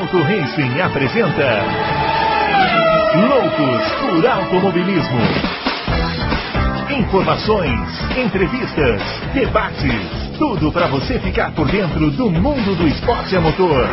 Auto 0.00 0.16
Racing 0.22 0.80
apresenta 0.80 1.60
Loucos 3.28 3.92
por 4.00 4.26
Automobilismo. 4.26 5.20
Informações, 6.98 7.78
entrevistas, 8.16 9.02
debates, 9.34 10.38
tudo 10.38 10.72
para 10.72 10.86
você 10.86 11.18
ficar 11.18 11.54
por 11.54 11.70
dentro 11.70 12.10
do 12.12 12.30
mundo 12.30 12.74
do 12.76 12.88
esporte 12.88 13.36
a 13.36 13.42
motor. 13.42 13.86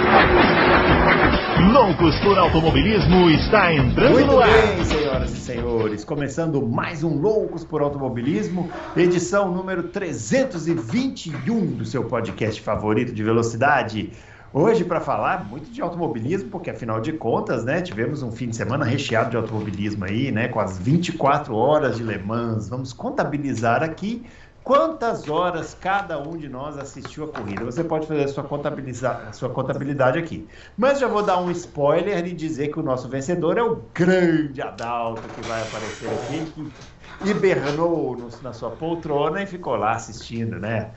Loucos 1.73 2.17
por 2.21 2.37
Automobilismo 2.37 3.29
está 3.29 3.73
entrando 3.73 4.13
Muito 4.13 4.31
no 4.31 4.39
ar. 4.39 4.47
bem, 4.47 4.85
senhoras 4.85 5.33
e 5.33 5.41
senhores, 5.41 6.05
começando 6.05 6.65
mais 6.65 7.03
um 7.03 7.19
Loucos 7.19 7.65
por 7.65 7.81
Automobilismo, 7.81 8.69
edição 8.95 9.51
número 9.51 9.83
321 9.83 11.65
do 11.65 11.83
seu 11.83 12.05
podcast 12.05 12.61
favorito 12.61 13.13
de 13.13 13.21
velocidade. 13.21 14.13
Hoje 14.51 14.85
para 14.85 15.01
falar 15.01 15.45
muito 15.49 15.69
de 15.71 15.81
automobilismo, 15.81 16.49
porque 16.49 16.69
afinal 16.69 16.99
de 17.01 17.13
contas, 17.13 17.63
né, 17.65 17.81
tivemos 17.81 18.23
um 18.23 18.31
fim 18.31 18.49
de 18.49 18.55
semana 18.55 18.85
recheado 18.85 19.29
de 19.29 19.37
automobilismo 19.37 20.05
aí, 20.05 20.31
né, 20.31 20.47
com 20.47 20.59
as 20.59 20.79
24 20.79 21.55
horas 21.55 21.95
de 21.97 22.03
Le 22.03 22.17
Mans. 22.17 22.69
Vamos 22.69 22.93
contabilizar 22.93 23.83
aqui 23.83 24.29
quantas 24.63 25.29
horas 25.29 25.73
cada 25.73 26.19
um 26.21 26.35
de 26.37 26.49
nós 26.49 26.77
assistiu 26.77 27.23
a 27.25 27.31
corrida. 27.31 27.63
Você 27.65 27.83
pode 27.83 28.07
fazer 28.07 28.23
a 28.23 28.27
sua, 28.27 28.43
contabiliza- 28.43 29.11
a 29.29 29.31
sua 29.33 29.49
contabilidade 29.53 30.17
aqui. 30.17 30.49
Mas 30.75 30.99
já 30.99 31.07
vou 31.07 31.23
dar 31.23 31.39
um 31.41 31.51
spoiler 31.51 32.25
e 32.25 32.33
dizer 32.33 32.69
que 32.69 32.79
o 32.79 32.83
nosso 32.83 33.09
vencedor 33.09 33.57
é 33.57 33.61
o 33.63 33.89
grande 33.93 34.61
Adalto 34.61 35.29
que 35.29 35.41
vai 35.43 35.61
aparecer 35.61 36.11
aqui, 36.11 36.45
que 36.51 36.73
hibernou 37.21 38.17
no- 38.17 38.29
na 38.41 38.53
sua 38.53 38.75
poltrona 38.77 39.41
e 39.41 39.45
ficou 39.47 39.75
lá 39.75 39.93
assistindo, 39.93 40.59
né? 40.59 40.93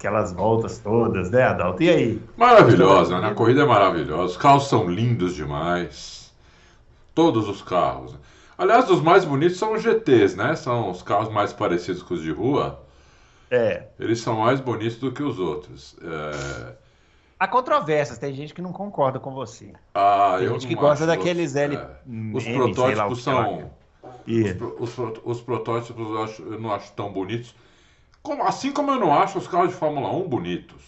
Aquelas 0.00 0.32
voltas 0.32 0.78
todas, 0.78 1.30
né, 1.30 1.42
Adalto? 1.42 1.82
E 1.82 1.90
aí? 1.90 2.22
Maravilhosa, 2.34 3.20
né? 3.20 3.28
A 3.28 3.34
corrida 3.34 3.60
é 3.60 3.66
maravilhosa. 3.66 4.24
Os 4.32 4.36
carros 4.38 4.66
são 4.66 4.88
lindos 4.88 5.34
demais. 5.34 6.32
Todos 7.14 7.46
os 7.46 7.60
carros. 7.60 8.16
Aliás, 8.56 8.88
os 8.88 9.02
mais 9.02 9.26
bonitos 9.26 9.58
são 9.58 9.74
os 9.74 9.82
GTs, 9.82 10.34
né? 10.38 10.56
São 10.56 10.88
os 10.90 11.02
carros 11.02 11.28
mais 11.30 11.52
parecidos 11.52 12.02
com 12.02 12.14
os 12.14 12.22
de 12.22 12.30
rua. 12.32 12.80
É. 13.50 13.88
Eles 13.98 14.20
são 14.20 14.36
mais 14.38 14.58
bonitos 14.58 14.96
do 14.96 15.12
que 15.12 15.22
os 15.22 15.38
outros. 15.38 15.94
É... 16.02 16.72
Há 17.38 17.46
controvérsias, 17.46 18.16
tem 18.16 18.32
gente 18.32 18.54
que 18.54 18.62
não 18.62 18.72
concorda 18.72 19.18
com 19.20 19.34
você. 19.34 19.70
Ah, 19.94 20.36
Tem 20.38 20.46
eu 20.46 20.54
gente 20.54 20.66
que 20.66 20.74
gosta 20.74 21.04
daqueles 21.06 21.54
L- 21.56 21.76
é. 21.76 21.86
Os 22.34 22.44
protótipos 22.44 23.22
que 23.22 23.30
lá. 23.30 23.44
são. 23.44 23.70
Os, 24.26 24.52
pro- 24.54 24.76
os 24.80 25.20
os 25.24 25.40
protótipos 25.42 26.08
eu, 26.08 26.22
acho- 26.24 26.42
eu 26.42 26.58
não 26.58 26.72
acho 26.72 26.90
tão 26.94 27.12
bonitos. 27.12 27.54
Como- 28.22 28.42
assim 28.44 28.72
como 28.72 28.90
eu 28.92 28.98
não 29.00 29.12
acho 29.14 29.38
os 29.38 29.48
carros 29.48 29.70
de 29.70 29.74
Fórmula 29.74 30.10
1 30.12 30.28
bonitos. 30.28 30.82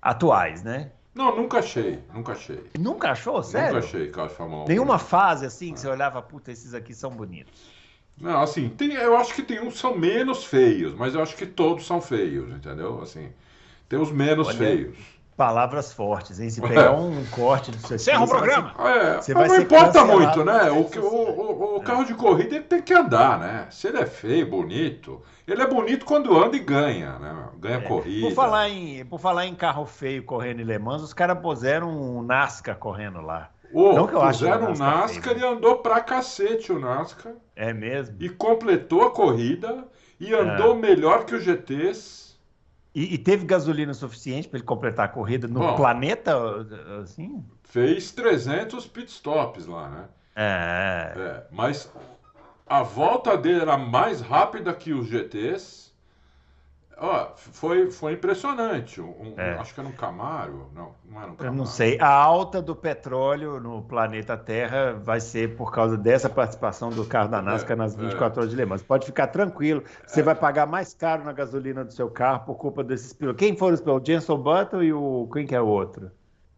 atuais, 0.00 0.62
né? 0.62 0.90
Não, 1.14 1.34
nunca 1.34 1.58
achei. 1.60 1.98
Nunca 2.12 2.32
achei. 2.32 2.62
Nunca 2.78 3.10
achou, 3.10 3.42
sério? 3.42 3.74
Nunca 3.74 3.86
achei 3.86 4.08
carro 4.10 4.28
de 4.28 4.34
Fórmula 4.34 4.64
1. 4.64 4.68
Nenhuma 4.68 4.94
bonito. 4.96 5.06
fase 5.08 5.46
assim 5.46 5.72
que 5.72 5.80
você 5.80 5.88
olhava, 5.88 6.20
puta, 6.22 6.52
esses 6.52 6.74
aqui 6.74 6.94
são 6.94 7.10
bonitos. 7.10 7.52
Não, 8.20 8.40
assim, 8.42 8.68
tem, 8.68 8.92
eu 8.92 9.16
acho 9.16 9.34
que 9.34 9.42
tem 9.42 9.60
uns 9.60 9.74
que 9.74 9.78
são 9.80 9.96
menos 9.96 10.44
feios, 10.44 10.94
mas 10.94 11.14
eu 11.14 11.22
acho 11.22 11.34
que 11.36 11.44
todos 11.46 11.86
são 11.86 12.00
feios, 12.00 12.50
entendeu? 12.50 13.00
Assim, 13.02 13.30
tem 13.88 13.98
os 13.98 14.10
menos 14.12 14.48
Olha, 14.48 14.56
feios. 14.58 14.96
Palavras 15.36 15.92
fortes, 15.92 16.38
hein? 16.40 16.48
Se 16.48 16.60
pegar 16.62 16.92
um 16.92 17.24
corte 17.26 17.70
do 17.70 17.78
seu 17.86 17.96
Encerra 17.96 18.22
o 18.24 18.26
você 18.26 18.32
vai 18.32 18.38
programa. 18.42 18.74
É, 18.88 19.16
Você 19.20 19.34
mas 19.34 19.48
vai 19.48 19.56
não 19.58 19.64
importa 19.64 20.04
muito, 20.04 20.44
né? 20.44 20.70
O, 20.70 20.80
o, 21.00 21.40
o- 21.40 21.76
o 21.76 21.82
carro 21.82 22.04
de 22.04 22.14
corrida 22.14 22.56
ele 22.56 22.64
tem 22.64 22.80
que 22.80 22.94
andar, 22.94 23.38
né? 23.38 23.66
Se 23.70 23.88
ele 23.88 23.98
é 23.98 24.06
feio, 24.06 24.48
bonito, 24.48 25.20
ele 25.46 25.62
é 25.62 25.66
bonito 25.66 26.04
quando 26.04 26.36
anda 26.36 26.56
e 26.56 26.60
ganha, 26.60 27.18
né? 27.18 27.48
Ganha 27.58 27.80
ser- 27.80 27.88
corrida. 27.88 28.26
Por 28.28 28.34
falar, 28.34 28.68
em, 28.68 29.04
por 29.04 29.18
falar 29.20 29.46
em 29.46 29.54
carro 29.54 29.86
feio 29.86 30.22
correndo 30.24 30.60
em 30.60 30.64
Le 30.64 30.78
Mans, 30.78 31.02
os 31.02 31.12
caras 31.14 31.38
puseram 31.38 31.88
um 31.90 32.22
NASCAR 32.22 32.76
correndo 32.76 33.20
lá. 33.20 33.50
Ô, 33.72 33.92
não 33.92 34.06
que 34.06 34.14
eu 34.14 34.20
puseram 34.20 34.68
o 34.70 34.74
o 34.74 34.78
NASCAR 34.78 35.34
feio, 35.34 35.38
e 35.38 35.44
andou 35.44 35.78
pra 35.78 36.00
cacete 36.00 36.72
o 36.72 36.78
NASCAR. 36.78 37.32
É 37.54 37.72
mesmo? 37.72 38.16
E 38.20 38.28
completou 38.28 39.02
a 39.02 39.10
corrida 39.10 39.84
e 40.20 40.32
andou 40.34 40.74
É. 40.74 40.78
melhor 40.78 41.24
que 41.24 41.34
os 41.34 41.42
GTs. 41.44 42.26
E, 42.94 43.14
e 43.14 43.18
teve 43.18 43.44
gasolina 43.44 43.92
suficiente 43.92 44.48
para 44.48 44.58
ele 44.58 44.66
completar 44.66 45.04
a 45.04 45.08
corrida 45.08 45.46
no 45.46 45.60
Bom. 45.60 45.76
planeta, 45.76 46.32
assim? 47.02 47.44
Fez 47.64 48.10
300 48.12 48.86
pitstops 48.86 49.66
lá, 49.66 49.88
né? 49.90 50.04
É. 50.34 51.12
É, 51.18 51.42
mas 51.50 51.90
a 52.66 52.82
volta 52.82 53.36
dele 53.36 53.60
era 53.60 53.76
mais 53.78 54.20
rápida 54.20 54.72
que 54.74 54.92
os 54.92 55.06
GTs. 55.06 55.86
Ó, 56.98 57.28
foi, 57.36 57.90
foi 57.90 58.14
impressionante. 58.14 59.02
Um- 59.02 59.34
É. 59.36 59.52
Acho 59.58 59.74
que 59.74 59.80
era 59.80 59.88
um 59.88 59.92
Camaro. 59.92 60.70
Não, 60.74 60.94
não 61.04 61.18
era 61.20 61.26
um 61.28 61.32
Eu 61.32 61.36
Camaro. 61.36 61.54
não 61.56 61.66
sei. 61.66 61.98
A 62.00 62.08
alta 62.08 62.62
do 62.62 62.74
petróleo 62.74 63.60
no 63.60 63.82
planeta 63.82 64.34
Terra 64.34 64.94
vai 64.94 65.20
ser 65.20 65.56
por 65.56 65.70
causa 65.70 65.98
dessa 65.98 66.30
participação 66.30 66.88
do 66.88 67.04
carro 67.04 67.28
da 67.28 67.42
NASCAR 67.42 67.72
É, 67.72 67.76
nas 67.76 67.94
é. 67.94 67.98
24 68.00 68.40
horas 68.40 68.50
de 68.50 68.56
Le 68.56 68.64
Mans. 68.64 68.82
Pode 68.82 69.04
ficar 69.04 69.26
tranquilo. 69.26 69.84
Você 70.06 70.22
vai 70.22 70.34
pagar 70.34 70.66
mais 70.66 70.94
caro 70.94 71.22
na 71.22 71.32
gasolina 71.34 71.84
do 71.84 71.92
seu 71.92 72.08
carro 72.08 72.46
por 72.46 72.54
culpa 72.54 72.82
desses 72.82 73.12
pilotos. 73.12 73.38
Quem 73.40 73.54
foram 73.54 73.74
os 73.74 73.80
pilotos? 73.82 74.08
O 74.08 74.12
Jenson 74.12 74.38
Button 74.38 74.82
e 74.82 74.92
o. 74.94 75.28
Quem 75.30 75.46
que 75.46 75.54
é 75.54 75.60
o 75.60 75.66
outro? 75.66 76.10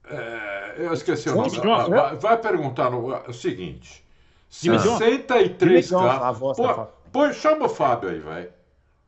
É, 0.09 0.75
eu 0.79 0.93
esqueci 0.93 1.29
o 1.29 1.35
nome. 1.35 1.51
Ah, 1.69 1.89
vai, 1.89 2.17
vai 2.17 2.39
perguntar 2.39 2.91
no, 2.91 3.13
é 3.13 3.25
o 3.29 3.33
seguinte: 3.35 4.07
Jimmy 4.51 4.79
Johnson? 4.79 4.99
63 4.99 5.59
Jimmy 5.59 5.83
Johnson, 5.83 6.09
a 6.09 6.19
carros. 6.19 6.39
voz 6.39 6.57
da 6.59 6.75
Pô, 6.75 6.87
pô, 7.13 7.33
chama 7.33 7.67
o 7.67 7.69
Fábio 7.69 8.11
aí, 8.11 8.21
vai. 8.21 8.49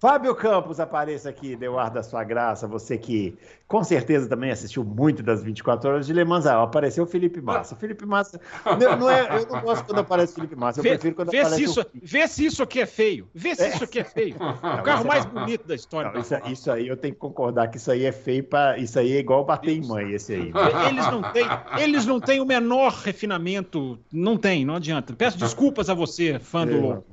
Fábio 0.00 0.34
Campos, 0.34 0.81
apareça 0.81 1.28
aqui, 1.28 1.55
deu 1.55 1.78
ar 1.78 1.91
da 1.91 2.03
sua 2.03 2.25
graça. 2.25 2.66
Você 2.66 2.97
que 2.97 3.37
com 3.69 3.84
certeza 3.84 4.27
também 4.27 4.50
assistiu 4.50 4.83
muito 4.83 5.22
das 5.22 5.43
24 5.43 5.91
horas 5.91 6.06
de 6.06 6.15
Le 6.15 6.25
Mans. 6.25 6.47
Ah, 6.47 6.62
apareceu 6.62 7.05
o 7.05 7.06
Felipe 7.06 7.38
Massa. 7.43 7.77
Felipe 7.77 8.06
Massa. 8.06 8.41
Não, 8.65 8.97
não 8.97 9.10
é, 9.10 9.43
eu 9.43 9.47
não 9.47 9.60
gosto 9.60 9.84
quando 9.84 9.99
aparece 9.99 10.33
o 10.33 10.37
Felipe 10.37 10.56
Massa. 10.56 10.81
Eu 10.81 10.84
Vê, 10.84 10.89
prefiro 10.93 11.15
quando 11.15 11.31
vê 11.31 11.41
aparece 11.41 11.56
se 11.59 11.65
isso, 11.65 11.81
o 11.83 11.87
vê 12.03 12.27
se 12.27 12.47
isso 12.47 12.62
aqui 12.62 12.81
é 12.81 12.87
feio. 12.87 13.28
Vê 13.34 13.55
se 13.55 13.69
isso 13.69 13.84
aqui 13.84 13.99
é 14.00 14.05
feio. 14.05 14.37
O 14.37 14.83
carro 14.83 15.00
isso 15.00 15.05
é- 15.05 15.09
mais 15.09 15.25
bonito 15.27 15.69
da 15.69 15.75
história. 15.75 16.10
Não, 16.10 16.21
isso, 16.22 16.34
é, 16.34 16.43
isso 16.47 16.72
aí 16.72 16.89
eu 16.89 16.97
tenho 16.97 17.12
que 17.12 17.21
concordar 17.21 17.69
que 17.69 17.77
isso 17.77 17.91
aí 17.93 18.06
é 18.06 18.12
feio 18.12 18.43
para 18.43 18.78
isso 18.78 18.99
aí 18.99 19.12
é 19.12 19.19
igual 19.19 19.44
bater 19.44 19.72
em 19.77 19.87
mãe 19.87 20.12
esse 20.12 20.33
aí. 20.33 20.50
1. 20.50 20.89
Eles 20.89 21.06
não 21.10 21.22
têm, 21.31 21.47
eles 21.78 22.06
não 22.06 22.21
têm 22.21 22.41
o 22.41 22.47
menor 22.47 22.93
refinamento. 23.05 23.99
Não 24.10 24.39
tem, 24.39 24.65
não 24.65 24.77
adianta. 24.77 25.12
Peço 25.12 25.37
desculpas 25.37 25.91
a 25.91 25.94
você, 25.94 26.39
fã 26.39 26.66
do 26.66 26.72
É, 26.72 26.81
louco. 26.81 27.05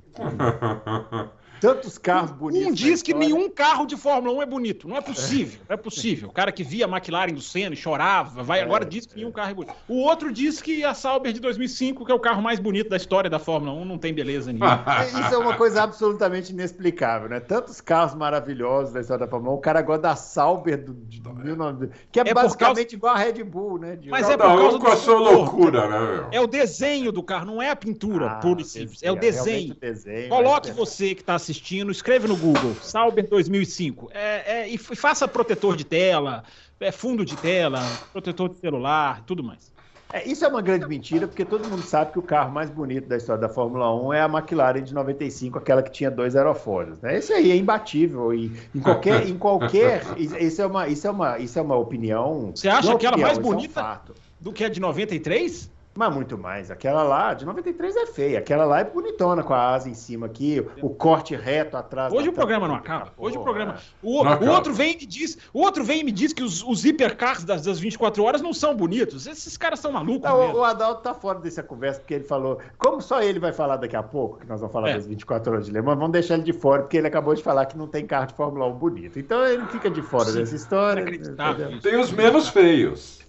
Tantos 1.60 1.98
carros 1.98 2.32
bonitos. 2.32 2.68
Um 2.68 2.74
diz 2.74 3.02
que 3.02 3.12
história. 3.12 3.34
nenhum 3.34 3.50
carro 3.50 3.86
de 3.86 3.96
Fórmula 3.98 4.34
1 4.38 4.42
é 4.42 4.46
bonito. 4.46 4.88
Não 4.88 4.96
é 4.98 5.02
possível. 5.02 5.60
Não 5.68 5.74
é 5.74 5.78
possível. 5.78 6.30
O 6.30 6.32
cara 6.32 6.52
que 6.52 6.64
via 6.64 6.86
a 6.86 6.90
McLaren 6.90 7.34
do 7.34 7.42
Senna 7.42 7.74
e 7.74 7.78
chorava, 7.78 8.44
vai, 8.44 8.62
agora 8.62 8.86
diz 8.86 9.06
que 9.06 9.16
nenhum 9.16 9.32
carro 9.32 9.52
é 9.52 9.54
bonito. 9.54 9.74
O 9.88 9.98
outro 10.02 10.32
diz 10.32 10.62
que 10.62 10.84
a 10.84 10.94
Sauber 10.94 11.34
de 11.34 11.40
2005, 11.40 12.06
que 12.06 12.12
é 12.12 12.16
o 12.16 12.20
carro 12.20 12.42
mais 12.42 12.60
bonito 12.60 12.90
da 12.90 12.98
hisora 12.98 13.30
da 13.30 13.40
Fórmula 13.40 13.74
1, 13.74 13.86
não 13.86 13.98
tem 13.98 14.14
beleza 14.14 14.52
nenhuma. 14.52 14.84
Isso 15.08 15.34
é 15.34 15.38
uma 15.38 15.56
coisa 15.56 15.84
absolutamente 15.84 16.52
inexplicável, 16.52 17.30
né? 17.30 17.40
Tantos 17.40 17.82
carros 17.82 18.14
maravilhosos 18.16 18.94
da 18.94 19.02
história 19.02 19.26
da 19.26 19.30
Fórmula 19.32 19.54
1, 19.56 19.58
o 19.58 19.62
cara 19.62 19.82
gosta 19.82 20.02
da 20.04 20.16
Sauber 20.16 20.84
do, 20.84 20.94
de 20.94 21.20
19... 21.20 21.90
que 22.12 22.20
é, 22.20 22.24
É 22.30 22.34
basicamente 22.34 22.94
igual 22.94 23.16
a 23.16 23.18
Red 23.18 23.44
Bull, 23.44 23.80
né? 23.80 23.96
De- 23.96 24.10
Mas 24.10 24.30
é 24.30 24.38
por 24.38 24.44
Cada 24.48 24.58
causa 24.60 24.80
com 24.80 24.88
a 24.88 24.96
sua 24.96 25.20
motor. 25.20 25.34
loucura, 25.34 25.88
né, 25.88 26.00
meu? 26.16 26.28
É 26.32 26.42
o 26.42 26.48
desenho 26.48 27.12
do 27.12 27.24
carro, 27.24 27.46
não 27.46 27.62
é 27.62 27.70
a 27.70 27.76
pintura 27.76 28.32
Ah, 28.32 28.36
pura 28.36 28.62
e 28.62 28.66
simples. 28.66 29.02
É 29.02 29.12
o 29.12 29.16
desenho. 29.16 29.76
desenho, 29.76 30.30
Coloque 30.30 30.68
mas- 30.70 30.78
você 30.78 31.16
que 31.16 31.22
está 31.22 31.38
assistindo, 31.48 31.92
escreve 31.92 32.28
no 32.28 32.36
Google, 32.36 32.76
Sauber 32.82 33.28
2005, 33.28 34.10
é, 34.14 34.62
é, 34.62 34.68
e 34.68 34.78
faça 34.78 35.28
protetor 35.28 35.78
de 35.78 35.86
tela, 35.86 36.44
é, 36.80 36.92
fundo 36.92 37.24
de 37.24 37.38
tela, 37.38 37.80
protetor 38.12 38.50
de 38.50 38.60
celular, 38.60 39.24
tudo 39.26 39.44
mais. 39.44 39.72
É, 40.12 40.26
isso 40.28 40.46
é 40.46 40.48
uma 40.48 40.62
grande 40.62 40.88
mentira, 40.88 41.28
porque 41.28 41.44
todo 41.44 41.68
mundo 41.68 41.82
sabe 41.82 42.14
que 42.14 42.20
o 42.20 42.22
carro 42.22 42.52
mais 42.52 42.70
bonito 42.70 43.10
da 43.10 43.18
história 43.18 43.42
da 43.42 43.50
Fórmula 43.50 43.94
1 43.94 44.14
é 44.14 44.22
a 44.22 44.26
McLaren 44.26 44.82
de 44.82 44.94
95, 44.94 45.58
aquela 45.58 45.84
que 45.84 45.92
tinha 45.92 46.10
dois 46.10 46.36
aerofólios. 46.36 47.02
Né? 47.02 47.18
Esse 47.18 47.34
aí 47.34 47.52
é 47.52 47.56
imbatível. 47.56 48.34
E 48.34 48.52
em 48.74 48.80
qualquer. 48.80 49.28
Em 49.28 49.38
qualquer 49.38 50.04
isso, 50.18 50.62
é 50.62 50.66
uma, 50.66 50.88
isso, 50.88 51.08
é 51.08 51.12
uma, 51.12 51.40
isso 51.40 51.60
é 51.60 51.62
uma 51.62 51.76
opinião. 51.76 52.52
Você 52.56 52.70
acha 52.70 52.84
não 52.84 52.94
é 52.94 52.96
aquela 52.96 53.16
opinião, 53.16 53.28
mais 53.28 53.38
isso 53.38 53.46
é 53.46 53.52
um 53.52 53.56
bonita? 53.56 54.02
Do 54.40 54.54
que 54.54 54.64
a 54.64 54.70
de 54.70 54.80
93? 54.80 55.70
Mas 55.98 56.14
muito 56.14 56.38
mais. 56.38 56.70
Aquela 56.70 57.02
lá, 57.02 57.34
de 57.34 57.44
93 57.46 57.96
é 57.96 58.06
feia. 58.06 58.38
Aquela 58.40 58.66
lá 58.66 58.80
é 58.82 58.84
bonitona, 58.84 59.42
com 59.42 59.54
a 59.54 59.74
asa 59.74 59.90
em 59.90 59.96
cima 59.96 60.28
aqui, 60.28 60.64
o 60.82 60.92
corte 60.92 61.36
reto 61.36 61.76
atrás. 61.76 62.14
Hoje 62.14 62.30
o 62.30 62.34
programa 62.34 62.68
não 62.68 62.76
acaba. 62.76 63.12
Hoje 63.18 63.36
o 63.36 63.40
Porra. 63.40 63.44
programa. 63.54 63.76
O, 64.04 64.24
Não 64.24 64.32
o 64.32 64.34
acaba. 64.36 64.52
outro 64.52 64.74
vem 64.74 64.94
e 64.94 64.98
me 64.98 65.06
diz, 65.08 65.38
o 65.52 65.62
outro 65.62 65.84
vem 65.84 66.02
e 66.02 66.04
me 66.04 66.12
diz 66.12 66.34
que 66.34 66.44
os, 66.44 66.62
os 66.64 66.86
hipercars 66.86 67.44
das, 67.44 67.64
das 67.64 67.80
24 67.80 68.24
horas 68.24 68.42
não 68.42 68.54
são 68.54 68.76
bonitos. 68.76 69.26
Esses 69.26 69.58
caras 69.58 69.80
são 69.80 69.92
malucos 69.92 70.30
Não, 70.30 70.38
mesmo. 70.40 70.56
o, 70.58 70.60
o 70.60 70.64
Adalto 70.64 71.02
tá 71.02 71.16
fora 71.16 71.40
dessa 71.40 71.64
conversa, 71.64 72.00
porque 72.00 72.14
ele 72.14 72.24
falou. 72.26 72.60
Como 72.78 73.02
só 73.02 73.22
ele 73.24 73.40
vai 73.40 73.52
falar 73.52 73.78
daqui 73.78 73.96
a 73.96 74.04
pouco, 74.04 74.38
que 74.40 74.46
nós 74.48 74.60
vamos 74.60 74.72
falar 74.74 74.90
É. 74.90 74.94
das 74.94 75.08
24 75.08 75.52
horas 75.52 75.66
de 75.66 75.72
Le 75.72 75.82
Mans, 75.82 75.96
vamos 75.98 76.12
deixar 76.12 76.36
ele 76.36 76.44
de 76.44 76.54
fora, 76.54 76.84
porque 76.84 76.98
ele 76.98 77.08
acabou 77.08 77.34
de 77.34 77.42
falar 77.42 77.66
que 77.66 77.76
não 77.76 77.88
tem 77.88 78.06
carro 78.06 78.28
de 78.28 78.34
Fórmula 78.36 78.68
1 78.68 78.74
bonito. 78.74 79.18
Então 79.18 79.44
ele 79.46 79.66
fica 79.68 79.90
de 79.90 80.02
fora 80.04 80.26
Sim, 80.26 80.38
dessa 80.40 80.56
história. 80.56 81.02
entendeu? 81.02 81.80
Tem 81.82 82.00
os 82.00 82.12
menos 82.12 82.50
feios. 82.50 83.26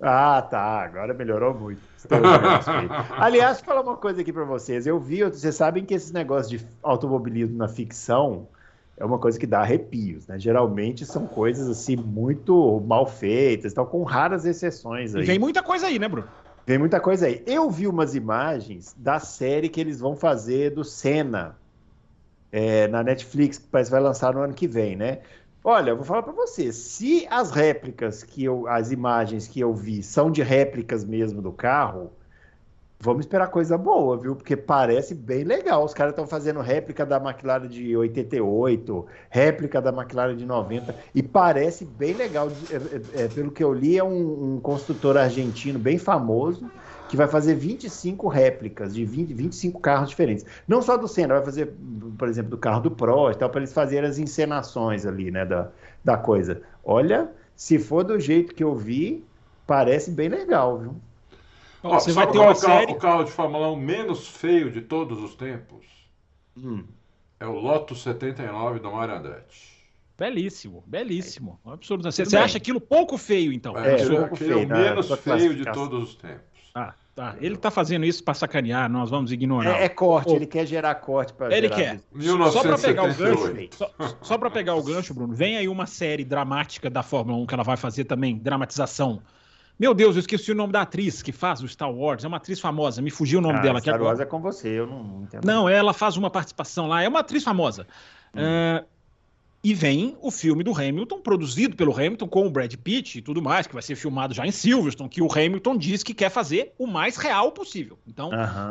Ah, 0.00 0.42
tá. 0.42 0.82
Agora 0.84 1.14
melhorou 1.14 1.54
muito. 1.54 1.80
Aliás, 3.18 3.56
deixa 3.56 3.62
eu 3.62 3.64
falar 3.64 3.80
uma 3.80 3.96
coisa 3.96 4.20
aqui 4.20 4.32
pra 4.32 4.44
vocês. 4.44 4.86
Eu 4.86 4.98
vi, 5.00 5.24
vocês 5.24 5.54
sabem 5.54 5.84
que 5.84 5.94
esses 5.94 6.12
negócios 6.12 6.48
de 6.48 6.66
automobilismo 6.82 7.56
na 7.56 7.68
ficção 7.68 8.46
é 8.96 9.04
uma 9.04 9.18
coisa 9.18 9.38
que 9.38 9.46
dá 9.46 9.60
arrepios, 9.60 10.26
né? 10.26 10.38
Geralmente 10.38 11.04
são 11.04 11.26
coisas 11.26 11.68
assim 11.68 11.96
muito 11.96 12.82
mal 12.86 13.06
feitas, 13.06 13.72
então 13.72 13.84
com 13.84 14.02
raras 14.02 14.44
exceções 14.46 15.14
aí. 15.14 15.22
E 15.22 15.26
vem 15.26 15.38
muita 15.38 15.62
coisa 15.62 15.86
aí, 15.86 15.98
né, 15.98 16.08
Bruno? 16.08 16.28
Vem 16.66 16.78
muita 16.78 16.98
coisa 16.98 17.26
aí. 17.26 17.42
Eu 17.46 17.70
vi 17.70 17.86
umas 17.86 18.14
imagens 18.14 18.94
da 18.96 19.20
série 19.20 19.68
que 19.68 19.80
eles 19.80 20.00
vão 20.00 20.16
fazer 20.16 20.70
do 20.70 20.82
Senna 20.82 21.56
é, 22.50 22.88
na 22.88 23.02
Netflix, 23.02 23.58
que 23.58 23.66
parece 23.68 23.90
que 23.90 23.92
vai 23.92 24.02
lançar 24.02 24.34
no 24.34 24.40
ano 24.40 24.54
que 24.54 24.66
vem, 24.66 24.96
né? 24.96 25.20
Olha, 25.68 25.96
vou 25.96 26.04
falar 26.04 26.22
para 26.22 26.32
você, 26.32 26.72
se 26.72 27.26
as 27.28 27.50
réplicas 27.50 28.22
que 28.22 28.44
eu, 28.44 28.68
as 28.68 28.92
imagens 28.92 29.48
que 29.48 29.58
eu 29.58 29.74
vi 29.74 30.00
são 30.00 30.30
de 30.30 30.40
réplicas 30.40 31.04
mesmo 31.04 31.42
do 31.42 31.50
carro, 31.50 32.12
Vamos 32.98 33.26
esperar 33.26 33.48
coisa 33.48 33.76
boa, 33.76 34.16
viu? 34.16 34.34
Porque 34.34 34.56
parece 34.56 35.14
bem 35.14 35.44
legal. 35.44 35.84
Os 35.84 35.92
caras 35.92 36.12
estão 36.12 36.26
fazendo 36.26 36.60
réplica 36.60 37.04
da 37.04 37.18
McLaren 37.18 37.68
de 37.68 37.94
88, 37.94 39.06
réplica 39.28 39.82
da 39.82 39.90
McLaren 39.90 40.34
de 40.34 40.46
90, 40.46 40.94
e 41.14 41.22
parece 41.22 41.84
bem 41.84 42.14
legal. 42.14 42.48
É, 42.70 43.20
é, 43.20 43.24
é, 43.24 43.28
pelo 43.28 43.50
que 43.50 43.62
eu 43.62 43.72
li, 43.72 43.98
é 43.98 44.02
um, 44.02 44.54
um, 44.54 44.60
construtor 44.60 45.18
argentino 45.18 45.78
bem 45.78 45.98
famoso 45.98 46.70
que 47.08 47.16
vai 47.16 47.28
fazer 47.28 47.54
25 47.54 48.28
réplicas 48.28 48.94
de 48.94 49.04
20, 49.04 49.32
25 49.32 49.80
carros 49.80 50.10
diferentes. 50.10 50.44
Não 50.66 50.82
só 50.82 50.96
do 50.96 51.06
Senna, 51.06 51.34
vai 51.34 51.44
fazer, 51.44 51.72
por 52.18 52.28
exemplo, 52.28 52.50
do 52.50 52.58
carro 52.58 52.80
do 52.80 52.90
Pro 52.90 53.30
e 53.30 53.34
tal, 53.34 53.48
para 53.48 53.60
eles 53.60 53.72
fazerem 53.72 54.08
as 54.08 54.18
encenações 54.18 55.06
ali, 55.06 55.30
né, 55.30 55.44
da, 55.44 55.70
da 56.04 56.16
coisa. 56.16 56.62
Olha, 56.84 57.30
se 57.54 57.78
for 57.78 58.04
do 58.04 58.18
jeito 58.18 58.54
que 58.54 58.64
eu 58.64 58.74
vi, 58.74 59.24
parece 59.66 60.10
bem 60.10 60.28
legal, 60.28 60.78
viu? 60.78 60.96
Ó, 61.82 61.98
você 61.98 62.12
vai 62.12 62.30
ter 62.30 62.38
uma 62.38 62.52
o 62.52 62.54
série... 62.54 62.92
o 62.92 62.96
carro 62.96 63.24
de 63.24 63.30
Fórmula 63.30 63.70
1 63.72 63.76
menos 63.76 64.28
feio 64.28 64.70
de 64.70 64.80
todos 64.80 65.22
os 65.22 65.34
tempos? 65.34 65.86
Hum. 66.56 66.84
É 67.38 67.46
o 67.46 67.52
Lotus 67.52 68.02
79 68.02 68.80
do 68.80 68.90
Mário 68.90 69.14
Andretti. 69.14 69.76
Belíssimo, 70.18 70.82
belíssimo. 70.86 71.60
Um 71.64 71.72
absurdo. 71.72 72.10
Você, 72.10 72.24
você 72.24 72.38
acha 72.38 72.56
aquilo 72.56 72.80
pouco 72.80 73.18
feio, 73.18 73.52
então? 73.52 73.76
É, 73.78 73.96
é, 73.96 74.00
é 74.00 74.20
o 74.32 74.34
feio, 74.34 74.66
menos 74.66 75.10
feio 75.20 75.54
de 75.54 75.64
todos 75.70 76.02
os 76.10 76.14
tempos. 76.14 76.55
Ah, 76.78 76.92
tá. 77.14 77.36
Ele 77.40 77.56
tá 77.56 77.70
fazendo 77.70 78.04
isso 78.04 78.22
para 78.22 78.34
sacanear, 78.34 78.90
nós 78.90 79.08
vamos 79.08 79.32
ignorar. 79.32 79.80
É, 79.80 79.84
é 79.84 79.88
corte, 79.88 80.34
ele 80.34 80.46
quer 80.46 80.66
gerar 80.66 80.94
corte 80.96 81.32
para 81.32 81.56
Ele 81.56 81.70
quer. 81.70 82.00
1978. 82.12 82.52
Só 82.52 82.62
para 82.62 82.78
pegar 82.78 83.04
o 83.04 83.14
gancho, 83.14 83.76
só, 83.76 83.90
só 84.20 84.38
para 84.38 84.50
pegar 84.50 84.74
o 84.74 84.82
gancho, 84.82 85.14
Bruno, 85.14 85.34
vem 85.34 85.56
aí 85.56 85.68
uma 85.68 85.86
série 85.86 86.24
dramática 86.24 86.90
da 86.90 87.02
Fórmula 87.02 87.38
1 87.38 87.46
que 87.46 87.54
ela 87.54 87.64
vai 87.64 87.78
fazer 87.78 88.04
também, 88.04 88.36
dramatização 88.36 89.22
meu 89.78 89.92
Deus, 89.92 90.16
eu 90.16 90.20
esqueci 90.20 90.50
o 90.52 90.54
nome 90.54 90.72
da 90.72 90.82
atriz 90.82 91.22
que 91.22 91.32
faz 91.32 91.62
o 91.62 91.68
Star 91.68 91.92
Wars. 91.92 92.24
É 92.24 92.28
uma 92.28 92.38
atriz 92.38 92.58
famosa, 92.58 93.02
me 93.02 93.10
fugiu 93.10 93.40
o 93.40 93.42
nome 93.42 93.58
ah, 93.58 93.62
dela 93.62 93.80
Star 93.80 93.94
agora. 93.94 94.08
Wars 94.08 94.20
é 94.20 94.24
com 94.24 94.40
você, 94.40 94.68
eu 94.68 94.86
não, 94.86 95.04
não 95.04 95.22
entendo. 95.22 95.44
Não, 95.44 95.68
ela 95.68 95.92
faz 95.92 96.16
uma 96.16 96.30
participação 96.30 96.88
lá, 96.88 97.02
é 97.02 97.08
uma 97.08 97.20
atriz 97.20 97.44
famosa. 97.44 97.86
Hum. 98.34 98.40
Uh, 98.40 98.86
e 99.62 99.74
vem 99.74 100.16
o 100.20 100.30
filme 100.30 100.62
do 100.62 100.72
Hamilton, 100.72 101.20
produzido 101.20 101.76
pelo 101.76 101.92
Hamilton, 101.92 102.28
com 102.28 102.46
o 102.46 102.50
Brad 102.50 102.72
Pitt 102.74 103.18
e 103.18 103.22
tudo 103.22 103.42
mais, 103.42 103.66
que 103.66 103.72
vai 103.72 103.82
ser 103.82 103.96
filmado 103.96 104.32
já 104.32 104.46
em 104.46 104.50
Silverstone, 104.50 105.08
que 105.08 105.22
o 105.22 105.30
Hamilton 105.30 105.76
diz 105.76 106.02
que 106.02 106.14
quer 106.14 106.30
fazer 106.30 106.72
o 106.78 106.86
mais 106.86 107.16
real 107.16 107.50
possível. 107.50 107.98
Então, 108.06 108.30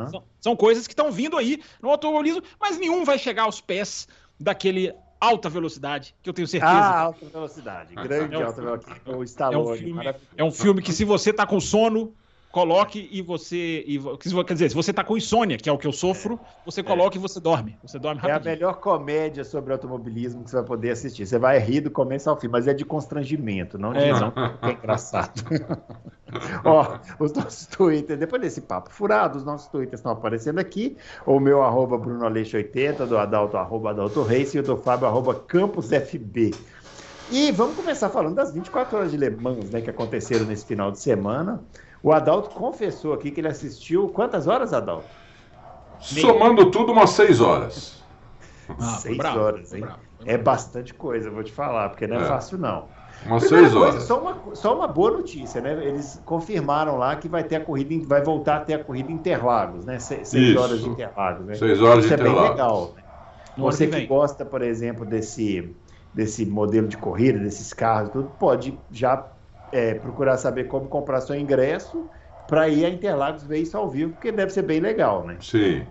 são, 0.10 0.24
são, 0.40 0.56
coisas 0.56 0.88
que 0.88 0.94
estão 0.94 1.12
vindo 1.12 1.38
aí 1.38 1.62
no 1.82 1.90
automobilismo, 1.90 2.42
mas 2.60 2.78
nenhum 2.78 3.04
vai 3.04 3.20
chegar 3.20 3.44
aos 3.44 3.60
pés 3.60 4.08
daquele 4.40 4.94
alta 5.20 5.50
velocidade, 5.50 6.16
que 6.22 6.30
eu 6.30 6.34
tenho 6.34 6.48
certeza. 6.48 6.72
Ah, 6.72 7.00
alta 7.02 7.26
velocidade, 7.26 7.96
grande 7.96 8.36
é 8.36 8.40
um, 8.40 8.46
alta 8.46 8.62
velocidade. 8.62 9.02
O 9.08 9.24
Stallone. 9.24 9.58
É 9.58 9.74
um, 9.74 9.78
filme, 9.78 10.16
é 10.38 10.44
um 10.44 10.52
filme 10.52 10.82
que, 10.82 10.94
se 10.94 11.04
você 11.04 11.34
tá 11.34 11.46
com 11.46 11.60
sono, 11.60 12.14
coloque 12.56 13.10
e 13.12 13.22
você. 13.22 13.84
E, 13.86 14.00
quer 14.46 14.54
dizer, 14.54 14.70
se 14.70 14.76
você 14.76 14.94
tá 14.94 15.04
com 15.04 15.18
insônia, 15.18 15.58
que 15.58 15.68
é 15.68 15.72
o 15.74 15.78
que 15.78 15.86
eu 15.86 15.92
sofro, 15.92 16.40
você 16.66 16.82
coloca 16.82 17.18
é. 17.18 17.20
e 17.20 17.22
você 17.22 17.38
dorme. 17.38 17.78
Você 17.84 18.00
dorme 18.00 18.22
rapidinho. 18.22 18.50
É 18.50 18.54
a 18.54 18.56
melhor 18.56 18.76
comédia 18.76 19.44
sobre 19.44 19.74
automobilismo 19.74 20.42
que 20.42 20.52
você 20.52 20.56
vai 20.56 20.66
poder 20.66 20.92
assistir. 20.92 21.26
Você 21.26 21.38
vai 21.38 21.60
rir 21.60 21.82
do 21.82 21.92
começo 21.92 22.30
ao 22.30 22.40
fim, 22.40 22.48
mas 22.48 22.66
é 22.66 22.74
de 22.74 22.86
constrangimento, 22.86 23.78
não 23.78 23.92
de 23.92 24.00
é, 24.00 24.14
não. 24.14 24.32
é 24.62 24.72
engraçado. 24.72 25.34
Ó, 26.64 26.98
os 27.20 27.34
nossos 27.34 27.68
twitters, 27.68 28.18
depois 28.18 28.42
desse 28.42 28.62
papo 28.62 28.90
furado, 28.90 29.38
os 29.38 29.44
nossos 29.44 29.68
twitters 29.68 30.00
estão 30.00 30.14
aparecendo 30.14 30.60
aqui. 30.60 30.96
O 31.26 31.42
meu 31.42 31.62
arroba 31.62 31.98
BrunoAleixo80, 31.98 33.06
do 33.06 33.18
Adalto, 33.18 33.58
arroba 33.58 33.90
Adalto 33.90 34.24
Reis, 34.24 34.56
e 34.56 34.60
o 34.60 34.64
do 34.64 34.78
Fábio, 34.78 35.08
arroba 35.08 35.36
CampusFB. 35.36 36.54
E 37.32 37.52
vamos 37.52 37.76
começar 37.76 38.08
falando 38.08 38.36
das 38.36 38.54
24 38.54 38.98
horas 38.98 39.12
de 39.12 39.18
Le 39.18 39.30
Mans, 39.32 39.72
né, 39.72 39.82
que 39.82 39.90
aconteceram 39.90 40.46
nesse 40.46 40.66
final 40.66 40.90
de 40.92 41.00
semana. 41.00 41.62
O 42.06 42.14
Adalto 42.14 42.52
confessou 42.52 43.14
aqui 43.14 43.32
que 43.32 43.42
ele 43.42 43.48
assistiu 43.48 44.10
quantas 44.10 44.46
horas, 44.46 44.74
Adalto? 44.74 45.08
Somando 46.00 46.70
tudo, 46.70 46.92
umas 46.92 47.10
seis 47.10 47.42
horas. 47.42 48.04
Ah, 48.80 48.98
seis 49.00 49.18
bravo, 49.18 49.40
horas, 49.40 49.74
hein? 49.74 49.82
Bravo, 49.82 50.00
é 50.24 50.38
bastante 50.38 50.94
coisa, 50.94 51.32
vou 51.32 51.44
te 51.44 51.52
falar, 51.52 51.90
porque 51.90 52.06
não 52.06 52.18
é, 52.18 52.22
é. 52.22 52.26
fácil, 52.26 52.60
não. 52.60 52.86
Umas 53.26 53.46
seis 53.46 53.76
horas. 53.76 53.94
Coisa, 53.96 54.06
só, 54.06 54.22
uma, 54.22 54.56
só 54.56 54.76
uma 54.76 54.88
boa 54.88 55.10
notícia, 55.10 55.60
né? 55.62 55.84
Eles 55.84 56.22
confirmaram 56.26 56.96
lá 56.96 57.16
que 57.16 57.28
vai 57.28 57.44
ter 57.44 57.56
a 57.56 57.62
corrida, 57.62 58.06
vai 58.06 58.22
voltar 58.22 58.58
a 58.58 58.60
ter 58.60 58.76
a 58.76 58.84
corrida 58.84 59.12
Interlagos, 59.12 59.84
né? 59.84 59.98
seis 59.98 60.32
Isso. 60.32 60.60
horas 60.60 60.84
de 60.84 60.90
Interlagos, 60.90 61.44
né? 61.48 61.56
Seis 61.56 61.82
horas 61.82 62.06
Isso 62.06 62.16
de 62.16 62.22
é 62.22 62.24
bem 62.24 62.40
legal. 62.40 62.94
Né? 62.96 63.04
Você 63.58 63.88
que, 63.88 64.02
que 64.02 64.06
gosta, 64.06 64.46
por 64.46 64.62
exemplo, 64.62 65.08
desse, 65.08 65.76
desse 66.14 66.46
modelo 66.46 66.88
de 66.88 66.98
corrida, 66.98 67.40
desses 67.40 67.74
carros, 67.74 68.12
tudo, 68.12 68.30
pode 68.38 68.78
já 68.92 69.26
é, 69.72 69.96
procurar 69.96 70.38
saber 70.38 70.66
como 70.66 70.88
comprar 70.88 71.22
seu 71.22 71.36
ingresso 71.36 72.10
para 72.48 72.70
ir 72.70 72.86
a 72.86 72.90
Interlagos 72.90 73.44
ver 73.44 73.60
isso 73.60 73.78
ao 73.78 73.90
vivo, 73.90 74.14
porque 74.14 74.32
deve 74.32 74.52
ser 74.52 74.62
bem 74.62 74.80
legal, 74.80 75.26
né? 75.26 75.38
Sim. 75.42 75.86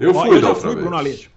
Eu 0.00 0.12
fui, 0.12 0.36
eu 0.36 0.40
já 0.40 0.54
fui, 0.54 0.74
Bruno 0.74 0.96
Aleixo. 0.96 1.30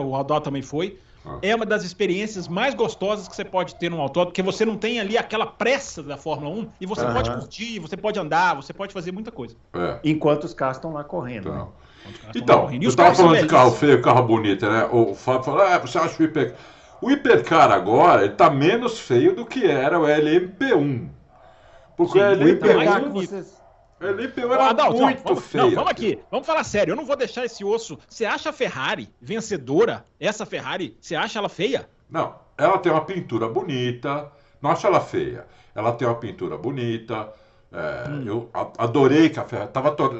O 0.00 0.14
Aldó 0.14 0.40
também 0.40 0.62
foi. 0.62 0.98
Ah. 1.24 1.38
É 1.42 1.54
uma 1.54 1.66
das 1.66 1.84
experiências 1.84 2.48
mais 2.48 2.74
gostosas 2.74 3.28
que 3.28 3.36
você 3.36 3.44
pode 3.44 3.74
ter 3.76 3.90
num 3.90 4.00
autódromo, 4.00 4.30
porque 4.30 4.42
você 4.42 4.64
não 4.64 4.76
tem 4.76 4.98
ali 5.00 5.16
aquela 5.16 5.46
pressa 5.46 6.02
da 6.02 6.16
Fórmula 6.16 6.54
1 6.54 6.68
e 6.80 6.86
você 6.86 7.04
pode 7.04 7.30
curtir, 7.30 7.78
você 7.78 7.96
pode 7.96 8.18
andar, 8.18 8.54
você 8.54 8.72
pode 8.72 8.92
fazer 8.92 9.12
muita 9.12 9.30
coisa. 9.30 9.54
É. 9.74 9.98
Enquanto 10.02 10.44
os 10.44 10.54
carros 10.54 10.78
estão 10.78 10.92
lá 10.92 11.04
correndo. 11.04 11.48
Então, 12.34 12.68
né? 12.68 12.76
então 12.76 12.82
eu 12.82 12.88
estava 12.88 13.14
falando 13.14 13.40
de 13.40 13.46
carro 13.46 13.70
feio, 13.72 14.02
carro 14.02 14.24
bonito, 14.24 14.68
né? 14.68 14.88
O 14.90 15.14
Fábio 15.14 15.44
falou, 15.44 15.62
ah, 15.62 15.78
você 15.78 15.98
acha 15.98 16.20
o 16.20 16.24
hipercar... 16.24 16.58
O 17.00 17.10
hipercar 17.10 17.70
agora 17.72 18.26
está 18.26 18.48
menos 18.48 19.00
feio 19.00 19.34
do 19.34 19.44
que 19.44 19.66
era 19.66 19.98
o 19.98 20.04
LMP1. 20.04 21.08
Porque 22.06 22.18
Sim, 22.18 23.10
vocês... 23.12 23.62
LPO 24.02 24.52
era 24.52 24.70
Adalto, 24.70 25.00
muito 25.00 25.22
vamos, 25.22 25.44
feio. 25.44 25.64
Não, 25.64 25.70
vamos 25.70 25.90
aqui, 25.90 26.18
vamos 26.30 26.46
falar 26.46 26.64
sério. 26.64 26.92
Eu 26.92 26.96
não 26.96 27.04
vou 27.04 27.16
deixar 27.16 27.44
esse 27.44 27.64
osso. 27.64 27.98
Você 28.08 28.24
acha 28.24 28.50
a 28.50 28.52
Ferrari 28.52 29.08
vencedora? 29.20 30.04
Essa 30.18 30.44
Ferrari, 30.44 30.96
você 31.00 31.14
acha 31.14 31.38
ela 31.38 31.48
feia? 31.48 31.88
Não, 32.10 32.34
ela 32.58 32.78
tem 32.78 32.90
uma 32.90 33.04
pintura 33.04 33.48
bonita. 33.48 34.30
Não 34.60 34.70
acho 34.70 34.86
ela 34.86 35.00
feia. 35.00 35.46
Ela 35.74 35.92
tem 35.92 36.06
uma 36.06 36.16
pintura 36.16 36.58
bonita. 36.58 37.32
É, 37.72 38.10
hum. 38.10 38.24
Eu 38.26 38.50
adorei 38.76 39.30
que 39.30 39.38
a 39.38 39.44
Ferrari. 39.44 39.70
Tava 39.70 39.92
tor... 39.92 40.12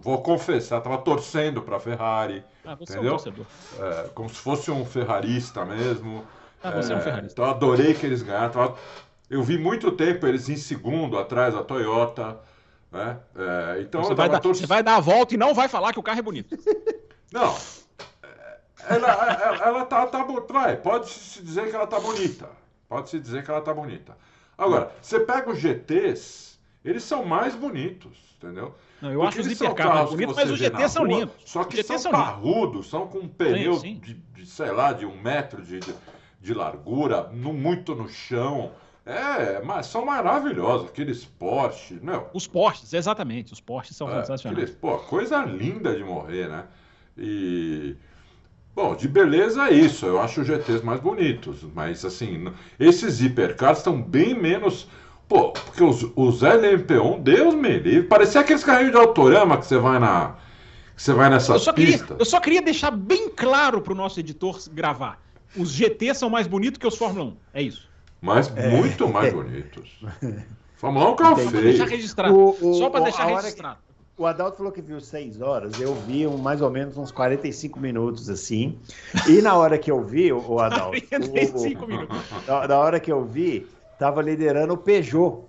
Vou 0.00 0.22
confessar, 0.22 0.78
estava 0.78 0.98
torcendo 0.98 1.60
para 1.62 1.76
a 1.76 1.80
Ferrari. 1.80 2.44
Ah, 2.64 2.76
você 2.76 2.94
entendeu? 2.94 3.16
É 3.16 3.80
um 3.80 3.84
é, 3.84 4.08
como 4.14 4.28
se 4.28 4.36
fosse 4.36 4.70
um 4.70 4.84
ferrarista 4.84 5.64
mesmo. 5.64 6.24
Ah, 6.62 6.70
você 6.70 6.92
é, 6.92 6.94
é 6.94 6.98
um 6.98 7.02
ferrarista. 7.02 7.32
Então 7.32 7.44
adorei 7.44 7.92
que 7.92 8.06
eles 8.06 8.22
ganharam. 8.22 8.50
Tava 8.50 8.74
eu 9.28 9.42
vi 9.42 9.58
muito 9.58 9.90
tempo 9.92 10.26
eles 10.26 10.48
em 10.48 10.56
segundo 10.56 11.18
atrás 11.18 11.54
da 11.54 11.62
Toyota. 11.62 12.38
Né? 12.90 13.18
É, 13.34 13.80
então 13.82 14.02
você 14.02 14.14
vai, 14.14 14.28
dar, 14.28 14.40
você 14.40 14.66
vai 14.66 14.82
dar 14.82 14.96
a 14.96 15.00
volta 15.00 15.34
e 15.34 15.36
não 15.36 15.52
vai 15.52 15.68
falar 15.68 15.92
que 15.92 15.98
o 15.98 16.02
carro 16.02 16.18
é 16.18 16.22
bonito. 16.22 16.56
Não. 17.32 17.54
É, 18.22 18.58
ela, 18.88 19.08
ela, 19.08 19.56
ela 19.66 19.84
tá, 19.84 20.06
tá, 20.06 20.24
vai, 20.48 20.76
pode 20.76 21.10
se 21.10 21.42
dizer 21.42 21.68
que 21.68 21.74
ela 21.74 21.86
tá 21.86 21.98
bonita. 21.98 22.48
Pode 22.88 23.10
se 23.10 23.18
dizer 23.18 23.44
que 23.44 23.50
ela 23.50 23.60
tá 23.60 23.74
bonita. 23.74 24.16
Agora, 24.56 24.92
você 25.02 25.20
pega 25.20 25.50
os 25.50 25.58
GTs, 25.58 26.58
eles 26.84 27.02
são 27.02 27.24
mais 27.24 27.54
bonitos, 27.54 28.16
entendeu? 28.38 28.74
Não, 29.02 29.12
eu 29.12 29.20
Porque 29.20 29.40
acho 29.40 29.48
os 29.48 29.52
hipercarros 29.52 30.10
bonitos, 30.10 30.36
mas 30.36 30.50
os 30.50 30.58
GTs 30.58 30.88
são 30.92 31.04
lindos. 31.04 31.34
Só 31.44 31.64
que 31.64 31.82
são, 31.82 31.98
são 31.98 32.12
parrudos, 32.12 32.88
são 32.88 33.06
com 33.06 33.18
um 33.18 33.28
pneu 33.28 33.74
sim, 33.74 33.80
sim. 33.80 33.98
De, 33.98 34.14
de, 34.14 34.46
sei 34.46 34.70
lá, 34.70 34.92
de 34.92 35.04
um 35.04 35.20
metro 35.20 35.62
de, 35.62 35.80
de, 35.80 35.94
de 36.40 36.54
largura, 36.54 37.28
no, 37.32 37.52
muito 37.52 37.94
no 37.94 38.08
chão. 38.08 38.72
É, 39.06 39.62
mas 39.62 39.86
são 39.86 40.04
maravilhosos, 40.04 40.88
aqueles 40.88 41.24
Porsche, 41.24 41.96
não. 42.02 42.26
Os 42.34 42.48
Porsches, 42.48 42.92
exatamente, 42.92 43.52
os 43.52 43.60
Porsches 43.60 43.96
são 43.96 44.10
é, 44.10 44.18
sensacionais. 44.20 44.58
Aqueles, 44.58 44.80
pô, 44.80 44.98
coisa 44.98 45.44
linda 45.44 45.94
de 45.94 46.02
morrer, 46.02 46.48
né? 46.48 46.64
E 47.16 47.94
bom, 48.74 48.96
de 48.96 49.06
beleza 49.06 49.68
é 49.68 49.72
isso, 49.72 50.06
eu 50.06 50.20
acho 50.20 50.40
os 50.40 50.46
GTs 50.48 50.84
mais 50.84 50.98
bonitos, 50.98 51.62
mas 51.72 52.04
assim, 52.04 52.52
esses 52.80 53.20
hipercars 53.22 53.78
estão 53.78 54.02
bem 54.02 54.34
menos 54.34 54.88
Pô, 55.28 55.50
porque 55.50 55.82
os, 55.82 56.04
os 56.14 56.42
LMP1, 56.42 57.20
Deus 57.20 57.52
me 57.52 57.78
livre, 57.78 58.04
parecia 58.04 58.40
aqueles 58.40 58.62
carrinhos 58.62 58.92
de 58.92 58.98
autorama 58.98 59.58
que 59.58 59.66
você 59.66 59.76
vai 59.76 59.98
na 59.98 60.36
que 60.94 61.02
você 61.02 61.12
vai 61.12 61.28
nessas 61.28 61.48
eu 61.48 61.58
só 61.58 61.72
pistas. 61.72 62.02
Queria, 62.02 62.16
eu 62.20 62.24
só 62.24 62.40
queria 62.40 62.62
deixar 62.62 62.92
bem 62.92 63.28
claro 63.28 63.80
para 63.80 63.92
o 63.92 63.96
nosso 63.96 64.20
editor 64.20 64.56
gravar. 64.70 65.20
Os 65.56 65.70
GT 65.72 66.14
são 66.14 66.30
mais 66.30 66.46
bonitos 66.46 66.78
que 66.78 66.86
os 66.86 66.96
Fórmula 66.96 67.24
1. 67.24 67.36
É 67.54 67.62
isso 67.62 67.88
mas 68.20 68.52
é. 68.56 68.68
muito 68.68 69.08
mais 69.08 69.32
bonitos. 69.34 69.98
Fórmula 70.76 71.06
1 71.06 71.08
é 71.08 71.12
um 71.12 71.16
carro 71.16 71.36
feio. 71.36 71.62
Deixar 71.62 71.88
registrado. 71.88 72.34
O, 72.34 72.70
o, 72.70 72.74
Só 72.74 72.90
para 72.90 73.04
deixar 73.04 73.26
registrado. 73.26 73.78
O 74.18 74.24
Adalto 74.24 74.56
falou 74.56 74.72
que 74.72 74.80
viu 74.80 74.98
6 74.98 75.42
horas, 75.42 75.78
eu 75.78 75.94
vi 75.94 76.26
um, 76.26 76.38
mais 76.38 76.62
ou 76.62 76.70
menos 76.70 76.96
uns 76.96 77.12
45 77.12 77.78
minutos 77.78 78.30
assim. 78.30 78.78
E 79.28 79.42
na 79.42 79.54
hora 79.54 79.76
que 79.78 79.90
eu 79.90 80.02
vi, 80.02 80.32
o, 80.32 80.38
o 80.38 80.58
Adalto. 80.58 80.98
45 81.06 81.84
o, 81.84 81.88
minutos. 81.88 82.16
Na, 82.46 82.66
na 82.66 82.78
hora 82.78 82.98
que 82.98 83.12
eu 83.12 83.22
vi, 83.24 83.66
tava 83.98 84.22
liderando 84.22 84.72
o 84.72 84.78
Peugeot. 84.78 85.45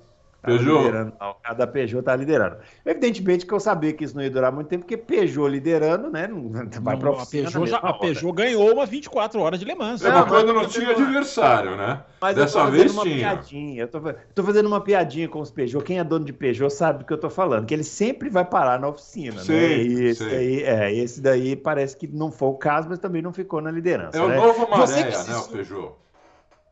Peugeot. 0.47 1.13
A 1.43 1.53
da 1.53 1.67
Peugeot 1.67 2.03
tá 2.03 2.15
liderando. 2.15 2.57
Evidentemente 2.85 3.45
que 3.45 3.53
eu 3.53 3.59
sabia 3.59 3.93
que 3.93 4.03
isso 4.03 4.15
não 4.15 4.23
ia 4.23 4.29
durar 4.29 4.51
muito 4.51 4.67
tempo, 4.67 4.83
porque 4.83 4.97
Peugeot 4.97 5.49
liderando, 5.49 6.09
né? 6.09 6.27
Não 6.27 6.49
vai 6.81 6.95
não, 6.95 7.19
a 7.19 7.25
Peugeot, 7.25 7.67
já, 7.67 7.77
a 7.77 7.93
Peugeot 7.93 8.33
ganhou 8.33 8.73
uma 8.73 8.85
24 8.85 9.39
horas 9.39 9.59
de 9.59 9.65
Le 9.65 9.75
Mans. 9.75 10.03
É, 10.03 10.09
mas 10.09 10.27
quando 10.27 10.53
não 10.53 10.65
tinha 10.65 10.91
adversário, 10.91 11.75
né? 11.75 12.01
Mas 12.21 12.35
Dessa 12.35 12.69
vez 12.69 12.93
uma 12.93 13.03
tinha. 13.03 13.17
Piadinha. 13.17 13.81
Eu 13.83 13.87
tô, 13.87 13.99
tô, 14.33 14.43
fazendo 14.43 14.67
uma 14.67 14.81
piadinha 14.81 15.27
com 15.27 15.39
os 15.39 15.51
Peugeot. 15.51 15.83
Quem 15.83 15.99
é 15.99 16.03
dono 16.03 16.25
de 16.25 16.33
Peugeot 16.33 16.71
sabe 16.71 16.99
do 16.99 17.05
que 17.05 17.13
eu 17.13 17.17
tô 17.17 17.29
falando, 17.29 17.65
que 17.65 17.73
ele 17.73 17.83
sempre 17.83 18.29
vai 18.29 18.45
parar 18.45 18.79
na 18.79 18.87
oficina, 18.87 19.41
sim, 19.41 19.51
né? 19.51 19.77
E 19.77 20.03
esse, 20.05 20.23
Aí, 20.23 20.63
é, 20.63 20.93
esse 20.93 21.21
daí 21.21 21.55
parece 21.55 21.95
que 21.97 22.07
não 22.07 22.31
foi 22.31 22.49
o 22.49 22.53
caso, 22.53 22.87
mas 22.89 22.99
também 22.99 23.21
não 23.21 23.33
ficou 23.33 23.61
na 23.61 23.71
liderança. 23.71 24.17
É 24.17 24.27
né? 24.27 24.37
o 24.37 24.41
novo 24.41 24.69
Maré, 24.69 25.03
né, 25.03 25.37
o 25.37 25.47
Peugeot? 25.49 25.91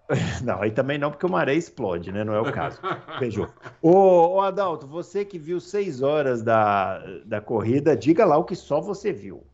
Não, 0.44 0.62
aí 0.62 0.72
também 0.72 0.98
não, 0.98 1.10
porque 1.10 1.26
o 1.26 1.30
maré 1.30 1.56
explode, 1.56 2.12
né? 2.12 2.24
Não 2.24 2.34
é 2.34 2.40
o 2.40 2.52
caso. 2.52 2.80
Peugeot. 3.20 3.52
Ô, 3.82 4.36
ô, 4.36 4.42
Adalto, 4.42 4.86
você 4.86 5.26
que 5.26 5.40
viu 5.40 5.60
seis 5.60 6.02
horas 6.02 6.44
da, 6.44 7.00
da 7.26 7.42
corrida, 7.42 7.96
diga 7.96 8.24
lá 8.24 8.38
o 8.38 8.44
que 8.44 8.56
só 8.56 8.80
você 8.80 9.12
viu. 9.12 9.46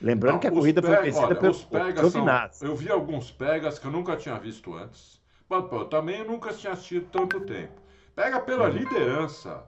Lembrando 0.00 0.34
não, 0.34 0.40
que 0.40 0.46
a 0.46 0.52
corrida 0.52 0.80
foi 0.80 0.96
vencida 0.96 1.34
pelos 1.34 1.66
Giovinazzi. 1.96 2.64
Eu 2.64 2.76
vi 2.76 2.90
alguns 2.90 3.30
pegas 3.30 3.78
que 3.78 3.86
eu 3.86 3.90
nunca 3.90 4.16
tinha 4.16 4.38
visto 4.38 4.74
antes. 4.74 5.20
Mas, 5.48 5.64
pô, 5.66 5.84
também 5.84 6.20
eu 6.20 6.24
nunca 6.24 6.52
tinha 6.52 6.72
assistido 6.72 7.08
tanto 7.10 7.40
tempo. 7.40 7.80
Pega 8.14 8.40
pela 8.40 8.66
uhum. 8.68 8.70
liderança 8.70 9.64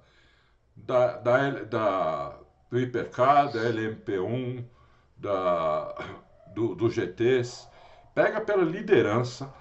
da, 0.76 1.16
da, 1.16 1.50
da, 1.50 2.38
do 2.70 2.78
Hipercar, 2.78 3.52
da 3.52 3.60
LMP1, 3.60 4.64
da, 5.16 5.94
do, 6.54 6.74
do 6.74 6.88
GTs. 6.88 7.68
Pega 8.14 8.40
pela 8.40 8.62
liderança 8.62 9.52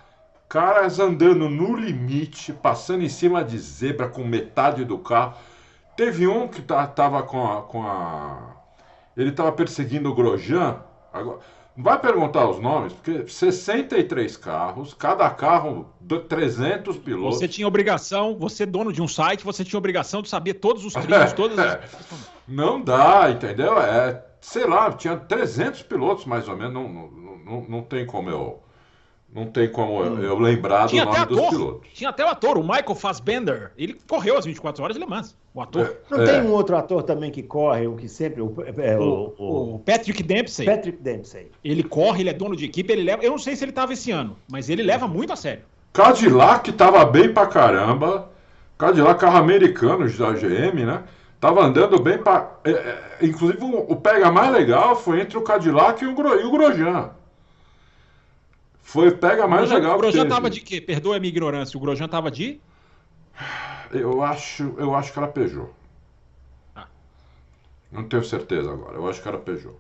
caras 0.50 1.00
andando 1.00 1.48
no 1.48 1.76
limite, 1.76 2.52
passando 2.52 3.04
em 3.04 3.10
cima 3.10 3.44
de 3.44 3.58
zebra 3.60 4.10
com 4.10 4.24
metade 4.24 4.84
do 4.84 4.98
carro. 4.98 5.36
Teve 5.96 6.28
um 6.28 6.48
que 6.48 6.62
tava 6.62 7.22
com 7.22 7.46
a, 7.46 7.62
com 7.62 7.86
a. 7.86 8.56
Ele 9.16 9.32
tava 9.32 9.52
perseguindo 9.52 10.10
o 10.10 10.16
Grosjean. 10.16 10.82
Agora, 11.14 11.40
não 11.78 11.84
vai 11.84 12.00
perguntar 12.00 12.50
os 12.50 12.60
nomes, 12.60 12.94
porque 12.94 13.28
63 13.28 14.38
carros, 14.38 14.94
cada 14.94 15.30
carro 15.30 15.94
300 16.28 16.98
pilotos. 16.98 17.38
Você 17.38 17.48
tinha 17.48 17.68
obrigação, 17.68 18.36
você 18.36 18.66
dono 18.66 18.92
de 18.92 19.02
um 19.02 19.08
site, 19.08 19.44
você 19.44 19.64
tinha 19.64 19.78
obrigação 19.78 20.22
de 20.22 20.30
saber 20.30 20.56
todos 20.56 20.84
os 20.84 20.94
trilhos, 20.94 21.32
todas 21.34 21.60
as... 21.60 21.80
Não 22.48 22.82
dá, 22.82 23.30
entendeu? 23.30 23.80
É, 23.80 24.26
sei 24.42 24.66
lá, 24.66 24.92
tinha 24.94 25.16
300 25.16 25.84
pilotos 25.84 26.26
mais 26.26 26.48
ou 26.48 26.58
menos, 26.58 26.74
não, 26.74 26.90
não, 26.90 27.38
não, 27.38 27.66
não 27.70 27.82
tem 27.84 28.06
como 28.06 28.30
eu 28.30 28.64
não 29.34 29.46
tem 29.46 29.72
como 29.72 30.04
eu, 30.04 30.24
eu 30.24 30.40
lembrar 30.40 30.88
Tinha 30.88 31.06
do 31.06 31.12
nome 31.12 31.26
dos 31.28 31.50
pilotos. 31.50 31.90
Tinha 31.94 32.10
até 32.10 32.26
o 32.26 32.30
ator, 32.30 32.58
o 32.58 32.64
Michael 32.64 32.96
Fassbender. 32.96 33.72
Ele 33.78 33.96
correu 34.08 34.38
as 34.38 34.46
24 34.46 34.84
horas 34.84 34.96
de 34.96 35.04
Le 35.04 35.08
Mans, 35.08 35.36
o 35.54 35.62
ator. 35.62 35.86
É, 35.86 36.16
não 36.16 36.24
é. 36.24 36.26
tem 36.26 36.42
um 36.42 36.52
outro 36.52 36.76
ator 36.76 37.04
também 37.04 37.30
que 37.30 37.44
corre, 37.44 37.86
o 37.86 37.96
que 37.96 38.10
sempre. 38.10 38.42
O, 38.42 38.56
é, 38.78 38.98
o, 38.98 39.34
o, 39.38 39.76
o, 39.76 39.80
Patrick 39.80 40.24
Dempsey. 40.24 40.66
Patrick 40.66 40.98
Dempsey. 41.02 41.52
Ele 41.64 41.84
corre, 41.84 42.24
ele 42.24 42.30
é 42.32 42.34
dono 42.34 42.56
de 42.56 42.66
equipe, 42.66 42.92
ele 42.92 43.04
leva. 43.04 43.24
Eu 43.24 43.32
não 43.32 43.38
sei 43.38 43.56
se 43.56 43.64
ele 43.64 43.72
estava 43.72 43.94
esse 43.94 44.10
ano, 44.10 44.36
mas 44.50 44.68
ele 44.68 44.82
leva 44.82 45.08
muito 45.08 45.32
a 45.32 45.36
sério. 45.36 45.62
Cadillac 45.94 46.72
tava 46.72 47.06
bem 47.06 47.32
pra 47.32 47.46
caramba. 47.46 48.30
Cadillac, 48.80 49.20
carro 49.20 49.38
americano 49.38 50.10
da 50.10 50.32
GM, 50.32 50.86
né? 50.86 51.04
Tava 51.40 51.64
andando 51.64 52.02
bem 52.02 52.18
pra. 52.18 52.52
É, 52.64 52.72
é, 52.72 53.18
inclusive, 53.22 53.64
o, 53.64 53.92
o 53.92 53.96
pega 53.96 54.32
mais 54.32 54.52
legal 54.52 54.96
foi 54.96 55.22
entre 55.22 55.38
o 55.38 55.42
Cadillac 55.42 56.04
e 56.04 56.08
o, 56.08 56.16
Gro, 56.16 56.40
e 56.40 56.44
o 56.44 56.52
Grosjean. 56.52 57.12
Foi 58.90 59.12
pega 59.12 59.48
mais 59.48 59.70
Grosjean, 59.70 59.78
legal. 59.78 59.96
O 59.96 60.02
Grosjean 60.02 60.28
tava 60.28 60.50
de 60.50 60.62
quê? 60.62 60.82
Perdoa 60.82 61.18
a 61.18 61.20
minha 61.20 61.30
ignorância. 61.30 61.78
O 61.78 61.80
Grosjean 61.80 62.08
tava 62.08 62.32
de? 62.32 62.60
Eu 63.92 64.24
acho, 64.24 64.74
eu 64.80 64.96
acho 64.96 65.14
que 65.14 65.20
era 65.20 65.28
Peugeot. 65.28 65.70
Ah. 66.76 66.88
Não 67.92 68.06
tenho 68.06 68.24
certeza 68.24 68.72
agora. 68.72 68.96
Eu 68.96 69.08
acho 69.08 69.22
que 69.22 69.28
era 69.28 69.38
Peugeot. 69.38 69.76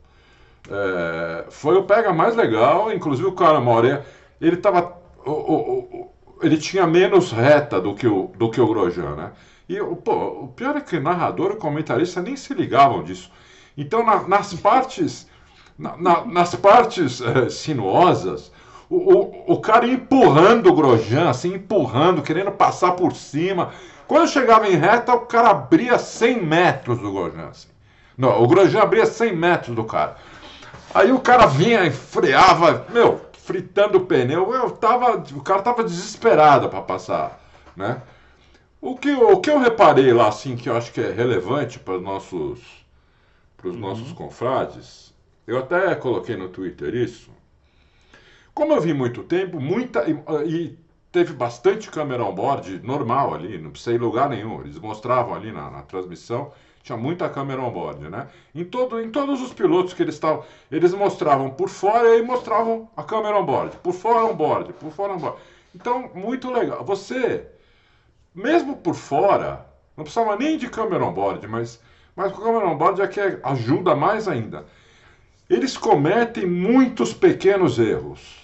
É, 0.70 1.46
foi 1.50 1.75
o 1.75 1.86
pega 1.86 2.13
mais 2.13 2.36
legal. 2.36 2.94
Inclusive 2.94 3.28
o 3.28 3.32
cara 3.32 3.60
Mauré, 3.60 4.06
ele 4.39 4.58
tava, 4.58 4.96
o, 5.25 5.32
o, 5.32 5.80
o, 5.80 6.12
ele 6.44 6.60
tinha 6.60 6.86
menos 6.86 7.32
reta 7.32 7.82
do 7.82 7.96
que 7.96 8.06
o, 8.06 8.32
do 8.38 8.51
que 8.51 8.62
o 8.62 8.68
Grosjean, 8.68 9.16
né? 9.16 9.32
E 9.68 9.80
pô, 10.04 10.44
o 10.44 10.48
pior 10.50 10.78
é 10.78 10.82
que 10.82 10.98
o 10.98 11.01
narrador 11.01 11.54
e 11.54 11.56
comentarista 11.56 12.22
nem 12.22 12.36
se 12.36 12.54
ligavam 12.54 13.04
disso. 13.04 13.32
Então, 13.75 14.06
na, 14.06 14.28
nas 14.28 14.54
partes, 14.54 15.28
na, 15.80 15.98
na, 15.98 16.25
nas 16.25 16.54
partes 16.54 17.22
é, 17.22 17.50
sinuosas, 17.50 18.51
o, 18.89 18.96
o, 18.96 19.53
o 19.53 19.62
cara 19.62 19.88
empurrando 19.88 20.67
o 20.69 20.74
Grosjean, 20.74 21.29
assim, 21.29 21.53
empurrando, 21.53 22.24
querendo 22.24 22.51
passar 22.51 22.93
por 22.93 23.13
cima. 23.15 23.72
Quando 24.08 24.27
chegava 24.27 24.67
em 24.67 24.75
reta, 24.75 25.13
o 25.13 25.22
cara 25.22 25.51
abria 25.51 26.00
100 26.00 26.43
metros 26.43 27.00
do 27.00 27.12
Grosjean. 27.12 27.50
Assim. 27.50 27.67
Não, 28.17 28.41
o 28.41 28.48
Grosjean 28.48 28.81
abria 28.81 29.05
100 29.05 29.36
metros 29.36 29.75
do 29.75 29.84
cara. 29.84 30.15
Aí 30.93 31.12
o 31.12 31.19
cara 31.19 31.46
vinha 31.46 31.86
e 31.86 31.91
freava, 31.91 32.88
meu, 32.89 33.22
fritando 33.34 34.00
o 34.00 34.05
pneu. 34.05 34.53
Eu 34.53 34.72
tava, 34.72 35.17
o 35.17 35.41
cara 35.41 35.62
tava 35.62 35.84
desesperado 35.84 36.67
para 36.67 36.81
passar, 36.81 37.39
né? 37.75 38.01
O 38.81 38.96
que, 38.96 39.12
o 39.12 39.39
que 39.39 39.50
eu 39.50 39.60
reparei 39.60 40.12
lá, 40.13 40.29
assim, 40.29 40.55
que 40.55 40.69
eu 40.69 40.75
acho 40.75 40.91
que 40.91 41.01
é 41.01 41.12
relevante 41.12 41.77
para 41.77 41.96
os 41.96 42.01
nossos, 42.01 42.60
uhum. 43.63 43.74
nossos 43.74 44.13
confrades, 44.13 45.13
eu 45.46 45.60
até 45.60 45.93
coloquei 45.96 46.38
no 46.38 46.48
Twitter 46.48 46.96
isso, 46.96 47.29
como 48.60 48.74
eu 48.74 48.82
vi 48.82 48.94
muito 48.94 49.24
tempo, 49.24 49.58
muita. 49.58 50.04
E, 50.10 50.22
e 50.46 50.78
teve 51.13 51.32
bastante 51.32 51.89
câmera 51.89 52.25
on-board 52.25 52.82
normal 52.86 53.34
ali, 53.34 53.58
não 53.58 53.72
precisei 53.72 53.98
lugar 53.98 54.30
nenhum. 54.30 54.60
Eles 54.60 54.78
mostravam 54.78 55.34
ali 55.34 55.50
na, 55.50 55.72
na 55.72 55.82
transmissão, 55.84 56.51
tinha 56.84 56.98
muita 56.98 57.30
câmera 57.30 57.62
on-board, 57.62 58.10
né? 58.10 58.28
Em, 58.54 58.66
todo, 58.66 59.00
em 59.00 59.10
todos 59.10 59.42
os 59.42 59.54
pilotos 59.54 59.94
que 59.94 60.04
eles 60.04 60.16
estavam, 60.16 60.44
eles 60.70 60.94
mostravam 60.94 61.51
por 61.51 61.70
fora 61.70 62.18
e 62.18 62.22
mostravam 62.22 62.89
a 62.98 63.01
câmera 63.01 63.39
on-board, 63.39 63.78
por 63.78 63.94
fora 63.94 64.25
on-board, 64.25 64.74
por 64.74 64.92
fora 64.92 65.13
on-board. 65.13 65.38
Então, 65.74 66.12
muito 66.13 66.51
legal. 66.51 66.84
Você, 66.84 67.48
mesmo 68.36 68.75
por 68.75 68.94
fora, 68.94 69.66
não 69.96 70.04
precisava 70.04 70.36
nem 70.36 70.58
de 70.58 70.70
câmera 70.70 71.06
on-board, 71.06 71.48
mas, 71.48 71.82
mas 72.13 72.34
com 72.34 72.42
câmera 72.42 72.68
on-board 72.68 73.01
é 73.01 73.08
que 73.08 73.39
ajuda 73.42 73.96
mais 73.96 74.28
ainda. 74.28 74.66
Eles 75.50 75.78
cometem 75.78 76.46
muitos 76.46 77.13
pequenos 77.13 77.80
erros 77.80 78.38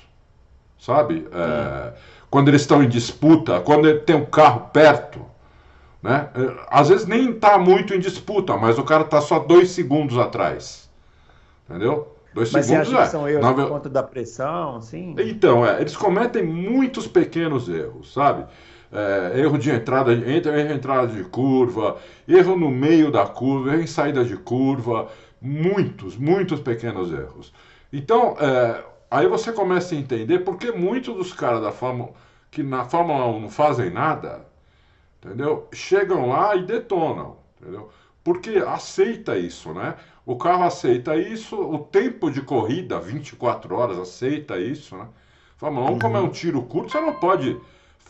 sabe? 0.78 1.28
É, 1.32 1.94
quando 2.30 2.50
eles 2.50 2.62
estão 2.62 2.84
em 2.84 2.90
disputa, 2.90 3.60
quando 3.62 4.00
tem 4.02 4.16
um 4.16 4.26
carro 4.26 4.70
perto, 4.72 5.26
né? 6.02 6.30
É, 6.36 6.66
às 6.70 6.90
vezes 6.90 7.08
nem 7.08 7.32
está 7.32 7.58
muito 7.58 7.94
em 7.94 8.00
disputa, 8.00 8.56
mas 8.56 8.78
o 8.78 8.84
cara 8.84 9.04
está 9.04 9.22
só 9.22 9.40
dois 9.40 9.72
segundos 9.72 10.18
atrás, 10.18 10.90
entendeu? 11.68 12.16
Dois 12.34 12.52
mas 12.52 12.66
segundos 12.66 12.90
você 12.90 12.96
acha 12.96 13.02
é. 13.02 13.06
que 13.06 13.12
são 13.12 13.30
erros 13.30 13.56
por 13.56 13.70
conta 13.70 13.90
da 13.90 14.04
pressão, 14.04 14.76
assim? 14.76 15.16
Então, 15.18 15.66
é, 15.66 15.80
eles 15.80 15.96
cometem 15.96 16.44
muitos 16.44 17.08
pequenos 17.08 17.68
erros, 17.70 18.14
sabe? 18.14 18.46
É, 18.92 19.40
erro 19.40 19.58
de 19.58 19.72
entrada, 19.72 20.12
erro 20.12 20.42
de 20.42 20.74
entrada 20.74 21.08
de 21.08 21.24
curva, 21.24 21.98
erro 22.28 22.56
no 22.56 22.70
meio 22.70 23.10
da 23.10 23.26
curva, 23.26 23.72
erro 23.72 23.82
em 23.82 23.88
saída 23.88 24.24
de 24.24 24.38
curva, 24.38 25.08
muitos, 25.42 26.18
muitos 26.18 26.60
pequenos 26.60 27.12
erros. 27.12 27.54
Então, 27.92 28.36
é, 28.40 28.84
Aí 29.16 29.28
você 29.30 29.54
começa 29.54 29.96
a 29.96 29.98
entender 29.98 30.40
porque 30.40 30.74
muitos 30.74 31.16
dos 31.16 31.32
caras 31.32 31.62
da 31.62 31.72
Fórmula 31.72 32.12
que 32.52 32.62
na 32.62 32.84
Fórmula 32.84 33.26
1 33.28 33.40
não 33.40 33.50
fazem 33.50 33.90
nada, 33.90 34.46
entendeu? 35.24 35.70
Chegam 35.74 36.28
lá 36.28 36.54
e 36.54 36.64
detonam, 36.64 37.38
entendeu? 37.58 37.90
Porque 38.22 38.58
aceita 38.58 39.38
isso, 39.38 39.74
né? 39.74 39.96
O 40.26 40.36
carro 40.36 40.66
aceita 40.66 41.16
isso, 41.16 41.56
o 41.58 41.80
tempo 41.80 42.30
de 42.30 42.42
corrida, 42.42 43.00
24 43.00 43.74
horas, 43.74 43.98
aceita 43.98 44.60
isso, 44.60 44.98
né? 44.98 45.08
Fórmula 45.56 45.92
1, 45.92 45.94
uhum. 45.94 46.00
como 46.00 46.18
é 46.18 46.20
um 46.20 46.30
tiro 46.30 46.62
curto, 46.64 46.92
você 46.92 47.00
não 47.00 47.14
pode 47.14 47.58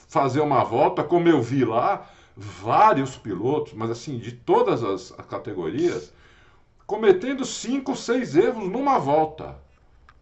fazer 0.07 0.41
uma 0.41 0.63
volta, 0.63 1.03
como 1.03 1.29
eu 1.29 1.39
vi 1.39 1.63
lá, 1.63 2.09
vários 2.35 3.15
pilotos, 3.15 3.73
mas 3.73 3.91
assim, 3.91 4.17
de 4.17 4.31
todas 4.31 4.83
as 4.83 5.11
categorias, 5.29 6.11
cometendo 6.87 7.45
5, 7.45 7.95
6 7.95 8.35
erros 8.37 8.67
numa 8.71 8.97
volta 8.97 9.63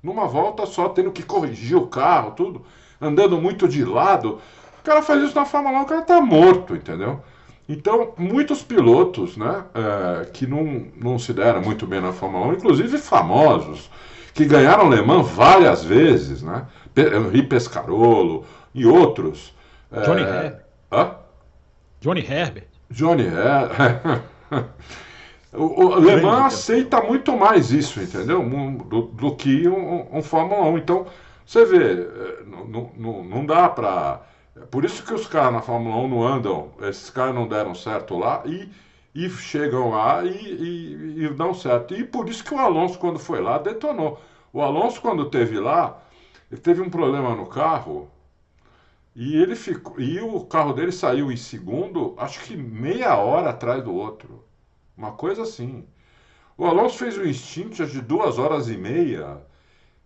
numa 0.04 0.28
volta 0.28 0.66
só, 0.66 0.90
tendo 0.90 1.12
que 1.12 1.24
corrigir 1.24 1.78
o 1.78 1.88
carro, 1.88 2.32
tudo, 2.32 2.66
andando 3.00 3.40
muito 3.40 3.68
de 3.68 3.86
lado. 3.86 4.40
O 4.82 4.84
cara 4.84 5.02
faz 5.02 5.24
isso 5.24 5.36
na 5.36 5.46
Fórmula 5.46 5.80
1, 5.80 5.82
o 5.82 5.86
cara 5.86 6.02
tá 6.02 6.20
morto, 6.20 6.76
entendeu? 6.76 7.22
Então, 7.68 8.14
muitos 8.18 8.62
pilotos, 8.62 9.38
né, 9.38 9.64
é, 9.74 10.26
que 10.26 10.46
não, 10.46 10.88
não 10.98 11.18
se 11.18 11.32
deram 11.32 11.62
muito 11.62 11.88
bem 11.88 12.02
na 12.02 12.12
Fórmula 12.12 12.48
1, 12.48 12.54
inclusive 12.56 12.98
famosos, 12.98 13.90
que 14.34 14.44
ganharam 14.46 14.90
Le 14.90 15.02
Mans 15.02 15.30
várias 15.30 15.84
vezes, 15.84 16.42
né? 16.42 16.66
Henri 16.96 17.44
Pescarolo 17.44 18.46
e 18.74 18.86
outros. 18.86 19.54
Johnny 19.92 20.22
é... 20.22 20.26
Herbert. 20.26 20.60
Hã? 20.92 21.16
Johnny 22.02 22.22
Herbert. 22.22 22.68
Johnny 22.90 23.24
Herbert. 23.24 24.24
O, 25.54 25.86
o 25.86 26.00
Le 26.00 26.20
Mans 26.22 26.54
aceita 26.54 27.02
muito 27.02 27.38
mais 27.38 27.72
isso, 27.72 28.02
entendeu? 28.02 28.44
Do, 28.86 29.04
do 29.04 29.36
que 29.36 29.68
um, 29.68 30.18
um, 30.18 30.24
Fórmula 30.24 30.64
1. 30.70 30.78
Então, 30.80 31.06
você 31.46 31.64
vê, 31.66 32.02
é, 32.02 32.44
não, 32.46 32.92
não, 32.98 33.24
não 33.24 33.46
dá 33.46 33.70
para. 33.70 34.22
Por 34.72 34.84
isso 34.84 35.04
que 35.04 35.14
os 35.14 35.28
caras 35.28 35.54
na 35.54 35.62
Fórmula 35.62 35.98
1 35.98 36.08
não 36.08 36.24
andam, 36.24 36.72
esses 36.82 37.10
caras 37.10 37.36
não 37.36 37.48
deram 37.48 37.76
certo 37.76 38.18
lá 38.18 38.44
e, 38.46 38.70
e 39.14 39.30
chegam 39.30 39.92
lá 39.92 40.24
e, 40.24 40.30
e, 40.30 41.26
e 41.26 41.30
dão 41.30 41.54
certo. 41.54 41.94
E 41.94 42.04
por 42.04 42.28
isso 42.30 42.44
que 42.44 42.54
o 42.54 42.60
Alonso, 42.60 42.98
quando 42.98 43.20
foi 43.20 43.42
lá, 43.42 43.58
detonou. 43.58 44.20
O 44.52 44.62
Alonso, 44.62 45.02
quando 45.02 45.30
teve 45.30 45.60
lá, 45.60 46.02
ele 46.52 46.62
teve 46.62 46.82
um 46.82 46.90
problema 46.90 47.36
no 47.36 47.46
carro 47.48 48.10
e 49.16 49.36
ele 49.36 49.56
ficou. 49.56 50.00
E 50.00 50.20
o 50.20 50.42
carro 50.46 50.74
dele 50.74 50.92
saiu 50.92 51.32
em 51.32 51.38
segundo, 51.38 52.16
acho 52.18 52.40
que 52.42 52.56
meia 52.58 53.18
hora 53.18 53.52
atrás 53.52 53.84
do 53.84 53.94
outro. 53.94 54.44
Uma 54.98 55.12
coisa 55.12 55.44
assim. 55.44 55.86
O 56.58 56.66
Alonso 56.66 56.98
fez 56.98 57.18
um 57.18 57.26
instinto 57.26 57.86
de 57.86 58.02
duas 58.02 58.38
horas 58.38 58.70
e 58.70 58.78
meia, 58.78 59.38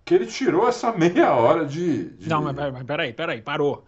que 0.06 0.14
ele 0.14 0.26
tirou 0.26 0.68
essa 0.68 0.92
meia 0.98 1.34
hora 1.34 1.66
de. 1.66 2.12
de... 2.12 2.30
Não, 2.30 2.42
mas, 2.42 2.56
mas 2.56 2.84
peraí, 2.84 3.14
peraí, 3.14 3.42
parou. 3.42 3.84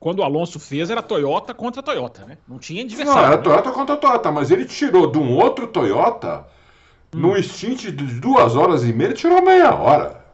Quando 0.00 0.20
o 0.20 0.22
Alonso 0.22 0.60
fez, 0.60 0.90
era 0.90 1.02
Toyota 1.02 1.52
contra 1.52 1.82
Toyota, 1.82 2.24
né? 2.24 2.38
Não 2.46 2.58
tinha 2.58 2.84
adversário. 2.84 3.20
Não, 3.20 3.26
era 3.26 3.36
né? 3.36 3.42
Toyota 3.42 3.72
contra 3.72 3.96
Toyota, 3.96 4.30
mas 4.30 4.50
ele 4.50 4.64
tirou 4.64 5.10
de 5.10 5.18
um 5.18 5.36
outro 5.36 5.66
Toyota, 5.66 6.46
hum. 7.12 7.18
no 7.18 7.36
instinto 7.36 7.90
de 7.90 8.20
duas 8.20 8.54
horas 8.54 8.84
e 8.84 8.92
meia, 8.92 9.08
ele 9.08 9.14
tirou 9.14 9.42
meia 9.42 9.74
hora. 9.74 10.24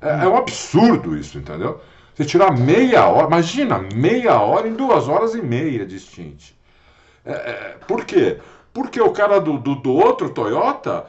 É, 0.00 0.14
hum. 0.14 0.20
é 0.20 0.28
um 0.28 0.36
absurdo 0.36 1.16
isso, 1.16 1.38
entendeu? 1.38 1.80
Você 2.14 2.24
tirar 2.24 2.56
meia 2.56 3.06
hora, 3.08 3.26
imagina, 3.26 3.78
meia 3.94 4.40
hora 4.40 4.68
em 4.68 4.74
duas 4.74 5.08
horas 5.08 5.34
e 5.34 5.42
meia 5.42 5.84
de 5.84 5.98
stint. 5.98 6.52
É, 7.24 7.32
é, 7.32 7.76
por 7.86 8.04
quê? 8.04 8.38
Porque 8.76 9.00
o 9.00 9.10
cara 9.10 9.40
do, 9.40 9.56
do, 9.56 9.74
do 9.76 9.90
outro 9.90 10.28
Toyota 10.28 11.06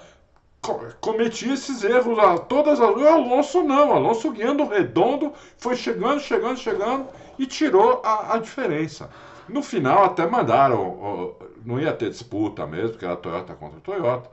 cometia 1.01 1.53
esses 1.53 1.83
erros 1.83 2.17
a 2.17 2.38
todas 2.38 2.79
as. 2.79 2.95
O 2.95 3.05
Alonso 3.05 3.62
não, 3.62 3.91
Alonso 3.91 4.31
guiando 4.31 4.65
redondo, 4.65 5.33
foi 5.57 5.75
chegando, 5.75 6.21
chegando, 6.21 6.57
chegando 6.57 7.07
e 7.38 7.45
tirou 7.45 8.01
a, 8.05 8.36
a 8.36 8.39
diferença. 8.39 9.09
No 9.50 9.62
final 9.62 10.05
até 10.05 10.25
mandaram, 10.25 11.36
não 11.65 11.77
ia 11.77 11.91
ter 11.91 12.09
disputa 12.09 12.65
mesmo, 12.65 12.91
porque 12.91 13.03
era 13.03 13.17
Toyota 13.17 13.53
contra 13.53 13.81
Toyota. 13.81 14.29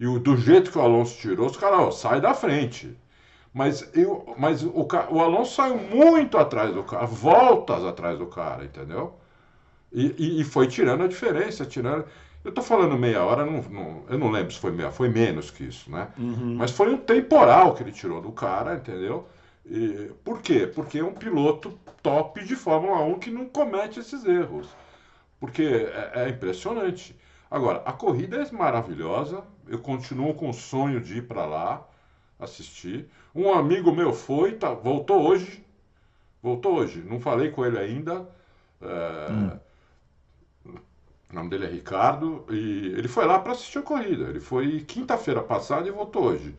E 0.00 0.06
do 0.18 0.34
jeito 0.34 0.70
que 0.70 0.78
o 0.78 0.80
Alonso 0.80 1.18
tirou, 1.18 1.48
os 1.48 1.58
caras, 1.58 1.96
sai 1.96 2.18
da 2.18 2.32
frente. 2.32 2.96
Mas, 3.52 3.86
eu, 3.92 4.34
mas 4.38 4.62
o, 4.62 4.88
o 5.10 5.20
Alonso 5.20 5.54
saiu 5.54 5.76
muito 5.76 6.38
atrás 6.38 6.72
do 6.72 6.82
cara, 6.82 7.04
voltas 7.04 7.84
atrás 7.84 8.18
do 8.18 8.26
cara, 8.26 8.64
entendeu? 8.64 9.18
E, 9.92 10.14
e, 10.18 10.40
e 10.40 10.44
foi 10.44 10.66
tirando 10.66 11.04
a 11.04 11.06
diferença, 11.06 11.66
tirando. 11.66 12.06
Eu 12.44 12.50
estou 12.50 12.62
falando 12.62 12.98
meia 12.98 13.24
hora, 13.24 13.46
não, 13.46 13.62
não, 13.62 14.02
eu 14.06 14.18
não 14.18 14.30
lembro 14.30 14.52
se 14.52 14.60
foi 14.60 14.70
meia, 14.70 14.90
foi 14.90 15.08
menos 15.08 15.50
que 15.50 15.64
isso, 15.64 15.90
né? 15.90 16.08
Uhum. 16.18 16.56
Mas 16.56 16.70
foi 16.70 16.92
um 16.92 16.98
temporal 16.98 17.74
que 17.74 17.82
ele 17.82 17.90
tirou 17.90 18.20
do 18.20 18.30
cara, 18.30 18.74
entendeu? 18.74 19.26
E, 19.64 20.10
por 20.22 20.42
quê? 20.42 20.66
Porque 20.66 20.98
é 20.98 21.04
um 21.04 21.14
piloto 21.14 21.78
top 22.02 22.44
de 22.44 22.54
Fórmula 22.54 23.00
1 23.00 23.18
que 23.18 23.30
não 23.30 23.46
comete 23.46 23.98
esses 23.98 24.26
erros. 24.26 24.68
Porque 25.40 25.62
é, 25.62 26.26
é 26.26 26.28
impressionante. 26.28 27.18
Agora, 27.50 27.82
a 27.86 27.92
corrida 27.92 28.36
é 28.36 28.52
maravilhosa, 28.52 29.42
eu 29.66 29.78
continuo 29.78 30.34
com 30.34 30.50
o 30.50 30.54
sonho 30.54 31.00
de 31.00 31.18
ir 31.18 31.22
para 31.22 31.46
lá 31.46 31.86
assistir. 32.38 33.08
Um 33.34 33.52
amigo 33.52 33.90
meu 33.90 34.12
foi, 34.12 34.52
tá, 34.52 34.74
voltou 34.74 35.26
hoje. 35.26 35.64
Voltou 36.42 36.74
hoje, 36.74 37.02
não 37.08 37.20
falei 37.20 37.50
com 37.50 37.64
ele 37.64 37.78
ainda. 37.78 38.28
É, 38.82 39.32
hum. 39.32 39.58
O 41.34 41.38
nome 41.38 41.50
dele 41.50 41.66
é 41.66 41.68
Ricardo 41.68 42.44
e 42.48 42.94
ele 42.96 43.08
foi 43.08 43.26
lá 43.26 43.40
para 43.40 43.52
assistir 43.52 43.78
a 43.78 43.82
corrida. 43.82 44.28
Ele 44.28 44.38
foi 44.38 44.82
quinta-feira 44.82 45.42
passada 45.42 45.88
e 45.88 45.90
voltou 45.90 46.26
hoje. 46.26 46.54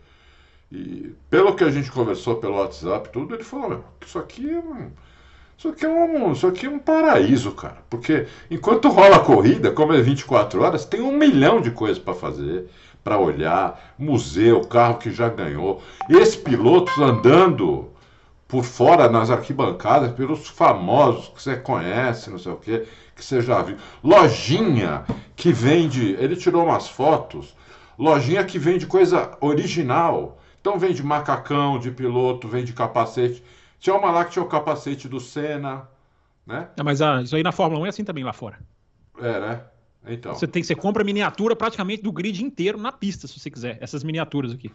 E 0.70 1.14
pelo 1.30 1.56
que 1.56 1.64
a 1.64 1.72
gente 1.72 1.90
conversou 1.90 2.36
pelo 2.36 2.58
WhatsApp, 2.58 3.08
tudo, 3.14 3.34
ele 3.34 3.46
falou: 3.46 3.86
isso 4.06 4.20
aqui 4.20 4.50
é 4.54 4.60
um, 4.60 4.92
isso 5.58 5.70
aqui 5.70 5.86
é 5.86 5.90
um, 5.90 6.34
isso 6.34 6.46
aqui 6.46 6.66
é 6.66 6.70
um 6.70 6.78
paraíso, 6.78 7.54
cara. 7.54 7.78
Porque 7.90 8.28
enquanto 8.52 8.90
rola 8.90 9.16
a 9.16 9.20
corrida, 9.22 9.72
como 9.72 9.94
é 9.94 10.02
24 10.02 10.62
horas, 10.62 10.84
tem 10.84 11.00
um 11.00 11.16
milhão 11.16 11.62
de 11.62 11.72
coisas 11.72 11.98
para 11.98 12.14
fazer, 12.14 12.70
para 13.02 13.18
olhar, 13.18 13.96
museu, 13.98 14.60
carro 14.66 14.98
que 14.98 15.10
já 15.10 15.30
ganhou, 15.30 15.82
esses 16.10 16.36
pilotos 16.36 16.98
andando 16.98 17.95
por 18.48 18.64
fora 18.64 19.10
nas 19.10 19.30
arquibancadas, 19.30 20.14
pelos 20.14 20.48
famosos 20.48 21.30
que 21.30 21.42
você 21.42 21.58
conhece, 21.58 22.30
não 22.30 22.38
sei 22.38 22.52
o 22.52 22.58
quê 22.58 22.86
que 23.16 23.24
você 23.24 23.42
já 23.42 23.62
viu. 23.62 23.78
Lojinha 24.04 25.06
que 25.36 25.52
vende. 25.52 26.16
Ele 26.20 26.36
tirou 26.36 26.66
umas 26.66 26.88
fotos. 26.88 27.56
Lojinha 27.98 28.44
que 28.44 28.60
vende 28.60 28.86
coisa 28.86 29.38
original. 29.40 30.38
Então 30.60 30.78
vende 30.78 31.02
macacão 31.02 31.80
de 31.80 31.92
piloto, 31.92 32.48
vende 32.48 32.74
capacete. 32.74 33.42
Tinha 33.80 33.96
uma 33.96 34.12
lá 34.12 34.26
que 34.26 34.32
tinha 34.32 34.44
o 34.44 34.50
capacete 34.50 35.08
do 35.08 35.20
Senna. 35.20 35.88
Né? 36.46 36.68
É, 36.78 36.84
mas 36.84 37.02
ah, 37.02 37.22
isso 37.22 37.36
aí 37.36 37.44
na 37.44 37.52
Fórmula 37.52 37.82
1 37.84 37.86
é 37.86 37.90
assim 37.90 38.04
também 38.04 38.24
lá 38.24 38.34
fora. 38.34 38.60
É, 39.20 39.40
né? 39.40 39.62
Então. 40.08 40.36
Você, 40.36 40.48
tem, 40.48 40.62
você 40.62 40.76
compra 40.76 41.04
miniatura 41.04 41.56
praticamente 41.56 42.04
do 42.04 42.12
grid 42.12 42.44
inteiro 42.44 42.78
na 42.78 42.92
pista, 42.92 43.28
se 43.28 43.40
você 43.40 43.50
quiser. 43.50 43.78
Essas 43.82 44.04
miniaturas 44.04 44.52
aqui. 44.52 44.72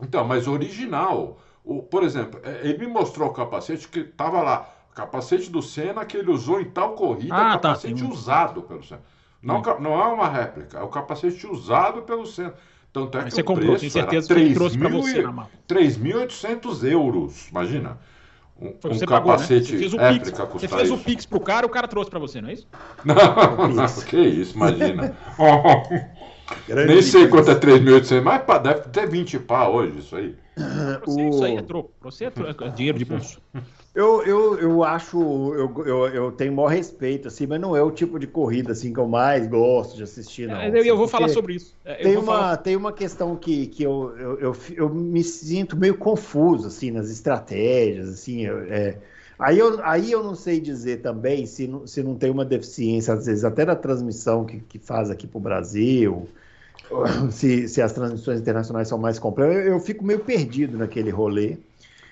Então, 0.00 0.24
mas 0.24 0.48
original. 0.48 1.38
O, 1.68 1.82
por 1.82 2.02
exemplo, 2.02 2.40
é, 2.42 2.66
ele 2.66 2.78
me 2.78 2.86
mostrou 2.86 3.28
o 3.28 3.32
capacete 3.32 3.86
que 3.88 4.02
tava 4.02 4.40
lá 4.40 4.74
Capacete 4.94 5.48
do 5.48 5.62
Senna 5.62 6.04
que 6.04 6.16
ele 6.16 6.30
usou 6.30 6.60
em 6.60 6.64
tal 6.64 6.94
corrida, 6.94 7.32
ah, 7.32 7.58
tá, 7.58 7.68
capacete 7.68 8.02
tá, 8.02 8.08
usado 8.10 8.62
pelo 8.62 8.82
Senna. 8.82 9.02
Não, 9.40 9.62
não 9.78 9.92
é 10.00 10.06
uma 10.06 10.28
réplica, 10.28 10.78
é 10.78 10.82
o 10.82 10.88
capacete 10.88 11.46
usado 11.46 12.02
pelo 12.02 12.26
Senna. 12.26 12.54
Tanto 12.92 13.18
é 13.18 13.24
que 13.24 13.30
você 13.30 13.42
comprou, 13.42 13.76
tem 13.76 13.90
certeza 13.90 14.26
que 14.26 14.40
ele 14.40 14.54
trouxe 14.54 14.76
para 14.78 14.88
você 14.88 15.22
na 15.22 15.30
mala. 15.30 15.50
3.800 15.68 16.90
euros, 16.90 17.48
imagina. 17.48 17.98
Um, 18.60 18.70
um 18.70 18.72
capacete 18.72 19.06
pagou, 19.06 19.32
né? 19.32 19.38
você 19.38 19.60
fez 19.62 19.94
o 19.94 19.98
réplica 19.98 20.46
Pix, 20.46 20.60
Você 20.62 20.68
fez 20.68 20.82
isso. 20.82 20.94
o 20.94 20.98
Pix 20.98 21.26
pro 21.26 21.38
cara, 21.38 21.64
o 21.64 21.70
cara 21.70 21.86
trouxe 21.86 22.10
para 22.10 22.18
você, 22.18 22.40
não 22.40 22.48
é 22.48 22.54
isso? 22.54 22.66
Não, 23.04 23.68
não 23.68 23.86
que 24.04 24.18
isso, 24.18 24.56
imagina. 24.56 25.16
Nem 26.86 27.02
sei 27.02 27.28
quanto 27.28 27.50
é 27.50 27.54
3.800, 27.54 28.22
mas 28.22 28.62
deve 28.62 28.80
ter 28.88 29.08
20 29.08 29.38
pá 29.40 29.68
hoje 29.68 29.98
isso 29.98 30.16
aí. 30.16 30.34
Pra 30.54 31.00
você, 31.04 31.20
o... 31.20 31.28
Isso 31.28 31.44
aí 31.44 31.56
é 31.56 31.62
troco. 31.62 31.92
Pra 32.00 32.10
você 32.10 32.24
é, 32.24 32.30
troco, 32.30 32.64
é 32.64 32.68
dinheiro 32.70 32.98
de 32.98 33.04
bolso. 33.04 33.40
Eu, 33.94 34.22
eu, 34.22 34.58
eu 34.58 34.84
acho, 34.84 35.18
eu, 35.54 35.84
eu, 35.84 36.08
eu 36.08 36.32
tenho 36.32 36.52
maior 36.52 36.68
respeito, 36.68 37.26
assim, 37.26 37.46
mas 37.46 37.60
não 37.60 37.74
é 37.74 37.82
o 37.82 37.90
tipo 37.90 38.18
de 38.18 38.26
corrida 38.26 38.70
assim 38.70 38.92
que 38.92 39.00
eu 39.00 39.08
mais 39.08 39.46
gosto 39.46 39.96
de 39.96 40.02
assistir, 40.04 40.46
não. 40.46 40.56
É, 40.56 40.68
eu, 40.68 40.84
eu 40.84 40.96
vou 40.96 41.08
falar 41.08 41.28
sobre 41.28 41.54
isso. 41.54 41.74
É, 41.84 41.96
tem, 41.96 42.16
uma, 42.16 42.24
falar... 42.24 42.56
tem 42.58 42.76
uma 42.76 42.92
questão 42.92 43.34
que, 43.34 43.66
que 43.66 43.82
eu, 43.82 44.14
eu, 44.16 44.38
eu, 44.38 44.56
eu, 44.76 44.88
me 44.88 45.24
sinto 45.24 45.76
meio 45.76 45.96
confuso, 45.96 46.68
assim, 46.68 46.90
nas 46.90 47.10
estratégias, 47.10 48.08
assim, 48.08 48.46
é, 48.46 48.98
aí, 49.38 49.58
eu, 49.58 49.84
aí 49.84 50.10
eu 50.12 50.22
não 50.22 50.34
sei 50.34 50.60
dizer 50.60 51.02
também 51.02 51.46
se 51.46 51.66
não, 51.66 51.86
se 51.86 52.02
não 52.02 52.14
tem 52.14 52.30
uma 52.30 52.44
deficiência, 52.44 53.14
às 53.14 53.26
vezes, 53.26 53.44
até 53.44 53.64
da 53.64 53.76
transmissão 53.76 54.44
que, 54.44 54.60
que 54.60 54.78
faz 54.78 55.10
aqui 55.10 55.26
para 55.26 55.38
o 55.38 55.40
Brasil, 55.40 56.28
se, 57.30 57.68
se 57.68 57.82
as 57.82 57.92
transmissões 57.92 58.40
internacionais 58.40 58.88
são 58.88 58.98
mais 58.98 59.18
completas, 59.18 59.56
eu, 59.56 59.74
eu 59.74 59.80
fico 59.80 60.04
meio 60.04 60.20
perdido 60.20 60.76
naquele 60.78 61.10
rolê. 61.10 61.56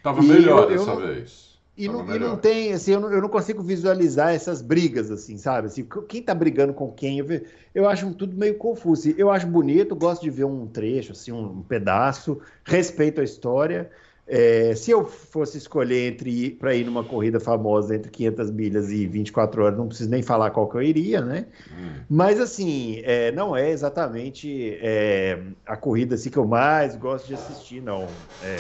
Tava 0.02 0.22
melhor 0.22 0.68
dessa 0.68 0.94
vez. 0.96 1.46
E 1.76 1.88
não, 1.88 2.14
e 2.14 2.18
não, 2.18 2.38
tem, 2.38 2.72
assim, 2.72 2.92
eu 2.92 3.00
não, 3.00 3.12
eu 3.12 3.20
não, 3.20 3.28
consigo 3.28 3.62
visualizar 3.62 4.32
essas 4.32 4.62
brigas, 4.62 5.10
assim, 5.10 5.36
sabe? 5.36 5.66
Assim, 5.66 5.86
quem 6.08 6.22
tá 6.22 6.34
brigando 6.34 6.72
com 6.72 6.90
quem? 6.90 7.18
Eu, 7.18 7.26
eu 7.74 7.86
acho 7.86 8.14
tudo 8.14 8.34
meio 8.34 8.54
confuso. 8.54 9.10
Eu 9.18 9.30
acho 9.30 9.46
bonito, 9.46 9.94
gosto 9.94 10.22
de 10.22 10.30
ver 10.30 10.44
um 10.44 10.66
trecho, 10.66 11.12
assim, 11.12 11.32
um, 11.32 11.60
pedaço, 11.60 12.40
respeito 12.64 13.20
a 13.20 13.24
história. 13.24 13.90
É, 14.28 14.74
se 14.74 14.90
eu 14.90 15.04
fosse 15.04 15.56
escolher 15.56 16.12
entre 16.12 16.50
para 16.50 16.74
ir 16.74 16.84
numa 16.84 17.04
corrida 17.04 17.38
famosa 17.38 17.94
entre 17.94 18.10
500 18.10 18.50
milhas 18.50 18.90
e 18.90 19.06
24 19.06 19.62
horas, 19.62 19.78
não 19.78 19.86
preciso 19.86 20.10
nem 20.10 20.20
falar 20.20 20.50
qual 20.50 20.68
que 20.68 20.76
eu 20.76 20.82
iria, 20.82 21.20
né? 21.20 21.46
Hum. 21.70 22.00
Mas 22.10 22.40
assim, 22.40 23.00
é, 23.04 23.30
não 23.30 23.56
é 23.56 23.70
exatamente 23.70 24.78
é, 24.82 25.40
a 25.64 25.76
corrida 25.76 26.16
assim, 26.16 26.28
que 26.28 26.36
eu 26.36 26.46
mais 26.46 26.96
gosto 26.96 27.28
de 27.28 27.34
assistir, 27.34 27.80
não. 27.80 28.06
É, 28.42 28.56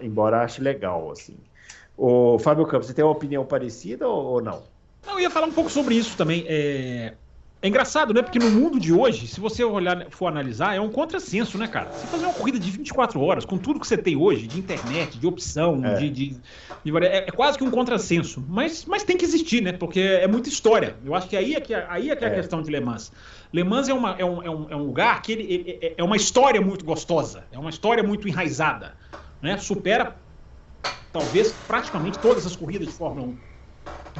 embora 0.00 0.42
ache 0.42 0.60
legal, 0.60 1.10
assim. 1.10 1.36
O 1.96 2.38
Fábio 2.38 2.66
Campos, 2.66 2.86
você 2.86 2.94
tem 2.94 3.04
uma 3.04 3.12
opinião 3.12 3.46
parecida 3.46 4.06
ou, 4.06 4.24
ou 4.24 4.42
não? 4.42 4.62
Não, 5.06 5.14
eu 5.14 5.20
ia 5.20 5.30
falar 5.30 5.46
um 5.46 5.52
pouco 5.52 5.70
sobre 5.70 5.94
isso 5.94 6.16
também. 6.16 6.44
É... 6.46 7.14
É 7.60 7.66
engraçado, 7.66 8.14
né? 8.14 8.22
Porque 8.22 8.38
no 8.38 8.50
mundo 8.50 8.78
de 8.78 8.92
hoje, 8.92 9.26
se 9.26 9.40
você 9.40 9.64
olhar, 9.64 10.06
for 10.10 10.28
analisar, 10.28 10.76
é 10.76 10.80
um 10.80 10.90
contrassenso, 10.90 11.58
né, 11.58 11.66
cara? 11.66 11.90
Você 11.90 12.06
fazer 12.06 12.24
uma 12.24 12.34
corrida 12.34 12.56
de 12.56 12.70
24 12.70 13.20
horas, 13.20 13.44
com 13.44 13.58
tudo 13.58 13.80
que 13.80 13.86
você 13.86 13.98
tem 13.98 14.14
hoje, 14.14 14.46
de 14.46 14.60
internet, 14.60 15.18
de 15.18 15.26
opção, 15.26 15.84
é. 15.84 15.94
De, 15.94 16.08
de, 16.08 16.36
de, 16.84 16.98
é, 17.04 17.16
é, 17.16 17.30
quase 17.32 17.58
que 17.58 17.64
um 17.64 17.70
contrassenso. 17.70 18.44
Mas, 18.48 18.84
mas 18.84 19.02
tem 19.02 19.16
que 19.16 19.24
existir, 19.24 19.60
né? 19.60 19.72
Porque 19.72 19.98
é 19.98 20.28
muita 20.28 20.48
história. 20.48 20.94
Eu 21.04 21.16
acho 21.16 21.28
que 21.28 21.36
aí 21.36 21.56
é 21.56 21.60
que, 21.60 21.74
aí 21.74 22.10
é, 22.10 22.16
que 22.16 22.24
é 22.24 22.28
a 22.28 22.30
é. 22.30 22.34
questão 22.36 22.62
de 22.62 22.70
Le 22.70 22.80
Mans. 22.80 23.10
Le 23.52 23.64
Mans 23.64 23.88
é, 23.88 23.94
uma, 23.94 24.14
é, 24.16 24.24
um, 24.24 24.40
é, 24.40 24.50
um, 24.50 24.70
é 24.70 24.76
um 24.76 24.84
lugar 24.84 25.20
que 25.20 25.32
ele, 25.32 25.42
ele, 25.42 25.94
é 25.96 26.04
uma 26.04 26.16
história 26.16 26.60
muito 26.60 26.84
gostosa, 26.84 27.44
é 27.50 27.58
uma 27.58 27.70
história 27.70 28.04
muito 28.04 28.28
enraizada. 28.28 28.94
Né? 29.42 29.58
Supera 29.58 30.14
talvez 31.12 31.52
praticamente 31.66 32.20
todas 32.20 32.46
as 32.46 32.54
corridas 32.54 32.86
de 32.86 32.92
Fórmula 32.92 33.34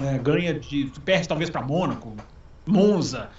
1. 0.00 0.06
É, 0.06 0.18
ganha 0.18 0.54
de. 0.54 0.90
perde 1.04 1.28
talvez 1.28 1.50
para 1.50 1.62
Mônaco, 1.62 2.16
Monza. 2.68 3.30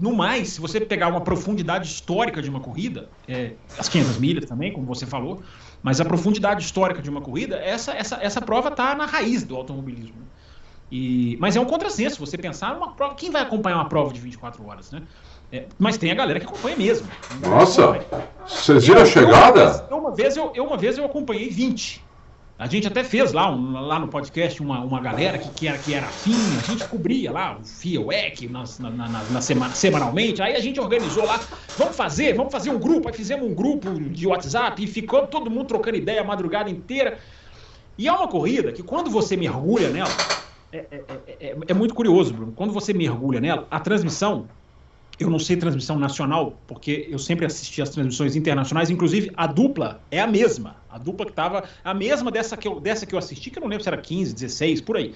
no 0.00 0.14
mais, 0.14 0.50
se 0.50 0.60
você 0.60 0.80
pegar 0.80 1.08
uma 1.08 1.20
profundidade 1.20 1.86
histórica 1.86 2.42
de 2.42 2.50
uma 2.50 2.60
corrida, 2.60 3.08
é, 3.28 3.52
as 3.78 3.88
500 3.88 4.18
milhas 4.18 4.44
também, 4.44 4.72
como 4.72 4.86
você 4.86 5.06
falou, 5.06 5.42
mas 5.82 6.00
a 6.00 6.04
profundidade 6.04 6.64
histórica 6.64 7.00
de 7.00 7.10
uma 7.10 7.20
corrida, 7.20 7.56
essa, 7.56 7.92
essa, 7.92 8.18
essa 8.20 8.40
prova 8.40 8.70
está 8.70 8.94
na 8.94 9.06
raiz 9.06 9.44
do 9.44 9.56
automobilismo. 9.56 10.24
E, 10.90 11.36
mas 11.40 11.56
é 11.56 11.60
um 11.60 11.64
contrassenso 11.64 12.24
você 12.24 12.38
pensar 12.38 12.74
numa 12.74 12.92
prova. 12.92 13.14
Quem 13.14 13.30
vai 13.30 13.42
acompanhar 13.42 13.76
uma 13.76 13.88
prova 13.88 14.12
de 14.12 14.20
24 14.20 14.66
horas, 14.66 14.90
né? 14.90 15.02
É, 15.52 15.64
mas 15.78 15.96
tem 15.96 16.10
a 16.10 16.14
galera 16.14 16.38
que 16.38 16.46
acompanha 16.46 16.76
mesmo. 16.76 17.08
Nossa! 17.40 17.98
Vocês 18.46 18.86
viram 18.86 19.02
a 19.02 19.06
chegada? 19.06 19.86
Eu, 19.90 19.98
uma, 19.98 20.14
vez, 20.14 20.36
eu, 20.36 20.52
eu, 20.54 20.64
uma 20.64 20.76
vez 20.76 20.98
eu 20.98 21.04
acompanhei 21.04 21.48
20. 21.48 22.03
A 22.56 22.66
gente 22.68 22.86
até 22.86 23.02
fez 23.02 23.32
lá, 23.32 23.50
um, 23.50 23.80
lá 23.80 23.98
no 23.98 24.06
podcast 24.06 24.62
uma, 24.62 24.78
uma 24.80 25.00
galera 25.00 25.38
que, 25.38 25.50
que, 25.50 25.66
era, 25.66 25.76
que 25.76 25.92
era 25.92 26.06
afim, 26.06 26.36
a 26.56 26.62
gente 26.70 26.86
cobria 26.86 27.32
lá 27.32 27.58
o 27.60 27.64
FIA, 27.64 28.00
o 28.00 28.12
EC, 28.12 28.48
na, 28.48 28.62
na, 28.78 28.90
na, 28.90 29.24
na 29.24 29.40
semana, 29.40 29.74
semanalmente, 29.74 30.40
aí 30.40 30.54
a 30.54 30.60
gente 30.60 30.78
organizou 30.78 31.24
lá, 31.24 31.40
vamos 31.76 31.96
fazer, 31.96 32.32
vamos 32.34 32.52
fazer 32.52 32.70
um 32.70 32.78
grupo, 32.78 33.08
aí 33.08 33.14
fizemos 33.14 33.44
um 33.44 33.52
grupo 33.52 33.90
de 33.92 34.26
WhatsApp 34.26 34.82
e 34.82 34.86
ficou 34.86 35.26
todo 35.26 35.50
mundo 35.50 35.66
trocando 35.66 35.96
ideia 35.96 36.20
a 36.20 36.24
madrugada 36.24 36.70
inteira. 36.70 37.18
E 37.98 38.06
é 38.06 38.12
uma 38.12 38.28
corrida 38.28 38.70
que 38.70 38.84
quando 38.84 39.10
você 39.10 39.36
mergulha 39.36 39.90
nela, 39.90 40.10
é, 40.72 40.86
é, 40.90 41.04
é, 41.40 41.56
é, 41.68 41.74
muito 41.74 41.94
curioso, 41.94 42.32
Bruno. 42.32 42.52
Quando 42.52 42.72
você 42.72 42.92
mergulha 42.92 43.40
nela, 43.40 43.66
a 43.70 43.80
transmissão, 43.80 44.48
eu 45.18 45.30
não 45.30 45.38
sei 45.38 45.56
transmissão 45.56 45.98
nacional, 45.98 46.60
porque 46.66 47.06
eu 47.10 47.18
sempre 47.18 47.46
assisti 47.46 47.80
as 47.80 47.90
transmissões 47.90 48.34
internacionais, 48.34 48.90
inclusive 48.90 49.30
a 49.36 49.46
dupla 49.46 50.00
é 50.10 50.20
a 50.20 50.26
mesma. 50.26 50.76
A 50.90 50.98
dupla 50.98 51.26
que 51.26 51.32
estava 51.32 51.64
a 51.84 51.94
mesma 51.94 52.30
dessa 52.30 52.56
que, 52.56 52.66
eu, 52.66 52.80
dessa 52.80 53.06
que 53.06 53.14
eu 53.14 53.18
assisti, 53.18 53.50
que 53.50 53.58
eu 53.58 53.62
não 53.62 53.68
lembro 53.68 53.82
se 53.82 53.88
era 53.88 53.96
15, 53.96 54.34
16, 54.34 54.80
por 54.80 54.96
aí. 54.96 55.14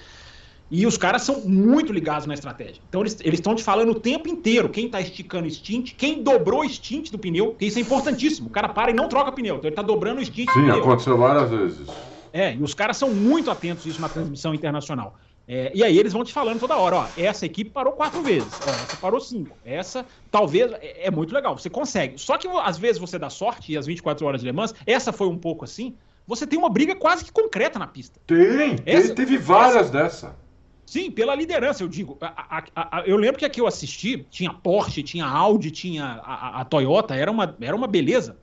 E 0.71 0.85
os 0.85 0.97
caras 0.97 1.23
são 1.23 1.41
muito 1.41 1.91
ligados 1.91 2.27
na 2.27 2.33
estratégia. 2.33 2.81
Então 2.87 3.01
eles 3.01 3.19
estão 3.23 3.55
te 3.55 3.63
falando 3.63 3.89
o 3.89 3.99
tempo 3.99 4.29
inteiro 4.29 4.69
quem 4.69 4.85
está 4.85 5.01
esticando 5.01 5.47
o 5.47 5.51
stint, 5.51 5.95
quem 5.95 6.21
dobrou 6.21 6.61
o 6.61 6.69
stint 6.69 7.09
do 7.11 7.17
pneu, 7.17 7.55
que 7.55 7.65
isso 7.65 7.79
é 7.79 7.81
importantíssimo. 7.81 8.47
O 8.47 8.51
cara 8.51 8.69
para 8.69 8.91
e 8.91 8.93
não 8.93 9.09
troca 9.09 9.31
pneu, 9.31 9.55
então 9.55 9.67
ele 9.67 9.73
está 9.73 9.81
dobrando 9.81 10.21
o 10.21 10.25
stint 10.25 10.49
Sim, 10.51 10.59
do 10.59 10.65
pneu. 10.65 10.75
Sim, 10.75 10.81
aconteceu 10.81 11.17
várias 11.17 11.49
vezes. 11.49 11.87
É, 12.31 12.53
e 12.53 12.61
os 12.61 12.75
caras 12.75 12.97
são 12.97 13.09
muito 13.09 13.49
atentos 13.49 13.85
a 13.85 13.89
isso 13.89 13.99
na 13.99 14.09
transmissão 14.09 14.53
internacional. 14.53 15.15
É, 15.51 15.71
e 15.73 15.83
aí 15.83 15.97
eles 15.97 16.13
vão 16.13 16.23
te 16.23 16.31
falando 16.31 16.59
toda 16.59 16.77
hora, 16.77 16.97
ó, 16.97 17.07
essa 17.17 17.43
equipe 17.43 17.71
parou 17.71 17.93
quatro 17.93 18.21
vezes, 18.21 18.53
ó, 18.67 18.69
essa 18.69 18.97
parou 18.97 19.19
cinco, 19.19 19.57
essa 19.65 20.05
talvez 20.29 20.71
é, 20.73 21.07
é, 21.07 21.11
muito 21.11 21.33
legal, 21.33 21.57
você 21.57 21.71
consegue. 21.71 22.19
Só 22.19 22.37
que 22.37 22.47
às 22.47 22.77
vezes 22.77 22.99
você 22.99 23.17
dá 23.17 23.31
sorte, 23.31 23.71
e 23.71 23.77
as 23.77 23.87
24 23.87 24.23
horas 24.27 24.41
de 24.41 24.45
Le 24.45 24.53
Mans, 24.53 24.75
essa 24.85 25.11
foi 25.11 25.27
um 25.27 25.39
pouco 25.39 25.65
assim, 25.65 25.95
você 26.27 26.45
tem 26.45 26.59
uma 26.59 26.69
briga 26.69 26.95
quase 26.95 27.25
que 27.25 27.31
concreta 27.31 27.79
na 27.79 27.87
pista. 27.87 28.19
Tem, 28.27 28.75
essa, 28.85 29.15
teve 29.15 29.39
várias 29.39 29.87
essa, 29.87 29.91
dessa. 29.91 30.35
Sim, 30.85 31.09
pela 31.09 31.33
liderança, 31.33 31.81
eu 31.81 31.87
digo. 31.87 32.15
A, 32.21 32.59
a, 32.75 32.99
a, 32.99 33.07
eu 33.07 33.17
lembro 33.17 33.39
que 33.39 33.45
aqui 33.45 33.59
eu 33.59 33.65
assisti, 33.65 34.23
tinha 34.29 34.53
Porsche, 34.53 35.01
tinha 35.01 35.25
Audi, 35.25 35.71
tinha 35.71 36.21
a, 36.23 36.63
Toyota, 36.63 37.15
era 37.15 37.31
uma, 37.31 37.57
era 37.59 37.75
uma 37.75 37.87
beleza. 37.87 38.37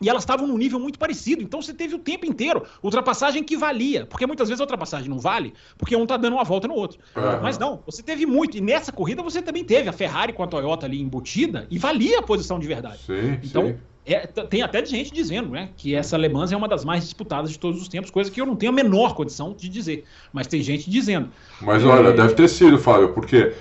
E 0.00 0.08
elas 0.08 0.22
estavam 0.22 0.46
num 0.46 0.58
nível 0.58 0.78
muito 0.78 0.98
parecido. 0.98 1.42
Então 1.42 1.60
você 1.62 1.72
teve 1.72 1.94
o 1.94 1.98
tempo 1.98 2.26
inteiro 2.26 2.64
ultrapassagem 2.82 3.42
que 3.42 3.56
valia. 3.56 4.06
Porque 4.06 4.26
muitas 4.26 4.48
vezes 4.48 4.60
a 4.60 4.64
ultrapassagem 4.64 5.08
não 5.08 5.18
vale, 5.18 5.54
porque 5.78 5.96
um 5.96 6.06
tá 6.06 6.16
dando 6.16 6.34
uma 6.34 6.44
volta 6.44 6.68
no 6.68 6.74
outro. 6.74 6.98
Uhum. 7.16 7.40
Mas 7.42 7.58
não, 7.58 7.80
você 7.86 8.02
teve 8.02 8.26
muito. 8.26 8.56
E 8.58 8.60
nessa 8.60 8.92
corrida 8.92 9.22
você 9.22 9.40
também 9.40 9.64
teve 9.64 9.88
a 9.88 9.92
Ferrari 9.92 10.32
com 10.32 10.42
a 10.42 10.46
Toyota 10.46 10.86
ali 10.86 11.00
embutida 11.00 11.66
e 11.70 11.78
valia 11.78 12.18
a 12.18 12.22
posição 12.22 12.58
de 12.58 12.66
verdade. 12.66 12.98
Sim, 13.06 13.38
então, 13.42 13.68
sim. 13.68 13.76
É, 14.08 14.24
tem 14.24 14.62
até 14.62 14.84
gente 14.84 15.12
dizendo 15.12 15.50
né, 15.50 15.70
que 15.76 15.92
essa 15.92 16.14
Alemã 16.14 16.46
é 16.48 16.56
uma 16.56 16.68
das 16.68 16.84
mais 16.84 17.02
disputadas 17.02 17.50
de 17.50 17.58
todos 17.58 17.82
os 17.82 17.88
tempos, 17.88 18.08
coisa 18.08 18.30
que 18.30 18.40
eu 18.40 18.46
não 18.46 18.54
tenho 18.54 18.70
a 18.70 18.74
menor 18.74 19.14
condição 19.14 19.52
de 19.52 19.68
dizer. 19.68 20.04
Mas 20.32 20.46
tem 20.46 20.62
gente 20.62 20.88
dizendo. 20.88 21.28
Mas 21.60 21.84
olha, 21.84 22.08
é... 22.08 22.12
deve 22.12 22.34
ter 22.34 22.48
sido, 22.48 22.78
Fábio, 22.78 23.12
porque 23.12 23.52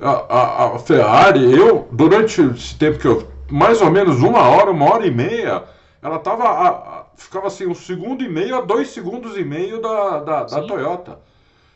a, 0.00 0.10
a, 0.10 0.76
a 0.76 0.78
Ferrari, 0.78 1.52
eu, 1.52 1.88
durante 1.90 2.40
esse 2.40 2.76
tempo 2.76 3.00
que 3.00 3.06
eu 3.06 3.33
mais 3.54 3.80
ou 3.80 3.88
menos 3.88 4.20
uma 4.20 4.40
hora, 4.40 4.72
uma 4.72 4.92
hora 4.92 5.06
e 5.06 5.12
meia, 5.12 5.62
ela 6.02 6.18
tava, 6.18 7.06
ficava 7.14 7.46
assim, 7.46 7.68
um 7.68 7.74
segundo 7.74 8.24
e 8.24 8.28
meio 8.28 8.56
a 8.56 8.60
dois 8.60 8.88
segundos 8.88 9.36
e 9.38 9.44
meio 9.44 9.80
da, 9.80 10.18
da, 10.18 10.42
da 10.42 10.62
Toyota. 10.62 11.20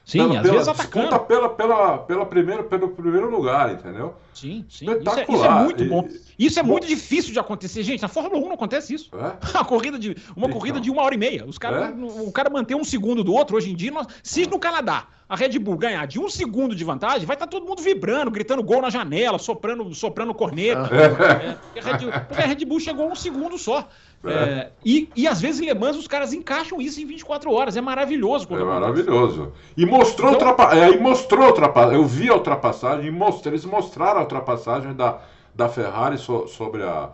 Sim, 0.05 0.19
pela, 0.19 0.37
às 0.37 0.43
pela, 0.43 0.55
vezes 0.55 0.69
atacando. 0.69 1.21
Pela, 1.21 1.49
pela, 1.51 1.99
pela 1.99 2.27
primeira, 2.27 2.65
pelo 2.65 2.89
primeiro 2.89 3.31
lugar, 3.31 3.73
entendeu? 3.73 4.15
Sim, 4.35 4.65
sim. 4.69 4.87
Isso 4.87 5.11
é, 5.21 5.23
isso 5.23 5.45
é 5.45 5.51
muito 5.51 5.85
bom. 5.85 6.09
Isso 6.37 6.59
é 6.59 6.63
muito 6.65 6.87
difícil 6.87 7.33
de 7.33 7.39
acontecer, 7.39 7.85
gente. 7.85 8.03
Na 8.03 8.09
Fórmula 8.09 8.39
1 8.39 8.47
não 8.47 8.55
acontece 8.55 8.95
isso. 8.95 9.11
É? 9.15 9.37
A 9.57 9.65
corrida 9.65 9.99
de, 10.01 10.17
uma 10.35 10.49
então. 10.49 10.59
corrida 10.59 10.81
de 10.81 10.91
uma 10.91 11.03
hora 11.03 11.15
e 11.15 11.19
meia. 11.19 11.45
Os 11.47 11.59
cara, 11.59 11.95
é? 11.97 12.23
O 12.23 12.33
cara 12.33 12.51
manter 12.51 12.75
um 12.75 12.83
segundo 12.83 13.23
do 13.23 13.33
outro, 13.33 13.57
hoje 13.57 13.71
em 13.71 13.77
dia, 13.77 13.93
nós, 13.93 14.09
se 14.23 14.49
no 14.49 14.59
Canadá 14.59 15.07
a 15.29 15.37
Red 15.37 15.59
Bull 15.59 15.77
ganhar 15.77 16.07
de 16.07 16.19
um 16.19 16.29
segundo 16.29 16.75
de 16.75 16.83
vantagem, 16.85 17.27
vai 17.27 17.37
estar 17.37 17.47
tá 17.47 17.51
todo 17.51 17.67
mundo 17.67 17.83
vibrando, 17.83 18.31
gritando 18.31 18.63
gol 18.63 18.81
na 18.81 18.89
janela, 18.89 19.39
soprando, 19.39 19.95
soprando 19.95 20.33
corneta. 20.33 20.89
É. 20.95 21.55
porque, 21.55 21.79
a 21.79 21.83
Red, 21.83 21.99
porque 22.27 22.43
a 22.43 22.47
Red 22.47 22.65
Bull 22.65 22.81
chegou 22.81 23.09
a 23.09 23.13
um 23.13 23.15
segundo 23.15 23.59
só. 23.59 23.87
É. 24.25 24.33
É, 24.33 24.71
e, 24.85 25.09
e 25.15 25.29
às 25.29 25.41
vezes 25.41 25.61
em 25.61 25.67
Le 25.67 25.75
Mans 25.75 25.97
os 25.97 26.09
caras 26.09 26.33
encaixam 26.33 26.81
isso 26.81 27.01
em 27.01 27.07
24 27.07 27.53
horas. 27.53 27.77
É 27.77 27.81
maravilhoso. 27.81 28.49
É 28.51 28.65
maravilhoso. 28.65 29.53
E 29.77 29.85
mostrou, 29.85 30.33
então, 30.33 30.49
ultrapa... 30.49 30.77
é, 30.77 30.91
e 30.91 30.99
mostrou 30.99 31.47
ultrapassagem. 31.47 31.99
Eu 31.99 32.07
vi 32.07 32.29
a 32.29 32.35
ultrapassagem, 32.35 33.15
eles 33.47 33.65
mostraram 33.65 34.21
a 34.21 34.23
ultrapassagem 34.23 34.95
da, 34.95 35.21
da 35.55 35.69
Ferrari 35.69 36.19
so, 36.19 36.49
sobre 36.49 36.83
a, 36.83 37.11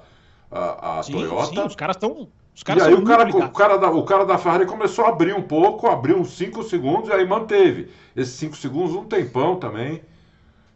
a, 0.51 0.99
a 0.99 1.03
sim, 1.03 1.13
Toyota. 1.13 1.47
Sim, 1.47 1.67
os 1.67 1.77
caras 1.77 1.97
estão. 1.97 2.29
E 2.55 2.81
aí 2.81 2.95
o 2.95 3.03
cara, 3.03 3.29
o, 3.29 3.51
cara 3.51 3.77
da, 3.77 3.91
o 3.91 4.05
cara 4.05 4.25
da 4.25 4.39
Ferrari 4.39 4.65
começou 4.65 5.05
a 5.05 5.09
abrir 5.09 5.35
um 5.35 5.43
pouco, 5.43 5.89
abriu 5.89 6.19
uns 6.19 6.31
5 6.37 6.63
segundos 6.63 7.09
e 7.09 7.13
aí 7.13 7.27
manteve. 7.27 7.91
Esses 8.15 8.35
5 8.35 8.57
segundos, 8.57 8.95
um 8.95 9.05
tempão 9.05 9.57
também. 9.57 10.03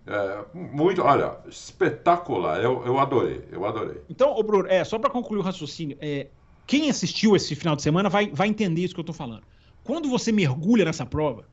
É, 0.05 0.45
muito, 0.53 1.03
olha, 1.03 1.37
espetacular. 1.49 2.61
Eu, 2.61 2.85
eu 2.85 2.99
adorei, 2.99 3.45
eu 3.53 3.65
adorei. 3.65 4.01
Então, 4.11 4.35
ô 4.37 4.43
Bruno, 4.43 4.67
é, 4.69 4.83
só 4.83 4.99
para 4.99 5.09
concluir 5.09 5.39
o 5.39 5.43
raciocínio, 5.43 5.97
é, 6.01 6.27
quem 6.67 6.91
assistiu 6.91 7.37
esse 7.37 7.55
final 7.55 7.77
de 7.77 7.83
semana 7.83 8.09
vai, 8.09 8.29
vai 8.31 8.49
entender 8.49 8.83
isso 8.83 8.95
que 8.95 9.01
eu 9.01 9.03
estou 9.03 9.15
falando. 9.15 9.45
Quando 9.85 10.09
você 10.09 10.33
mergulha 10.33 10.85
nessa 10.85 11.07
prova 11.07 11.47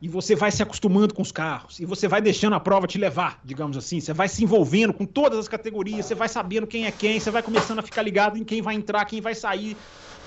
e 0.00 0.08
você 0.08 0.34
vai 0.34 0.50
se 0.50 0.62
acostumando 0.62 1.14
com 1.14 1.22
os 1.22 1.32
carros 1.32 1.80
e 1.80 1.84
você 1.84 2.06
vai 2.06 2.20
deixando 2.20 2.54
a 2.54 2.60
prova 2.60 2.86
te 2.86 2.98
levar, 2.98 3.40
digamos 3.44 3.76
assim, 3.76 4.00
você 4.00 4.12
vai 4.12 4.28
se 4.28 4.44
envolvendo 4.44 4.92
com 4.92 5.06
todas 5.06 5.38
as 5.38 5.48
categorias, 5.48 6.06
você 6.06 6.14
vai 6.14 6.28
sabendo 6.28 6.66
quem 6.66 6.86
é 6.86 6.90
quem, 6.90 7.18
você 7.18 7.30
vai 7.30 7.42
começando 7.42 7.78
a 7.78 7.82
ficar 7.82 8.02
ligado 8.02 8.36
em 8.36 8.44
quem 8.44 8.60
vai 8.60 8.74
entrar, 8.74 9.04
quem 9.06 9.20
vai 9.20 9.34
sair 9.34 9.76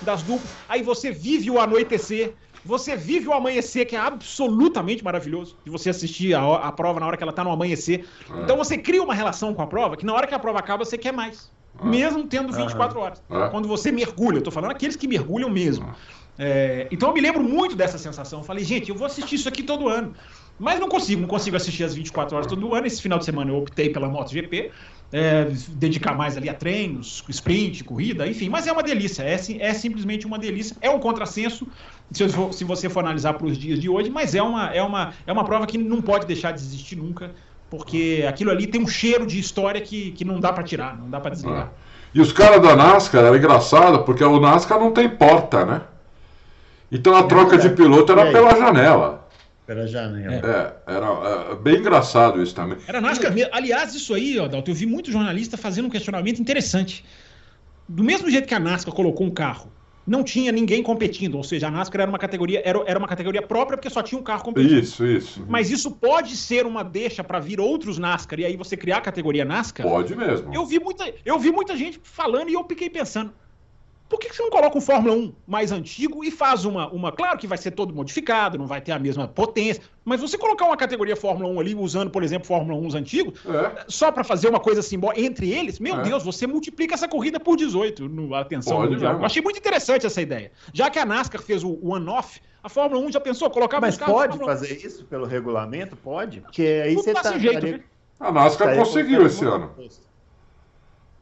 das 0.02 0.22
duplas. 0.22 0.50
Aí 0.68 0.82
você 0.82 1.12
vive 1.12 1.50
o 1.50 1.60
anoitecer, 1.60 2.34
você 2.64 2.96
vive 2.96 3.28
o 3.28 3.32
amanhecer, 3.32 3.86
que 3.86 3.96
é 3.96 3.98
absolutamente 3.98 5.04
maravilhoso, 5.04 5.56
de 5.64 5.70
você 5.70 5.90
assistir 5.90 6.34
a, 6.34 6.54
a 6.56 6.72
prova 6.72 7.00
na 7.00 7.06
hora 7.06 7.16
que 7.16 7.22
ela 7.22 7.30
está 7.30 7.44
no 7.44 7.50
amanhecer. 7.50 8.06
Então 8.42 8.56
você 8.56 8.76
cria 8.76 9.02
uma 9.02 9.14
relação 9.14 9.54
com 9.54 9.62
a 9.62 9.66
prova 9.66 9.96
que 9.96 10.04
na 10.04 10.12
hora 10.12 10.26
que 10.26 10.34
a 10.34 10.38
prova 10.38 10.58
acaba 10.58 10.84
você 10.84 10.98
quer 10.98 11.12
mais. 11.12 11.50
Mesmo 11.82 12.26
tendo 12.26 12.52
24 12.52 12.98
é. 12.98 13.02
horas. 13.02 13.22
Quando 13.50 13.68
você 13.68 13.92
mergulha, 13.92 14.38
eu 14.38 14.42
tô 14.42 14.50
falando 14.50 14.72
aqueles 14.72 14.96
que 14.96 15.06
mergulham 15.06 15.48
mesmo. 15.48 15.94
É. 16.42 16.88
então 16.90 17.10
eu 17.10 17.14
me 17.14 17.20
lembro 17.20 17.42
muito 17.42 17.76
dessa 17.76 17.98
sensação. 17.98 18.40
Eu 18.40 18.44
falei, 18.44 18.64
gente, 18.64 18.88
eu 18.88 18.96
vou 18.96 19.06
assistir 19.06 19.34
isso 19.34 19.48
aqui 19.48 19.62
todo 19.62 19.88
ano. 19.88 20.14
Mas 20.58 20.80
não 20.80 20.88
consigo, 20.88 21.20
não 21.20 21.28
consigo 21.28 21.56
assistir 21.56 21.84
as 21.84 21.94
24 21.94 22.36
horas 22.36 22.46
todo 22.46 22.74
ano. 22.74 22.86
Esse 22.86 23.00
final 23.00 23.18
de 23.18 23.24
semana 23.24 23.50
eu 23.50 23.58
optei 23.58 23.90
pela 23.90 24.08
MotoGP 24.08 24.70
é, 25.12 25.46
dedicar 25.70 26.14
mais 26.14 26.36
ali 26.36 26.48
a 26.48 26.54
treinos, 26.54 27.24
sprint, 27.28 27.82
corrida, 27.84 28.26
enfim. 28.26 28.48
Mas 28.48 28.66
é 28.66 28.72
uma 28.72 28.82
delícia, 28.82 29.22
é, 29.22 29.34
é 29.58 29.74
simplesmente 29.74 30.26
uma 30.26 30.38
delícia. 30.38 30.76
É 30.80 30.88
um 30.88 31.00
contrassenso, 31.00 31.66
se, 32.10 32.28
for, 32.28 32.52
se 32.52 32.64
você 32.64 32.88
for 32.88 33.00
analisar 33.00 33.34
para 33.34 33.46
os 33.46 33.58
dias 33.58 33.80
de 33.80 33.88
hoje, 33.88 34.10
mas 34.10 34.34
é 34.34 34.42
uma, 34.42 34.72
é, 34.72 34.82
uma, 34.82 35.12
é 35.26 35.32
uma 35.32 35.44
prova 35.44 35.66
que 35.66 35.76
não 35.76 36.00
pode 36.00 36.26
deixar 36.26 36.52
de 36.52 36.60
existir 36.60 36.96
nunca, 36.96 37.32
porque 37.68 38.24
aquilo 38.28 38.50
ali 38.50 38.66
tem 38.66 38.80
um 38.80 38.86
cheiro 38.86 39.26
de 39.26 39.38
história 39.38 39.80
que, 39.80 40.12
que 40.12 40.24
não 40.24 40.38
dá 40.38 40.52
para 40.52 40.62
tirar, 40.62 40.96
não 40.96 41.10
dá 41.10 41.20
para 41.20 41.32
desligar. 41.32 41.66
É. 41.86 41.90
E 42.12 42.20
os 42.20 42.32
caras 42.32 42.60
da 42.60 42.74
NASCAR 42.74 43.24
era 43.24 43.36
engraçado, 43.36 44.02
porque 44.04 44.24
o 44.24 44.40
NASCAR 44.40 44.80
não 44.80 44.90
tem 44.92 45.08
porta, 45.08 45.64
né? 45.64 45.82
Então 46.90 47.14
a 47.14 47.22
troca 47.24 47.56
de 47.56 47.70
piloto 47.70 48.12
era 48.12 48.30
pela 48.32 48.56
janela. 48.56 49.28
Pela 49.66 49.86
janela. 49.86 50.34
É, 50.34 50.94
era 50.94 51.06
é, 51.06 51.54
bem 51.54 51.76
engraçado 51.76 52.42
isso 52.42 52.52
também. 52.52 52.78
Era 52.88 53.00
NASCAR 53.00 53.32
mesmo. 53.32 53.50
Aliás, 53.54 53.94
isso 53.94 54.12
aí, 54.12 54.36
ó, 54.36 54.48
Dalton, 54.48 54.72
eu 54.72 54.74
vi 54.74 54.84
muito 54.84 55.12
jornalista 55.12 55.56
fazendo 55.56 55.86
um 55.86 55.90
questionamento 55.90 56.40
interessante. 56.40 57.04
Do 57.88 58.02
mesmo 58.02 58.28
jeito 58.28 58.48
que 58.48 58.54
a 58.54 58.58
NASCAR 58.58 58.92
colocou 58.92 59.24
um 59.24 59.30
carro, 59.30 59.70
não 60.04 60.24
tinha 60.24 60.50
ninguém 60.50 60.82
competindo, 60.82 61.36
ou 61.36 61.44
seja, 61.44 61.68
a 61.68 61.70
NASCAR 61.70 62.02
era 62.02 62.10
uma 62.10 62.18
categoria, 62.18 62.60
era, 62.64 62.82
era 62.84 62.98
uma 62.98 63.06
categoria 63.06 63.42
própria 63.42 63.76
porque 63.76 63.88
só 63.88 64.02
tinha 64.02 64.20
um 64.20 64.24
carro 64.24 64.42
competindo. 64.42 64.82
Isso, 64.82 65.06
isso. 65.06 65.46
Mas 65.48 65.70
isso 65.70 65.92
pode 65.92 66.36
ser 66.36 66.66
uma 66.66 66.82
deixa 66.82 67.22
para 67.22 67.38
vir 67.38 67.60
outros 67.60 67.96
NASCAR 67.96 68.40
e 68.40 68.44
aí 68.46 68.56
você 68.56 68.76
criar 68.76 68.96
a 68.96 69.00
categoria 69.00 69.44
NASCAR? 69.44 69.86
Pode 69.86 70.16
mesmo. 70.16 70.52
Eu 70.52 70.66
vi 70.66 70.80
muita, 70.80 71.14
eu 71.24 71.38
vi 71.38 71.52
muita 71.52 71.76
gente 71.76 72.00
falando 72.02 72.50
e 72.50 72.54
eu 72.54 72.64
fiquei 72.68 72.90
pensando, 72.90 73.32
por 74.10 74.18
que 74.18 74.34
você 74.34 74.42
não 74.42 74.50
coloca 74.50 74.76
um 74.76 74.80
Fórmula 74.80 75.14
1 75.14 75.32
mais 75.46 75.70
antigo 75.70 76.24
e 76.24 76.32
faz 76.32 76.64
uma, 76.64 76.90
uma. 76.90 77.12
Claro 77.12 77.38
que 77.38 77.46
vai 77.46 77.56
ser 77.56 77.70
todo 77.70 77.94
modificado, 77.94 78.58
não 78.58 78.66
vai 78.66 78.80
ter 78.80 78.90
a 78.90 78.98
mesma 78.98 79.28
potência, 79.28 79.80
mas 80.04 80.20
você 80.20 80.36
colocar 80.36 80.64
uma 80.64 80.76
categoria 80.76 81.14
Fórmula 81.14 81.48
1 81.48 81.60
ali, 81.60 81.74
usando, 81.76 82.10
por 82.10 82.24
exemplo, 82.24 82.48
Fórmula 82.48 82.76
1 82.76 82.96
antigos, 82.96 83.38
é. 83.46 83.84
só 83.86 84.10
para 84.10 84.24
fazer 84.24 84.48
uma 84.48 84.58
coisa 84.58 84.80
assim 84.80 85.00
entre 85.14 85.52
eles, 85.52 85.78
meu 85.78 86.00
é. 86.00 86.02
Deus, 86.02 86.24
você 86.24 86.44
multiplica 86.44 86.94
essa 86.94 87.06
corrida 87.06 87.38
por 87.38 87.56
18 87.56 88.08
no 88.08 88.34
atenção 88.34 88.78
Pode 88.78 88.94
mundial. 88.94 89.14
Eu 89.14 89.24
achei 89.24 89.40
muito 89.40 89.58
interessante 89.58 90.04
essa 90.04 90.20
ideia. 90.20 90.50
Já 90.74 90.90
que 90.90 90.98
a 90.98 91.06
NASCAR 91.06 91.40
fez 91.40 91.62
o 91.62 91.78
one-off, 91.80 92.40
a 92.64 92.68
Fórmula 92.68 93.00
1 93.06 93.12
já 93.12 93.20
pensou 93.20 93.48
colocar 93.48 93.80
Mas 93.80 93.96
pode 93.96 94.36
fazer 94.38 94.84
isso 94.84 95.04
pelo 95.04 95.24
regulamento? 95.24 95.96
Pode? 95.96 96.40
Porque 96.40 96.82
aí 96.84 96.96
você 96.96 97.14
tá. 97.14 97.38
Jeito, 97.38 97.64
né? 97.64 97.80
A 98.18 98.32
NASCAR 98.32 98.70
Tá 98.70 98.76
conseguiu 98.76 99.24
esse 99.24 99.44
ano. 99.44 99.70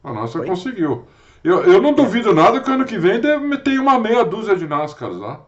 A 0.02 0.12
NASCAR 0.12 0.46
conseguiu. 0.46 1.06
Eu, 1.44 1.62
eu 1.64 1.80
não 1.80 1.92
duvido 1.92 2.34
nada 2.34 2.60
que 2.60 2.70
ano 2.70 2.84
que 2.84 2.98
vem 2.98 3.20
deve 3.20 3.56
ter 3.58 3.78
uma 3.78 3.98
meia 3.98 4.24
dúzia 4.24 4.56
de 4.56 4.66
NASCARs 4.66 5.16
lá. 5.16 5.40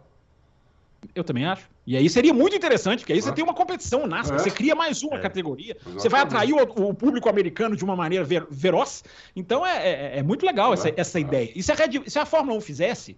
Eu 1.14 1.24
também 1.24 1.46
acho. 1.46 1.68
E 1.86 1.96
aí 1.96 2.08
seria 2.08 2.32
muito 2.32 2.54
interessante, 2.54 3.00
porque 3.00 3.12
aí 3.12 3.20
você 3.22 3.30
É. 3.30 3.32
tem 3.32 3.42
uma 3.42 3.54
competição 3.54 4.06
NASCAR, 4.06 4.38
É. 4.38 4.42
você 4.42 4.50
cria 4.50 4.74
mais 4.74 5.02
uma 5.02 5.16
É. 5.16 5.20
categoria, 5.20 5.72
Exatamente. 5.74 6.02
você 6.02 6.08
vai 6.08 6.20
atrair 6.20 6.52
o, 6.52 6.62
o 6.88 6.94
público 6.94 7.28
americano 7.28 7.74
de 7.74 7.82
uma 7.84 7.96
maneira 7.96 8.24
ver- 8.24 8.46
veroz. 8.50 9.02
Então 9.34 9.66
é, 9.66 9.88
é- 9.88 10.18
é 10.18 10.22
muito 10.22 10.44
legal 10.46 10.72
essa, 10.72 10.88
É. 10.90 10.94
essa 10.96 11.18
É. 11.18 11.22
ideia. 11.22 11.50
E 11.54 11.62
se 11.62 11.72
a, 11.72 11.74
Red- 11.74 12.04
se 12.08 12.18
a 12.18 12.26
Fórmula 12.26 12.56
1 12.58 12.60
fizesse, 12.60 13.16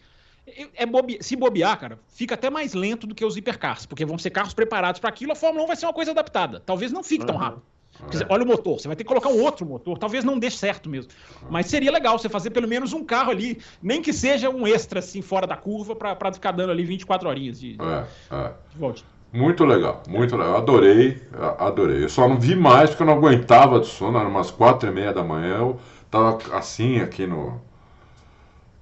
é- 0.74 0.86
bobe- 0.86 1.18
se 1.20 1.36
bobear, 1.36 1.78
cara, 1.78 1.98
fica 2.08 2.34
até 2.34 2.48
mais 2.48 2.72
lento 2.72 3.06
do 3.06 3.14
que 3.14 3.24
os 3.24 3.36
hipercars, 3.36 3.84
porque 3.84 4.04
vão 4.06 4.16
ser 4.16 4.30
carros 4.30 4.54
preparados 4.54 5.00
para 5.00 5.10
aquilo, 5.10 5.32
a 5.32 5.36
Fórmula 5.36 5.64
1 5.64 5.66
vai 5.66 5.76
ser 5.76 5.86
uma 5.86 5.92
coisa 5.92 6.12
adaptada. 6.12 6.60
Talvez 6.64 6.90
não 6.92 7.02
fique 7.02 7.26
tão 7.26 7.34
Uhum. 7.34 7.40
rápido. 7.42 7.62
Dizer, 8.10 8.26
olha 8.28 8.42
o 8.42 8.46
motor, 8.46 8.80
você 8.80 8.88
vai 8.88 8.96
ter 8.96 9.04
que 9.04 9.08
colocar 9.08 9.28
um 9.28 9.40
outro 9.40 9.64
motor, 9.64 9.96
talvez 9.96 10.24
não 10.24 10.38
dê 10.38 10.50
certo 10.50 10.88
mesmo. 10.88 11.10
Mas 11.48 11.66
seria 11.66 11.90
legal 11.90 12.18
você 12.18 12.28
fazer 12.28 12.50
pelo 12.50 12.68
menos 12.68 12.92
um 12.92 13.04
carro 13.04 13.30
ali, 13.30 13.60
nem 13.82 14.02
que 14.02 14.12
seja 14.12 14.50
um 14.50 14.66
extra 14.66 14.98
assim 14.98 15.22
fora 15.22 15.46
da 15.46 15.56
curva 15.56 15.94
para 15.94 16.32
ficar 16.32 16.52
dando 16.52 16.70
ali 16.70 16.84
24 16.84 17.28
horinhas 17.28 17.60
de, 17.60 17.76
de, 17.76 17.84
É, 17.84 18.04
é. 18.30 18.52
de 18.70 18.78
volta. 18.78 19.02
Muito 19.32 19.64
legal, 19.64 20.02
muito 20.08 20.36
legal. 20.36 20.56
Adorei, 20.58 21.22
adorei. 21.58 22.04
Eu 22.04 22.08
só 22.08 22.28
não 22.28 22.38
vi 22.38 22.54
mais 22.54 22.90
porque 22.90 23.02
eu 23.02 23.06
não 23.06 23.14
aguentava 23.14 23.80
de 23.80 23.86
sono, 23.86 24.18
eram 24.18 24.28
umas 24.28 24.50
quatro 24.50 24.88
e 24.88 24.92
meia 24.92 25.12
da 25.12 25.24
manhã. 25.24 25.56
Eu 25.56 25.80
tava 26.10 26.38
assim 26.54 27.00
aqui 27.00 27.26
no, 27.26 27.58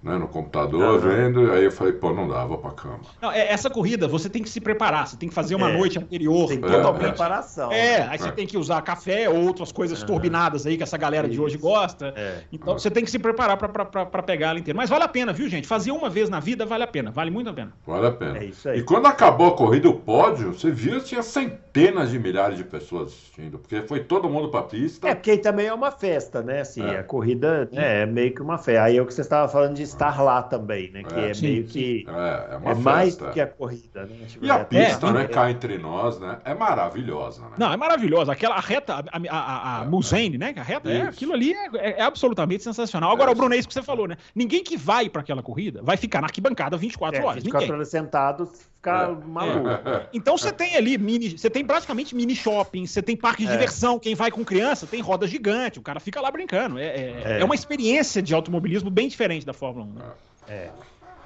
né, 0.03 0.17
no 0.17 0.27
computador 0.29 0.83
Aham. 0.83 0.99
vendo, 0.99 1.53
aí 1.53 1.65
eu 1.65 1.71
falei, 1.73 1.93
pô, 1.93 2.13
não 2.13 2.27
dá, 2.29 2.45
vou 2.45 2.57
pra 2.59 2.71
cama. 2.71 3.01
Não, 3.21 3.31
é- 3.31 3.53
essa 3.53 3.69
corrida 3.69 4.09
você 4.09 4.29
tem 4.31 4.43
que 4.43 4.49
se 4.49 4.61
preparar, 4.61 5.07
você 5.07 5.17
tem 5.17 5.29
que 5.29 5.35
fazer 5.35 5.55
uma 5.55 5.71
É. 5.71 5.77
noite 5.77 5.99
anterior. 5.99 6.49
Tem 6.49 6.59
É, 6.59 6.61
total 6.61 6.95
é. 6.95 6.99
preparação. 6.99 7.71
É, 7.73 8.03
aí 8.09 8.15
É. 8.15 8.19
você 8.19 8.33
tem 8.33 8.47
que 8.47 8.57
usar 8.57 8.81
café 8.83 9.29
ou 9.29 9.45
outras 9.47 9.71
coisas 9.73 10.03
turbinadas 10.03 10.67
aí 10.67 10.77
que 10.77 10.83
essa 10.83 10.97
galera 10.97 11.29
de 11.29 11.39
hoje 11.41 11.57
Isso. 11.57 11.63
gosta. 11.65 12.15
É. 12.17 12.39
Então 12.53 12.79
você 12.79 12.91
tem 12.91 13.05
que 13.05 13.11
se 13.11 13.19
preparar 13.19 13.57
pra- 13.57 13.69
pra 13.69 13.85
pra- 13.85 14.07
pra 14.07 14.23
pegar 14.23 14.49
ela 14.51 14.59
inteira. 14.59 14.77
Mas 14.77 14.89
vale 14.89 15.05
a 15.05 15.09
pena, 15.09 15.33
viu, 15.33 15.49
gente? 15.49 15.67
Fazer 15.67 15.91
uma 15.91 16.09
vez 16.09 16.29
na 16.31 16.41
vida 16.41 16.65
vale 16.65 16.85
a 16.85 16.87
pena, 16.87 17.11
vale 17.11 17.31
muito 17.31 17.51
a 17.51 17.53
pena. 17.53 17.73
Vale 17.87 18.07
a 18.07 18.13
pena. 18.13 18.39
É 18.39 18.45
isso 18.45 18.69
aí. 18.69 18.79
E 18.79 18.83
quando 18.83 19.07
acabou 19.07 19.49
a 19.49 19.57
corrida, 19.57 19.89
o 19.89 19.95
pódio, 19.95 20.53
você 20.55 20.71
viu, 20.71 21.01
tinha 21.03 21.23
centenas 21.23 22.11
de 22.11 22.19
milhares 22.19 22.57
de 22.57 22.65
pessoas 22.65 23.09
assistindo, 23.09 23.59
porque 23.59 23.83
foi 23.83 24.01
todo 24.01 24.29
mundo 24.31 24.49
pra 24.49 24.63
pista. 24.63 25.09
É, 25.09 25.15
porque 25.15 25.37
também 25.39 25.67
é 25.67 25.75
uma 25.75 25.91
festa, 25.91 26.43
né? 26.43 26.61
Assim, 26.61 26.83
É. 26.83 26.99
a 27.01 27.03
corrida 27.03 27.69
né, 27.73 28.03
é 28.03 28.07
meio 28.07 28.35
que 28.35 28.41
uma 28.43 28.57
festa. 28.59 28.85
Aí 28.85 28.97
é 28.97 29.03
o 29.03 29.07
que 29.07 29.13
você 29.15 29.21
estava 29.21 29.47
falando 29.49 29.75
de 29.75 29.83
estar 29.90 30.20
lá 30.22 30.42
também, 30.42 30.90
né? 30.90 31.03
Que 31.03 31.14
É. 31.14 31.31
é, 31.31 31.35
Sim, 31.35 31.46
meio 31.46 31.62
sim. 31.66 31.72
que. 31.72 32.07
É, 32.09 32.55
é 32.55 32.57
uma 32.57 32.70
É 32.70 32.74
festa. 32.74 32.90
mais 32.90 33.16
do 33.16 33.31
que 33.31 33.40
a 33.40 33.46
corrida, 33.46 34.07
né? 34.07 34.16
Tipo, 34.26 34.44
E 34.46 34.50
a 34.50 34.55
é- 34.57 34.64
pista, 34.64 35.07
é, 35.07 35.12
né, 35.12 35.22
é- 35.24 35.29
cá 35.29 35.50
entre 35.50 35.79
nós, 35.79 36.18
né, 36.20 36.38
é 36.44 36.55
maravilhosa, 36.55 37.42
né? 37.42 37.50
Não, 37.59 37.72
é 37.72 37.76
maravilhosa. 37.76 38.33
Aquela 38.33 38.57
a 38.57 38.61
reta, 38.61 38.94
a, 38.94 38.98
a, 38.98 39.38
a, 39.38 39.81
a 39.81 39.85
Mulsanne, 39.85 40.38
né? 40.38 40.55
A 40.57 40.62
reta, 40.62 40.90
é, 40.90 41.03
aquilo 41.03 41.33
ali 41.33 41.53
é, 41.53 41.68
é- 41.76 42.00
é 42.00 42.03
absolutamente 42.03 42.62
sensacional. 42.62 43.11
Agora, 43.12 43.31
É. 43.31 43.33
o 43.33 43.37
Bruno, 43.37 43.55
é 43.55 43.59
isso 43.59 43.68
que 43.68 43.74
você 43.74 43.83
falou, 43.83 44.07
né? 44.09 44.16
Ninguém 44.35 44.62
que 44.62 44.76
vai 44.76 45.09
pra 45.09 45.20
aquela 45.22 45.42
corrida 45.42 45.81
vai 45.83 45.96
ficar 45.96 46.20
na 46.20 46.26
arquibancada 46.26 46.76
24 46.76 47.20
é, 47.20 47.24
horas. 47.24 47.42
24 47.42 47.61
Ninguém. 47.66 47.74
horas 47.76 47.88
sentado, 47.88 48.50
ficar 48.81 49.11
É. 49.11 49.14
maluco. 49.27 49.69
Então 50.12 50.37
você 50.37 50.51
tem 50.51 50.75
ali 50.77 50.97
mini, 50.97 51.38
você 51.38 51.51
tem 51.51 51.64
praticamente 51.64 52.14
mini 52.16 52.35
shopping, 52.35 52.87
você 52.87 53.03
tem 53.03 53.16
parque 53.16 53.45
de 53.45 53.49
É. 53.51 53.53
diversão. 53.53 53.99
Quem 53.99 54.14
vai 54.14 54.31
com 54.31 54.45
criança 54.45 54.87
tem 54.87 55.01
roda 55.01 55.27
gigante, 55.27 55.79
o 55.79 55.83
cara 55.83 56.01
fica 56.01 56.21
lá 56.21 56.31
brincando. 56.31 56.79
É, 56.79 56.87
é, 56.87 57.23
É. 57.25 57.40
é 57.40 57.45
uma 57.45 57.55
experiência 57.55 58.23
de 58.23 58.35
automobilismo 58.35 58.90
bem 58.90 59.07
diferente 59.09 59.45
da 59.45 59.53
Fórmula 59.53 59.87
1. 59.87 59.93
Né? 59.93 60.05
É. 60.49 60.71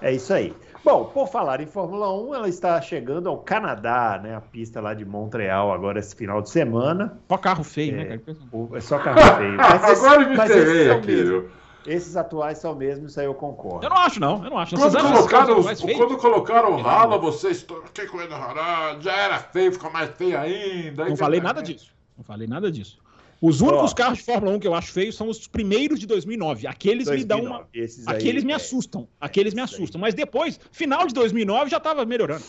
É 0.02 0.12
isso 0.12 0.34
aí. 0.34 0.52
Bom, 0.84 1.06
por 1.06 1.28
falar 1.28 1.60
em 1.62 1.66
Fórmula 1.66 2.12
1, 2.12 2.34
ela 2.34 2.48
está 2.48 2.78
chegando 2.82 3.26
ao 3.28 3.38
Canadá, 3.38 4.20
né? 4.22 4.34
A 4.34 4.40
pista 4.40 4.78
lá 4.80 4.92
de 4.92 5.02
Montreal 5.04 5.72
agora 5.72 5.98
esse 5.98 6.14
final 6.14 6.42
de 6.42 6.50
semana. 6.50 7.16
Só 7.26 7.38
carro 7.38 7.64
feio, 7.64 7.94
É. 7.94 8.04
né, 8.04 8.18
cara? 8.18 8.36
É 8.74 8.80
só 8.80 8.98
carro 8.98 9.36
feio. 9.38 9.56
Mas 9.56 9.82
Agora 9.84 10.22
eu 10.22 10.28
me 10.28 10.36
mas 10.36 10.50
esses 10.50 10.62
ferrei 10.64 10.88
são 10.88 10.98
aqui, 10.98 11.06
mesmo. 11.12 11.44
Esses 11.86 12.16
atuais 12.16 12.58
são 12.58 12.74
mesmo, 12.74 13.06
isso 13.06 13.18
aí 13.20 13.26
eu 13.26 13.34
concordo. 13.34 13.84
Eu 13.84 13.90
não 13.90 13.98
acho, 13.98 14.18
não. 14.20 14.42
Eu 14.44 14.50
não 14.50 14.58
acho. 14.58 14.74
Quando 14.76 14.90
Vocês 14.90 15.02
colocaram, 15.02 15.58
os- 15.58 15.80
quando 15.82 16.16
colocaram 16.16 16.72
o 16.72 16.80
ralo, 16.80 17.20
vocês. 17.20 17.62
to- 17.62 17.82
Que 17.92 18.06
coisa 18.06 18.34
horrorosa, 18.34 19.00
já 19.00 19.12
era 19.16 19.38
feio, 19.38 19.72
ficou 19.72 19.90
mais 19.90 20.10
feio 20.10 20.38
ainda. 20.38 21.04
aí 21.04 21.10
Não 21.10 21.16
falei 21.16 21.40
nada 21.40 21.62
disso. 21.62 21.92
Não 22.16 22.24
falei 22.24 22.46
nada 22.46 22.70
disso. 22.72 22.98
Os 23.42 23.60
únicos 23.60 23.92
Ó. 23.92 23.94
carros 23.94 24.18
de 24.18 24.24
Fórmula 24.24 24.56
1 24.56 24.58
que 24.60 24.66
eu 24.66 24.74
acho 24.74 24.90
feios 24.92 25.16
são 25.16 25.28
os 25.28 25.46
primeiros 25.46 26.00
de 26.00 26.06
2009. 26.06 26.66
Aqueles 26.66 27.08
me 27.10 27.22
dão 27.24 27.40
uma. 27.40 27.58
2009, 27.58 27.68
esses 27.74 28.08
aí, 28.08 28.16
Aqueles 28.16 28.42
me 28.44 28.52
é, 28.52 28.56
assustam. 28.56 29.06
Aqueles 29.20 29.52
me 29.52 29.60
aí. 29.60 29.64
assustam. 29.64 30.00
Mas 30.00 30.14
depois, 30.14 30.58
final 30.72 31.06
de 31.06 31.12
2009 31.12 31.68
já 31.70 31.78
tava 31.78 32.06
melhorando. 32.06 32.44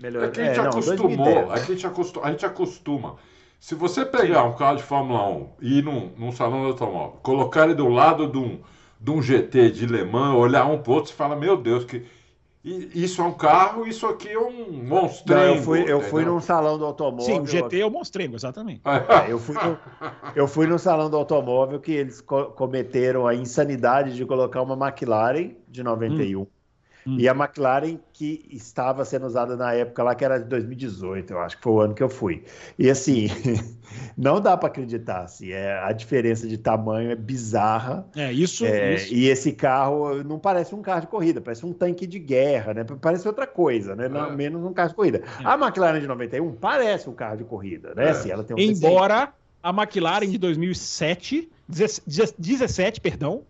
Melhor. 0.00 0.24
É 0.24 0.30
que 0.30 0.40
a 0.40 0.44
gente 0.44 0.58
é, 0.58 0.62
não, 0.62 0.70
acostumou, 0.70 0.96
2010, 1.16 1.50
é 1.50 1.52
que 1.66 1.72
a 1.72 1.74
gente, 1.74 1.86
acostu- 1.86 2.20
a 2.22 2.30
gente 2.30 2.46
acostuma. 2.46 3.16
Se 3.60 3.74
você 3.74 4.06
pegar 4.06 4.44
um 4.44 4.54
carro 4.54 4.76
de 4.76 4.84
Fórmula 4.84 5.28
1 5.28 5.48
e 5.60 5.78
ir 5.80 5.82
num, 5.84 6.12
num 6.16 6.30
salão 6.32 6.60
de 6.60 6.66
automóvel, 6.68 7.18
colocar 7.22 7.64
ele 7.64 7.74
do 7.74 7.88
lado 7.88 8.28
de 8.28 8.38
um, 8.38 8.60
de 9.00 9.10
um 9.10 9.22
GT 9.22 9.70
de 9.70 9.86
Le 9.86 10.04
Mans, 10.04 10.34
olhar 10.36 10.66
um 10.66 10.78
pro 10.78 10.92
outro, 10.92 11.10
você 11.10 11.16
fala, 11.16 11.36
meu 11.36 11.56
Deus, 11.56 11.84
que 11.84 12.04
isso 12.64 13.22
é 13.22 13.24
um 13.24 13.32
carro, 13.32 13.86
isso 13.86 14.06
aqui 14.06 14.28
é 14.28 14.38
um 14.38 14.72
monstro. 14.72 15.34
Não, 15.34 15.42
eu 15.44 15.56
fui, 15.62 15.84
eu 15.88 16.00
fui 16.00 16.24
num 16.24 16.40
salão 16.40 16.76
do 16.76 16.84
automóvel. 16.84 17.24
Sim, 17.24 17.40
o 17.40 17.46
GT 17.46 17.80
é 17.80 17.86
o 17.86 17.90
monstrengo, 17.90 18.36
exatamente. 18.36 18.82
É, 18.84 19.32
eu, 19.32 19.38
fui 19.38 19.54
no, 19.54 19.78
eu 20.34 20.48
fui 20.48 20.66
no 20.66 20.78
salão 20.78 21.08
do 21.08 21.16
automóvel 21.16 21.80
que 21.80 21.92
eles 21.92 22.20
co- 22.20 22.46
cometeram 22.46 23.26
a 23.26 23.34
insanidade 23.34 24.14
de 24.14 24.26
colocar 24.26 24.60
uma 24.62 24.74
McLaren 24.88 25.54
de 25.68 25.82
91. 25.82 26.42
Hum. 26.42 26.46
E 27.16 27.28
a 27.28 27.32
McLaren 27.32 27.98
que 28.12 28.44
estava 28.50 29.04
sendo 29.04 29.26
usada 29.26 29.56
na 29.56 29.72
época 29.72 30.02
lá, 30.02 30.14
que 30.14 30.24
era 30.24 30.38
de 30.38 30.44
2018, 30.46 31.32
eu 31.32 31.38
acho 31.40 31.56
que 31.56 31.62
foi 31.62 31.72
o 31.72 31.80
ano 31.80 31.94
que 31.94 32.02
eu 32.02 32.08
fui. 32.08 32.44
E 32.78 32.90
assim, 32.90 33.28
não 34.18 34.40
dá 34.40 34.56
para 34.56 34.68
acreditar, 34.68 35.22
assim, 35.22 35.52
é, 35.52 35.78
a 35.78 35.92
diferença 35.92 36.46
de 36.48 36.58
tamanho 36.58 37.10
é 37.12 37.14
bizarra. 37.14 38.06
É, 38.16 38.32
isso. 38.32 38.66
É, 38.66 38.94
isso. 38.94 39.14
e 39.14 39.28
esse 39.28 39.52
carro 39.52 40.22
não 40.24 40.38
parece 40.38 40.74
um 40.74 40.82
carro 40.82 41.02
de 41.02 41.06
corrida, 41.06 41.40
parece 41.40 41.64
um 41.64 41.72
tanque 41.72 42.06
de 42.06 42.18
guerra, 42.18 42.74
né? 42.74 42.84
Parece 43.00 43.26
outra 43.26 43.46
coisa, 43.46 43.94
né? 43.94 44.08
Não, 44.08 44.26
É. 44.26 44.36
menos 44.36 44.64
um 44.64 44.72
carro 44.72 44.88
de 44.90 44.94
corrida. 44.94 45.22
A 45.44 45.54
McLaren 45.54 46.00
de 46.00 46.06
91 46.06 46.52
parece 46.56 47.08
um 47.08 47.14
carro 47.14 47.36
de 47.36 47.44
corrida, 47.44 47.94
né? 47.94 48.06
É. 48.06 48.10
Assim, 48.10 48.30
ela 48.30 48.42
tem 48.42 48.56
um 48.56 48.60
Embora 48.60 49.32
a 49.62 49.70
McLaren 49.70 50.28
de 50.28 50.38
2007, 50.38 51.48
17, 51.68 52.34
17, 52.38 53.00
perdão, 53.00 53.42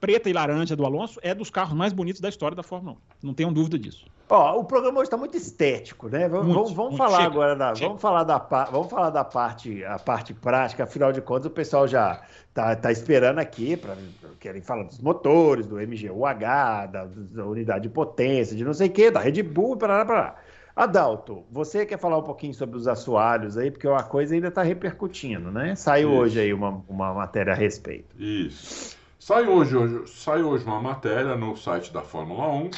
preta 0.00 0.30
e 0.30 0.32
laranja 0.32 0.74
do 0.74 0.84
Alonso, 0.86 1.18
é 1.22 1.34
dos 1.34 1.50
carros 1.50 1.74
mais 1.74 1.92
bonitos 1.92 2.20
da 2.20 2.28
história 2.28 2.56
da 2.56 2.62
Fórmula 2.62 2.96
1. 3.22 3.26
Não 3.26 3.34
tenham 3.34 3.52
dúvida 3.52 3.78
disso. 3.78 4.06
Ó, 4.28 4.60
o 4.60 4.64
programa 4.64 4.98
hoje 5.00 5.08
está 5.08 5.16
muito 5.16 5.36
estético, 5.36 6.08
né? 6.08 6.28
Vamos, 6.28 6.46
Muito, 6.46 6.54
vamos- 6.56 6.72
vamos 6.72 6.90
muito. 6.92 6.98
falar 7.04 7.16
Chega, 7.18 7.30
agora 7.30 7.56
da, 7.56 7.74
chega. 7.74 7.86
vamos 7.88 8.00
falar 8.00 8.22
da, 8.24 8.38
vamos 8.70 8.88
falar 8.88 9.10
da 9.10 9.24
parte, 9.24 9.84
a 9.84 9.98
parte 9.98 10.32
prática. 10.32 10.84
Afinal 10.84 11.12
de 11.12 11.20
contas, 11.20 11.46
o 11.46 11.50
pessoal 11.50 11.86
já 11.88 12.22
tá, 12.54 12.74
tá 12.76 12.92
esperando 12.92 13.40
aqui 13.40 13.76
para 13.76 13.96
querem 14.38 14.62
falar 14.62 14.84
dos 14.84 15.00
motores, 15.00 15.66
do 15.66 15.76
MGUH, 15.80 16.86
da, 16.86 17.06
da 17.06 17.44
unidade 17.44 17.82
de 17.82 17.88
potência, 17.88 18.56
de 18.56 18.64
não 18.64 18.72
sei 18.72 18.86
o 18.88 18.92
quê, 18.92 19.10
da 19.10 19.18
Red 19.20 19.42
Bull, 19.42 19.76
para 19.76 20.02
lá. 20.04 20.36
Adalto, 20.76 21.44
você 21.50 21.84
quer 21.84 21.98
falar 21.98 22.16
um 22.16 22.22
pouquinho 22.22 22.54
sobre 22.54 22.76
os 22.76 22.86
assoalhos 22.86 23.58
aí, 23.58 23.70
porque 23.70 23.88
a 23.88 24.02
coisa 24.04 24.32
ainda 24.34 24.46
está 24.48 24.62
repercutindo, 24.62 25.50
né? 25.50 25.74
Saiu 25.74 26.10
Isso. 26.12 26.18
hoje 26.20 26.40
aí 26.40 26.54
uma, 26.54 26.82
uma 26.88 27.12
matéria 27.12 27.52
a 27.52 27.56
respeito. 27.56 28.14
Isso. 28.16 28.96
Sai 29.30 29.46
hoje, 29.46 29.76
hoje, 29.76 30.08
sai 30.08 30.42
hoje 30.42 30.64
uma 30.64 30.82
matéria 30.82 31.36
no 31.36 31.56
site 31.56 31.92
da 31.92 32.02
Fórmula 32.02 32.48
1. 32.48 32.70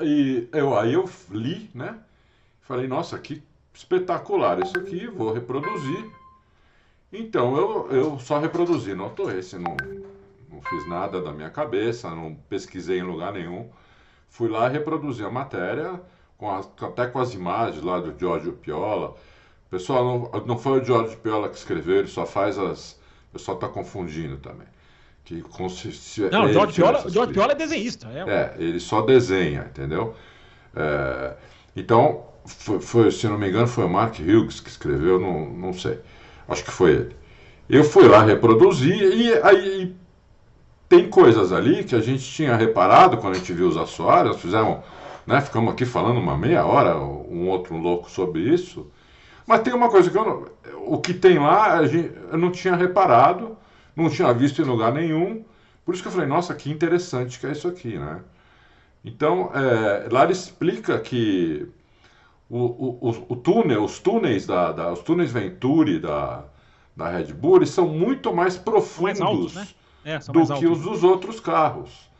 E 0.00 0.48
eu, 0.52 0.76
aí 0.76 0.94
eu 0.94 1.08
li, 1.30 1.70
né? 1.72 2.00
Falei, 2.62 2.88
nossa, 2.88 3.16
que 3.20 3.40
espetacular 3.72 4.58
isso 4.58 4.76
aqui, 4.76 5.06
vou 5.06 5.32
reproduzir. 5.32 6.10
Então 7.12 7.56
eu, 7.56 7.88
eu 7.92 8.18
só 8.18 8.40
reproduzi, 8.40 8.96
não 8.96 9.10
tô 9.10 9.30
esse, 9.30 9.56
não, 9.60 9.76
não 10.50 10.60
fiz 10.60 10.88
nada 10.88 11.22
da 11.22 11.30
minha 11.30 11.48
cabeça, 11.48 12.10
não 12.10 12.34
pesquisei 12.34 12.98
em 12.98 13.04
lugar 13.04 13.32
nenhum. 13.32 13.70
Fui 14.28 14.48
lá 14.48 14.66
reproduzi 14.66 15.24
a 15.24 15.30
matéria, 15.30 16.02
com 16.36 16.50
as- 16.50 16.68
até 16.82 17.06
com 17.06 17.20
as 17.20 17.32
imagens 17.32 17.84
lá 17.84 18.00
do 18.00 18.18
Giorgio 18.18 18.54
Piola. 18.54 19.14
Pessoal, 19.70 20.04
não, 20.34 20.46
não 20.46 20.58
foi 20.58 20.80
o 20.80 20.84
Giorgio 20.84 21.16
Piola 21.18 21.48
que 21.48 21.56
escreveu, 21.58 21.98
ele 21.98 22.08
só 22.08 22.26
faz 22.26 22.58
as. 22.58 23.00
O 23.32 23.38
pessoal 23.38 23.56
está 23.56 23.66
confundindo 23.66 24.36
também. 24.36 24.66
Que 25.24 25.40
consiste, 25.40 26.20
Não, 26.30 26.44
o 26.44 26.48
tira 26.48 26.66
Piola, 26.66 27.02
coisas. 27.02 27.32
Piola 27.32 27.52
é 27.52 27.54
desenhista. 27.54 28.06
É, 28.08 28.18
É, 28.28 28.54
ele 28.58 28.78
só 28.78 29.00
desenha, 29.00 29.70
entendeu? 29.70 30.14
É, 30.76 31.34
então, 31.74 32.26
foi, 32.44 32.80
foi, 32.80 33.10
se 33.10 33.26
não 33.26 33.38
me 33.38 33.48
engano, 33.48 33.66
foi 33.66 33.84
o 33.84 33.88
Mark 33.88 34.18
Hughes 34.18 34.60
que 34.60 34.68
escreveu, 34.68 35.18
não, 35.18 35.48
não 35.48 35.72
sei. 35.72 35.98
Acho 36.46 36.62
que 36.62 36.70
foi 36.70 36.90
ele. 36.92 37.16
Eu 37.70 37.84
fui 37.84 38.06
lá 38.06 38.22
reproduzir 38.22 39.00
e 39.00 39.32
aí 39.42 39.96
tem 40.90 41.08
coisas 41.08 41.52
ali 41.52 41.84
que 41.84 41.94
a 41.94 42.00
gente 42.00 42.22
tinha 42.22 42.54
reparado 42.54 43.16
quando 43.16 43.36
a 43.36 43.38
gente 43.38 43.52
viu 43.54 43.66
os 43.66 43.78
assoalhos, 43.78 44.32
nós 44.32 44.42
fizemos, 44.42 44.80
né, 45.26 45.40
ficamos 45.40 45.72
aqui 45.72 45.86
falando 45.86 46.18
uma 46.18 46.36
meia 46.36 46.66
hora, 46.66 46.98
um 46.98 47.48
outro 47.48 47.78
louco 47.78 48.10
sobre 48.10 48.42
isso. 48.42 48.90
Mas 49.46 49.62
tem 49.62 49.72
uma 49.72 49.90
coisa 49.90 50.10
que 50.10 50.16
eu 50.16 50.24
não, 50.24 50.46
o 50.86 50.98
que 50.98 51.14
tem 51.14 51.38
lá 51.38 51.78
a 51.78 51.86
gente, 51.86 52.12
eu 52.30 52.38
não 52.38 52.50
tinha 52.50 52.76
reparado, 52.76 53.56
não 53.94 54.08
tinha 54.08 54.32
visto 54.32 54.62
em 54.62 54.64
lugar 54.64 54.92
nenhum. 54.92 55.44
Por 55.84 55.94
isso 55.94 56.02
que 56.02 56.08
eu 56.08 56.12
falei, 56.12 56.28
nossa, 56.28 56.54
que 56.54 56.70
interessante 56.70 57.38
que 57.40 57.46
é 57.46 57.52
isso 57.52 57.66
aqui, 57.66 57.98
né? 57.98 58.20
Então, 59.04 59.50
é, 59.52 60.08
lá 60.10 60.22
ele 60.22 60.32
explica 60.32 60.98
que 61.00 61.68
o, 62.48 62.58
o, 62.58 63.26
o, 63.30 63.36
túnel, 63.36 63.82
os 63.82 63.98
túneis 63.98 64.46
da, 64.46 64.70
da, 64.70 64.92
os 64.92 65.00
túneis 65.00 65.32
Venturi 65.32 65.98
da, 65.98 66.44
da 66.96 67.08
Red 67.08 67.32
Bull 67.32 67.56
eles 67.56 67.70
são 67.70 67.88
muito 67.88 68.32
mais 68.32 68.56
profundos 68.56 69.18
mais 69.18 69.20
altos, 69.20 69.54
né? 69.54 69.66
é, 70.04 70.18
do 70.18 70.54
que 70.58 70.66
os 70.66 70.82
dos 70.82 71.02
outros 71.02 71.40
carros. 71.40 72.10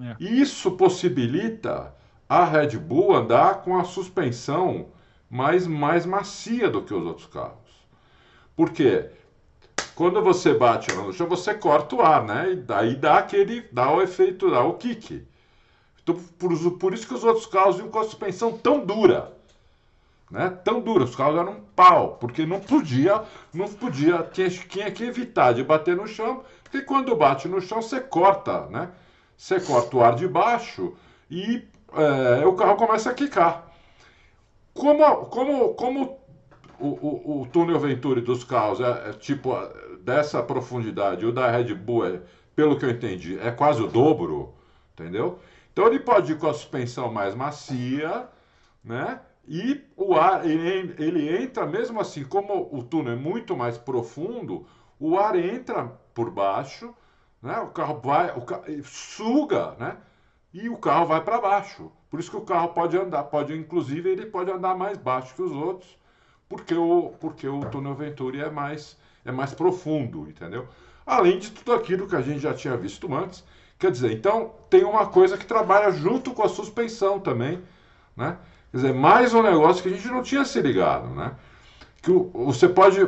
É. 0.00 0.16
Isso 0.18 0.70
possibilita 0.72 1.94
a 2.28 2.44
Red 2.44 2.78
Bull 2.78 3.14
andar 3.14 3.62
com 3.62 3.78
a 3.78 3.84
suspensão 3.84 4.86
mais, 5.34 5.66
mais 5.66 6.06
macia 6.06 6.70
do 6.70 6.80
que 6.80 6.94
os 6.94 7.04
outros 7.04 7.26
carros. 7.26 7.58
Por 8.54 8.70
quê? 8.70 9.10
Quando 9.96 10.22
você 10.22 10.54
bate 10.54 10.94
no 10.94 11.12
chão, 11.12 11.26
você 11.26 11.52
corta 11.52 11.96
o 11.96 12.02
ar, 12.02 12.22
né? 12.22 12.52
E 12.52 12.56
daí 12.56 12.94
dá 12.94 13.18
aquele, 13.18 13.62
dá 13.72 13.90
o 13.92 14.00
efeito, 14.00 14.48
dá 14.48 14.62
o 14.62 14.74
kick. 14.74 15.26
Então, 16.00 16.14
por, 16.38 16.78
por 16.78 16.94
isso 16.94 17.08
que 17.08 17.14
os 17.14 17.24
outros 17.24 17.46
carros 17.46 17.76
vinham 17.76 17.90
com 17.90 17.98
a 17.98 18.04
suspensão 18.04 18.56
tão 18.56 18.86
dura. 18.86 19.32
Né? 20.30 20.50
Tão 20.64 20.80
dura, 20.80 21.02
os 21.02 21.16
carros 21.16 21.40
eram 21.40 21.52
um 21.52 21.60
pau, 21.74 22.16
porque 22.20 22.46
não 22.46 22.60
podia, 22.60 23.24
não 23.52 23.66
podia, 23.66 24.22
tinha, 24.32 24.48
tinha 24.48 24.90
que 24.92 25.02
evitar 25.02 25.52
de 25.52 25.64
bater 25.64 25.96
no 25.96 26.06
chão, 26.06 26.44
porque 26.62 26.80
quando 26.82 27.14
bate 27.16 27.48
no 27.48 27.60
chão 27.60 27.82
você 27.82 28.00
corta, 28.00 28.66
né? 28.66 28.88
Você 29.36 29.58
corta 29.58 29.96
o 29.96 30.04
ar 30.04 30.14
de 30.14 30.28
baixo 30.28 30.94
e 31.28 31.66
é, 31.92 32.46
o 32.46 32.52
carro 32.52 32.76
começa 32.76 33.10
a 33.10 33.14
quicar. 33.14 33.73
Como, 34.74 35.26
como, 35.26 35.74
como 35.74 36.18
o, 36.80 36.88
o, 36.88 37.42
o 37.42 37.46
túnel 37.46 37.78
Venturi 37.78 38.20
dos 38.20 38.42
carros 38.42 38.80
é, 38.80 39.10
é, 39.10 39.12
tipo 39.12 39.54
dessa 40.00 40.42
profundidade, 40.42 41.24
o 41.24 41.32
da 41.32 41.50
Red 41.50 41.72
Bull, 41.74 42.06
é, 42.06 42.20
pelo 42.54 42.76
que 42.76 42.84
eu 42.84 42.90
entendi, 42.90 43.38
é 43.38 43.50
quase 43.52 43.80
o 43.80 43.86
dobro, 43.86 44.52
entendeu? 44.92 45.38
Então 45.72 45.86
ele 45.86 46.00
pode 46.00 46.32
ir 46.32 46.38
com 46.38 46.48
a 46.48 46.54
suspensão 46.54 47.10
mais 47.12 47.34
macia, 47.34 48.28
né? 48.84 49.20
E 49.46 49.82
o 49.96 50.14
ar, 50.14 50.44
ele, 50.44 50.94
ele 50.98 51.42
entra 51.42 51.66
mesmo 51.66 52.00
assim, 52.00 52.24
como 52.24 52.68
o 52.72 52.82
túnel 52.82 53.12
é 53.12 53.16
muito 53.16 53.56
mais 53.56 53.78
profundo, 53.78 54.66
o 54.98 55.18
ar 55.18 55.36
entra 55.36 55.84
por 56.14 56.30
baixo, 56.30 56.94
né? 57.42 57.58
O 57.60 57.68
carro 57.68 58.00
vai, 58.02 58.30
o 58.30 58.84
suga, 58.84 59.74
né? 59.78 59.96
E 60.52 60.68
o 60.68 60.76
carro 60.76 61.06
vai 61.06 61.22
para 61.22 61.40
baixo. 61.40 61.90
Por 62.14 62.20
isso 62.20 62.30
que 62.30 62.36
o 62.36 62.42
carro 62.42 62.68
pode 62.68 62.96
andar, 62.96 63.24
pode 63.24 63.52
inclusive 63.52 64.08
ele 64.08 64.26
pode 64.26 64.48
andar 64.48 64.76
mais 64.76 64.96
baixo 64.96 65.34
que 65.34 65.42
os 65.42 65.50
outros, 65.50 65.98
porque 66.48 66.72
o, 66.72 67.12
porque 67.18 67.48
o 67.48 67.58
túnel 67.62 67.92
Venturi 67.96 68.40
é 68.40 68.48
mais, 68.48 68.96
é 69.24 69.32
mais 69.32 69.52
profundo, 69.52 70.28
entendeu? 70.28 70.68
Além 71.04 71.40
de 71.40 71.50
tudo 71.50 71.72
aquilo 71.72 72.06
que 72.06 72.14
a 72.14 72.20
gente 72.20 72.38
já 72.38 72.54
tinha 72.54 72.76
visto 72.76 73.12
antes. 73.12 73.42
Quer 73.76 73.90
dizer, 73.90 74.12
então 74.12 74.52
tem 74.70 74.84
uma 74.84 75.06
coisa 75.06 75.36
que 75.36 75.44
trabalha 75.44 75.90
junto 75.90 76.30
com 76.30 76.44
a 76.44 76.48
suspensão 76.48 77.18
também, 77.18 77.60
né? 78.16 78.36
Quer 78.70 78.76
dizer, 78.76 78.94
mais 78.94 79.34
um 79.34 79.42
negócio 79.42 79.82
que 79.82 79.88
a 79.88 79.92
gente 79.92 80.06
não 80.06 80.22
tinha 80.22 80.44
se 80.44 80.62
ligado, 80.62 81.08
né? 81.08 81.32
Que 82.00 82.12
você 82.12 82.68
pode, 82.68 83.04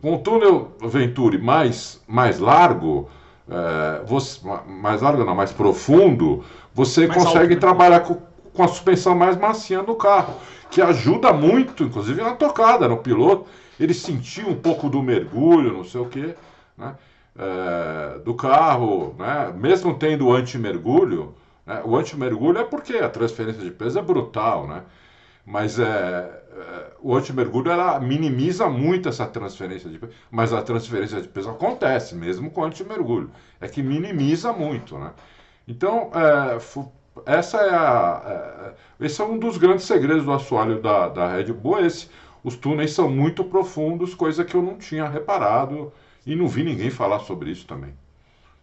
com 0.00 0.14
o 0.14 0.18
túnel 0.20 0.76
Venturi 0.80 1.38
mais, 1.38 2.00
mais 2.06 2.38
largo, 2.38 3.10
é, 3.48 4.04
você, 4.06 4.38
mais 4.64 5.02
largo 5.02 5.24
não, 5.24 5.34
mais 5.34 5.50
profundo, 5.50 6.44
você 6.72 7.08
mais 7.08 7.18
consegue 7.18 7.54
alto, 7.54 7.54
né? 7.54 7.60
trabalhar 7.60 7.98
com, 7.98 8.33
com 8.54 8.62
a 8.62 8.68
suspensão 8.68 9.14
mais 9.14 9.36
macia 9.36 9.82
no 9.82 9.96
carro 9.96 10.34
que 10.74 10.82
ajuda 10.82 11.32
muito, 11.32 11.84
inclusive 11.84 12.20
na 12.20 12.32
tocada, 12.32 12.88
no 12.88 12.96
piloto. 12.96 13.46
Ele 13.78 13.94
sentiu 13.94 14.48
um 14.48 14.56
pouco 14.56 14.88
do 14.88 15.00
mergulho, 15.00 15.72
não 15.72 15.84
sei 15.84 16.00
o 16.00 16.06
quê, 16.06 16.34
né? 16.76 16.96
É, 17.36 18.18
do 18.18 18.34
carro, 18.34 19.14
né? 19.16 19.52
mesmo 19.56 19.94
tendo 19.94 20.32
anti-mergulho, 20.32 21.34
né? 21.64 21.80
o 21.84 21.96
anti-mergulho 21.96 22.58
é 22.58 22.64
porque 22.64 22.94
a 22.94 23.08
transferência 23.08 23.62
de 23.62 23.72
peso 23.72 23.98
é 23.98 24.02
brutal, 24.02 24.68
né? 24.68 24.82
mas 25.44 25.80
é, 25.80 25.84
é, 25.84 26.92
o 27.00 27.14
anti-mergulho 27.14 27.72
ela 27.72 27.98
minimiza 27.98 28.68
muito 28.68 29.08
essa 29.08 29.26
transferência 29.26 29.90
de 29.90 29.98
peso, 29.98 30.12
mas 30.30 30.52
a 30.52 30.62
transferência 30.62 31.20
de 31.20 31.26
peso 31.26 31.50
acontece 31.50 32.14
mesmo 32.14 32.50
com 32.52 32.64
anti-mergulho, 32.64 33.30
é 33.60 33.66
que 33.66 33.82
minimiza 33.82 34.52
muito, 34.52 34.96
né? 34.96 35.12
Então, 35.66 36.10
é, 36.14 36.60
essa 37.26 37.58
é 37.58 37.70
a, 37.70 38.74
é, 39.00 39.04
esse 39.04 39.20
é 39.20 39.24
um 39.24 39.38
dos 39.38 39.56
grandes 39.56 39.84
segredos 39.84 40.24
do 40.24 40.32
assoalho 40.32 40.80
da, 40.80 41.08
da 41.08 41.36
Red 41.36 41.52
Bull. 41.52 41.84
Esse, 41.84 42.08
os 42.42 42.56
túneis 42.56 42.92
são 42.92 43.08
muito 43.08 43.44
profundos, 43.44 44.14
coisa 44.14 44.44
que 44.44 44.54
eu 44.54 44.62
não 44.62 44.76
tinha 44.76 45.08
reparado 45.08 45.92
e 46.26 46.34
não 46.34 46.48
vi 46.48 46.64
ninguém 46.64 46.90
falar 46.90 47.20
sobre 47.20 47.50
isso 47.50 47.66
também. 47.66 47.94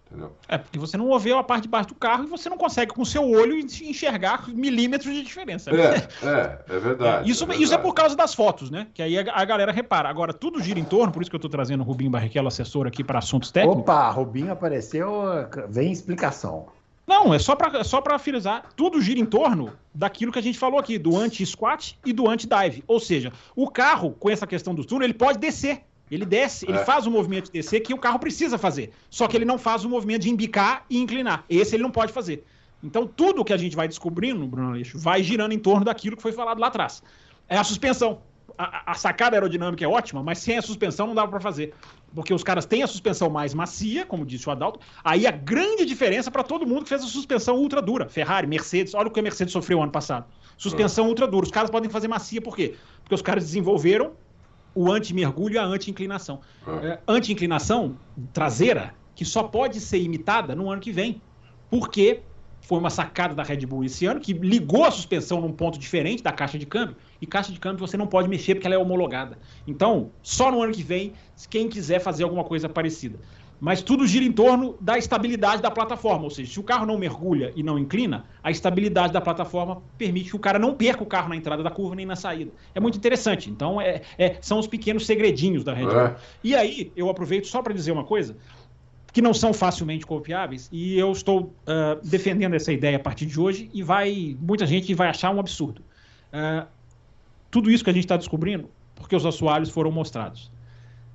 Entendeu? 0.07 0.33
É, 0.49 0.57
porque 0.57 0.77
você 0.77 0.97
não 0.97 1.07
ouviu 1.07 1.37
a 1.37 1.43
parte 1.43 1.63
de 1.63 1.69
baixo 1.69 1.87
do 1.89 1.95
carro 1.95 2.25
e 2.25 2.27
você 2.27 2.49
não 2.49 2.57
consegue 2.57 2.91
com 2.93 3.01
o 3.01 3.05
seu 3.05 3.23
olho 3.29 3.57
enxergar 3.57 4.49
milímetros 4.49 5.13
de 5.13 5.23
diferença. 5.23 5.71
É, 5.71 5.95
é, 6.21 6.75
é 6.75 6.79
verdade. 6.79 7.29
É, 7.29 7.31
isso, 7.31 7.43
é 7.43 7.47
verdade. 7.47 7.63
isso 7.63 7.73
é 7.73 7.77
por 7.77 7.93
causa 7.93 8.13
das 8.13 8.33
fotos, 8.33 8.69
né? 8.69 8.87
Que 8.93 9.01
aí 9.01 9.17
a, 9.17 9.23
a, 9.33 9.45
galera 9.45 9.71
repara. 9.71 10.09
Agora, 10.09 10.33
tudo 10.33 10.61
gira 10.61 10.77
em 10.77 10.83
torno, 10.83 11.13
por 11.13 11.21
isso 11.21 11.31
que 11.31 11.35
eu 11.35 11.39
estou 11.39 11.49
trazendo 11.49 11.79
o 11.79 11.85
Rubinho 11.85 12.11
Barrichello, 12.11 12.49
assessor 12.49 12.87
aqui 12.87 13.05
para 13.05 13.19
assuntos 13.19 13.51
técnicos. 13.51 13.83
Opa, 13.83 14.09
Rubinho 14.09 14.51
apareceu, 14.51 15.23
vem 15.69 15.93
explicação. 15.93 16.67
Não, 17.05 17.33
é 17.33 17.39
só 17.39 17.55
para 17.55 17.79
é 17.79 17.83
só 17.83 18.01
frisar, 18.19 18.69
tudo 18.75 19.01
gira 19.01 19.19
em 19.19 19.25
torno 19.25 19.73
daquilo 19.93 20.31
que 20.31 20.39
a 20.39 20.43
gente 20.43 20.57
falou 20.57 20.79
aqui, 20.79 20.97
do 20.97 21.17
anti-squat 21.17 21.99
e 22.05 22.13
do 22.13 22.29
anti-dive. 22.29 22.83
Ou 22.87 22.99
seja, 22.99 23.33
o 23.55 23.69
carro, 23.69 24.11
com 24.11 24.29
essa 24.29 24.47
questão 24.47 24.73
do 24.73 24.85
túnel, 24.85 25.05
ele 25.05 25.13
pode 25.13 25.39
descer. 25.39 25.83
Ele 26.09 26.25
desce, 26.25 26.65
ele 26.67 26.77
é. 26.77 26.83
faz 26.83 27.07
o 27.07 27.11
movimento 27.11 27.45
de 27.45 27.51
descer 27.53 27.79
que 27.79 27.93
o 27.93 27.97
carro 27.97 28.19
precisa 28.19 28.57
fazer. 28.57 28.91
Só 29.09 29.27
que 29.27 29.37
ele 29.37 29.45
não 29.45 29.57
faz 29.57 29.85
o 29.85 29.89
movimento 29.89 30.23
de 30.23 30.29
embicar 30.29 30.85
e 30.89 30.97
inclinar. 30.97 31.45
Esse 31.49 31.75
ele 31.75 31.83
não 31.83 31.91
pode 31.91 32.11
fazer. 32.11 32.45
Então, 32.83 33.07
tudo 33.07 33.45
que 33.45 33.53
a 33.53 33.57
gente 33.57 33.75
vai 33.75 33.87
descobrindo, 33.87 34.45
Bruno 34.45 34.69
Aleixo, 34.69 34.97
vai 34.97 35.23
girando 35.23 35.53
em 35.53 35.59
torno 35.59 35.85
daquilo 35.85 36.17
que 36.17 36.21
foi 36.21 36.33
falado 36.33 36.59
lá 36.59 36.67
atrás. 36.67 37.01
É 37.47 37.57
a 37.57 37.63
suspensão. 37.63 38.21
A, 38.57 38.91
a 38.91 38.93
sacada 38.95 39.35
aerodinâmica 39.35 39.83
é 39.83 39.87
ótima, 39.87 40.21
mas 40.23 40.39
sem 40.39 40.57
a 40.57 40.61
suspensão 40.61 41.07
não 41.07 41.15
dava 41.15 41.29
para 41.29 41.39
fazer 41.39 41.73
porque 42.13 42.33
os 42.33 42.43
caras 42.43 42.65
têm 42.65 42.83
a 42.83 42.87
suspensão 42.87 43.29
mais 43.29 43.53
macia, 43.53 44.05
como 44.05 44.25
disse 44.25 44.47
o 44.47 44.51
Adalto. 44.51 44.79
Aí 45.03 45.25
a 45.25 45.31
grande 45.31 45.85
diferença 45.85 46.29
para 46.29 46.43
todo 46.43 46.65
mundo 46.65 46.83
que 46.83 46.89
fez 46.89 47.03
a 47.03 47.07
suspensão 47.07 47.55
ultra 47.57 47.81
dura. 47.81 48.07
Ferrari, 48.09 48.47
Mercedes, 48.47 48.93
olha 48.93 49.07
o 49.07 49.11
que 49.11 49.19
a 49.19 49.23
Mercedes 49.23 49.53
sofreu 49.53 49.81
ano 49.81 49.91
passado. 49.91 50.25
Suspensão 50.57 51.07
ultra 51.07 51.27
dura. 51.27 51.45
Os 51.45 51.51
caras 51.51 51.69
podem 51.69 51.89
fazer 51.89 52.07
macia 52.07 52.41
por 52.41 52.55
quê? 52.55 52.75
Porque 53.01 53.15
os 53.15 53.21
caras 53.21 53.45
desenvolveram 53.45 54.11
o 54.75 54.91
anti-mergulho 54.91 55.55
e 55.55 55.57
a 55.57 55.63
anti-inclinação. 55.63 56.41
É, 56.83 56.99
anti-inclinação 57.07 57.97
traseira 58.33 58.93
que 59.15 59.25
só 59.25 59.43
pode 59.43 59.79
ser 59.79 60.01
imitada 60.01 60.55
no 60.55 60.69
ano 60.69 60.81
que 60.81 60.91
vem. 60.91 61.21
Porque 61.69 62.21
foi 62.61 62.77
uma 62.77 62.89
sacada 62.89 63.33
da 63.33 63.43
Red 63.43 63.65
Bull 63.65 63.83
esse 63.83 64.05
ano, 64.05 64.19
que 64.19 64.33
ligou 64.33 64.85
a 64.85 64.91
suspensão 64.91 65.41
num 65.41 65.51
ponto 65.51 65.77
diferente 65.77 66.23
da 66.23 66.31
caixa 66.31 66.57
de 66.57 66.65
câmbio, 66.65 66.95
e 67.19 67.25
caixa 67.25 67.51
de 67.51 67.59
câmbio 67.59 67.85
você 67.85 67.97
não 67.97 68.07
pode 68.07 68.29
mexer 68.29 68.55
porque 68.55 68.67
ela 68.67 68.75
é 68.75 68.79
homologada. 68.79 69.37
Então, 69.67 70.11
só 70.21 70.51
no 70.51 70.61
ano 70.61 70.71
que 70.71 70.83
vem, 70.83 71.13
quem 71.49 71.67
quiser 71.67 71.99
fazer 71.99 72.23
alguma 72.23 72.43
coisa 72.43 72.69
parecida. 72.69 73.19
Mas 73.61 73.83
tudo 73.83 74.07
gira 74.07 74.25
em 74.25 74.31
torno 74.31 74.75
da 74.81 74.97
estabilidade 74.97 75.61
da 75.61 75.69
plataforma, 75.69 76.23
ou 76.23 76.31
seja, 76.31 76.51
se 76.51 76.59
o 76.59 76.63
carro 76.63 76.83
não 76.83 76.97
mergulha 76.97 77.53
e 77.55 77.61
não 77.61 77.77
inclina, 77.77 78.25
a 78.43 78.49
estabilidade 78.49 79.13
da 79.13 79.21
plataforma 79.21 79.83
permite 79.99 80.31
que 80.31 80.35
o 80.35 80.39
cara 80.39 80.57
não 80.57 80.73
perca 80.73 81.03
o 81.03 81.05
carro 81.05 81.29
na 81.29 81.35
entrada 81.35 81.61
da 81.61 81.69
curva 81.69 81.93
nem 81.93 82.03
na 82.03 82.15
saída. 82.15 82.51
É 82.73 82.79
muito 82.79 82.97
interessante. 82.97 83.51
Então, 83.51 83.79
é, 83.79 84.01
é 84.17 84.37
são 84.41 84.57
os 84.57 84.65
pequenos 84.65 85.05
segredinhos 85.05 85.63
da 85.63 85.75
Red 85.75 85.85
Bull. 85.85 85.99
É. 85.99 86.15
E 86.43 86.55
aí, 86.55 86.91
eu 86.95 87.07
aproveito 87.07 87.45
só 87.45 87.61
para 87.61 87.71
dizer 87.71 87.91
uma 87.91 88.03
coisa 88.03 88.35
que 89.11 89.21
não 89.21 89.33
são 89.33 89.53
facilmente 89.53 90.05
copiáveis, 90.05 90.69
e 90.71 90.97
eu 90.97 91.11
estou 91.11 91.41
uh, 91.41 92.07
defendendo 92.07 92.53
essa 92.53 92.71
ideia 92.71 92.97
a 92.97 92.99
partir 92.99 93.25
de 93.25 93.39
hoje, 93.39 93.69
e 93.73 93.83
vai 93.83 94.37
muita 94.39 94.65
gente 94.65 94.93
vai 94.93 95.09
achar 95.09 95.31
um 95.31 95.39
absurdo. 95.39 95.81
Uh, 96.31 96.65
tudo 97.49 97.69
isso 97.69 97.83
que 97.83 97.89
a 97.89 97.93
gente 97.93 98.05
está 98.05 98.15
descobrindo 98.15 98.69
porque 99.01 99.15
os 99.15 99.25
assoalhos 99.25 99.69
foram 99.69 99.91
mostrados. 99.91 100.51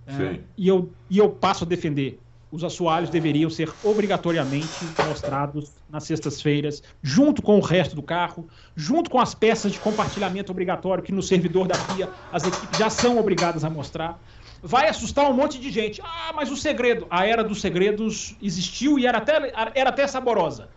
Uh, 0.06 0.42
e, 0.56 0.68
eu, 0.68 0.92
e 1.08 1.18
eu 1.18 1.30
passo 1.30 1.64
a 1.64 1.66
defender. 1.66 2.20
Os 2.50 2.62
assoalhos 2.62 3.10
deveriam 3.10 3.50
ser 3.50 3.72
obrigatoriamente 3.82 4.68
mostrados 5.06 5.72
nas 5.90 6.04
sextas-feiras, 6.04 6.82
junto 7.02 7.42
com 7.42 7.58
o 7.58 7.60
resto 7.60 7.96
do 7.96 8.02
carro, 8.02 8.48
junto 8.74 9.10
com 9.10 9.18
as 9.18 9.34
peças 9.34 9.72
de 9.72 9.80
compartilhamento 9.80 10.52
obrigatório 10.52 11.02
que 11.02 11.12
no 11.12 11.22
servidor 11.22 11.66
da 11.66 11.74
FIA 11.74 12.08
as 12.32 12.44
equipes 12.44 12.78
já 12.78 12.88
são 12.88 13.18
obrigadas 13.18 13.64
a 13.64 13.70
mostrar 13.70 14.20
vai 14.66 14.88
assustar 14.88 15.30
um 15.30 15.32
monte 15.32 15.58
de 15.58 15.70
gente. 15.70 16.00
Ah, 16.02 16.32
mas 16.34 16.50
o 16.50 16.56
segredo, 16.56 17.06
a 17.08 17.24
era 17.24 17.44
dos 17.44 17.60
segredos 17.60 18.36
existiu 18.42 18.98
e 18.98 19.06
era 19.06 19.18
até, 19.18 19.52
era 19.74 19.90
até 19.90 20.06
saborosa. 20.06 20.68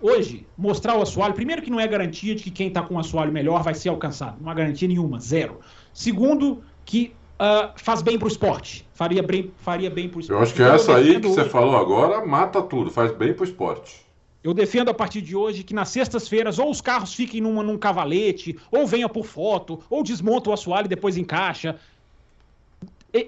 Hoje, 0.00 0.46
mostrar 0.58 0.96
o 0.96 1.02
assoalho, 1.02 1.32
primeiro 1.32 1.62
que 1.62 1.70
não 1.70 1.80
é 1.80 1.86
garantia 1.86 2.34
de 2.34 2.42
que 2.42 2.50
quem 2.50 2.68
está 2.68 2.82
com 2.82 2.96
o 2.96 2.98
assoalho 2.98 3.32
melhor 3.32 3.62
vai 3.62 3.74
ser 3.74 3.88
alcançado. 3.88 4.36
Não 4.40 4.50
há 4.50 4.54
garantia 4.54 4.86
nenhuma, 4.86 5.18
zero. 5.20 5.60
Segundo, 5.94 6.62
que 6.84 7.14
uh, 7.40 7.72
faz 7.76 8.02
bem 8.02 8.18
para 8.18 8.26
o 8.26 8.28
esporte. 8.28 8.86
Faria 8.92 9.22
bem, 9.22 9.50
faria 9.58 9.88
bem 9.88 10.08
para 10.08 10.18
o 10.18 10.20
esporte. 10.20 10.38
Eu 10.38 10.42
acho 10.42 10.54
que 10.54 10.62
então, 10.62 10.74
essa 10.74 10.96
aí 10.96 11.20
que 11.20 11.26
hoje... 11.26 11.36
você 11.36 11.44
falou 11.44 11.76
agora 11.76 12.26
mata 12.26 12.60
tudo, 12.60 12.90
faz 12.90 13.12
bem 13.12 13.32
para 13.32 13.42
o 13.42 13.46
esporte. 13.46 14.04
Eu 14.44 14.52
defendo 14.52 14.90
a 14.90 14.94
partir 14.94 15.22
de 15.22 15.34
hoje 15.34 15.64
que 15.64 15.74
nas 15.74 15.88
sextas-feiras 15.88 16.58
ou 16.58 16.70
os 16.70 16.80
carros 16.80 17.14
fiquem 17.14 17.40
numa, 17.40 17.62
num 17.62 17.78
cavalete, 17.78 18.56
ou 18.70 18.86
venha 18.86 19.08
por 19.08 19.24
foto, 19.24 19.80
ou 19.88 20.04
desmonta 20.04 20.50
o 20.50 20.52
assoalho 20.52 20.86
e 20.86 20.88
depois 20.88 21.16
encaixa 21.16 21.76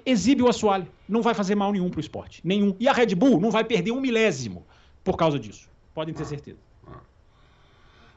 exibe 0.05 0.41
o 0.43 0.49
assoalho. 0.49 0.87
Não 1.07 1.21
vai 1.21 1.33
fazer 1.33 1.55
mal 1.55 1.71
nenhum 1.71 1.89
para 1.89 1.97
o 1.97 2.01
esporte. 2.01 2.41
Nenhum. 2.43 2.75
E 2.79 2.87
a 2.87 2.93
Red 2.93 3.15
Bull 3.15 3.39
não 3.39 3.51
vai 3.51 3.63
perder 3.63 3.91
um 3.91 3.99
milésimo 4.01 4.65
por 5.03 5.15
causa 5.17 5.39
disso. 5.39 5.67
Podem 5.93 6.13
ter 6.13 6.25
certeza. 6.25 6.59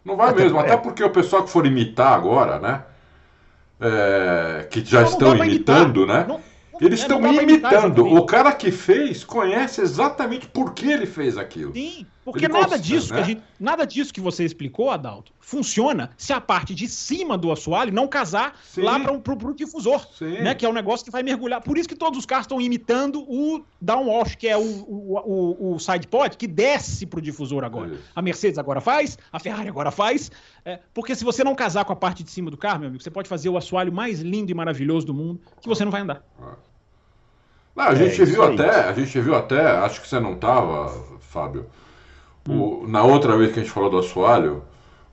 Não 0.05 0.16
vai 0.16 0.35
mesmo, 0.35 0.59
até 0.59 0.77
porque 0.77 1.03
o 1.05 1.11
pessoal 1.11 1.45
que 1.45 1.51
for 1.51 1.64
imitar 1.66 2.12
agora, 2.12 2.59
né? 2.59 2.85
é, 3.83 4.66
que 4.70 4.85
já 4.85 5.01
Não, 5.01 5.07
não 5.07 5.12
estão 5.12 5.37
pra 5.37 5.47
imitando, 5.47 6.01
imitar. 6.03 6.18
né? 6.20 6.27
Não- 6.29 6.41
Eles 6.81 7.01
é, 7.01 7.03
estão 7.03 7.20
não 7.20 7.33
imitar 7.35 7.73
imitando. 7.73 8.07
O 8.07 8.25
cara 8.27 8.53
que 8.53 8.70
fez 8.70 9.25
conhece 9.25 9.81
exatamente 9.81 10.47
por 10.49 10.73
que 10.73 10.91
ele 10.91 11.07
fez 11.07 11.37
aquilo. 11.37 11.73
Sim, 11.73 12.07
porque 12.25 12.45
Ele 12.45 12.53
nada 12.53 12.79
disso, 12.79 13.12
né? 13.12 13.16
que 13.16 13.23
a 13.23 13.27
gente, 13.27 13.43
nada 13.59 13.85
disso 13.87 14.12
que 14.12 14.20
você 14.20 14.45
explicou, 14.45 14.91
Adalto, 14.91 15.33
funciona 15.41 16.11
se 16.16 16.33
a 16.33 16.41
parte 16.41 16.75
de 16.75 16.87
cima 16.89 17.37
do 17.37 17.51
assoalho 17.51 17.93
não 17.93 18.07
casar 18.07 18.59
Sim. 18.64 18.83
lá 18.83 18.99
para 19.01 19.18
pro, 19.18 19.37
pro 19.37 19.55
difusor, 19.55 20.07
Sim. 20.16 20.39
né? 20.41 20.55
Que 20.55 20.64
é 20.64 20.68
um 20.68 20.73
negócio 20.73 21.05
que 21.05 21.11
vai 21.11 21.23
mergulhar. 21.23 21.61
Por 21.61 21.77
isso 21.77 21.89
que 21.89 21.97
todos 21.97 22.18
os 22.18 22.25
carros 22.25 22.45
estão 22.45 22.61
imitando 22.61 23.23
o 23.29 23.64
downwash, 23.81 24.37
que 24.37 24.47
é 24.47 24.57
o, 24.57 24.61
o, 24.62 25.18
o, 25.70 25.75
o 25.75 25.79
side 25.79 26.07
pod, 26.07 26.37
que 26.37 26.47
desce 26.47 27.07
pro 27.07 27.20
difusor 27.20 27.64
agora. 27.64 27.95
Isso. 27.95 28.03
A 28.14 28.23
Mercedes 28.23 28.59
agora 28.59 28.81
faz, 28.81 29.18
a 29.33 29.39
Ferrari 29.41 29.68
agora 29.68 29.91
faz. 29.91 30.31
é, 30.64 30.79
porque 30.95 31.14
se 31.16 31.25
você 31.25 31.43
não 31.43 31.55
casar 31.55 31.85
com 31.85 31.93
a 31.93 31.97
parte 31.97 32.23
de 32.23 32.31
cima 32.31 32.51
do 32.51 32.57
carro, 32.57 32.79
meu 32.81 32.89
amigo, 32.89 33.03
você 33.03 33.11
pode 33.11 33.29
fazer 33.29 33.49
o 33.49 33.57
assoalho 33.57 33.93
mais 33.93 34.20
lindo 34.20 34.51
e 34.51 34.55
maravilhoso 34.55 35.07
do 35.07 35.14
mundo, 35.14 35.41
que 35.61 35.68
você 35.68 35.85
não 35.85 35.91
vai 35.91 36.03
andar. 36.03 36.23
Não, 37.75 37.85
a 37.85 37.93
É, 37.93 37.97
gente 37.97 38.23
isso 38.23 38.27
viu 38.33 38.43
até, 38.43 38.70
a 38.89 38.93
gente 38.93 39.20
viu 39.20 39.35
até, 39.35 39.61
acho 39.79 40.01
que 40.03 40.09
você 40.09 40.20
não 40.20 40.35
estava, 40.35 40.89
Fábio, 41.20 41.66
o- 42.49 42.84
na 42.88 43.03
outra 43.03 43.36
vez 43.36 43.53
que 43.53 43.61
a 43.61 43.62
gente 43.62 43.72
falou 43.72 43.90
do 43.90 43.99
assoalho, 43.99 44.64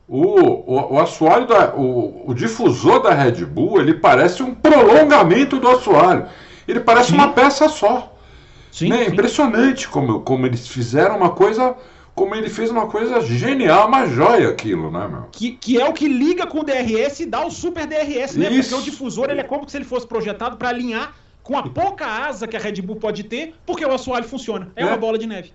o, 0.08 0.24
o, 0.24 0.94
o 0.96 1.00
assoalho, 1.00 1.46
da, 1.46 1.76
o, 1.76 2.24
o 2.30 2.34
difusor 2.34 3.02
da 3.02 3.14
Red 3.14 3.46
Bull, 3.46 3.80
ele 3.80 3.94
parece 3.94 4.42
um 4.42 4.54
prolongamento 4.56 5.60
do 5.60 5.68
assoalho. 5.70 6.26
Ele 6.68 6.80
parece 6.80 7.10
Sim. 7.10 7.16
uma 7.16 7.30
peça 7.34 7.70
só. 7.70 8.16
Sim, 8.72 8.90
né? 8.90 9.06
sim. 9.06 9.12
Impressionante 9.12 9.88
como, 9.88 10.22
como 10.22 10.46
eles 10.46 10.68
fizeram 10.68 11.18
uma 11.18 11.30
coisa, 11.32 11.76
como 12.16 12.34
ele 12.36 12.50
fez 12.50 12.70
uma 12.72 12.88
coisa 12.88 13.22
genial, 13.22 13.88
uma 13.88 14.08
joia 14.08 14.50
aquilo, 14.50 14.90
né, 14.92 15.08
meu? 15.08 15.24
Que, 15.32 15.52
que 15.52 15.80
é 15.80 15.88
o 15.88 15.94
que 15.94 16.08
liga 16.08 16.46
com 16.48 16.60
o 16.60 16.64
DRS 16.64 17.20
e 17.22 17.26
dá 17.26 17.46
o 17.46 17.52
super 17.52 17.86
DRS, 17.88 18.36
né? 18.36 18.52
Isso. 18.52 18.70
Porque 18.76 18.82
o 18.82 18.92
difusor 18.92 19.30
ele 19.30 19.42
é 19.42 19.44
como 19.44 19.68
se 19.70 19.78
ele 19.78 19.86
fosse 19.86 20.08
projetado 20.08 20.58
para 20.58 20.70
alinhar 20.70 21.14
com 21.44 21.58
a 21.58 21.64
pouca 21.64 22.06
asa 22.06 22.48
que 22.48 22.56
a 22.56 22.60
Red 22.60 22.82
Bull 22.82 22.98
pode 22.98 23.24
ter, 23.24 23.56
porque 23.66 23.84
o 23.86 23.92
assoalho 23.94 24.26
funciona. 24.26 24.72
É, 24.76 24.84
É. 24.84 24.86
uma 24.86 24.98
bola 24.98 25.18
de 25.18 25.26
neve. 25.28 25.52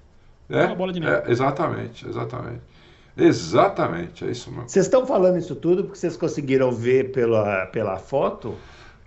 É, 0.48 0.64
uma 0.66 0.74
bola 0.74 0.92
de 0.92 1.00
neve. 1.00 1.28
é, 1.28 1.30
exatamente, 1.32 2.06
exatamente. 2.08 2.60
Exatamente, 3.16 4.24
é 4.24 4.30
isso 4.30 4.50
mesmo. 4.50 4.68
Vocês 4.68 4.86
estão 4.86 5.06
falando 5.06 5.38
isso 5.38 5.54
tudo 5.54 5.84
porque 5.84 5.98
vocês 5.98 6.16
conseguiram 6.16 6.70
ver 6.72 7.12
pela, 7.12 7.66
pela 7.66 7.96
foto? 7.96 8.54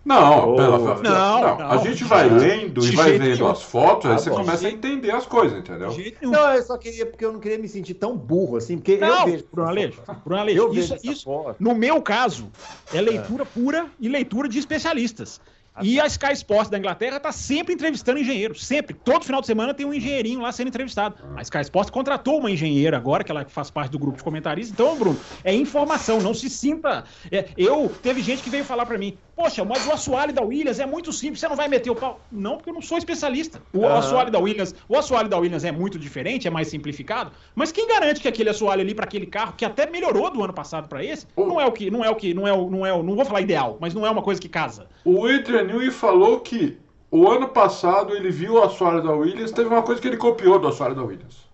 Não, 0.05 0.53
Oh. 0.53 0.55
pela, 0.55 0.77
Não, 0.77 1.41
não, 1.41 1.57
não. 1.57 1.69
A 1.71 1.77
gente 1.77 2.05
vai 2.05 2.29
lendo 2.29 2.81
e 2.85 2.91
vai 2.95 3.11
vendo 3.17 3.23
nenhum. 3.35 3.47
as 3.51 3.61
fotos, 3.61 4.05
aí 4.09 4.15
Ah, 4.15 4.17
você 4.19 4.29
bom. 4.29 4.37
começa 4.37 4.65
a 4.65 4.71
entender 4.71 5.11
as 5.11 5.25
coisas, 5.25 5.59
entendeu? 5.59 5.93
Não, 6.21 6.53
eu 6.53 6.63
só 6.63 6.77
queria, 6.77 7.05
porque 7.05 7.25
eu 7.25 7.33
não 7.33 7.41
queria 7.41 7.57
me 7.57 7.67
sentir 7.67 7.95
tão 7.95 8.15
burro 8.15 8.55
assim, 8.55 8.77
porque 8.77 8.93
eu 8.93 8.99
Não, 9.01 9.25
vejo. 9.25 9.43
Bruno 9.51 9.67
Aleixo, 9.67 10.01
Bruno 10.23 10.39
Aleixo, 10.41 10.57
Eu 10.61 10.73
isso, 10.73 10.95
isso, 11.03 11.23
foto. 11.25 11.57
no 11.59 11.75
meu 11.75 12.01
caso, 12.01 12.49
é 12.93 13.01
leitura 13.01 13.45
pura 13.45 13.87
e 13.99 14.07
leitura 14.07 14.47
de 14.47 14.57
especialistas. 14.57 15.41
E 15.81 15.99
a 15.99 16.07
Sky 16.07 16.33
Sports 16.33 16.69
da 16.69 16.77
Inglaterra 16.77 17.17
está 17.17 17.31
sempre 17.31 17.73
entrevistando 17.73 18.19
engenheiros, 18.19 18.65
sempre. 18.65 18.95
Todo 18.95 19.25
final 19.25 19.41
de 19.41 19.47
semana 19.47 19.73
tem 19.73 19.85
um 19.85 19.93
engenheirinho 19.93 20.41
lá 20.41 20.51
sendo 20.51 20.67
entrevistado. 20.67 21.15
A 21.35 21.41
Sky 21.41 21.61
Sports 21.61 21.89
contratou 21.89 22.39
uma 22.39 22.51
engenheira 22.51 22.97
agora, 22.97 23.23
que 23.23 23.31
ela 23.31 23.45
faz 23.45 23.69
parte 23.69 23.91
do 23.91 23.99
grupo 23.99 24.17
de 24.17 24.23
comentaristas. 24.23 24.73
Então, 24.73 24.97
Bruno, 24.97 25.19
é 25.43 25.53
informação, 25.53 26.19
não 26.19 26.33
se 26.33 26.49
sinta. 26.49 27.03
é, 27.31 27.49
eu, 27.57 27.89
teve 28.01 28.21
gente 28.21 28.41
que 28.43 28.49
veio 28.49 28.63
falar 28.63 28.85
para 28.85 28.97
mim, 28.97 29.17
poxa, 29.37 29.63
mas 29.63 29.85
o 29.87 29.91
assoalho 29.93 30.33
da 30.33 30.41
Williams 30.41 30.79
é 30.79 30.85
muito 30.85 31.13
simples, 31.13 31.39
você 31.39 31.47
não 31.47 31.55
vai 31.55 31.67
meter 31.67 31.91
o 31.91 31.95
pau. 31.95 32.19
Não, 32.31 32.57
porque 32.57 32.71
eu 32.71 32.73
não 32.73 32.81
sou 32.81 32.97
especialista. 32.97 33.61
O 33.71 33.85
Aham. 33.85 33.99
assoalho 33.99 34.31
da 34.31 34.39
Williams, 34.39 34.73
o 34.89 34.97
assoalho 34.97 35.29
da 35.29 35.37
Williams 35.37 35.63
é 35.63 35.71
muito 35.71 35.99
diferente, 35.99 36.47
é 36.47 36.51
mais 36.51 36.67
simplificado, 36.69 37.31
mas 37.55 37.71
quem 37.71 37.87
garante 37.87 38.19
que 38.19 38.27
aquele 38.27 38.49
assoalho 38.49 38.81
ali 38.81 38.95
para 38.95 39.05
aquele 39.05 39.27
carro, 39.27 39.53
que 39.55 39.63
até 39.63 39.87
melhorou 39.89 40.31
do 40.31 40.43
ano 40.43 40.53
passado 40.53 40.89
para 40.89 41.03
esse, 41.05 41.27
não 41.37 41.61
é 41.61 41.65
o 41.67 41.71
que, 41.71 41.91
não 41.91 42.03
é 42.03 42.09
o 42.09 42.15
que, 42.15 42.33
não 42.33 42.47
é 42.47 42.51
o, 42.51 42.69
não 42.69 42.83
é 42.85 42.91
o, 42.91 43.03
não 43.03 43.15
vou 43.15 43.23
falar 43.23 43.41
ideal, 43.41 43.77
mas 43.79 43.93
não 43.93 44.05
é 44.05 44.09
uma 44.09 44.23
coisa 44.23 44.41
que 44.41 44.49
casa. 44.49 44.87
O 45.05 45.25
Adrian 45.27 45.63
Newey 45.65 45.91
falou 45.91 46.39
que 46.39 46.77
o 47.11 47.29
ano 47.29 47.47
passado 47.49 48.15
ele 48.15 48.31
viu 48.31 48.55
o 48.55 48.63
assoalho 48.63 49.03
da 49.03 49.13
Williams, 49.13 49.51
teve 49.51 49.69
uma 49.69 49.83
coisa 49.83 50.01
que 50.01 50.07
ele 50.07 50.17
copiou 50.17 50.57
do 50.59 50.67
assoalho 50.67 50.95
da 50.95 51.03
Williams. 51.03 51.45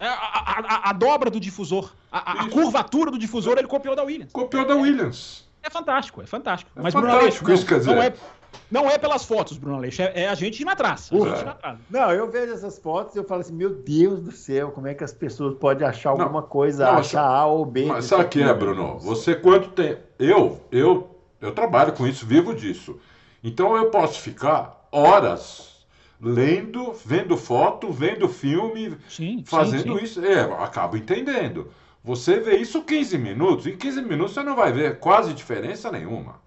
É, 0.00 0.06
A, 0.06 0.12
a- 0.12 0.64
a- 0.68 0.90
a 0.90 0.92
dobra 0.92 1.30
do 1.30 1.38
difusor, 1.38 1.92
a, 2.10 2.48
curvatura 2.48 3.10
do 3.10 3.18
difusor, 3.18 3.56
ele 3.58 3.68
copiou 3.68 3.94
da 3.94 4.02
Williams. 4.02 4.32
Copiou 4.32 4.64
da 4.66 4.74
Williams. 4.74 5.48
É 5.62 5.70
fantástico, 5.70 6.22
é 6.22 6.26
fantástico. 6.26 6.70
É 6.76 6.82
mas, 6.82 6.92
Bruno 6.92 7.08
fantástico 7.08 7.46
Aleixo, 7.46 7.62
isso, 7.62 7.66
quer 7.66 7.84
não, 7.84 7.94
não, 7.94 8.02
é, 8.02 8.14
não 8.70 8.90
é 8.90 8.98
pelas 8.98 9.24
fotos, 9.24 9.56
Bruno 9.56 9.76
Aleixo, 9.76 10.02
é, 10.02 10.22
é 10.22 10.28
a 10.28 10.34
gente 10.34 10.60
ir 10.60 10.64
na 10.64 10.74
traça. 10.74 11.14
A 11.14 11.18
gente 11.18 11.40
ir 11.40 11.44
na 11.44 11.54
traça. 11.54 11.80
Não, 11.88 12.10
eu 12.10 12.30
vejo 12.30 12.52
essas 12.52 12.78
fotos 12.78 13.14
e 13.14 13.18
eu 13.18 13.24
falo 13.24 13.40
assim, 13.40 13.54
meu 13.54 13.70
Deus 13.70 14.20
do 14.20 14.32
céu, 14.32 14.70
como 14.72 14.88
é 14.88 14.94
que 14.94 15.04
as 15.04 15.12
pessoas 15.12 15.54
podem 15.54 15.86
achar 15.86 16.14
Não, 16.14 16.22
alguma 16.22 16.42
coisa, 16.42 16.86
não, 16.86 16.98
achar 16.98 17.24
A 17.24 17.46
ou 17.46 17.64
B? 17.64 17.84
Mas 17.86 18.06
sabe 18.06 18.24
o 18.24 18.28
que 18.28 18.42
é, 18.42 18.52
Bruno? 18.52 18.98
Você 18.98 19.34
quanto 19.34 19.68
tem. 19.70 19.98
Eu, 20.18 20.60
eu, 20.70 21.16
eu 21.40 21.52
trabalho 21.52 21.92
com 21.92 22.06
isso, 22.06 22.26
vivo 22.26 22.54
disso. 22.54 22.98
Então 23.42 23.76
eu 23.76 23.90
posso 23.90 24.20
ficar 24.20 24.88
horas 24.90 25.72
lendo, 26.20 26.92
vendo 27.04 27.36
foto, 27.36 27.90
vendo 27.90 28.28
filme, 28.28 28.96
Sim, 29.08 29.42
fazendo 29.44 29.94
sim, 29.94 29.98
sim. 29.98 30.04
isso. 30.04 30.24
É, 30.24 30.42
acabo 30.62 30.96
entendendo. 30.96 31.72
Você 32.04 32.40
vê 32.40 32.56
isso 32.56 32.82
15 32.82 33.16
minutos, 33.18 33.66
em 33.66 33.76
15 33.76 34.02
minutos 34.02 34.34
você 34.34 34.42
não 34.42 34.56
vai 34.56 34.72
ver 34.72 34.98
quase 34.98 35.32
diferença 35.32 35.90
nenhuma. 35.92 36.40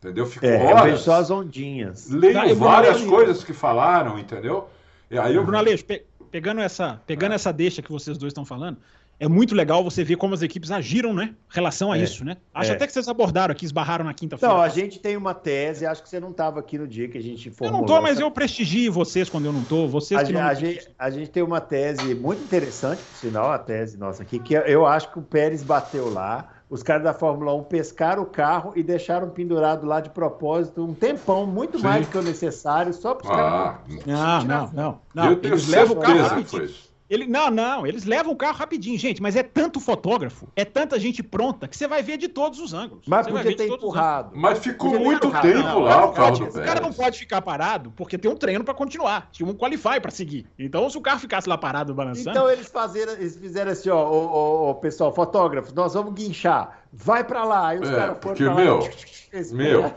Entendeu? 0.00 0.26
Fico 0.26 0.44
É, 0.44 0.56
eu 0.56 0.58
vejo 0.60 0.76
horas. 0.78 1.00
só 1.00 1.14
as 1.14 1.30
ondinhas. 1.30 2.10
Leio 2.10 2.34
Não, 2.34 2.42
Bruno 2.46 2.56
várias 2.56 3.00
coisas 3.04 3.44
que 3.44 3.52
falaram, 3.52 4.18
entendeu? 4.18 4.68
E 5.08 5.16
aí 5.16 5.34
eu. 5.36 5.42
Bruno 5.44 5.58
Aleixo, 5.58 5.84
pe- 5.84 6.04
pegando 6.30 6.60
essa, 6.60 7.00
pegando 7.06 7.32
essa 7.34 7.52
deixa 7.52 7.80
que 7.82 7.92
vocês 7.92 8.18
dois 8.18 8.30
estão 8.32 8.44
falando, 8.44 8.78
é 9.24 9.28
muito 9.28 9.54
legal 9.54 9.84
você 9.84 10.02
ver 10.02 10.16
como 10.16 10.34
as 10.34 10.42
equipes 10.42 10.72
agiram, 10.72 11.14
né? 11.14 11.34
Em 11.50 11.54
relação 11.54 11.92
a 11.92 11.96
É, 11.96 12.02
isso, 12.02 12.24
né? 12.24 12.36
Acho 12.52 12.72
é. 12.72 12.74
até 12.74 12.86
que 12.88 12.92
vocês 12.92 13.06
abordaram 13.06 13.52
aqui, 13.52 13.64
esbarraram 13.64 14.04
na 14.04 14.12
quinta-feira. 14.12 14.52
Não, 14.52 14.60
a 14.60 14.68
gente 14.68 14.98
tem 14.98 15.16
uma 15.16 15.32
tese, 15.32 15.86
acho 15.86 16.02
que 16.02 16.08
você 16.08 16.18
não 16.18 16.30
estava 16.32 16.58
aqui 16.58 16.76
no 16.76 16.88
dia 16.88 17.08
que 17.08 17.16
a 17.16 17.22
gente 17.22 17.48
eu 17.48 17.54
formulou. 17.54 17.80
não 17.82 17.86
tô, 17.86 18.02
mas 18.02 18.12
essa- 18.16 18.22
eu 18.22 18.30
prestigio 18.32 18.92
vocês 18.92 19.28
quando 19.30 19.44
eu 19.46 19.52
não 19.52 19.62
tô. 19.62 19.86
Vocês 19.86 20.28
A, 20.28 20.32
não. 20.32 20.40
a 20.42 20.54
gente, 20.54 20.88
a 20.98 21.08
gente 21.08 21.30
tem 21.30 21.42
uma 21.42 21.60
tese 21.60 22.14
muito 22.16 22.42
interessante, 22.42 23.00
por 23.00 23.16
sinal, 23.16 23.52
a 23.52 23.58
tese 23.58 23.96
nossa 23.96 24.24
aqui, 24.24 24.40
que 24.40 24.54
eu 24.54 24.84
acho 24.86 25.12
que 25.12 25.18
o 25.20 25.22
Pérez 25.22 25.62
bateu 25.62 26.12
lá, 26.12 26.48
os 26.68 26.82
caras 26.82 27.04
da 27.04 27.14
Fórmula 27.14 27.54
1 27.54 27.62
pescaram 27.64 28.22
o 28.24 28.26
carro 28.26 28.72
e 28.74 28.82
deixaram 28.82 29.30
pendurado 29.30 29.86
lá 29.86 30.00
de 30.00 30.10
propósito 30.10 30.82
um 30.84 30.94
tempão, 30.94 31.46
muito 31.46 31.76
Sim. 31.78 31.84
mais 31.84 32.06
do 32.06 32.10
que 32.10 32.18
o 32.18 32.22
necessário, 32.22 32.92
só 32.92 33.14
para 33.14 33.24
os 33.26 33.30
Ah, 33.30 33.36
caras. 33.36 34.06
Não, 34.06 34.44
não, 34.44 34.70
não. 34.72 35.00
não. 35.14 35.30
eu 35.30 35.36
tenho 35.36 35.54
Eles 35.54 35.68
levam 35.68 35.96
o 35.96 36.00
carro 36.00 36.14
certeza 36.14 36.28
que 36.30 36.34
rapidinho. 36.40 36.60
foi 36.62 36.64
isso. 36.70 36.91
Ele, 37.12 37.26
não, 37.26 37.50
não, 37.50 37.86
eles 37.86 38.04
levam 38.04 38.32
o 38.32 38.36
carro 38.36 38.56
rapidinho, 38.56 38.98
gente, 38.98 39.20
mas 39.20 39.36
é 39.36 39.42
tanto 39.42 39.78
fotógrafo, 39.78 40.48
é 40.56 40.64
tanta 40.64 40.98
gente 40.98 41.22
pronta, 41.22 41.68
que 41.68 41.76
você 41.76 41.86
vai 41.86 42.02
ver 42.02 42.16
de 42.16 42.26
todos 42.26 42.58
os 42.58 42.72
ângulos. 42.72 43.04
Mas 43.06 43.26
Você 43.26 43.32
podia 43.32 43.54
ter 43.54 43.66
todos 43.68 43.84
os 43.84 43.90
empurrado. 43.90 44.30
Mas 44.34 44.58
ficou 44.60 44.98
muito 44.98 45.26
empurrado. 45.26 45.46
tempo 45.46 45.62
Não, 45.62 45.78
lá 45.80 46.00
não 46.00 46.08
o 46.08 46.12
carro 46.14 46.46
esse 46.48 46.58
O 46.58 46.64
cara 46.64 46.80
não 46.80 46.90
pode 46.90 47.18
ficar 47.18 47.42
parado 47.42 47.90
porque 47.94 48.16
tem 48.16 48.30
um 48.30 48.34
treino 48.34 48.64
pra 48.64 48.72
continuar. 48.72 49.28
Tinha 49.30 49.46
um 49.46 49.52
qualify 49.52 50.00
pra 50.00 50.10
seguir. 50.10 50.46
Então, 50.58 50.88
se 50.88 50.96
o 50.96 51.02
carro 51.02 51.18
ficasse 51.20 51.46
lá 51.46 51.58
parado 51.58 51.92
balançando. 51.92 52.30
Então 52.30 52.50
eles, 52.50 52.68
fazeram, 52.68 53.12
eles 53.12 53.36
fizeram 53.36 53.72
assim, 53.72 53.90
ó, 53.90 54.08
ô, 54.10 54.26
ô, 54.26 54.70
ô, 54.70 54.74
pessoal, 54.76 55.12
fotógrafos, 55.14 55.74
nós 55.74 55.92
vamos 55.92 56.14
guinchar, 56.14 56.78
vai 56.90 57.22
para 57.22 57.44
lá. 57.44 57.68
Aí 57.68 57.78
os 57.78 57.90
É, 57.90 57.94
caras 57.94 58.06
foram 58.06 58.20
porque, 58.20 58.44
pra 58.44 58.54
lá. 58.54 58.60
meu, 58.62 58.78
Eles- 59.34 59.52
Meu, 59.52 59.92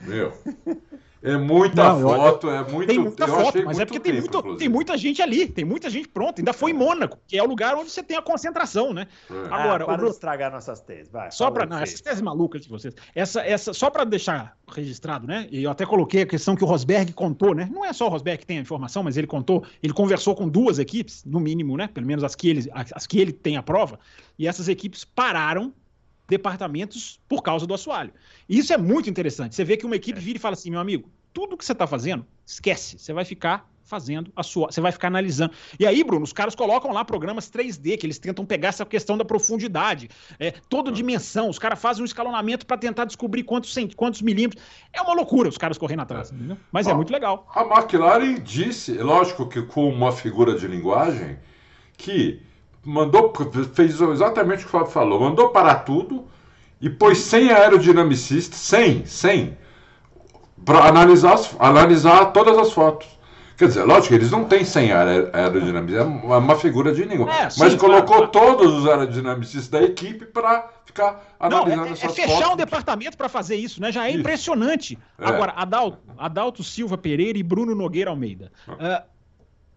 meu. 0.00 0.32
É 1.20 1.36
muita 1.36 1.82
Não, 1.82 2.00
eu- 2.00 2.08
foto, 2.16 2.48
é 2.48 2.62
muito. 2.70 2.88
tem 2.88 2.98
muita 2.98 3.24
eu 3.24 3.28
foto, 3.28 3.48
achei 3.48 3.64
mas 3.64 3.76
é 3.76 3.80
muito 3.80 3.88
porque 3.88 4.00
tem, 4.00 4.20
tempo, 4.22 4.32
muito, 4.44 4.56
tem 4.56 4.68
muita 4.68 4.96
gente 4.96 5.20
ali, 5.20 5.48
tem 5.48 5.64
muita 5.64 5.90
gente 5.90 6.06
pronta. 6.08 6.40
Ainda 6.40 6.52
foi 6.52 6.70
em 6.70 6.74
Mônaco, 6.74 7.18
que 7.26 7.36
é 7.36 7.42
o 7.42 7.46
lugar 7.46 7.74
onde 7.74 7.90
você 7.90 8.02
tem 8.04 8.16
a 8.16 8.22
concentração, 8.22 8.94
né? 8.94 9.08
É. 9.28 9.34
Ah, 9.50 9.64
Agora, 9.64 9.84
para 9.84 9.94
o 9.94 9.96
de 9.96 10.00
Bruno- 10.02 10.12
estragar 10.12 10.52
nossas 10.52 10.80
teses, 10.80 11.10
vai. 11.10 11.30
Só 11.32 11.50
para 11.50 11.66
não, 11.66 11.78
essas 11.80 12.00
teses 12.00 12.20
malucas 12.22 12.62
de 12.62 12.68
vocês. 12.68 12.94
Essa, 13.14 13.40
essa, 13.40 13.72
só 13.74 13.90
para 13.90 14.04
deixar 14.04 14.56
registrado, 14.72 15.26
né? 15.26 15.48
E 15.50 15.64
eu 15.64 15.70
até 15.72 15.84
coloquei 15.84 16.22
a 16.22 16.26
questão 16.26 16.54
que 16.54 16.62
o 16.62 16.66
Rosberg 16.66 17.12
contou, 17.12 17.52
né? 17.52 17.68
Não 17.72 17.84
é 17.84 17.92
só 17.92 18.06
o 18.06 18.10
Rosberg 18.10 18.38
que 18.38 18.46
tem 18.46 18.58
a 18.58 18.60
informação, 18.60 19.02
mas 19.02 19.16
ele 19.16 19.26
contou, 19.26 19.64
ele 19.82 19.92
conversou 19.92 20.36
com 20.36 20.48
duas 20.48 20.78
equipes, 20.78 21.24
no 21.24 21.40
mínimo, 21.40 21.76
né? 21.76 21.88
Pelo 21.88 22.06
menos 22.06 22.22
as 22.22 22.36
que 22.36 22.48
ele, 22.48 22.70
as 22.72 23.06
que 23.08 23.18
ele 23.18 23.32
tem 23.32 23.56
a 23.56 23.62
prova, 23.62 23.98
e 24.38 24.46
essas 24.46 24.68
equipes 24.68 25.04
pararam 25.04 25.72
departamentos 26.28 27.18
por 27.28 27.42
causa 27.42 27.66
do 27.66 27.74
assoalho. 27.74 28.12
E 28.48 28.58
isso 28.58 28.72
é 28.72 28.76
muito 28.76 29.08
interessante. 29.08 29.54
Você 29.54 29.64
vê 29.64 29.76
que 29.76 29.86
uma 29.86 29.96
equipe 29.96 30.20
vira 30.20 30.38
e 30.38 30.40
fala 30.40 30.54
assim, 30.54 30.70
meu 30.70 30.80
amigo, 30.80 31.10
tudo 31.32 31.56
que 31.56 31.64
você 31.64 31.72
está 31.72 31.86
fazendo, 31.86 32.24
esquece. 32.44 32.98
Você 32.98 33.12
vai 33.12 33.24
ficar 33.24 33.68
fazendo 33.88 34.30
a 34.36 34.42
sua, 34.42 34.70
você 34.70 34.82
vai 34.82 34.92
ficar 34.92 35.08
analisando. 35.08 35.54
E 35.80 35.86
aí, 35.86 36.04
Bruno, 36.04 36.22
os 36.22 36.32
caras 36.32 36.54
colocam 36.54 36.92
lá 36.92 37.04
programas 37.04 37.50
3D 37.50 37.96
que 37.96 38.04
eles 38.04 38.18
tentam 38.18 38.44
pegar 38.44 38.68
essa 38.68 38.84
questão 38.84 39.16
da 39.16 39.24
profundidade, 39.24 40.10
é, 40.38 40.52
toda 40.68 40.92
dimensão. 40.92 41.48
Os 41.48 41.58
caras 41.58 41.80
fazem 41.80 42.02
um 42.02 42.04
escalonamento 42.04 42.66
para 42.66 42.76
tentar 42.76 43.06
descobrir 43.06 43.44
quantos, 43.44 43.72
cent... 43.72 43.94
quantos 43.94 44.20
milímetros. 44.20 44.62
É 44.92 45.00
uma 45.00 45.14
loucura 45.14 45.48
os 45.48 45.56
caras 45.56 45.78
correndo 45.78 46.00
atrás, 46.00 46.30
entendeu? 46.30 46.58
Mas 46.70 46.86
é 46.86 46.92
Ó, 46.92 46.96
muito 46.96 47.10
legal. 47.10 47.50
A 47.54 47.62
McLaren 47.62 48.34
disse, 48.40 48.92
lógico 48.92 49.48
que 49.48 49.62
com 49.62 49.88
uma 49.88 50.12
figura 50.12 50.54
de 50.54 50.68
linguagem, 50.68 51.38
que 51.96 52.42
mandou, 52.88 53.32
fez 53.74 54.00
exatamente 54.00 54.60
o 54.64 54.68
que 54.68 54.76
o 54.76 54.78
Fábio 54.78 54.86
falou, 54.92 55.20
mandou 55.20 55.50
parar 55.50 55.76
tudo 55.80 56.24
e 56.80 56.88
pôs 56.88 57.18
100 57.18 57.50
aerodinamicistas, 57.52 58.58
100, 58.58 59.04
100, 59.04 59.58
para 60.64 60.86
analisar, 60.88 61.34
as- 61.34 61.54
analisar 61.58 62.26
todas 62.32 62.56
as 62.56 62.72
fotos. 62.72 63.06
Quer 63.56 63.66
dizer, 63.68 63.82
lógico, 63.84 64.14
eles 64.14 64.30
não 64.30 64.44
têm 64.44 64.64
100 64.64 64.92
aer- 64.92 65.30
aerodinamistas, 65.32 66.00
é 66.00 66.04
uma 66.36 66.54
figura 66.56 66.92
de 66.92 67.04
nenhum. 67.04 67.28
É, 67.28 67.48
Mas 67.58 67.74
colocou 67.74 68.28
claro, 68.28 68.28
todos 68.28 68.72
os 68.72 68.86
aerodinamistas 68.88 69.68
da 69.68 69.82
equipe 69.82 70.24
para 70.26 70.68
ficar 70.86 71.34
Não, 71.40 71.58
analisando 71.58 71.86
é, 71.86 71.88
é 71.90 71.92
essas 71.92 72.14
fechar 72.14 72.28
fotos. 72.36 72.50
um 72.52 72.56
departamento 72.56 73.16
para 73.18 73.28
fazer 73.28 73.56
isso, 73.56 73.80
né? 73.80 73.90
Já 73.90 74.06
é 74.06 74.10
Isso. 74.10 74.20
impressionante. 74.20 74.96
É. 75.18 75.26
Agora, 75.26 75.52
Adalto, 75.56 75.98
Adalto 76.16 76.62
Silva 76.62 76.96
Pereira 76.96 77.36
e 77.36 77.42
Bruno 77.42 77.74
Nogueira 77.74 78.10
Almeida. 78.10 78.52
Ah, 78.78 79.02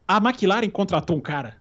a 0.07 0.18
McLaren 0.18 0.70
contratou 0.70 1.18
um 1.18 1.22
cara 1.22 1.55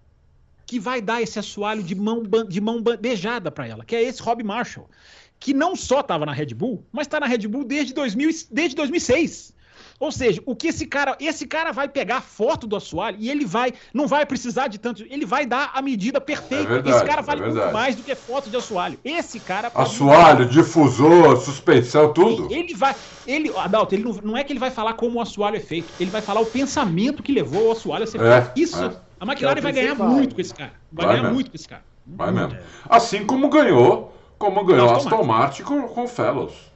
que 0.71 0.79
vai 0.79 1.01
dar 1.01 1.21
esse 1.21 1.37
assoalho 1.37 1.83
de 1.83 1.93
mão, 1.93 2.23
de 2.47 2.61
mão 2.61 2.81
beijada 2.81 3.51
para 3.51 3.67
ela, 3.67 3.83
que 3.83 3.93
é 3.93 4.01
esse 4.01 4.21
Rob 4.21 4.41
Marshall, 4.41 4.89
que 5.37 5.53
não 5.53 5.75
só 5.75 5.99
estava 5.99 6.25
na 6.25 6.31
Red 6.31 6.53
Bull, 6.53 6.85
mas 6.93 7.07
está 7.07 7.19
na 7.19 7.25
Red 7.25 7.45
Bull 7.45 7.65
desde, 7.65 7.93
2000, 7.93 8.29
e- 8.29 8.45
desde 8.49 8.73
2006. 8.77 9.53
Ou 9.99 10.13
seja, 10.13 10.41
o 10.45 10.55
que 10.55 10.69
esse 10.69 10.87
cara, 10.87 11.17
esse 11.19 11.45
cara 11.45 11.73
vai 11.73 11.89
pegar 11.89 12.17
a 12.17 12.21
foto 12.21 12.65
do 12.65 12.75
assoalho 12.77 13.17
e 13.19 13.29
ele 13.29 13.45
vai, 13.45 13.73
não 13.93 14.07
vai 14.07 14.25
precisar 14.25 14.69
de 14.69 14.77
tanto, 14.79 15.03
ele 15.09 15.25
vai 15.25 15.45
dar 15.45 15.71
a 15.73 15.81
medida 15.81 16.21
perfeita. 16.21 16.63
É 16.63 16.67
verdade, 16.67 16.95
esse 16.95 17.05
cara 17.05 17.19
é 17.19 17.23
vale 17.23 17.41
muito 17.41 17.53
verdade. 17.53 17.73
mais 17.73 17.95
do 17.97 18.01
que 18.03 18.15
foto 18.15 18.49
de 18.49 18.55
assoalho. 18.55 18.97
Esse 19.03 19.41
cara 19.41 19.69
Assoalho, 19.75 20.45
difusor, 20.47 21.35
suspensão, 21.41 22.13
tudo. 22.13 22.47
ele 22.49 22.73
vai. 22.73 22.95
Ele, 23.25 23.51
Adalto, 23.57 23.93
ele 23.93 24.03
não, 24.05 24.13
não 24.23 24.37
é 24.37 24.43
que 24.45 24.53
ele 24.53 24.59
vai 24.59 24.71
falar 24.71 24.93
como 24.93 25.19
o 25.19 25.21
assoalho 25.21 25.57
é 25.57 25.59
feito, 25.59 25.93
ele 25.99 26.09
vai 26.09 26.21
falar 26.21 26.39
o 26.39 26.45
pensamento 26.45 27.21
que 27.21 27.33
levou 27.33 27.67
o 27.67 27.71
assoalho 27.71 28.05
a 28.05 28.07
ser 28.07 28.21
É, 28.21 28.41
feito. 28.41 28.59
Isso, 28.59 28.83
é. 28.83 29.10
A 29.21 29.25
McLaren 29.25 29.59
É 29.59 29.61
vai 29.61 29.71
ganhar 29.71 29.95
muito 29.95 30.35
com 30.35 30.41
esse 30.41 30.53
cara. 30.53 30.73
Vai, 30.91 31.05
Vai 31.05 31.15
ganhar 31.15 31.21
mesmo. 31.23 31.35
muito 31.35 31.51
com 31.51 31.55
esse 31.55 31.67
cara. 31.67 31.83
Vai 32.05 32.31
mesmo. 32.31 32.57
Assim 32.89 33.25
como 33.25 33.49
ganhou, 33.49 34.13
como 34.37 34.65
ganhou 34.65 34.89
Aston 34.91 35.09
Aston 35.09 35.23
Martin 35.23 35.63
com, 35.63 35.87
com 35.87 36.03
o 36.03 36.07
Fellows. 36.07 36.71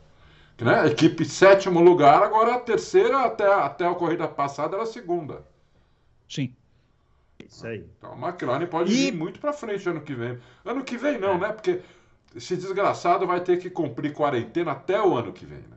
Né? 0.62 0.88
Equipe 0.88 1.26
sétimo 1.26 1.82
lugar, 1.82 2.24
agora 2.24 2.56
a 2.56 2.60
terceira, 2.60 3.26
até, 3.26 3.46
até 3.52 3.86
a 3.86 3.94
corrida 3.94 4.28
passada, 4.28 4.76
era 4.76 4.84
a 4.84 4.88
segunda. 4.88 5.44
Sim. 6.30 6.54
Isso 7.46 7.68
aí. 7.68 7.84
Então 7.98 8.14
a 8.14 8.28
McLaren 8.30 8.66
pode 8.68 8.94
E- 8.94 9.08
ir 9.08 9.12
muito 9.14 9.40
pra 9.40 9.52
frente 9.52 9.90
ano 9.90 10.00
que 10.02 10.14
vem. 10.14 10.38
Ano 10.64 10.84
que 10.84 10.98
vem 10.98 11.20
não, 11.20 11.38
né? 11.38 11.52
Porque 11.52 11.82
esse 12.36 12.56
desgraçado 12.56 13.28
vai 13.28 13.42
ter 13.42 13.58
que 13.58 13.70
cumprir 13.70 14.14
quarentena 14.14 14.72
até 14.72 15.02
o 15.02 15.16
ano 15.18 15.34
que 15.34 15.46
vem, 15.46 15.58
né? 15.60 15.75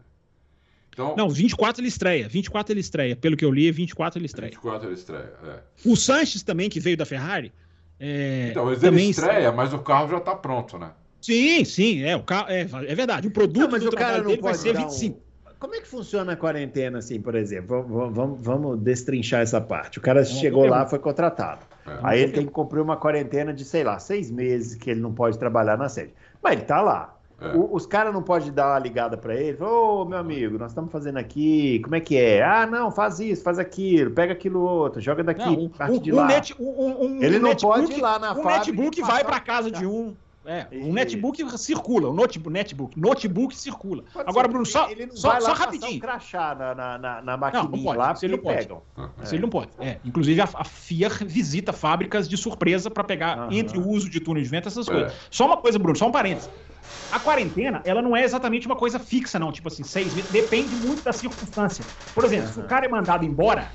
Então, 0.99 1.14
Não, 1.16 1.28
24 1.28 1.80
ele 1.80 1.88
estreia. 1.88 2.28
24 2.28 2.72
ele 2.72 2.80
estreia. 2.80 3.14
Pelo 3.14 3.36
que 3.36 3.44
eu 3.44 3.53
li, 3.53 3.70
24 3.70 4.18
ele 4.18 4.26
estreia. 4.26 4.51
24 4.51 4.88
ele 4.88 4.94
estreia. 4.94 5.32
É. 5.46 5.59
O 5.88 5.94
Sanches 5.96 6.42
também, 6.42 6.68
que 6.68 6.80
veio 6.80 6.96
da 6.96 7.07
Ferrari. 7.07 7.53
é, 8.01 8.49
Então, 8.51 8.64
mas 8.64 8.80
também 8.80 9.05
ele 9.05 9.11
estreia, 9.12 9.53
mas 9.53 9.72
o 9.72 9.78
carro 9.78 10.09
já 10.09 10.18
tá 10.18 10.34
pronto, 10.34 10.76
né? 10.76 10.90
Sim, 11.20 11.64
sim, 11.64 12.03
é, 12.03 12.16
o 12.16 12.22
carro, 12.22 12.49
é, 12.49 12.61
é 12.62 12.94
verdade. 12.94 13.28
O 13.28 13.30
produto 13.30 13.61
Não, 13.61 13.70
mas 13.70 13.82
do 13.82 13.88
o 13.88 13.92
cara 13.92 14.05
trabalho 14.14 14.22
não 14.24 14.30
dele 14.30 14.42
vai 14.42 14.55
ser 14.55 14.72
dar 14.72 14.80
um- 14.80 14.88
25. 14.88 15.20
Como 15.61 15.74
é 15.74 15.80
que 15.80 15.88
funciona 15.88 16.32
a 16.32 16.36
quarentena, 16.36 16.99
assim, 16.99 17.20
por 17.20 17.34
exemplo? 17.34 17.82
Vamos, 17.82 18.14
vamos, 18.14 18.38
vamos 18.40 18.78
destrinchar 18.80 19.40
essa 19.42 19.61
parte. 19.61 19.99
O 19.99 20.01
cara 20.01 20.22
Vamos 20.22 20.38
chegou 20.38 20.66
lá, 20.66 20.86
foi 20.86 21.01
contratado. 21.01 21.61
É. 21.84 21.99
Aí 22.03 22.20
ele 22.22 22.32
tem 22.32 22.46
que 22.46 22.53
cumprir 22.53 22.80
uma 22.80 22.96
quarentena 22.96 23.53
de, 23.53 23.64
sei 23.64 23.82
lá, 23.82 23.99
seis 23.99 24.30
meses 24.30 24.76
que 24.76 24.88
ele 24.90 25.01
não 25.01 25.12
pode 25.12 25.36
trabalhar 25.36 25.76
na 25.76 25.88
sede. 25.88 26.12
Mas 26.40 26.53
ele 26.55 26.62
tá 26.62 26.80
lá. 26.80 27.18
É. 27.41 27.57
O- 27.57 27.74
os 27.74 27.86
caras 27.86 28.12
não 28.12 28.22
podem 28.22 28.51
dar 28.51 28.72
uma 28.72 28.78
ligada 28.80 29.16
para 29.16 29.34
ele. 29.34 29.62
Ô, 29.62 30.05
meu 30.05 30.18
amigo, 30.18 30.59
nós 30.59 30.72
estamos 30.72 30.91
fazendo 30.91 31.18
aqui, 31.18 31.78
como 31.84 31.95
é 31.95 32.01
que 32.01 32.16
é? 32.16 32.43
Ah, 32.43 32.66
não, 32.66 32.91
faz 32.91 33.20
isso, 33.20 33.43
faz 33.45 33.59
aquilo, 33.61 34.11
pega 34.11 34.32
aquilo 34.32 34.61
outro, 34.61 35.01
joga 35.01 35.22
daqui, 35.22 35.45
Não, 35.45 35.64
um, 35.64 35.68
parte 35.68 35.99
de 36.01 36.12
um 36.12 36.16
lá. 36.16 36.26
net- 36.26 36.55
um- 36.59 37.05
um- 37.05 37.22
Ele 37.22 37.36
um 37.39 37.41
não 37.43 37.49
netbook- 37.51 37.80
pode 37.80 37.93
ir 37.93 38.03
lá 38.03 38.18
na 38.18 38.32
um 38.32 38.43
fábrica 38.43 38.59
netbook 38.72 38.99
e 38.99 39.03
vai 39.03 39.22
para 39.24 39.36
o- 39.36 39.41
casa 39.45 39.70
de 39.70 39.86
um. 39.86 40.14
É, 40.45 40.66
um 40.72 40.95
netbook 40.95 41.59
circula, 41.59 42.09
um 42.09 42.14
notebook, 42.14 42.51
netbook, 42.51 42.99
notebook 42.99 43.55
circula. 43.55 44.03
Pode 44.14 44.30
Agora, 44.30 44.49
Bruno, 44.49 44.64
só, 44.64 44.89
ele 44.91 45.05
não 45.05 45.14
só, 45.14 45.28
vai 45.32 45.41
lá 45.43 45.47
só 45.49 45.53
rapidinho. 45.53 45.97
Um 45.97 45.99
crachá 46.01 46.55
na, 46.55 46.74
na, 46.74 46.99
na, 46.99 47.20
na 47.20 47.32
não 47.32 47.39
maquininha 47.39 47.84
pode, 47.84 47.99
lá, 47.99 48.12
isso 48.12 48.24
ele 48.24 48.36
não 48.36 48.43
pode. 48.43 48.57
pegam. 48.57 48.82
Isso 49.22 49.34
ele 49.34 49.43
não 49.43 49.51
pode. 49.51 49.68
É, 49.78 49.99
inclusive, 50.07 50.41
a, 50.41 50.49
a 50.55 50.64
FIA 50.64 51.11
visita 51.11 51.70
fábricas 51.70 52.26
de 52.26 52.36
surpresa 52.39 52.91
para 52.91 53.05
pegar 53.05 53.36
Aham. 53.39 53.49
entre 53.53 53.78
o 53.78 53.86
uso 53.86 54.09
de 54.09 54.20
túnel 54.20 54.43
de 54.43 54.49
vento 54.49 54.68
essas 54.68 54.89
É. 54.89 54.91
coisas. 54.91 55.12
Só 55.30 55.45
uma 55.45 55.59
coisa, 55.59 55.78
Bruno, 55.78 55.97
só 55.99 56.09
um 56.09 56.12
parênteses. 56.12 56.49
A 57.11 57.18
quarentena, 57.18 57.80
ela 57.84 58.03
não 58.03 58.16
é 58.16 58.22
exatamente 58.22 58.66
uma 58.66 58.76
coisa 58.76 58.99
fixa, 58.99 59.39
não. 59.39 59.51
Tipo 59.51 59.68
assim, 59.68 59.82
seis 59.82 60.14
meses. 60.14 60.30
Depende 60.30 60.76
muito 60.76 61.03
da 61.03 61.12
circunstância. 61.12 61.86
Por 62.14 62.24
exemplo, 62.24 62.53
se 62.53 62.61
o 62.61 62.64
cara 62.64 62.84
é 62.84 62.89
mandado 62.89 63.24
embora, 63.24 63.72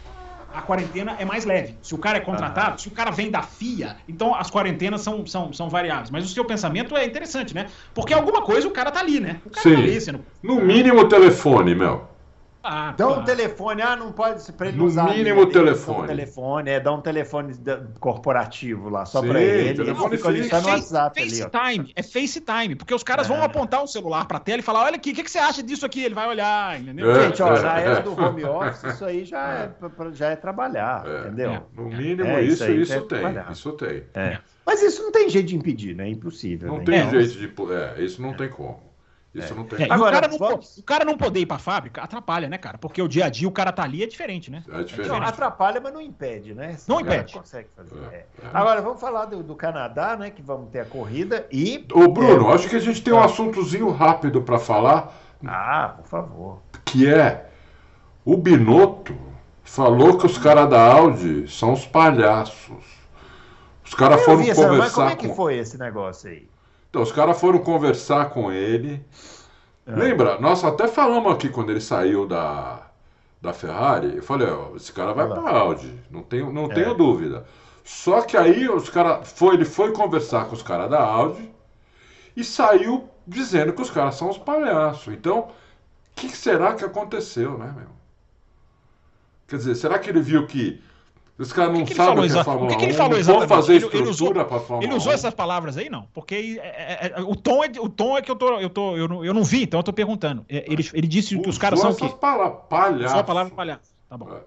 a 0.51 0.61
quarentena 0.61 1.15
é 1.17 1.25
mais 1.25 1.45
leve. 1.45 1.79
Se 1.81 1.95
o 1.95 1.97
cara 1.97 2.19
é 2.19 2.21
contratado, 2.21 2.79
se 2.79 2.87
o 2.87 2.91
cara 2.91 3.09
vem 3.09 3.31
da 3.31 3.41
FIA, 3.41 3.97
então 4.07 4.35
as 4.35 4.51
quarentenas 4.51 5.01
são, 5.01 5.25
são, 5.25 5.51
são 5.51 5.67
variáveis. 5.67 6.11
Mas 6.11 6.25
o 6.25 6.33
seu 6.33 6.45
pensamento 6.45 6.95
é 6.95 7.05
interessante, 7.05 7.55
né? 7.55 7.71
Porque 7.93 8.13
alguma 8.13 8.43
coisa 8.43 8.67
o 8.67 8.71
cara 8.71 8.91
tá 8.91 8.99
ali, 8.99 9.19
né? 9.19 9.41
O 9.43 9.49
cara 9.49 9.67
Sim. 9.67 9.75
tá 9.75 9.81
ali, 9.81 9.99
sendo. 9.99 10.23
No 10.43 10.61
mínimo 10.61 11.07
telefone, 11.09 11.73
meu. 11.73 12.12
Ah, 12.65 12.93
Dá 12.95 13.07
um 13.07 13.13
claro. 13.15 13.25
telefone, 13.25 13.81
ah, 13.81 13.95
não 13.95 14.13
pode 14.13 14.41
ser 14.41 14.53
pra 14.53 14.69
ele 14.69 14.77
No 14.77 14.85
usar. 14.85 15.09
mínimo 15.09 15.41
usar 15.41 15.51
telefone. 15.51 16.03
Um 16.03 16.07
telefone, 16.07 16.69
é, 16.69 16.79
dá 16.79 16.93
um 16.93 17.01
telefone 17.01 17.53
corporativo 17.99 18.89
lá, 18.89 19.05
só 19.05 19.21
pra 19.21 19.41
ele. 19.41 19.73
telefone 19.73 20.07
ele 20.13 20.17
fica 20.17 20.27
ali 20.29 20.39
no 20.41 20.49
ali, 21.17 21.43
ó. 21.43 21.49
FaceTime, 21.49 21.91
é 21.95 22.03
FaceTime, 22.03 22.75
porque 22.75 22.93
os 22.93 23.03
caras 23.03 23.27
vão 23.27 23.37
É. 23.37 23.45
apontar 23.45 23.83
o 23.83 23.87
celular 23.87 24.25
pra 24.27 24.39
tela 24.39 24.59
e 24.59 24.61
falar: 24.63 24.83
olha 24.85 24.95
aqui, 24.95 25.11
o 25.11 25.13
que, 25.15 25.23
que 25.23 25.31
você 25.31 25.39
acha 25.39 25.61
disso 25.61 25.85
aqui? 25.85 26.01
Ele 26.03 26.15
vai 26.15 26.27
olhar, 26.27 26.79
entendeu? 26.79 27.11
É. 27.11 27.25
Gente, 27.25 27.41
ó, 27.43 27.59
na 27.61 27.79
era 27.79 27.99
é. 27.99 28.01
do 28.01 28.11
home 28.19 28.43
office, 28.45 28.83
isso 28.93 29.05
aí 29.05 29.25
já 29.25 29.49
é, 29.53 29.71
já 30.13 30.29
é 30.29 30.35
trabalhar, 30.35 31.03
É. 31.05 31.19
entendeu? 31.27 31.51
É. 31.51 31.61
No 31.75 31.89
mínimo, 31.89 32.23
É, 32.29 32.41
isso 32.43 32.53
isso, 32.53 32.63
aí 32.63 32.81
isso, 32.81 32.93
tem 32.93 33.19
trabalhar. 33.19 33.51
Isso 33.51 33.71
tem. 33.73 34.03
É. 34.13 34.37
Mas 34.65 34.81
isso 34.81 35.03
não 35.03 35.11
tem 35.11 35.29
jeito 35.29 35.47
de 35.47 35.55
impedir, 35.57 35.95
né? 35.95 36.05
É 36.07 36.09
impossível. 36.11 36.69
Não 36.69 36.77
né? 36.77 36.85
tem 36.85 36.99
Então, 36.99 37.21
jeito 37.21 37.65
de. 37.67 37.73
É, 37.73 38.01
isso 38.01 38.21
não 38.21 38.33
tem 38.33 38.47
como. 38.49 38.92
Isso 39.33 39.55
não 39.55 39.63
tem 39.63 39.87
É. 39.87 39.91
Agora, 39.91 40.09
o, 40.11 40.13
cara 40.21 40.27
não, 40.27 40.37
vamos- 40.37 40.77
o 40.77 40.83
cara 40.83 41.03
não 41.05 41.17
poder 41.17 41.39
ir 41.39 41.45
pra 41.47 41.57
fábrica 41.57 42.01
atrapalha, 42.03 42.47
né, 42.47 42.57
cara? 42.57 42.77
Porque 42.77 43.01
o 43.01 43.07
dia 43.07 43.25
a 43.25 43.29
dia 43.29 43.47
o 43.47 43.51
cara 43.51 43.71
tá 43.71 43.81
ali 43.83 44.03
é 44.03 44.05
diferente, 44.07 44.51
né? 44.51 44.63
É 44.71 44.83
diferente. 44.83 45.09
Não, 45.09 45.17
atrapalha, 45.17 45.81
mas 45.81 45.91
não 45.91 45.99
impede, 46.01 46.53
né? 46.53 46.77
Não 46.87 47.01
impede. 47.01 47.33
Consegue 47.33 47.67
fazer. 47.75 47.95
É, 48.11 48.15
é. 48.15 48.17
é. 48.17 48.25
Agora, 48.53 48.81
vamos 48.81 49.01
falar 49.01 49.25
do, 49.25 49.41
do 49.41 49.55
Canadá, 49.55 50.15
né? 50.15 50.29
Que 50.29 50.41
vamos 50.41 50.69
ter 50.69 50.81
a 50.81 50.85
corrida 50.85 51.47
e. 51.51 51.85
Ô, 51.91 52.07
Bruno, 52.09 52.51
É. 52.51 52.53
acho 52.53 52.69
que 52.69 52.75
a 52.75 52.79
gente 52.79 53.01
tem 53.01 53.11
um 53.13 53.23
assuntozinho 53.23 53.89
rápido 53.89 54.41
para 54.43 54.59
falar, 54.59 55.11
Ah, 55.45 55.95
por 55.97 56.05
favor. 56.05 56.61
que 56.85 57.07
é 57.09 57.49
o 58.23 58.37
Binotto 58.37 59.15
falou 59.63 60.17
que 60.17 60.25
os 60.27 60.37
caras 60.37 60.69
da 60.69 60.79
Audi 60.79 61.47
são 61.47 61.73
os 61.73 61.85
palhaços. 61.87 62.83
Os 63.83 63.93
caras 63.95 64.23
foram 64.23 64.37
vi 64.43 64.49
essa, 64.51 64.61
mas 64.61 64.67
como 64.69 64.77
conversar 64.77 65.11
é 65.11 65.15
que 65.15 65.27
com. 65.27 65.35
foi 65.35 65.57
esse 65.57 65.77
negócio 65.77 66.29
aí? 66.29 66.47
Então, 66.93 67.01
os 67.01 67.11
caras 67.11 67.39
foram 67.39 67.57
conversar 67.57 68.29
com 68.29 68.51
ele. 68.51 69.03
É. 69.83 69.95
Lembra? 69.95 70.39
Nós 70.39 70.63
até 70.63 70.87
falamos 70.87 71.33
aqui 71.33 71.49
quando 71.49 71.71
ele 71.71 71.81
saiu 71.81 72.27
da, 72.27 72.85
da 73.41 73.51
Ferrari. 73.51 74.17
Eu 74.17 74.21
falei, 74.21 74.47
ó, 74.47 74.75
esse 74.75 74.93
cara 74.93 75.11
vai 75.11 75.27
pra 75.27 75.49
Audi. 75.49 75.91
Não 76.11 76.21
tenho, 76.21 76.53
não 76.53 76.65
É. 76.65 76.75
tenho 76.75 76.93
dúvida. 76.93 77.47
Só 77.83 78.21
que 78.21 78.37
aí 78.37 78.69
os 78.69 78.91
cara 78.91 79.23
foi, 79.23 79.55
ele 79.55 79.65
foi 79.65 79.91
conversar 79.91 80.45
com 80.45 80.53
os 80.53 80.61
caras 80.61 80.87
da 80.87 81.01
Audi 81.01 81.51
e 82.37 82.43
saiu 82.43 83.09
dizendo 83.25 83.73
que 83.73 83.81
os 83.81 83.89
caras 83.89 84.13
são 84.13 84.29
os 84.29 84.37
palhaços. 84.37 85.11
Então, 85.11 85.39
o 85.39 85.51
que 86.15 86.29
será 86.29 86.75
que 86.75 86.85
aconteceu, 86.85 87.57
né, 87.57 87.73
meu? 87.75 87.89
Quer 89.47 89.55
dizer, 89.55 89.73
será 89.73 89.97
que 89.97 90.11
ele 90.11 90.21
viu 90.21 90.45
que 90.45 90.79
os 91.37 91.51
caras 91.51 91.77
não 91.77 91.83
que 91.85 91.95
sabem 91.95 92.13
falou 92.15 92.25
o 92.25 92.27
que 92.29 92.37
é 92.37 92.43
Fórmula 92.43 92.65
o 92.65 92.69
que 92.69 92.75
que 92.77 92.83
ele 92.85 92.93
1, 92.93 92.95
falou 92.95 93.17
exatamente? 93.17 93.49
fazer 93.49 93.75
Ele- 93.75 93.89
ele 93.93 94.09
usou- 94.09 94.33
Ele 94.81 94.93
usou 94.93 95.11
1? 95.11 95.15
essas 95.15 95.33
palavras 95.33 95.77
aí, 95.77 95.89
não? 95.89 96.07
Porque 96.13 96.59
é, 96.61 96.67
é, 97.07 97.13
é, 97.17 97.21
o, 97.21 97.35
tom 97.35 97.63
é, 97.63 97.71
o 97.79 97.89
tom 97.89 98.17
é 98.17 98.21
que 98.21 98.29
eu 98.29 98.35
tô. 98.35 98.59
Eu, 98.59 98.69
tô 98.69 98.95
eu, 98.95 99.07
não, 99.07 99.25
eu 99.25 99.33
não 99.33 99.43
vi, 99.43 99.63
então 99.63 99.79
eu 99.79 99.83
tô 99.83 99.91
perguntando. 99.91 100.45
É, 100.47 100.63
Ele, 100.71 100.87
ele 100.93 101.07
disse 101.07 101.37
que 101.39 101.49
os 101.49 101.57
caras 101.57 101.79
são 101.79 101.89
o 101.89 101.93
Usou 101.93 101.99
quê? 102.01 102.05
essas 102.05 102.19
palavras, 102.19 102.59
palhaço. 102.69 103.13
Só 103.13 103.19
a 103.19 103.23
palavra 103.23 103.53
palhaço. 103.55 103.93
Tá 104.07 104.17
bom. 104.17 104.29
É. 104.31 104.37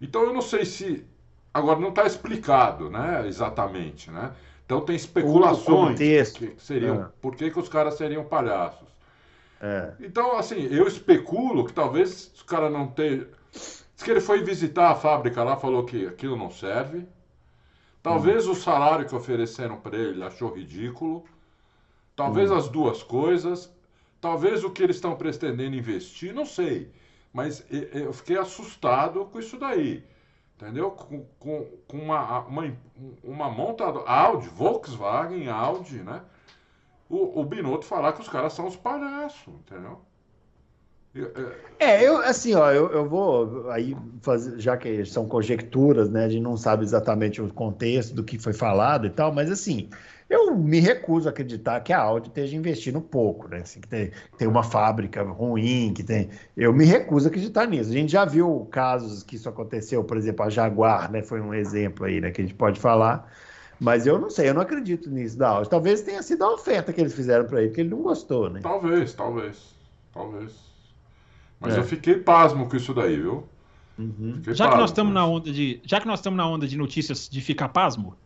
Então 0.00 0.22
eu 0.22 0.32
não 0.32 0.40
sei 0.42 0.64
se. 0.64 1.04
Agora 1.52 1.78
não 1.80 1.88
está 1.88 2.06
explicado, 2.06 2.88
né? 2.90 3.24
Exatamente, 3.26 4.10
né? 4.10 4.30
Então 4.64 4.80
tem 4.82 4.94
especulações 4.96 5.98
que 6.32 6.54
seriam. 6.58 7.02
É. 7.02 7.06
Por 7.20 7.34
que, 7.34 7.50
que 7.50 7.58
os 7.58 7.68
caras 7.68 7.94
seriam 7.94 8.24
palhaços? 8.24 8.86
É. 9.60 9.92
Então, 10.00 10.38
assim, 10.38 10.68
eu 10.70 10.86
especulo 10.86 11.64
que 11.64 11.72
talvez 11.72 12.30
os 12.34 12.42
caras 12.42 12.70
não 12.72 12.86
tenham. 12.86 13.26
Diz 13.98 14.04
que 14.04 14.12
ele 14.12 14.20
foi 14.20 14.44
visitar 14.44 14.92
a 14.92 14.94
fábrica 14.94 15.42
lá, 15.42 15.56
falou 15.56 15.84
que 15.84 16.06
aquilo 16.06 16.36
não 16.36 16.52
serve. 16.52 17.04
Talvez 18.00 18.46
o 18.46 18.54
salário 18.54 19.04
que 19.04 19.14
ofereceram 19.14 19.76
para 19.76 19.96
ele 19.96 20.22
achou 20.22 20.54
ridículo. 20.54 21.24
Talvez 22.14 22.52
as 22.52 22.68
duas 22.68 23.02
coisas. 23.02 23.68
Talvez 24.20 24.62
o 24.62 24.70
que 24.70 24.84
eles 24.84 24.94
estão 24.94 25.16
pretendendo 25.16 25.74
investir, 25.74 26.32
não 26.32 26.46
sei. 26.46 26.92
Mas 27.32 27.66
eu 27.70 28.12
fiquei 28.12 28.38
assustado 28.38 29.24
com 29.24 29.40
isso 29.40 29.58
daí. 29.58 30.04
Entendeu? 30.54 30.92
Com, 30.92 31.26
com, 31.40 31.66
com 31.88 31.98
uma, 31.98 32.38
uma, 32.46 32.78
uma 33.24 33.50
montadora. 33.50 34.08
Audi, 34.08 34.48
Volkswagen, 34.48 35.48
Audi, 35.48 36.04
né? 36.04 36.22
O, 37.08 37.40
o 37.40 37.44
Binotto 37.44 37.84
falar 37.84 38.12
que 38.12 38.20
os 38.20 38.28
caras 38.28 38.52
são 38.52 38.68
os 38.68 38.76
palhaços, 38.76 39.52
entendeu? 39.54 40.00
É, 41.78 42.06
eu, 42.06 42.18
assim, 42.18 42.54
ó, 42.54 42.70
eu, 42.72 42.90
eu 42.92 43.08
vou 43.08 43.70
aí 43.70 43.94
fazer, 44.20 44.58
já 44.60 44.76
que 44.76 45.04
são 45.04 45.26
conjecturas, 45.28 46.08
né? 46.10 46.24
A 46.24 46.28
gente 46.28 46.42
não 46.42 46.56
sabe 46.56 46.84
exatamente 46.84 47.40
o 47.40 47.52
contexto 47.52 48.14
do 48.14 48.24
que 48.24 48.38
foi 48.38 48.52
falado 48.52 49.06
e 49.06 49.10
tal, 49.10 49.32
mas 49.32 49.50
assim, 49.50 49.88
Eu 50.30 50.56
me 50.56 50.80
recuso 50.80 51.28
a 51.28 51.30
acreditar 51.30 51.80
que 51.80 51.92
a 51.92 52.00
Audi 52.00 52.28
esteja 52.28 52.56
investindo 52.56 53.00
pouco, 53.00 53.48
né? 53.48 53.58
Assim, 53.62 53.80
que 53.80 53.88
tem, 53.88 54.12
tem 54.36 54.48
uma 54.48 54.62
fábrica 54.62 55.22
ruim, 55.22 55.94
que 55.94 56.04
tem. 56.04 56.30
Eu 56.56 56.72
me 56.74 56.84
recuso 56.84 57.26
a 57.28 57.30
acreditar 57.30 57.66
nisso. 57.66 57.90
A 57.90 57.92
gente 57.94 58.12
já 58.12 58.24
viu 58.26 58.66
casos 58.70 59.22
que 59.22 59.36
isso 59.36 59.48
aconteceu, 59.48 60.04
por 60.04 60.16
exemplo, 60.18 60.44
a 60.44 60.50
Jaguar, 60.50 61.10
né? 61.10 61.22
Foi 61.22 61.40
um 61.40 61.54
exemplo 61.54 62.04
aí, 62.06 62.20
né? 62.20 62.30
Que 62.30 62.42
a 62.42 62.44
gente 62.44 62.54
pode 62.56 62.78
falar. 62.80 63.30
Mas 63.78 64.06
eu 64.06 64.18
não 64.18 64.28
sei, 64.30 64.48
eu 64.50 64.54
não 64.54 64.62
acredito 64.62 65.10
nisso 65.10 65.38
da 65.38 65.48
Audi. 65.50 65.70
Talvez 65.70 66.02
tenha 66.02 66.22
sido 66.22 66.44
a 66.44 66.52
oferta 66.54 66.92
que 66.92 67.00
eles 67.00 67.14
fizeram 67.14 67.46
para 67.46 67.60
ele, 67.60 67.68
porque 67.70 67.80
ele 67.82 67.90
não 67.90 68.02
gostou, 68.02 68.50
né? 68.50 68.60
Talvez, 68.60 69.14
talvez. 69.14 69.76
Talvez. 70.12 70.67
Mas 71.60 71.74
é. 71.74 71.78
eu 71.78 71.84
fiquei 71.84 72.14
pasmo 72.14 72.68
com 72.68 72.76
isso 72.76 72.94
daí, 72.94 73.16
viu? 73.16 73.48
Uhum. 73.98 74.40
Já 74.48 74.70
que 74.70 74.76
nós 74.76 74.90
estamos 74.90 75.12
na 75.12 75.26
onda 75.26 75.52
de, 75.52 75.80
já 75.84 76.00
que 76.00 76.06
nós 76.06 76.20
estamos 76.20 76.36
na 76.36 76.46
onda 76.46 76.66
de 76.66 76.76
notícias 76.76 77.28
de 77.28 77.40
ficar 77.40 77.68
pasmo, 77.70 78.16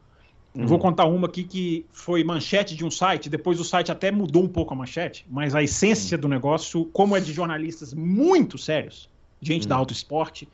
Uhum. 0.54 0.66
Vou 0.66 0.78
contar 0.78 1.06
uma 1.06 1.26
aqui 1.26 1.44
que 1.44 1.86
foi 1.92 2.22
manchete 2.22 2.76
de 2.76 2.84
um 2.84 2.90
site, 2.90 3.30
depois 3.30 3.58
o 3.58 3.64
site 3.64 3.90
até 3.90 4.10
mudou 4.10 4.44
um 4.44 4.48
pouco 4.48 4.74
a 4.74 4.76
manchete, 4.76 5.24
mas 5.30 5.54
a 5.54 5.62
essência 5.62 6.16
uhum. 6.16 6.20
do 6.22 6.28
negócio, 6.28 6.84
como 6.86 7.16
é 7.16 7.20
de 7.20 7.32
jornalistas 7.32 7.94
muito 7.94 8.58
sérios, 8.58 9.08
gente 9.40 9.62
uhum. 9.62 9.68
da 9.70 9.76
Auto 9.76 9.92
Esporte, 9.92 10.46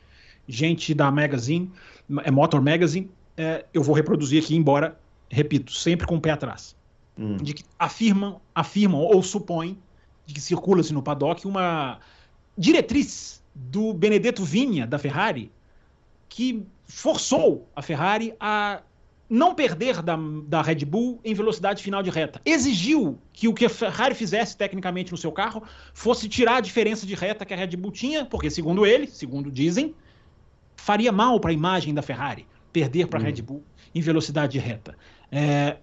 gente 0.47 0.93
da 0.93 1.11
Magazine, 1.11 1.69
é 2.23 2.31
Motor 2.31 2.61
Magazine, 2.61 3.11
é, 3.35 3.65
eu 3.73 3.83
vou 3.83 3.93
reproduzir 3.93 4.41
aqui, 4.41 4.55
embora, 4.55 4.97
repito, 5.29 5.73
sempre 5.73 6.07
com 6.07 6.15
o 6.15 6.21
pé 6.21 6.31
atrás. 6.31 6.75
Uhum. 7.17 7.35
De 7.35 7.53
que 7.53 7.63
afirmam, 7.77 8.39
afirmam 8.55 9.01
ou 9.01 9.21
supõem 9.21 9.77
de 10.25 10.33
que 10.33 10.39
circula-se 10.39 10.93
no 10.93 11.03
paddock 11.03 11.45
uma 11.45 11.99
diretriz 12.59 13.41
do 13.55 13.93
Benedetto 13.93 14.43
Vinha, 14.43 14.85
da 14.85 14.99
Ferrari, 14.99 15.49
que 16.27 16.65
forçou 16.85 17.69
a 17.73 17.81
Ferrari 17.81 18.35
a 18.37 18.81
não 19.29 19.55
perder 19.55 20.01
da, 20.01 20.17
da 20.45 20.61
Red 20.61 20.83
Bull 20.85 21.21
em 21.23 21.33
velocidade 21.33 21.81
final 21.81 22.03
de 22.03 22.09
reta. 22.09 22.41
Exigiu 22.43 23.17
que 23.31 23.47
o 23.47 23.53
que 23.53 23.65
a 23.65 23.69
Ferrari 23.69 24.13
fizesse 24.13 24.57
tecnicamente 24.57 25.11
no 25.11 25.17
seu 25.17 25.31
carro 25.31 25.63
fosse 25.93 26.27
tirar 26.27 26.57
a 26.57 26.61
diferença 26.61 27.05
de 27.05 27.15
reta 27.15 27.45
que 27.45 27.53
a 27.53 27.57
Red 27.57 27.77
Bull 27.77 27.91
tinha, 27.91 28.25
porque, 28.25 28.49
segundo 28.49 28.85
ele, 28.85 29.07
segundo 29.07 29.49
dizem, 29.49 29.95
faria 30.75 31.11
mal 31.11 31.39
para 31.39 31.51
a 31.51 31.53
imagem 31.53 31.93
da 31.93 32.01
Ferrari 32.01 32.45
perder 32.73 33.07
para 33.07 33.19
a 33.19 33.21
hum. 33.21 33.25
Red 33.25 33.41
Bull 33.41 33.63
em 33.95 34.01
velocidade 34.01 34.51
de 34.51 34.59
reta. 34.59 34.97
É... 35.31 35.77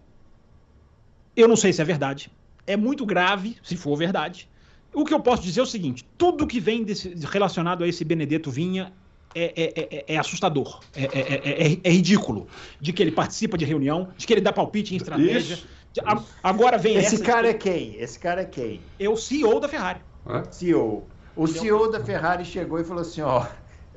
Eu 1.35 1.49
não 1.49 1.57
sei 1.57 1.72
se 1.72 1.81
é 1.81 1.85
verdade. 1.85 2.31
É 2.66 2.77
muito 2.77 3.07
grave, 3.07 3.57
se 3.62 3.77
for 3.77 3.97
verdade. 3.97 4.49
O 4.97 5.05
que 5.05 5.12
eu 5.12 5.20
posso 5.20 5.42
dizer 5.42 5.61
é 5.61 5.62
o 5.62 5.66
seguinte: 5.66 6.09
tudo 6.16 6.47
que 6.47 6.59
vem 6.59 6.82
desse, 6.82 7.14
relacionado 7.26 7.84
a 7.84 7.88
esse 7.88 8.03
Benedetto 8.03 8.51
Vinha 8.51 8.94
é, 9.34 9.53
é, 9.55 9.88
é, 9.94 10.14
é 10.14 10.16
assustador, 10.16 10.80
é, 10.94 11.90
ridículo. 11.90 12.47
De 12.80 12.94
que 12.94 13.03
ele 13.03 13.12
participa 13.12 13.59
de 13.59 13.66
reunião, 13.66 14.09
de 14.16 14.26
que 14.26 14.32
ele 14.32 14.40
dá 14.40 14.55
palpite 14.55 14.94
em 14.94 14.97
estratégia. 14.97 15.55
Isso, 15.55 15.66
a, 16.03 16.22
agora 16.42 16.78
vem 16.78 16.97
Esse 16.97 17.18
cara 17.18 17.51
é 17.51 17.53
quem? 17.53 17.94
Esse 17.97 18.18
cara 18.18 18.40
é 18.40 18.44
quem? 18.47 18.80
É 18.99 19.07
o 19.07 19.18
CEO 19.18 19.61
da 19.61 19.68
Ferrari. 19.68 20.01
CEO. 20.51 21.07
O 21.36 21.47
CEO 21.47 21.92
da 21.92 22.03
Ferrari 22.03 22.47
chegou 22.47 22.80
e 22.80 22.84
falou 22.84 23.03
assim: 23.03 23.20
ó, 23.20 23.44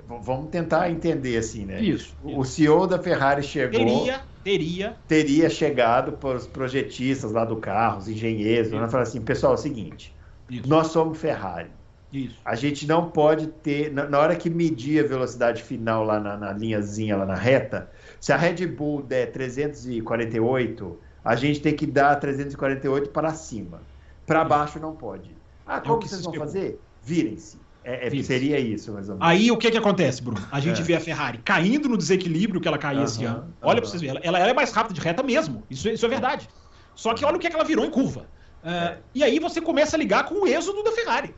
vamos 0.05 0.49
tentar 0.49 0.91
entender 0.91 1.37
assim, 1.37 1.63
né? 1.63 1.81
Isso. 1.81 2.13
O 2.21 2.43
CEO 2.43 2.85
da 2.85 2.99
Ferrari 2.99 3.41
chegou. 3.41 3.79
Teria, 3.79 4.21
teria. 4.43 4.97
Teria 5.07 5.49
chegado 5.49 6.11
para 6.11 6.35
os 6.35 6.45
projetistas 6.45 7.31
lá 7.31 7.45
do 7.45 7.55
carro, 7.55 7.99
os 7.99 8.09
engenheiros, 8.09 8.67
e 8.67 8.71
falar 8.71 9.03
assim: 9.03 9.21
pessoal, 9.21 9.53
é 9.53 9.55
o 9.55 9.57
seguinte, 9.57 10.13
Isso. 10.49 10.67
nós 10.67 10.87
somos 10.87 11.17
Ferrari. 11.17 11.69
Isso. 12.11 12.35
A 12.43 12.55
gente 12.55 12.87
não 12.87 13.09
pode 13.09 13.47
ter, 13.47 13.93
na, 13.93 14.09
na, 14.09 14.19
hora 14.19 14.35
que 14.35 14.49
medir 14.49 15.05
a 15.05 15.07
velocidade 15.07 15.61
final 15.61 16.03
lá 16.03 16.19
na, 16.19 16.35
na, 16.35 16.53
linhazinha, 16.53 17.15
lá 17.15 17.25
na 17.25 17.35
reta, 17.35 17.89
se 18.19 18.33
a 18.33 18.37
Red 18.37 18.65
Bull 18.65 19.03
der 19.03 19.31
348, 19.31 20.99
a 21.23 21.35
gente 21.35 21.61
tem 21.61 21.75
que 21.75 21.85
dar 21.85 22.15
348 22.15 23.11
para 23.11 23.31
cima. 23.33 23.81
Para 24.25 24.43
baixo 24.43 24.79
não 24.79 24.95
pode. 24.95 25.29
Ah, 25.67 25.77
é 25.77 25.81
como 25.81 25.97
é 25.97 25.99
que 25.99 26.09
vocês 26.09 26.23
vão 26.23 26.33
fazer? 26.33 26.79
Virem-se. 27.03 27.57
É, 27.83 28.07
é, 28.07 28.23
seria 28.23 28.59
isso, 28.59 28.91
mais 28.91 29.07
ou 29.07 29.15
menos. 29.15 29.29
Aí 29.29 29.51
o 29.51 29.57
que, 29.57 29.71
que 29.71 29.77
acontece, 29.77 30.21
Bruno? 30.21 30.45
A 30.51 30.59
gente 30.59 30.81
é. 30.81 30.83
vê 30.83 30.95
a 30.95 30.99
Ferrari 30.99 31.37
caindo 31.39 31.87
no 31.87 31.97
desequilíbrio 31.97 32.59
que 32.59 32.67
ela 32.67 32.77
caía 32.77 33.03
esse 33.03 33.23
ano. 33.23 33.53
Olha 33.61 33.81
para 33.81 33.89
vocês 33.89 34.01
verem, 34.01 34.19
ela, 34.23 34.37
ela, 34.37 34.49
é 34.49 34.53
mais 34.53 34.71
rápida 34.71 34.93
de 34.93 35.01
reta 35.01 35.23
mesmo. 35.23 35.63
Isso, 35.69 35.87
isso 35.87 36.05
é 36.05 36.09
verdade. 36.09 36.49
Só 36.95 37.13
que 37.13 37.23
olha 37.23 37.37
o 37.37 37.39
que, 37.39 37.49
que 37.49 37.55
ela 37.55 37.63
virou 37.63 37.85
em 37.85 37.89
curva. 37.89 38.27
Uh, 38.64 39.01
e 39.16 39.24
aí 39.24 39.39
você 39.39 39.62
começa 39.62 39.95
a 39.95 39.99
ligar 39.99 40.26
com 40.26 40.43
o 40.43 40.47
êxodo 40.47 40.84
da 40.84 40.91
Ferrari. 40.91 41.34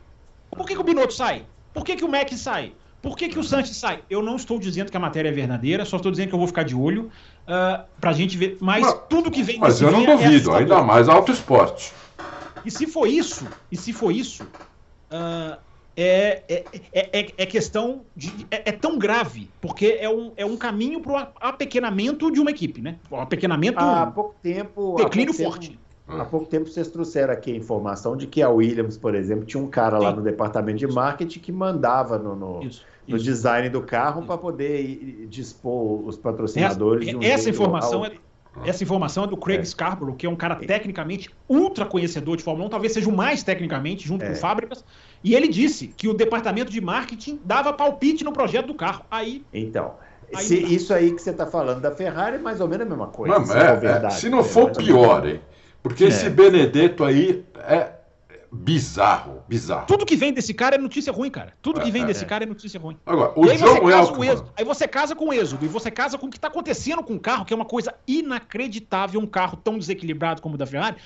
Por 0.50 0.66
que, 0.66 0.74
que 0.74 0.80
o 0.80 0.84
Binotto 0.84 1.14
sai? 1.14 1.46
Por 1.72 1.84
que, 1.84 1.96
que 1.96 2.04
o 2.04 2.08
Mac 2.08 2.30
sai? 2.32 2.72
Por 3.02 3.16
que, 3.16 3.28
que 3.28 3.38
o 3.38 3.42
Santos 3.42 3.76
sai? 3.76 4.00
Eu 4.08 4.22
não 4.22 4.36
estou 4.36 4.60
dizendo 4.60 4.90
que 4.90 4.96
a 4.96 5.00
matéria 5.00 5.28
é 5.28 5.32
verdadeira, 5.32 5.84
só 5.84 5.96
estou 5.96 6.12
dizendo 6.12 6.28
que 6.28 6.34
eu 6.34 6.38
vou 6.38 6.46
ficar 6.46 6.62
de 6.62 6.74
olho 6.74 7.10
uh, 7.48 7.84
pra 8.00 8.12
gente 8.12 8.38
ver. 8.38 8.56
Mas, 8.60 8.82
mas 8.82 8.94
tudo 9.08 9.28
que 9.28 9.42
vem 9.42 9.58
Mas 9.58 9.82
eu 9.82 9.90
não 9.90 10.02
é 10.02 10.06
duvido, 10.06 10.52
é 10.52 10.58
ainda 10.58 10.82
mais 10.82 11.08
alto 11.08 11.32
esporte. 11.32 11.92
E 12.64 12.70
se 12.70 12.86
for 12.86 13.08
isso, 13.08 13.44
e 13.72 13.76
se 13.76 13.92
for 13.92 14.12
isso, 14.12 14.44
uh, 14.44 15.58
é, 15.96 16.42
é, 16.48 16.64
é, 16.92 17.32
é, 17.36 17.46
questão 17.46 18.02
de. 18.14 18.46
É, 18.52 18.70
é, 18.70 18.72
tão 18.72 18.96
grave, 18.96 19.50
porque 19.60 19.98
é 20.00 20.08
um, 20.08 20.32
é 20.36 20.46
um 20.46 20.56
caminho 20.56 21.00
para 21.00 21.12
o 21.12 21.16
apequenamento 21.40 22.30
de 22.30 22.40
uma 22.40 22.52
equipe, 22.52 22.80
né? 22.80 22.96
O 23.10 23.16
apequenamento. 23.16 23.80
Há 23.80 24.06
pouco 24.06 24.36
tempo. 24.40 24.94
Declínio 24.96 25.34
forte. 25.34 25.70
Tempo 25.70 25.82
Há 26.20 26.24
pouco 26.24 26.46
tempo 26.46 26.68
vocês 26.68 26.88
trouxeram 26.88 27.32
aqui 27.32 27.52
a 27.52 27.56
informação 27.56 28.16
de 28.16 28.26
que 28.26 28.42
a 28.42 28.48
Williams, 28.48 28.96
por 28.96 29.14
exemplo, 29.14 29.44
tinha 29.44 29.62
um 29.62 29.68
cara 29.68 29.98
lá 29.98 30.12
no 30.12 30.22
departamento 30.22 30.78
de 30.78 30.86
marketing 30.86 31.40
que 31.40 31.52
mandava 31.52 32.18
no, 32.18 32.34
no, 32.34 32.62
isso, 32.62 32.84
no 33.06 33.16
isso. 33.16 33.24
design 33.24 33.68
do 33.68 33.82
carro 33.82 34.22
para 34.22 34.38
poder 34.38 35.26
dispor 35.28 36.06
os 36.06 36.16
patrocinadores. 36.16 37.08
Essa, 37.08 37.16
um 37.16 37.22
essa 37.22 37.50
informação 37.50 38.04
é, 38.04 38.12
essa 38.64 38.82
informação 38.82 39.24
é 39.24 39.26
do 39.26 39.36
Craig 39.36 39.60
é. 39.60 39.64
Scarborough, 39.64 40.14
que 40.14 40.26
é 40.26 40.28
um 40.28 40.36
cara 40.36 40.56
tecnicamente 40.56 41.30
ultra 41.48 41.86
conhecedor 41.86 42.36
de 42.36 42.42
Fórmula 42.42 42.66
1, 42.66 42.70
talvez 42.70 42.92
seja 42.92 43.08
o 43.08 43.16
mais 43.16 43.42
tecnicamente, 43.42 44.06
junto 44.06 44.24
é. 44.24 44.28
com 44.28 44.34
fábricas. 44.34 44.84
E 45.24 45.34
ele 45.34 45.48
disse 45.48 45.88
que 45.88 46.08
o 46.08 46.14
departamento 46.14 46.70
de 46.70 46.80
marketing 46.80 47.40
dava 47.44 47.72
palpite 47.72 48.22
no 48.24 48.32
projeto 48.32 48.66
do 48.66 48.74
carro. 48.74 49.04
Aí. 49.10 49.44
Então. 49.52 49.94
Aí 50.34 50.44
se, 50.44 50.56
isso 50.56 50.94
aí 50.94 51.12
que 51.12 51.20
você 51.20 51.30
está 51.30 51.46
falando 51.46 51.80
da 51.80 51.90
Ferrari 51.90 52.36
é 52.36 52.38
mais 52.38 52.60
ou 52.60 52.68
menos 52.68 52.86
a 52.86 52.90
mesma 52.90 53.06
coisa. 53.08 53.38
Não, 53.38 53.44
se, 53.44 53.56
é, 53.56 54.06
é, 54.06 54.10
se 54.10 54.28
não 54.28 54.42
for 54.42 54.70
pior, 54.70 55.26
hein? 55.26 55.40
Porque 55.82 56.04
é. 56.04 56.08
esse 56.08 56.30
Benedetto 56.30 57.04
aí 57.04 57.44
é 57.56 57.92
bizarro, 58.52 59.42
bizarro. 59.48 59.86
Tudo 59.86 60.04
que 60.04 60.14
vem 60.14 60.32
desse 60.32 60.52
cara 60.52 60.76
é 60.76 60.78
notícia 60.78 61.10
ruim, 61.10 61.30
cara. 61.30 61.54
Tudo 61.62 61.80
que 61.80 61.88
é, 61.88 61.90
vem 61.90 62.02
é, 62.02 62.06
desse 62.06 62.26
cara 62.26 62.44
é 62.44 62.46
notícia 62.46 62.78
ruim. 62.78 62.98
Agora, 63.06 63.32
o 63.34 63.46
e 63.46 63.50
aí 63.50 63.56
John 63.56 63.66
você 63.66 63.88
casa 63.88 64.12
com 64.12 64.24
êxodo, 64.24 64.52
aí 64.56 64.64
você 64.64 64.88
casa 64.88 65.16
com 65.16 65.28
o 65.28 65.32
êxodo 65.32 65.64
e 65.64 65.68
você 65.68 65.90
casa 65.90 66.18
com 66.18 66.26
o 66.26 66.30
que 66.30 66.36
está 66.36 66.48
acontecendo 66.48 67.02
com 67.02 67.14
o 67.14 67.20
carro, 67.20 67.46
que 67.46 67.52
é 67.54 67.56
uma 67.56 67.64
coisa 67.64 67.94
inacreditável, 68.06 69.18
um 69.18 69.26
carro 69.26 69.56
tão 69.56 69.78
desequilibrado 69.78 70.42
como 70.42 70.54
o 70.54 70.58
da 70.58 70.66
Ferrari. 70.66 70.96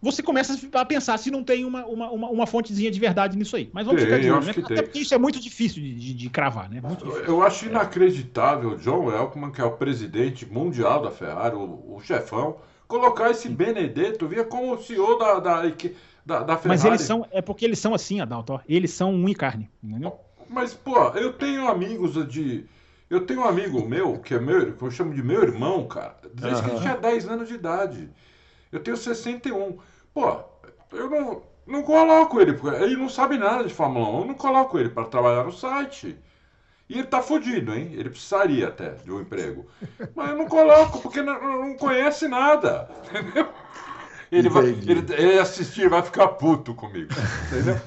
Você 0.00 0.22
começa 0.22 0.54
a 0.74 0.84
pensar 0.84 1.16
se 1.18 1.30
não 1.30 1.42
tem 1.42 1.64
uma, 1.64 1.86
uma, 1.86 2.10
uma, 2.10 2.28
uma 2.28 2.46
fontezinha 2.46 2.90
de 2.90 3.00
verdade 3.00 3.38
nisso 3.38 3.56
aí. 3.56 3.70
Mas 3.72 3.86
vamos 3.86 4.02
tem, 4.02 4.10
ficar 4.10 4.20
de 4.20 4.30
olho, 4.30 4.44
né? 4.44 4.52
Até 4.64 4.82
porque 4.82 4.98
isso 4.98 5.14
é 5.14 5.18
muito 5.18 5.40
difícil 5.40 5.82
de, 5.82 5.94
de, 5.94 6.14
de 6.14 6.30
cravar, 6.30 6.68
né? 6.68 6.82
Eu 7.26 7.42
acho 7.42 7.66
inacreditável 7.66 8.72
o 8.72 8.76
John 8.76 9.10
Elkman, 9.10 9.50
que 9.50 9.62
é 9.62 9.64
o 9.64 9.72
presidente 9.72 10.44
mundial 10.44 11.00
da 11.02 11.10
Ferrari, 11.10 11.54
o, 11.54 11.96
o 11.96 12.00
chefão, 12.02 12.56
colocar 12.86 13.30
esse 13.30 13.48
Benedetto, 13.48 14.28
via 14.28 14.44
como 14.44 14.74
o 14.74 14.82
CEO 14.82 15.18
da, 15.18 15.40
da, 15.40 15.62
da, 16.24 16.42
da 16.42 16.56
Ferrari. 16.56 16.68
Mas 16.68 16.84
eles 16.84 17.00
são, 17.02 17.26
é 17.30 17.40
porque 17.42 17.64
eles 17.64 17.78
são 17.78 17.94
assim, 17.94 18.20
Adalto, 18.20 18.60
eles 18.68 18.92
são 18.92 19.12
um 19.12 19.28
e 19.28 19.34
carne, 19.34 19.70
entendeu? 19.82 20.18
Mas, 20.48 20.74
pô, 20.74 21.08
eu 21.10 21.32
tenho 21.32 21.68
amigos 21.68 22.14
de... 22.28 22.66
Eu 23.08 23.26
tenho 23.26 23.40
um 23.40 23.44
amigo 23.44 23.86
meu, 23.86 24.18
que 24.18 24.34
é 24.34 24.40
meu, 24.40 24.72
que 24.72 24.82
eu 24.82 24.90
chamo 24.90 25.14
de 25.14 25.22
meu 25.22 25.42
irmão, 25.42 25.86
cara, 25.86 26.16
desde 26.32 26.62
uhum. 26.62 26.64
que 26.64 26.70
ele 26.70 26.80
tinha 26.80 26.96
10 26.96 27.28
anos 27.28 27.48
de 27.48 27.54
idade. 27.54 28.10
Eu 28.72 28.80
tenho 28.80 28.96
61. 28.96 29.78
Pô, 30.12 30.40
eu 30.90 31.10
não, 31.10 31.42
não 31.66 31.82
coloco 31.82 32.40
ele, 32.40 32.54
porque 32.54 32.82
ele 32.82 32.96
não 32.96 33.08
sabe 33.08 33.36
nada 33.36 33.64
de 33.64 33.72
Fórmula 33.72 34.08
1, 34.08 34.20
eu 34.20 34.26
não 34.26 34.34
coloco 34.34 34.78
ele 34.78 34.88
para 34.88 35.04
trabalhar 35.04 35.44
no 35.44 35.52
site. 35.52 36.16
E 36.88 36.98
ele 36.98 37.06
tá 37.06 37.22
fudido, 37.22 37.74
hein? 37.74 37.90
Ele 37.92 38.10
precisaria 38.10 38.68
até 38.68 38.90
de 38.90 39.10
um 39.10 39.20
emprego. 39.20 39.66
Mas 40.14 40.30
eu 40.30 40.36
não 40.36 40.46
coloco, 40.46 41.00
porque 41.00 41.22
não, 41.22 41.62
não 41.62 41.76
conhece 41.76 42.28
nada. 42.28 42.88
Entendeu? 43.10 43.48
Ele 44.30 44.48
vai 44.48 44.66
ele, 44.66 45.04
ele 45.12 45.38
assistir 45.38 45.88
vai 45.88 46.02
ficar 46.02 46.28
puto 46.28 46.74
comigo. 46.74 47.12
Entendeu? 47.46 47.80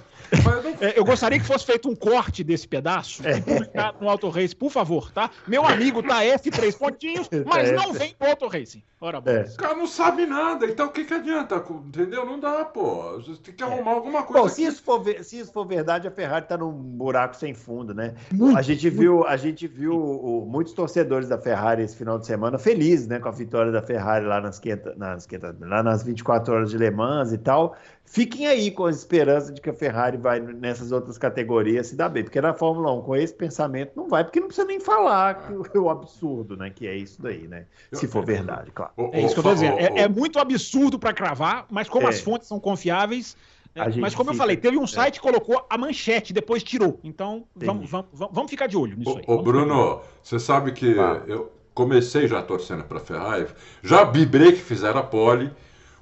É, 0.80 1.00
eu 1.00 1.06
gostaria 1.06 1.40
que 1.40 1.46
fosse 1.46 1.66
feito 1.66 1.90
um 1.90 1.96
corte 1.96 2.44
desse 2.44 2.68
pedaço 2.68 3.24
e 3.28 3.42
publicado 3.42 3.98
no 4.02 4.10
Auto 4.10 4.30
Race, 4.30 4.56
por 4.56 4.72
favor, 4.72 5.12
tá? 5.12 5.30
Meu 5.48 5.66
amigo 5.66 6.04
tá 6.04 6.22
F3 6.22 6.78
pontinhos, 6.78 7.30
mas 7.46 7.72
não 7.72 7.94
vem 7.94 8.14
pro 8.14 8.30
Auto 8.30 8.48
Racing. 8.48 8.84
Ora, 9.00 9.22
bom. 9.22 9.30
É. 9.30 9.44
O 9.44 9.58
cara 9.58 9.76
não 9.76 9.88
sabe 9.88 10.26
nada, 10.26 10.66
então 10.66 10.88
o 10.88 10.90
que, 10.90 11.06
que 11.06 11.14
adianta? 11.14 11.64
Entendeu? 11.86 12.26
Não 12.26 12.40
dá, 12.40 12.66
pô. 12.66 13.14
Você 13.18 13.36
tem 13.42 13.54
que 13.54 13.64
arrumar 13.64 13.92
é. 13.92 13.96
alguma 13.96 14.24
coisa. 14.24 14.44
Bom, 14.44 14.50
se 14.50 14.64
isso, 14.64 14.82
for, 14.82 15.04
se 15.24 15.40
isso 15.40 15.52
for 15.52 15.66
verdade, 15.66 16.08
a 16.08 16.12
Ferrari 16.12 16.46
tá 16.46 16.58
num 16.58 16.72
buraco 16.72 17.36
sem 17.36 17.54
fundo, 17.54 17.94
né? 17.94 18.16
Muito, 18.32 18.58
a 18.58 18.62
gente 18.62 18.90
viu, 18.90 19.26
a 19.26 19.38
gente 19.38 19.68
viu 19.68 19.94
o, 19.94 20.46
muitos 20.46 20.74
torcedores 20.74 21.30
da 21.30 21.38
Ferrari 21.38 21.84
esse 21.84 21.96
final 21.96 22.18
de 22.18 22.26
semana 22.26 22.58
felizes, 22.58 23.08
né, 23.08 23.20
com 23.20 23.30
a 23.30 23.32
vitória 23.32 23.72
da 23.72 23.82
Ferrari 23.82 24.26
lá 24.26 24.42
nas, 24.42 24.60
500, 24.60 24.98
nas, 24.98 25.26
500, 25.26 25.60
lá 25.62 25.84
nas 25.84 26.04
24 26.04 26.54
horas 26.54 26.72
de 26.72 26.78
Le 26.78 26.90
Mans 26.92 27.32
e 27.32 27.38
tal. 27.38 27.76
Fiquem 28.04 28.48
aí 28.48 28.72
com 28.72 28.86
a 28.86 28.90
esperança 28.90 29.52
de 29.52 29.60
que 29.62 29.70
a 29.70 29.74
Ferrari 29.74 30.17
Ferrari 30.18 30.22
vai 30.22 30.40
nessas 30.40 30.92
outras 30.92 31.18
categorias 31.18 31.88
se 31.88 31.96
dá 31.96 32.10
bem. 32.10 32.24
Porque 32.24 32.42
na 32.42 32.54
Fórmula 32.54 32.92
1, 32.94 33.02
com 33.02 33.16
esse 33.16 33.34
pensamento, 33.34 33.92
não 33.96 34.08
vai, 34.08 34.24
porque 34.24 34.40
não 34.40 34.48
precisa 34.48 34.68
nem 34.68 34.80
falar 34.80 35.48
que, 35.72 35.78
o 35.78 35.90
absurdo, 35.90 36.58
né? 36.58 36.70
Que 36.70 36.88
é 36.88 36.96
isso 36.96 37.22
daí, 37.22 37.48
né? 37.48 37.66
Se 37.94 38.08
for 38.08 38.26
verdade, 38.26 38.72
claro. 38.72 38.92
É 39.12 39.22
isso 39.22 39.34
que 39.34 39.40
eu 39.40 39.44
tô 39.44 39.54
dizendo. 39.54 39.78
É, 39.80 40.02
é 40.02 40.08
muito 40.08 40.40
absurdo 40.40 40.98
para 41.00 41.14
cravar, 41.14 41.66
mas 41.70 41.88
como 41.88 42.08
é. 42.08 42.10
as 42.10 42.20
fontes 42.20 42.48
são 42.48 42.60
confiáveis. 42.60 43.38
Mas 43.76 44.16
como 44.16 44.32
fica... 44.32 44.34
eu 44.34 44.34
falei, 44.34 44.58
teve 44.58 44.76
um 44.76 44.88
site 44.88 45.16
que 45.16 45.22
colocou 45.22 45.64
a 45.70 45.78
manchete, 45.78 46.34
depois 46.34 46.64
tirou. 46.64 47.00
Então, 47.04 47.46
vamos, 47.56 47.88
vamos, 47.88 48.08
vamos, 48.12 48.50
ficar 48.50 48.66
de 48.66 48.76
olho 48.76 48.98
nisso 48.98 49.18
aí. 49.18 49.24
Ô, 49.28 49.40
Bruno, 49.44 50.02
você 50.24 50.40
sabe 50.40 50.72
que 50.72 51.00
ah. 51.00 51.22
eu 51.28 51.52
comecei 51.76 52.28
já 52.28 52.42
torcendo 52.42 52.84
para 52.86 52.98
a 52.98 53.00
Ferrari, 53.00 53.46
já 53.84 54.04
vibrei 54.04 54.54
que 54.54 54.62
fizeram 54.62 55.00
a 55.00 55.04
pole, 55.04 55.54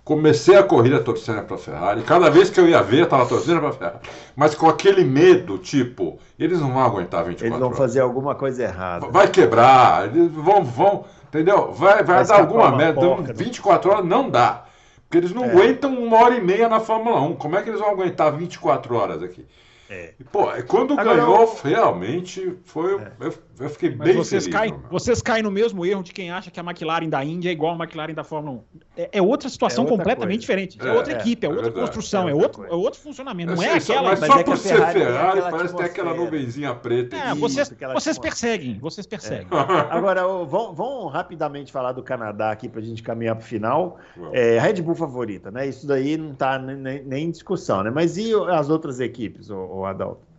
comecei 0.05 0.55
a 0.55 0.63
corrida 0.63 1.01
torcendo 1.01 1.43
para 1.43 1.55
a 1.55 1.59
Ferrari. 1.59 2.03
Cada 2.03 2.29
vez 2.29 2.51
que 2.51 2.59
eu 2.59 2.69
ia 2.69 2.81
ver, 2.81 2.99
eu 2.99 3.03
estava 3.05 3.25
torcendo 3.25 3.59
para 3.59 3.69
a 3.69 3.73
Ferrari. 3.73 3.99
Mas 4.35 4.53
com 4.53 4.69
aquele 4.69 5.03
medo, 5.03 5.57
tipo, 5.57 6.19
eles 6.37 6.61
não 6.61 6.71
vão 6.71 6.83
aguentar 6.83 7.25
24 7.25 7.47
horas. 7.47 7.51
Eles 7.51 7.59
vão 7.59 7.71
fazer 7.73 7.99
alguma 8.01 8.35
coisa 8.35 8.63
errada. 8.63 9.07
Vai 9.07 9.27
quebrar, 9.27 10.15
eles 10.15 10.31
vão, 10.31 10.63
vão 10.63 11.05
entendeu? 11.27 11.71
Vai, 11.71 12.03
vai, 12.03 12.17
vai 12.17 12.25
dar 12.25 12.39
alguma 12.39 12.71
merda. 12.75 13.01
Porca, 13.01 13.33
24 13.33 13.89
né? 13.89 13.95
horas 13.95 14.07
não 14.07 14.29
dá. 14.29 14.65
Porque 15.03 15.17
eles 15.17 15.33
não 15.33 15.43
é. 15.43 15.49
aguentam 15.49 15.93
uma 15.97 16.17
hora 16.17 16.35
e 16.35 16.41
meia 16.41 16.69
na 16.69 16.79
Fórmula 16.79 17.19
1. 17.21 17.35
Como 17.35 17.55
é 17.55 17.63
que 17.63 17.69
eles 17.69 17.79
vão 17.79 17.89
aguentar 17.89 18.31
24 18.31 18.95
horas 18.95 19.23
aqui? 19.23 19.45
É. 19.89 20.13
E, 20.19 20.23
pô, 20.23 20.47
quando 20.67 20.99
Agora, 20.99 21.17
ganhou, 21.17 21.41
eu... 21.41 21.59
realmente 21.63 22.57
foi. 22.65 22.95
É. 22.95 23.11
Eu, 23.19 23.33
eu, 23.59 23.69
fiquei 23.69 23.95
Mas 23.95 24.07
bem 24.07 24.15
vocês 24.15 24.45
feliz. 24.45 24.57
Caem, 24.57 24.75
vocês 24.89 25.21
caem 25.21 25.43
no 25.43 25.51
mesmo 25.51 25.85
erro 25.85 26.03
de 26.03 26.11
quem 26.13 26.31
acha 26.31 26.51
que 26.51 26.59
a 26.59 26.63
McLaren 26.63 27.09
da 27.09 27.23
Índia 27.23 27.49
é 27.49 27.51
igual 27.51 27.73
a 27.73 27.75
McLaren 27.75 28.13
da 28.13 28.23
Fórmula 28.23 28.57
1. 28.57 28.79
É, 28.97 29.09
é 29.13 29.21
outra 29.21 29.49
situação 29.49 29.83
é 29.83 29.87
outra 29.87 29.97
completamente 29.97 30.45
coisa. 30.45 30.65
diferente. 30.65 30.77
É, 30.81 30.91
outra 30.91 31.13
é, 31.13 31.17
equipe, 31.17 31.45
é, 31.45 31.49
outra 31.49 31.63
verdade, 31.63 31.85
construção, 31.85 32.29
é, 32.29 32.33
outro, 32.33 32.65
é 32.65 32.73
outro 32.73 32.99
funcionamento. 32.99 33.55
Não 33.55 33.63
é, 33.63 33.73
aquela. 33.73 34.09
Mas, 34.09 34.19
só 34.19 34.43
por 34.43 34.57
ser 34.57 34.85
Ferrari, 34.87 35.41
parece 35.41 35.75
ter 35.75 35.83
aquela 35.83 36.13
nuvenzinha 36.13 36.73
preta. 36.75 37.15
É, 37.15 37.35
vocês, 37.35 37.73
vocês 37.93 38.19
perseguem, 38.19 38.77
vocês 38.79 39.07
perseguem. 39.07 39.47
Agora, 39.89 40.21
vamos, 40.27 40.75
vamos, 40.75 41.13
rapidamente 41.13 41.71
falar 41.71 41.91
do 41.91 42.03
Canadá 42.03 42.51
aqui 42.51 42.67
para 42.67 42.81
a 42.81 42.83
gente 42.83 43.01
caminhar 43.03 43.35
para 43.35 43.43
o 43.43 43.47
final. 43.47 43.99
É, 44.31 44.59
Red 44.59 44.81
Bull 44.81 44.95
favorita, 44.95 45.51
né? 45.51 45.67
Isso 45.67 45.87
daí 45.87 46.17
não 46.17 46.31
está 46.31 46.59
nem, 46.59 47.03
nem, 47.03 47.25
em 47.25 47.31
discussão, 47.31 47.83
né? 47.83 47.89
Mas 47.89 48.17
e 48.17 48.33
as 48.51 48.69
outras 48.69 48.99
equipes, 48.99 49.49
o, 49.49 49.55
o 49.55 49.85
Adalto? 49.85 50.34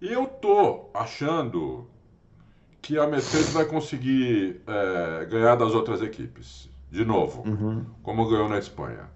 Eu 0.00 0.26
tô 0.26 0.90
achando 0.92 1.86
que 2.82 2.98
a 2.98 3.06
Mercedes 3.06 3.52
vai 3.52 3.64
conseguir 3.64 4.60
é, 4.66 5.24
ganhar 5.24 5.54
das 5.54 5.74
outras 5.74 6.02
equipes, 6.02 6.68
de 6.90 7.04
novo, 7.04 7.42
uhum. 7.48 7.84
como 8.02 8.28
ganhou 8.28 8.48
na 8.48 8.58
Espanha. 8.58 9.08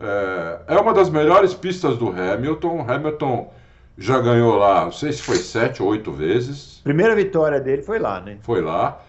É, 0.00 0.74
é, 0.74 0.78
uma 0.78 0.92
das 0.92 1.08
melhores 1.08 1.54
pistas 1.54 1.96
do 1.96 2.08
Hamilton. 2.08 2.84
Hamilton 2.88 3.52
já 3.96 4.20
ganhou 4.20 4.56
lá, 4.56 4.84
não 4.84 4.92
sei 4.92 5.12
se 5.12 5.22
foi 5.22 5.36
sete 5.36 5.82
ou 5.82 5.90
oito 5.90 6.12
vezes. 6.12 6.80
Primeira 6.82 7.14
vitória 7.14 7.60
dele 7.60 7.82
foi 7.82 7.98
lá, 7.98 8.20
né? 8.20 8.38
Foi 8.42 8.60
lá. 8.60 9.00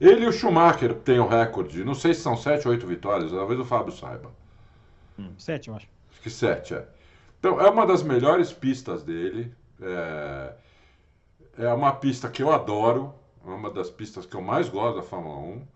Ele 0.00 0.24
e 0.24 0.28
o 0.28 0.32
Schumacher 0.32 0.94
têm 0.94 1.18
o 1.18 1.26
recorde, 1.26 1.84
não 1.84 1.94
sei 1.94 2.12
se 2.12 2.20
são 2.20 2.36
sete 2.36 2.66
ou 2.66 2.72
oito 2.72 2.86
vitórias, 2.86 3.30
talvez 3.30 3.58
o 3.58 3.64
Fábio 3.64 3.92
saiba. 3.92 4.30
Hum, 5.18 5.30
sete, 5.38 5.68
eu 5.68 5.76
acho. 5.76 5.86
Acho 6.10 6.20
que 6.20 6.30
sete, 6.30 6.74
é. 6.74 6.84
Então, 7.38 7.60
é 7.60 7.68
uma 7.70 7.86
das 7.86 8.02
melhores 8.02 8.52
pistas 8.52 9.02
dele. 9.02 9.52
É, 9.80 10.54
é 11.58 11.72
uma 11.72 11.92
pista 11.92 12.28
que 12.28 12.42
eu 12.42 12.52
adoro, 12.52 13.14
é 13.44 13.50
uma 13.50 13.70
das 13.70 13.90
pistas 13.90 14.26
que 14.26 14.34
eu 14.34 14.42
mais 14.42 14.68
gosto 14.68 14.96
da 14.96 15.02
Fórmula 15.02 15.36
1. 15.36 15.66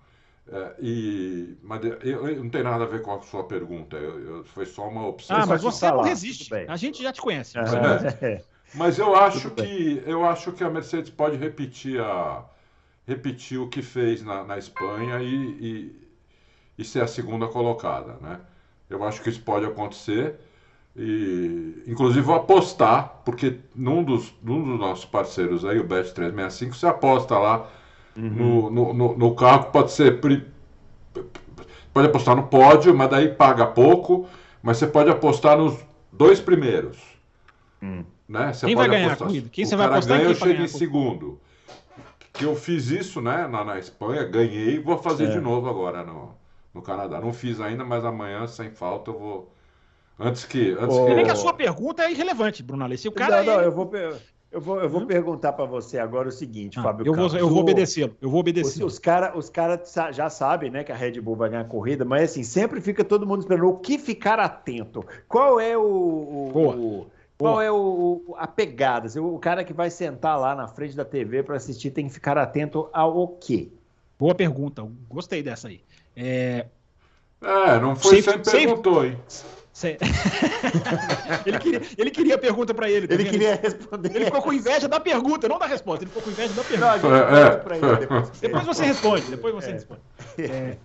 É, 0.51 0.74
e, 0.80 1.59
mas 1.62 1.84
eu, 1.84 2.26
eu, 2.26 2.42
não 2.42 2.51
tem 2.51 2.62
nada 2.62 2.84
a 2.84 2.86
ver 2.86 3.03
com 3.03 3.14
a 3.14 3.20
sua 3.20 3.44
pergunta, 3.44 3.96
eu, 3.96 4.20
eu, 4.20 4.44
foi 4.44 4.64
só 4.64 4.88
uma 4.88 5.07
opção. 5.07 5.36
Ah, 5.36 5.46
mas 5.46 5.62
você 5.62 5.90
não 5.90 6.03
resiste. 6.03 6.55
A 6.66 6.76
gente 6.76 7.03
já 7.03 7.12
te 7.12 7.20
conhece. 7.20 7.59
É. 7.59 8.42
Mas 8.74 8.99
eu 8.99 9.14
acho 9.14 9.51
que 9.53 10.03
eu 10.05 10.26
acho 10.26 10.53
que 10.53 10.62
a 10.62 10.68
Mercedes 10.68 11.11
pode 11.11 11.38
repetir 11.38 11.99
a 12.03 12.44
repetir 13.07 13.59
o 13.59 13.66
que 13.66 13.80
fez 13.80 14.22
na, 14.22 14.44
na 14.44 14.59
Espanha 14.59 15.22
e, 15.22 15.34
e, 15.34 16.09
e 16.76 16.84
ser 16.84 17.03
a 17.03 17.07
segunda 17.07 17.49
colocada, 17.49 18.18
né? 18.20 18.40
Eu 18.90 19.03
acho 19.03 19.22
que 19.22 19.30
isso 19.30 19.42
pode 19.42 19.64
acontecer. 19.64 20.38
E, 20.97 21.84
inclusive, 21.86 22.20
vou 22.20 22.34
apostar, 22.34 23.22
porque 23.24 23.59
num 23.74 24.03
dos, 24.03 24.34
num 24.43 24.62
dos 24.62 24.78
nossos 24.78 25.05
parceiros 25.05 25.64
aí, 25.64 25.78
o 25.78 25.84
Bet365, 25.86 26.74
você 26.74 26.86
aposta 26.86 27.39
lá 27.39 27.68
uhum. 28.16 28.28
no, 28.28 28.70
no, 28.70 28.95
no, 28.95 29.18
no, 29.18 29.34
carro 29.34 29.66
que 29.66 29.72
pode 29.72 29.93
ser. 29.93 30.20
Pode 31.93 32.07
apostar 32.09 32.34
no 32.36 32.49
pódio, 32.49 32.95
mas 32.97 33.11
daí 33.11 33.28
paga 33.28 33.66
pouco. 33.66 34.26
Mas 34.62 34.78
você 34.78 34.86
pode 34.86 35.09
apostar 35.09 35.57
nos 35.57 35.78
dois 36.12 36.41
primeiros. 36.41 36.99
Hum. 37.82 38.05
Né? 38.28 38.53
Você 38.53 38.66
quem 38.66 38.76
vai 38.76 38.89
ganhar 38.89 39.12
apostar? 39.12 39.43
Quem 39.51 39.64
você 39.64 39.76
vai 39.76 39.86
apostar? 39.86 40.18
Ganha, 40.18 40.30
eu 40.30 40.34
chego 40.34 40.62
em 40.62 40.68
segundo. 40.68 41.41
Que 42.32 42.45
eu 42.45 42.55
fiz 42.55 42.91
isso 42.91 43.20
né, 43.20 43.47
na, 43.49 43.64
na 43.64 43.78
Espanha, 43.78 44.22
ganhei, 44.24 44.78
vou 44.78 44.99
fazer 44.99 45.24
é. 45.24 45.30
de 45.30 45.41
novo 45.41 45.68
agora 45.68 46.05
no, 46.05 46.34
no 46.74 46.82
Canadá. 46.82 47.20
Não 47.20 47.32
fiz 47.32 47.61
ainda, 47.61 47.84
mas 47.84 48.05
amanhã, 48.05 48.47
sem 48.47 48.70
falta, 48.70 49.11
eu 49.11 49.18
vou 49.18 49.53
Antes 50.18 50.44
que. 50.44 50.72
Antes 50.72 50.96
oh. 50.96 51.06
que... 51.06 51.24
que 51.24 51.30
a 51.30 51.36
sua 51.36 51.52
pergunta 51.52 52.02
é 52.04 52.10
irrelevante, 52.10 52.62
Bruno 52.62 52.84
Alê. 52.84 52.96
Se 52.96 53.08
o 53.08 53.12
cara. 53.12 53.42
Não, 53.42 53.56
não, 53.56 53.62
eu 53.62 53.72
vou. 53.72 53.90
Eu 54.50 54.62
vou, 54.62 54.80
eu 54.80 54.88
vou 54.88 55.02
hum? 55.02 55.06
perguntar 55.06 55.52
para 55.52 55.66
você 55.66 55.98
agora 55.98 56.28
o 56.28 56.32
seguinte, 56.32 56.78
ah, 56.78 56.82
Fábio 56.82 57.06
eu 57.06 57.12
Campos. 57.12 57.32
Vou, 57.32 57.40
eu 57.40 57.48
vou 57.50 57.60
obedecê-lo. 57.60 58.16
Eu 58.20 58.30
vou 58.30 58.40
obedecer. 58.40 58.82
Os, 58.82 58.94
os 58.94 58.98
caras 58.98 59.32
os 59.36 59.50
cara 59.50 59.82
já 60.10 60.30
sabem 60.30 60.70
né, 60.70 60.82
que 60.82 60.90
a 60.90 60.96
Red 60.96 61.20
Bull 61.20 61.36
vai 61.36 61.50
ganhar 61.50 61.62
a 61.62 61.66
corrida, 61.66 62.02
mas 62.02 62.30
assim, 62.30 62.42
sempre 62.42 62.80
fica 62.80 63.04
todo 63.04 63.26
mundo 63.26 63.40
esperando 63.40 63.68
o 63.68 63.76
que 63.76 63.98
ficar 63.98 64.40
atento. 64.40 65.04
Qual 65.28 65.60
é 65.60 65.76
o. 65.76 65.82
o 65.82 67.06
qual 67.36 67.54
Boa. 67.54 67.64
é 67.64 67.70
o, 67.70 68.34
a 68.36 68.48
pegada? 68.48 69.08
O 69.22 69.38
cara 69.38 69.62
que 69.62 69.72
vai 69.72 69.90
sentar 69.90 70.40
lá 70.40 70.56
na 70.56 70.66
frente 70.66 70.96
da 70.96 71.04
TV 71.04 71.44
para 71.44 71.56
assistir 71.56 71.92
tem 71.92 72.08
que 72.08 72.12
ficar 72.12 72.36
atento 72.36 72.88
ao 72.92 73.28
quê? 73.28 73.68
Boa 74.18 74.34
pergunta. 74.34 74.84
Gostei 75.08 75.40
dessa 75.40 75.68
aí. 75.68 75.80
É, 76.16 76.66
é 77.40 77.78
não 77.78 77.94
foi 77.94 78.22
sempre, 78.22 78.44
você 78.44 78.50
perguntou, 78.50 79.04
hein? 79.04 79.16
ele, 81.46 81.58
queria, 81.58 81.82
ele 81.96 82.10
queria 82.10 82.34
a 82.34 82.38
pergunta 82.38 82.74
para 82.74 82.90
ele. 82.90 83.06
Tá 83.06 83.14
ele 83.14 83.24
queria 83.24 83.54
responder. 83.54 84.14
Ele 84.14 84.24
ficou 84.24 84.42
com 84.42 84.52
inveja 84.52 84.88
da 84.88 84.98
pergunta, 84.98 85.48
não 85.48 85.58
da 85.58 85.66
resposta. 85.66 86.04
Ele 86.04 86.10
ficou 86.10 86.22
com 86.22 86.30
inveja 86.30 86.52
da 86.54 86.64
pergunta. 86.64 87.08
Não, 87.08 87.36
é. 87.36 87.96
depois, 87.96 88.30
depois 88.40 88.64
você 88.64 88.84
responde. 88.84 89.30
Depois 89.30 89.54
você 89.54 89.70
é. 89.70 89.72
responde. 89.72 90.00
É, 90.38 90.76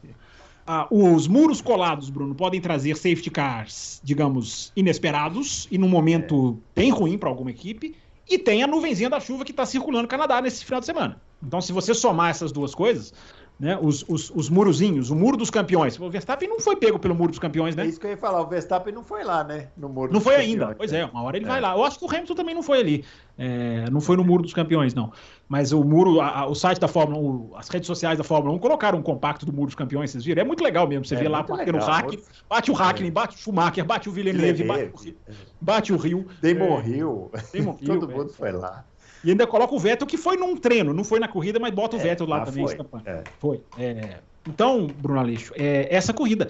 ah, 0.65 0.87
os 0.89 1.27
muros 1.27 1.61
colados, 1.61 2.09
Bruno, 2.09 2.33
podem 2.33 2.61
trazer 2.61 2.95
safety 2.95 3.29
cars, 3.29 3.99
digamos, 4.03 4.71
inesperados 4.75 5.67
e 5.69 5.77
num 5.77 5.89
momento 5.89 6.57
é. 6.75 6.81
bem 6.81 6.91
ruim 6.91 7.17
para 7.17 7.29
alguma 7.29 7.51
equipe. 7.51 7.95
E 8.29 8.37
tem 8.37 8.63
a 8.63 8.67
nuvenzinha 8.67 9.09
da 9.09 9.19
chuva 9.19 9.43
que 9.43 9.51
está 9.51 9.65
circulando 9.65 10.03
no 10.03 10.07
Canadá 10.07 10.39
nesse 10.39 10.63
final 10.63 10.79
de 10.79 10.85
semana. 10.85 11.21
Então, 11.45 11.59
se 11.59 11.73
você 11.73 11.93
somar 11.93 12.29
essas 12.29 12.53
duas 12.53 12.73
coisas, 12.73 13.13
né, 13.59 13.77
os, 13.81 14.03
os, 14.07 14.29
os 14.31 14.49
murozinhos, 14.49 15.09
o 15.09 15.15
muro 15.15 15.37
dos 15.37 15.49
campeões. 15.49 15.99
O 15.99 16.09
Verstappen 16.09 16.49
não 16.49 16.59
foi 16.59 16.75
pego 16.75 16.99
pelo 16.99 17.15
muro 17.15 17.29
dos 17.29 17.39
campeões, 17.39 17.75
né? 17.75 17.83
É 17.83 17.87
isso 17.87 17.99
que 17.99 18.07
eu 18.07 18.11
ia 18.11 18.17
falar, 18.17 18.41
o 18.41 18.47
Verstappen 18.47 18.93
não 18.93 19.03
foi 19.03 19.23
lá, 19.23 19.43
né? 19.43 19.67
No 19.77 19.89
muro 19.89 20.11
não 20.11 20.19
foi 20.19 20.33
campeões, 20.33 20.51
ainda, 20.51 20.75
pois 20.75 20.91
é, 20.91 21.05
uma 21.05 21.23
hora 21.23 21.37
ele 21.37 21.45
é. 21.45 21.47
vai 21.47 21.61
lá. 21.61 21.73
Eu 21.73 21.83
acho 21.83 21.99
que 21.99 22.05
o 22.05 22.09
Hamilton 22.09 22.35
também 22.35 22.55
não 22.55 22.63
foi 22.63 22.79
ali. 22.79 23.05
É, 23.37 23.89
não 23.89 23.99
foi 23.99 24.15
no 24.15 24.23
muro 24.23 24.43
dos 24.43 24.53
campeões, 24.53 24.93
não. 24.93 25.11
Mas 25.49 25.71
o 25.71 25.83
muro, 25.83 26.21
a, 26.21 26.39
a, 26.39 26.47
o 26.47 26.53
site 26.53 26.79
da 26.79 26.87
Fórmula 26.87 27.19
1, 27.19 27.57
as 27.57 27.67
redes 27.67 27.87
sociais 27.87 28.17
da 28.17 28.23
Fórmula 28.23 28.55
1 28.55 28.59
colocaram 28.59 28.99
um 28.99 29.01
compacto 29.01 29.45
do 29.45 29.51
muro 29.51 29.67
dos 29.67 29.75
campeões, 29.75 30.11
vocês 30.11 30.23
viram? 30.23 30.41
É 30.41 30.45
muito 30.45 30.63
legal 30.63 30.87
mesmo. 30.87 31.05
Você 31.05 31.15
é, 31.15 31.19
vê 31.19 31.27
lá 31.27 31.41
batendo 31.41 31.77
o 31.77 31.81
hack, 31.81 32.19
bate 32.47 32.71
o 32.71 32.73
Hackney, 32.73 33.09
bate 33.09 33.35
o 33.35 33.39
Schumacher, 33.39 33.83
bate 33.85 34.07
o 34.07 34.11
Villeneuve, 34.11 34.63
bate, 34.63 35.17
bate 35.59 35.93
o 35.93 35.97
Rio. 35.97 36.27
Damon 36.41 36.79
Rio. 36.79 37.31
Todo 37.85 38.07
mundo 38.07 38.29
foi 38.29 38.51
lá. 38.51 38.85
E 39.23 39.31
ainda 39.31 39.47
coloca 39.47 39.73
o 39.73 39.79
Vettel, 39.79 40.05
que 40.05 40.17
foi 40.17 40.35
num 40.35 40.55
treino, 40.55 40.93
não 40.93 41.03
foi 41.03 41.19
na 41.19 41.27
corrida, 41.27 41.57
mas 41.57 41.73
bota 41.73 41.95
o 41.95 41.99
é, 41.99 42.03
Vettel 42.03 42.27
lá 42.27 42.41
também. 42.41 42.67
Foi. 42.67 42.77
É. 43.05 43.23
foi. 43.39 43.61
É. 43.79 44.17
Então, 44.47 44.87
Bruno 44.87 45.19
Aleixo, 45.19 45.53
é, 45.55 45.87
essa 45.89 46.13
corrida. 46.13 46.49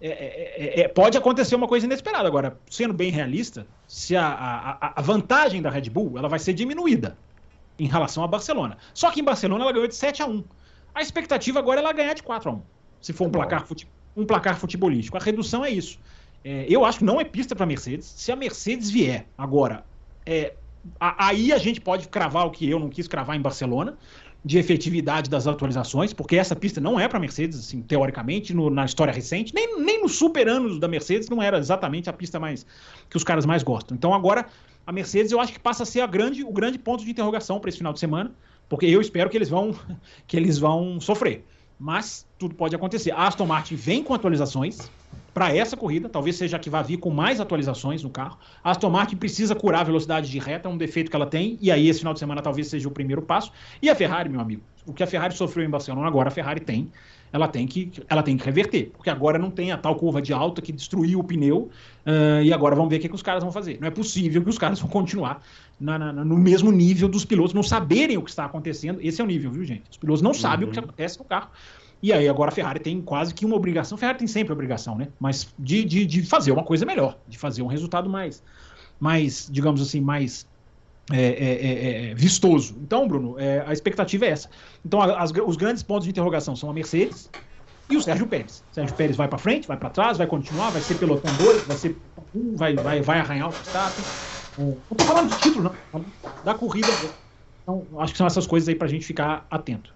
É, 0.00 0.82
é, 0.82 0.88
pode 0.88 1.16
acontecer 1.16 1.54
uma 1.54 1.68
coisa 1.68 1.86
inesperada. 1.86 2.28
Agora, 2.28 2.58
sendo 2.68 2.92
bem 2.92 3.10
realista, 3.10 3.66
se 3.88 4.16
a, 4.16 4.26
a, 4.26 4.92
a, 4.96 5.02
vantagem 5.02 5.62
da 5.62 5.70
Red 5.70 5.88
Bull 5.88 6.18
ela 6.18 6.28
vai 6.28 6.38
ser 6.38 6.52
diminuída 6.52 7.16
em 7.78 7.86
relação 7.86 8.22
a 8.22 8.26
Barcelona. 8.26 8.76
Só 8.92 9.10
que 9.10 9.20
em 9.20 9.24
Barcelona 9.24 9.64
ela 9.64 9.72
ganhou 9.72 9.88
de 9.88 9.94
7 9.94 10.22
a 10.22 10.26
1 10.26 10.44
A 10.94 11.00
expectativa 11.00 11.58
agora 11.58 11.80
é 11.80 11.82
ela 11.82 11.92
ganhar 11.92 12.12
de 12.14 12.22
4 12.22 12.50
a 12.50 12.52
1 12.54 12.62
se 13.04 13.12
for 13.12 13.26
um 13.26 13.30
placar, 13.30 13.66
fute, 13.66 13.86
um 14.16 14.24
placar 14.24 14.58
futebolístico. 14.58 15.16
A 15.18 15.20
redução 15.20 15.62
é 15.62 15.70
isso. 15.70 15.98
eu 16.42 16.86
acho 16.86 16.98
que 16.98 17.04
não 17.04 17.20
é 17.20 17.24
pista 17.24 17.54
para 17.54 17.66
Mercedes. 17.66 18.06
Se 18.06 18.32
a 18.32 18.36
Mercedes 18.36 18.90
vier 18.90 19.26
agora 19.36 19.84
é, 20.24 20.54
aí 20.98 21.52
a 21.52 21.58
gente 21.58 21.80
pode 21.80 22.08
cravar 22.08 22.46
o 22.46 22.50
que 22.50 22.68
eu 22.68 22.78
não 22.78 22.88
quis 22.88 23.06
cravar 23.06 23.36
em 23.36 23.40
Barcelona, 23.40 23.96
de 24.44 24.58
efetividade 24.58 25.30
das 25.30 25.46
atualizações, 25.46 26.12
porque 26.12 26.36
essa 26.36 26.54
pista 26.54 26.78
não 26.78 27.00
é 27.00 27.08
para 27.08 27.18
Mercedes, 27.18 27.58
assim, 27.58 27.80
teoricamente, 27.80 28.52
no, 28.52 28.68
na 28.68 28.84
história 28.84 29.12
recente, 29.12 29.54
nem, 29.54 29.80
nem 29.80 30.02
nos 30.02 30.16
super 30.16 30.46
anos 30.46 30.78
da 30.78 30.86
Mercedes 30.86 31.30
não 31.30 31.42
era 31.42 31.58
exatamente 31.58 32.10
a 32.10 32.12
pista 32.12 32.38
mais 32.38 32.66
que 33.08 33.16
os 33.16 33.24
caras 33.24 33.46
mais 33.46 33.62
gostam. 33.62 33.96
Então 33.96 34.12
agora 34.12 34.46
a 34.86 34.92
Mercedes 34.92 35.32
eu 35.32 35.40
acho 35.40 35.52
que 35.52 35.58
passa 35.58 35.84
a 35.84 35.86
ser 35.86 36.02
a 36.02 36.06
grande, 36.06 36.44
o 36.44 36.52
grande 36.52 36.78
ponto 36.78 37.02
de 37.02 37.10
interrogação 37.10 37.58
para 37.58 37.70
esse 37.70 37.78
final 37.78 37.94
de 37.94 38.00
semana, 38.00 38.32
porque 38.68 38.84
eu 38.84 39.00
espero 39.00 39.30
que 39.30 39.36
eles 39.36 39.48
vão 39.48 39.74
que 40.26 40.36
eles 40.36 40.58
vão 40.58 41.00
sofrer. 41.00 41.42
Mas 41.78 42.26
tudo 42.38 42.54
pode 42.54 42.76
acontecer. 42.76 43.12
A 43.12 43.26
Aston 43.26 43.46
Martin 43.46 43.76
vem 43.76 44.02
com 44.02 44.12
atualizações, 44.12 44.90
para 45.34 45.54
essa 45.54 45.76
corrida, 45.76 46.08
talvez 46.08 46.36
seja 46.36 46.56
a 46.56 46.60
que 46.60 46.70
vai 46.70 46.84
vir 46.84 46.98
com 46.98 47.10
mais 47.10 47.40
atualizações 47.40 48.04
no 48.04 48.08
carro. 48.08 48.38
A 48.62 48.70
Aston 48.70 48.88
Martin 48.88 49.16
precisa 49.16 49.52
curar 49.52 49.80
a 49.80 49.84
velocidade 49.84 50.30
de 50.30 50.38
reta, 50.38 50.68
é 50.68 50.70
um 50.70 50.78
defeito 50.78 51.10
que 51.10 51.16
ela 51.16 51.26
tem, 51.26 51.58
e 51.60 51.72
aí 51.72 51.88
esse 51.88 51.98
final 51.98 52.14
de 52.14 52.20
semana 52.20 52.40
talvez 52.40 52.68
seja 52.68 52.86
o 52.86 52.90
primeiro 52.92 53.20
passo. 53.20 53.50
E 53.82 53.90
a 53.90 53.96
Ferrari, 53.96 54.28
meu 54.28 54.40
amigo, 54.40 54.62
o 54.86 54.92
que 54.92 55.02
a 55.02 55.06
Ferrari 55.08 55.34
sofreu 55.34 55.66
em 55.66 55.68
Barcelona, 55.68 56.06
agora 56.06 56.28
a 56.28 56.30
Ferrari 56.30 56.60
tem, 56.60 56.88
ela 57.32 57.48
tem 57.48 57.66
que, 57.66 57.90
ela 58.08 58.22
tem 58.22 58.36
que 58.36 58.44
reverter, 58.44 58.92
porque 58.94 59.10
agora 59.10 59.36
não 59.36 59.50
tem 59.50 59.72
a 59.72 59.76
tal 59.76 59.96
curva 59.96 60.22
de 60.22 60.32
alta 60.32 60.62
que 60.62 60.70
destruiu 60.70 61.18
o 61.18 61.24
pneu, 61.24 61.68
uh, 62.06 62.40
e 62.40 62.52
agora 62.52 62.76
vamos 62.76 62.90
ver 62.90 62.98
o 62.98 63.00
que, 63.00 63.08
que 63.08 63.14
os 63.14 63.22
caras 63.22 63.42
vão 63.42 63.50
fazer. 63.50 63.78
Não 63.80 63.88
é 63.88 63.90
possível 63.90 64.40
que 64.40 64.50
os 64.50 64.56
caras 64.56 64.78
vão 64.78 64.88
continuar 64.88 65.42
na, 65.80 65.98
na, 65.98 66.12
no 66.12 66.38
mesmo 66.38 66.70
nível 66.70 67.08
dos 67.08 67.24
pilotos, 67.24 67.52
não 67.52 67.64
saberem 67.64 68.16
o 68.16 68.22
que 68.22 68.30
está 68.30 68.44
acontecendo. 68.44 69.00
Esse 69.02 69.20
é 69.20 69.24
o 69.24 69.26
nível, 69.26 69.50
viu, 69.50 69.64
gente? 69.64 69.82
Os 69.90 69.96
pilotos 69.96 70.22
não 70.22 70.30
uhum. 70.30 70.34
sabem 70.34 70.68
o 70.68 70.70
que 70.70 70.78
uhum. 70.78 70.84
acontece 70.84 71.18
no 71.18 71.24
carro. 71.24 71.50
E 72.04 72.12
aí 72.12 72.28
agora 72.28 72.50
a 72.50 72.54
Ferrari 72.54 72.80
tem 72.80 73.00
quase 73.00 73.32
que 73.32 73.46
uma 73.46 73.56
obrigação, 73.56 73.96
a 73.96 73.98
Ferrari 73.98 74.18
tem 74.18 74.26
sempre 74.26 74.52
obrigação, 74.52 74.94
né? 74.94 75.08
Mas 75.18 75.48
de, 75.58 75.82
de, 75.82 76.04
de 76.04 76.22
fazer 76.22 76.52
uma 76.52 76.62
coisa 76.62 76.84
melhor, 76.84 77.16
de 77.26 77.38
fazer 77.38 77.62
um 77.62 77.66
resultado 77.66 78.10
mais, 78.10 78.42
mais 79.00 79.48
digamos 79.50 79.80
assim, 79.80 80.02
mais 80.02 80.46
é, 81.10 81.16
é, 81.16 81.28
é, 81.28 82.10
é 82.10 82.14
vistoso. 82.14 82.76
Então, 82.82 83.08
Bruno, 83.08 83.40
é, 83.40 83.64
a 83.66 83.72
expectativa 83.72 84.26
é 84.26 84.28
essa. 84.28 84.50
Então, 84.84 85.00
as, 85.00 85.30
os 85.30 85.56
grandes 85.56 85.82
pontos 85.82 86.04
de 86.04 86.10
interrogação 86.10 86.54
são 86.54 86.68
a 86.68 86.74
Mercedes 86.74 87.30
e 87.88 87.96
o 87.96 88.02
Sérgio 88.02 88.26
Pérez. 88.26 88.62
Sérgio 88.70 88.94
Pérez 88.94 89.16
vai 89.16 89.26
para 89.26 89.38
frente, 89.38 89.66
vai 89.66 89.78
para 89.78 89.88
trás, 89.88 90.18
vai 90.18 90.26
continuar, 90.26 90.72
vai 90.72 90.82
ser 90.82 90.98
pelotão 90.98 91.34
2, 91.38 91.62
vai 91.62 91.76
ser 91.78 91.96
vai, 92.54 92.74
vai, 92.74 93.00
vai 93.00 93.20
arranhar 93.20 93.48
o 93.48 93.50
Verstappen. 93.50 94.04
Não 94.58 94.76
estou 94.92 95.06
falando 95.06 95.30
de 95.30 95.40
título, 95.40 95.74
não. 95.92 96.04
Da 96.44 96.52
corrida. 96.52 96.88
Então, 97.62 97.86
acho 97.96 98.12
que 98.12 98.18
são 98.18 98.26
essas 98.26 98.46
coisas 98.46 98.68
aí 98.68 98.74
para 98.74 98.88
a 98.88 98.90
gente 98.90 99.06
ficar 99.06 99.46
atento. 99.50 99.93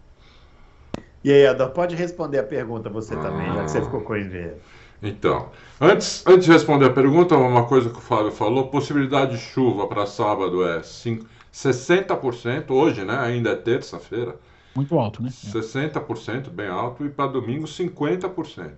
E 1.23 1.33
aí, 1.33 1.47
Adão, 1.47 1.71
pode 1.71 1.97
responder 1.97 2.39
a 2.39 2.45
pergunta 2.45 2.89
você 2.89 3.16
também, 3.16 3.47
já 3.55 3.64
que 3.64 3.71
você 3.71 3.83
ficou 3.83 4.01
com 4.03 4.12
a 4.12 4.19
ideia. 4.19 4.57
Então, 5.03 5.51
antes, 5.81 6.25
antes 6.27 6.47
de 6.47 6.53
responder 6.53 6.87
a 6.87 6.93
pergunta, 6.93 7.37
uma 7.37 7.66
coisa 7.66 7.89
que 7.89 7.99
o 7.99 8.01
Fábio 8.01 8.33
falou, 8.33 8.69
possibilidade 8.69 9.33
de 9.33 9.39
chuva 9.39 9.87
para 9.87 10.07
sábado 10.07 10.66
é 10.66 10.83
5, 10.83 11.25
60%, 11.53 12.71
hoje, 12.71 13.05
né? 13.05 13.16
Ainda 13.19 13.51
é 13.51 13.57
terça-feira. 13.57 14.37
Muito 14.75 14.97
alto, 14.99 15.23
né? 15.23 15.29
60%, 15.31 16.51
bem 16.51 16.69
alto, 16.69 17.05
e 17.05 17.09
para 17.09 17.31
domingo 17.31 17.66
50%. 17.66 18.73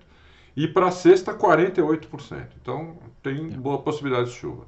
E 0.57 0.67
para 0.67 0.91
sexta, 0.91 1.33
48%. 1.33 2.47
Então, 2.61 2.97
tem 3.23 3.47
é. 3.53 3.57
boa 3.57 3.79
possibilidade 3.79 4.31
de 4.31 4.37
chuva. 4.37 4.67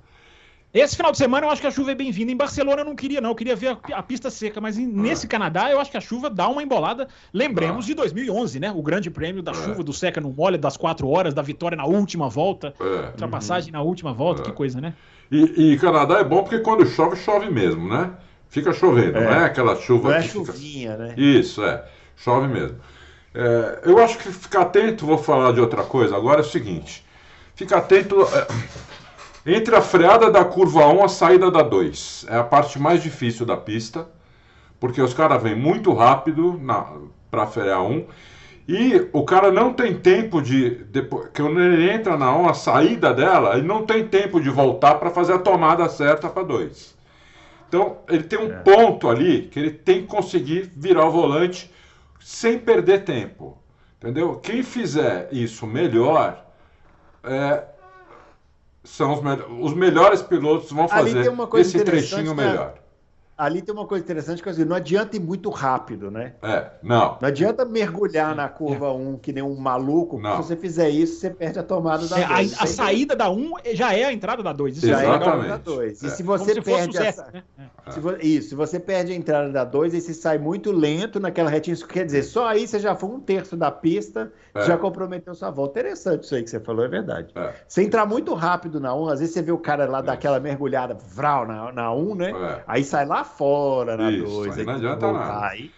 Esse 0.74 0.96
final 0.96 1.12
de 1.12 1.18
semana 1.18 1.46
eu 1.46 1.50
acho 1.50 1.60
que 1.60 1.66
a 1.66 1.70
chuva 1.70 1.92
é 1.92 1.94
bem-vinda. 1.94 2.32
Em 2.32 2.36
Barcelona 2.36 2.80
eu 2.80 2.84
não 2.86 2.96
queria, 2.96 3.20
não. 3.20 3.30
Eu 3.30 3.34
queria 3.34 3.54
ver 3.54 3.68
a, 3.68 3.98
a 3.98 4.02
pista 4.02 4.30
seca. 4.30 4.58
Mas 4.58 4.78
em, 4.78 4.86
nesse 4.86 5.26
Canadá 5.26 5.70
eu 5.70 5.78
acho 5.78 5.90
que 5.90 5.98
a 5.98 6.00
chuva 6.00 6.30
dá 6.30 6.48
uma 6.48 6.62
embolada. 6.62 7.08
Lembremos 7.32 7.84
de 7.84 7.92
2011, 7.92 8.58
né? 8.58 8.72
O 8.74 8.82
grande 8.82 9.10
prêmio 9.10 9.42
da 9.42 9.52
é. 9.52 9.54
chuva, 9.54 9.82
do 9.82 9.92
seca 9.92 10.18
no 10.18 10.32
molha, 10.32 10.56
das 10.56 10.78
quatro 10.78 11.08
horas, 11.08 11.34
da 11.34 11.42
vitória 11.42 11.76
na 11.76 11.84
última 11.84 12.26
volta. 12.30 12.72
É. 12.80 13.08
Ultrapassagem 13.08 13.70
uhum. 13.70 13.78
na 13.78 13.84
última 13.84 14.14
volta. 14.14 14.40
É. 14.40 14.44
Que 14.46 14.52
coisa, 14.52 14.80
né? 14.80 14.94
E, 15.30 15.72
e, 15.72 15.78
Canadá 15.78 16.18
é 16.20 16.24
bom 16.24 16.42
porque 16.42 16.60
quando 16.60 16.86
chove, 16.86 17.16
chove 17.16 17.50
mesmo, 17.50 17.86
né? 17.88 18.10
Fica 18.48 18.72
chovendo, 18.72 19.18
é. 19.18 19.24
não 19.24 19.30
é 19.30 19.44
aquela 19.44 19.76
chuva. 19.76 20.10
Não 20.10 20.16
é 20.16 20.22
chuvinha, 20.22 20.92
fica... 20.92 21.04
né? 21.04 21.14
Isso, 21.18 21.62
é. 21.62 21.84
Chove 22.16 22.48
mesmo. 22.48 22.78
É, 23.34 23.80
eu 23.84 23.98
acho 23.98 24.18
que 24.18 24.30
ficar 24.30 24.62
atento, 24.62 25.06
vou 25.06 25.18
falar 25.18 25.52
de 25.52 25.60
outra 25.60 25.82
coisa 25.82 26.16
agora, 26.16 26.40
é 26.40 26.44
o 26.44 26.46
seguinte. 26.46 27.04
Fica 27.54 27.76
atento. 27.76 28.16
Entre 29.44 29.74
a 29.74 29.82
freada 29.82 30.30
da 30.30 30.44
curva 30.44 30.86
1 30.86 30.98
e 30.98 31.02
a 31.02 31.08
saída 31.08 31.50
da 31.50 31.62
2. 31.62 32.26
É 32.28 32.36
a 32.36 32.44
parte 32.44 32.78
mais 32.78 33.02
difícil 33.02 33.44
da 33.44 33.56
pista, 33.56 34.06
porque 34.78 35.02
os 35.02 35.12
caras 35.12 35.42
vêm 35.42 35.56
muito 35.56 35.92
rápido 35.92 36.60
para 37.30 37.46
frear 37.46 37.82
1 37.82 38.06
e 38.68 39.08
o 39.12 39.24
cara 39.24 39.50
não 39.50 39.72
tem 39.72 39.98
tempo 39.98 40.40
de. 40.40 40.70
Depois, 40.70 41.28
que 41.34 41.42
quando 41.42 41.60
ele 41.60 41.90
entra 41.90 42.16
na 42.16 42.34
1, 42.36 42.48
a 42.48 42.54
saída 42.54 43.12
dela, 43.12 43.56
ele 43.56 43.66
não 43.66 43.84
tem 43.84 44.06
tempo 44.06 44.40
de 44.40 44.48
voltar 44.48 44.94
para 44.94 45.10
fazer 45.10 45.32
a 45.32 45.38
tomada 45.38 45.88
certa 45.88 46.28
para 46.28 46.44
2. 46.44 46.96
Então, 47.68 47.98
ele 48.08 48.22
tem 48.22 48.38
um 48.38 48.52
é. 48.52 48.56
ponto 48.58 49.08
ali 49.08 49.48
que 49.50 49.58
ele 49.58 49.70
tem 49.70 50.02
que 50.02 50.06
conseguir 50.06 50.70
virar 50.76 51.06
o 51.06 51.10
volante 51.10 51.72
sem 52.20 52.58
perder 52.58 53.04
tempo. 53.04 53.58
Entendeu? 53.98 54.36
Quem 54.36 54.62
fizer 54.62 55.28
isso 55.32 55.66
melhor 55.66 56.44
é, 57.24 57.62
são 58.84 59.14
os, 59.14 59.22
me 59.22 59.32
os 59.60 59.74
melhores 59.74 60.22
pilotos 60.22 60.70
vão 60.70 60.88
fazer 60.88 61.32
esse 61.58 61.84
trechinho 61.84 62.34
melhor 62.34 62.82
ali 63.36 63.60
tem 63.60 63.74
uma 63.74 63.86
coisa 63.86 64.04
interessante 64.04 64.42
que 64.42 64.48
assim, 64.48 64.64
não 64.64 64.76
adianta 64.76 65.16
ir 65.16 65.20
muito 65.20 65.50
rápido, 65.50 66.10
né? 66.10 66.34
É, 66.42 66.70
não. 66.80 67.18
Não 67.20 67.28
adianta 67.28 67.64
mergulhar 67.64 68.36
na 68.36 68.48
curva 68.48 68.86
é. 68.86 68.90
1 68.90 69.18
que 69.18 69.32
nem 69.32 69.42
um 69.42 69.56
maluco. 69.56 70.20
Não. 70.20 70.36
Se 70.36 70.48
você 70.48 70.56
fizer 70.56 70.88
isso, 70.90 71.18
você 71.18 71.30
perde 71.30 71.58
a 71.58 71.62
tomada 71.62 72.06
da 72.06 72.16
2. 72.16 72.52
É, 72.52 72.56
a, 72.56 72.62
a 72.62 72.66
saída 72.66 73.16
da 73.16 73.30
1 73.30 73.52
já 73.74 73.94
é 73.94 74.04
a 74.04 74.12
entrada 74.12 74.42
da 74.42 74.52
2. 74.52 74.76
Isso 74.76 74.86
já 74.86 75.02
Exatamente. 75.02 75.24
é 75.24 75.24
a 75.24 75.34
entrada 75.34 75.48
da 75.48 75.56
2. 75.56 76.02
E 76.02 76.10
se 76.10 76.22
você 76.22 76.54
se 76.54 76.60
perde 76.60 76.98
essa... 76.98 77.30
né? 77.32 77.42
se 77.90 77.98
vo... 77.98 78.16
Isso, 78.20 78.50
se 78.50 78.54
você 78.54 78.78
perde 78.78 79.12
a 79.12 79.16
entrada 79.16 79.50
da 79.50 79.64
2, 79.64 79.94
aí 79.94 80.00
você 80.00 80.14
sai 80.14 80.38
muito 80.38 80.70
lento 80.70 81.18
naquela 81.18 81.50
retinha. 81.50 81.74
Isso 81.74 81.86
quer 81.86 82.04
dizer, 82.04 82.22
só 82.22 82.46
aí 82.46 82.66
você 82.66 82.78
já 82.78 82.94
foi 82.94 83.10
um 83.10 83.20
terço 83.20 83.56
da 83.56 83.72
pista, 83.72 84.32
é. 84.54 84.64
já 84.64 84.76
comprometeu 84.76 85.34
sua 85.34 85.50
volta. 85.50 85.80
Interessante 85.80 86.24
isso 86.24 86.34
aí 86.34 86.42
que 86.42 86.50
você 86.50 86.60
falou, 86.60 86.84
é 86.84 86.88
verdade. 86.88 87.32
É. 87.34 87.54
Se 87.66 87.82
entrar 87.82 88.04
muito 88.04 88.34
rápido 88.34 88.78
na 88.78 88.94
1, 88.94 89.08
às 89.08 89.20
vezes 89.20 89.34
você 89.34 89.42
vê 89.42 89.52
o 89.52 89.58
cara 89.58 89.86
lá 89.86 90.00
daquela 90.00 90.38
mergulhada 90.38 90.94
vral 90.94 91.46
na, 91.46 91.72
na 91.72 91.92
1, 91.92 92.14
né? 92.14 92.30
É. 92.30 92.62
Aí 92.66 92.84
sai 92.84 93.06
lá 93.06 93.24
fora 93.24 93.96
na 93.96 94.10
2. 94.10 94.56
Não 94.66 94.74
adianta 94.74 95.12
nada. 95.12 95.46
Aí, 95.46 95.70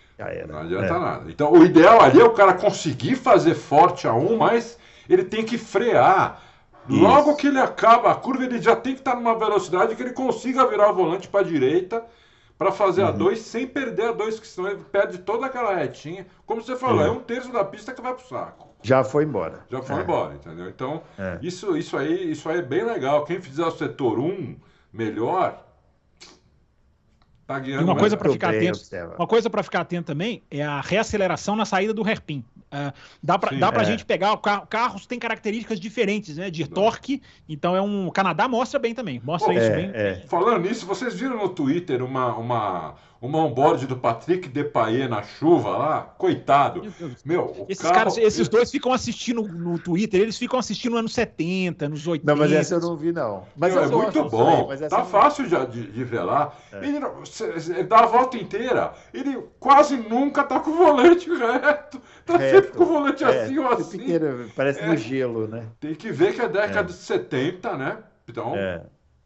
não 0.48 0.58
adianta 0.58 0.94
é. 0.94 0.98
nada. 0.98 1.30
Então, 1.30 1.52
o 1.52 1.64
ideal 1.64 2.00
ali 2.00 2.20
é 2.20 2.24
o 2.24 2.32
cara 2.32 2.54
conseguir 2.54 3.16
fazer 3.16 3.54
forte 3.54 4.06
a 4.06 4.14
um, 4.14 4.36
mas 4.36 4.78
ele 5.08 5.24
tem 5.24 5.44
que 5.44 5.58
frear. 5.58 6.40
Isso. 6.88 7.00
Logo 7.00 7.36
que 7.36 7.46
ele 7.46 7.58
acaba 7.58 8.10
a 8.10 8.14
curva, 8.14 8.44
ele 8.44 8.60
já 8.60 8.76
tem 8.76 8.94
que 8.94 9.00
estar 9.00 9.14
numa 9.14 9.38
velocidade 9.38 9.94
que 9.94 10.02
ele 10.02 10.12
consiga 10.12 10.66
virar 10.66 10.90
o 10.90 10.94
volante 10.94 11.28
para 11.28 11.40
a 11.40 11.44
direita 11.44 12.04
para 12.64 12.72
fazer 12.72 13.02
uhum. 13.02 13.08
a 13.08 13.12
2 13.12 13.38
sem 13.40 13.66
perder 13.66 14.08
a 14.08 14.12
2, 14.12 14.40
que 14.40 14.46
senão 14.46 14.70
ele 14.70 14.82
perde 14.90 15.18
toda 15.18 15.44
aquela 15.44 15.74
retinha. 15.74 16.26
Como 16.46 16.62
você 16.62 16.74
falou, 16.74 17.02
é, 17.02 17.08
é 17.08 17.10
um 17.10 17.20
terço 17.20 17.52
da 17.52 17.62
pista 17.62 17.92
que 17.92 18.00
vai 18.00 18.14
pro 18.14 18.26
saco. 18.26 18.70
Já 18.80 19.04
foi 19.04 19.24
embora. 19.24 19.66
Já 19.70 19.82
foi 19.82 19.96
é. 19.96 20.00
embora, 20.00 20.34
entendeu? 20.34 20.66
Então, 20.70 21.02
é. 21.18 21.38
isso, 21.42 21.76
isso, 21.76 21.94
aí, 21.94 22.30
isso 22.30 22.48
aí 22.48 22.60
é 22.60 22.62
bem 22.62 22.82
legal. 22.82 23.26
Quem 23.26 23.38
fizer 23.38 23.66
o 23.66 23.70
setor 23.70 24.18
1 24.18 24.22
um 24.22 24.56
melhor, 24.90 25.62
E 27.66 27.76
uma 27.76 27.94
coisa 27.94 28.16
para 28.16 28.32
ficar 28.32 28.54
atento, 28.54 28.80
uma 29.18 29.26
coisa 29.26 29.50
para 29.50 29.62
ficar 29.62 29.80
atento 29.82 30.06
também 30.06 30.42
é 30.50 30.62
a 30.62 30.80
reaceleração 30.80 31.54
na 31.54 31.66
saída 31.66 31.92
do 31.92 32.02
hairpin. 32.02 32.42
Uh, 32.72 32.92
dá 33.22 33.38
para 33.38 33.56
dá 33.56 33.70
para 33.70 33.82
é. 33.82 33.84
gente 33.84 34.04
pegar 34.04 34.32
o 34.32 34.38
carro, 34.38 34.66
carros 34.66 35.06
têm 35.06 35.18
características 35.18 35.78
diferentes, 35.78 36.38
né, 36.38 36.50
de 36.50 36.66
torque. 36.66 37.20
Então 37.46 37.76
é 37.76 37.82
um 37.82 38.08
o 38.08 38.12
Canadá 38.12 38.48
mostra 38.48 38.80
bem 38.80 38.94
também, 38.94 39.20
mostra 39.22 39.52
isso 39.52 39.66
é, 39.66 39.76
bem. 39.76 39.90
É. 39.92 40.14
Falando 40.26 40.62
nisso, 40.62 40.86
vocês 40.86 41.14
viram 41.14 41.36
no 41.36 41.50
Twitter 41.50 42.02
uma 42.02 42.34
uma 42.34 42.94
uma 43.24 43.38
onboard 43.38 43.86
do 43.86 43.96
Patrick 43.96 44.48
Depailler 44.48 45.08
na 45.08 45.22
chuva 45.22 45.70
lá, 45.70 46.02
coitado. 46.18 46.82
Meu, 47.24 47.64
esses 47.68 47.82
carro... 47.82 47.94
caras, 47.94 48.18
esses 48.18 48.48
dois 48.48 48.70
ficam 48.70 48.92
assistindo 48.92 49.42
no 49.42 49.78
Twitter, 49.78 50.20
eles 50.20 50.36
ficam 50.36 50.58
assistindo 50.58 50.92
nos 50.92 51.00
anos 51.00 51.14
70, 51.14 51.88
nos 51.88 52.06
80. 52.06 52.30
Não, 52.30 52.38
mas 52.38 52.52
essa 52.52 52.74
eu 52.74 52.80
não 52.80 52.96
vi, 52.96 53.12
não. 53.12 53.44
Mas 53.56 53.74
é 53.74 53.86
muito 53.86 54.28
bom. 54.28 54.70
Aí, 54.70 54.78
tá 54.88 55.04
fácil 55.04 55.46
de, 55.46 55.66
de, 55.66 55.92
de 55.92 56.04
ver 56.04 56.22
lá. 56.22 56.52
É. 56.70 56.86
Ele, 56.86 56.98
ele, 56.98 57.82
dá 57.84 58.00
a 58.00 58.06
volta 58.06 58.36
inteira. 58.36 58.92
Ele 59.12 59.42
quase 59.58 59.96
nunca 59.96 60.44
tá 60.44 60.60
com 60.60 60.70
o 60.70 60.76
volante 60.76 61.28
reto. 61.32 62.00
Tá 62.26 62.36
reto. 62.36 62.56
sempre 62.56 62.76
com 62.76 62.84
o 62.84 62.86
volante 62.86 63.24
é, 63.24 63.44
assim 63.44 63.58
ou 63.58 63.68
assim. 63.68 64.02
Inteiro, 64.02 64.50
parece 64.54 64.80
é. 64.80 64.86
no 64.86 64.96
gelo, 64.96 65.48
né? 65.48 65.66
Tem 65.80 65.94
que 65.94 66.12
ver 66.12 66.34
que 66.34 66.42
é 66.42 66.48
década 66.48 66.80
é. 66.80 66.82
de 66.84 66.92
70, 66.92 67.76
né? 67.76 67.98
Então, 68.28 68.54
é. 68.54 68.82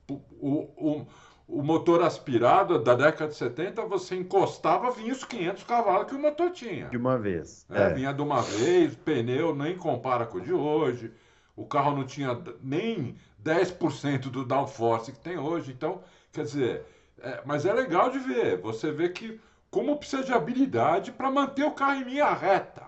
o, 0.08 0.68
o 0.76 1.06
o 1.48 1.62
motor 1.62 2.02
aspirado 2.02 2.78
da 2.78 2.94
década 2.94 3.30
de 3.30 3.36
70, 3.36 3.82
você 3.86 4.14
encostava, 4.14 4.90
vinha 4.90 5.12
os 5.12 5.24
500 5.24 5.64
cavalos 5.64 6.06
que 6.06 6.14
o 6.14 6.18
motor 6.18 6.50
tinha. 6.50 6.88
De 6.88 6.98
uma 6.98 7.16
vez. 7.16 7.66
É, 7.70 7.84
é. 7.84 7.94
Vinha 7.94 8.12
de 8.12 8.20
uma 8.20 8.42
vez, 8.42 8.94
pneu 8.96 9.54
nem 9.54 9.76
compara 9.76 10.26
com 10.26 10.36
o 10.36 10.40
de 10.42 10.52
hoje, 10.52 11.10
o 11.56 11.64
carro 11.64 11.96
não 11.96 12.04
tinha 12.04 12.38
nem 12.62 13.16
10% 13.42 14.28
do 14.28 14.44
downforce 14.44 15.10
que 15.10 15.18
tem 15.18 15.38
hoje. 15.38 15.72
Então, 15.72 16.02
quer 16.32 16.44
dizer, 16.44 16.84
é, 17.20 17.40
mas 17.46 17.64
é 17.64 17.72
legal 17.72 18.10
de 18.10 18.18
ver. 18.18 18.60
Você 18.60 18.92
vê 18.92 19.08
que 19.08 19.40
como 19.70 19.96
precisa 19.96 20.22
de 20.22 20.32
habilidade 20.32 21.12
para 21.12 21.30
manter 21.30 21.64
o 21.64 21.70
carro 21.70 21.94
em 21.94 22.04
linha 22.04 22.30
reta. 22.32 22.82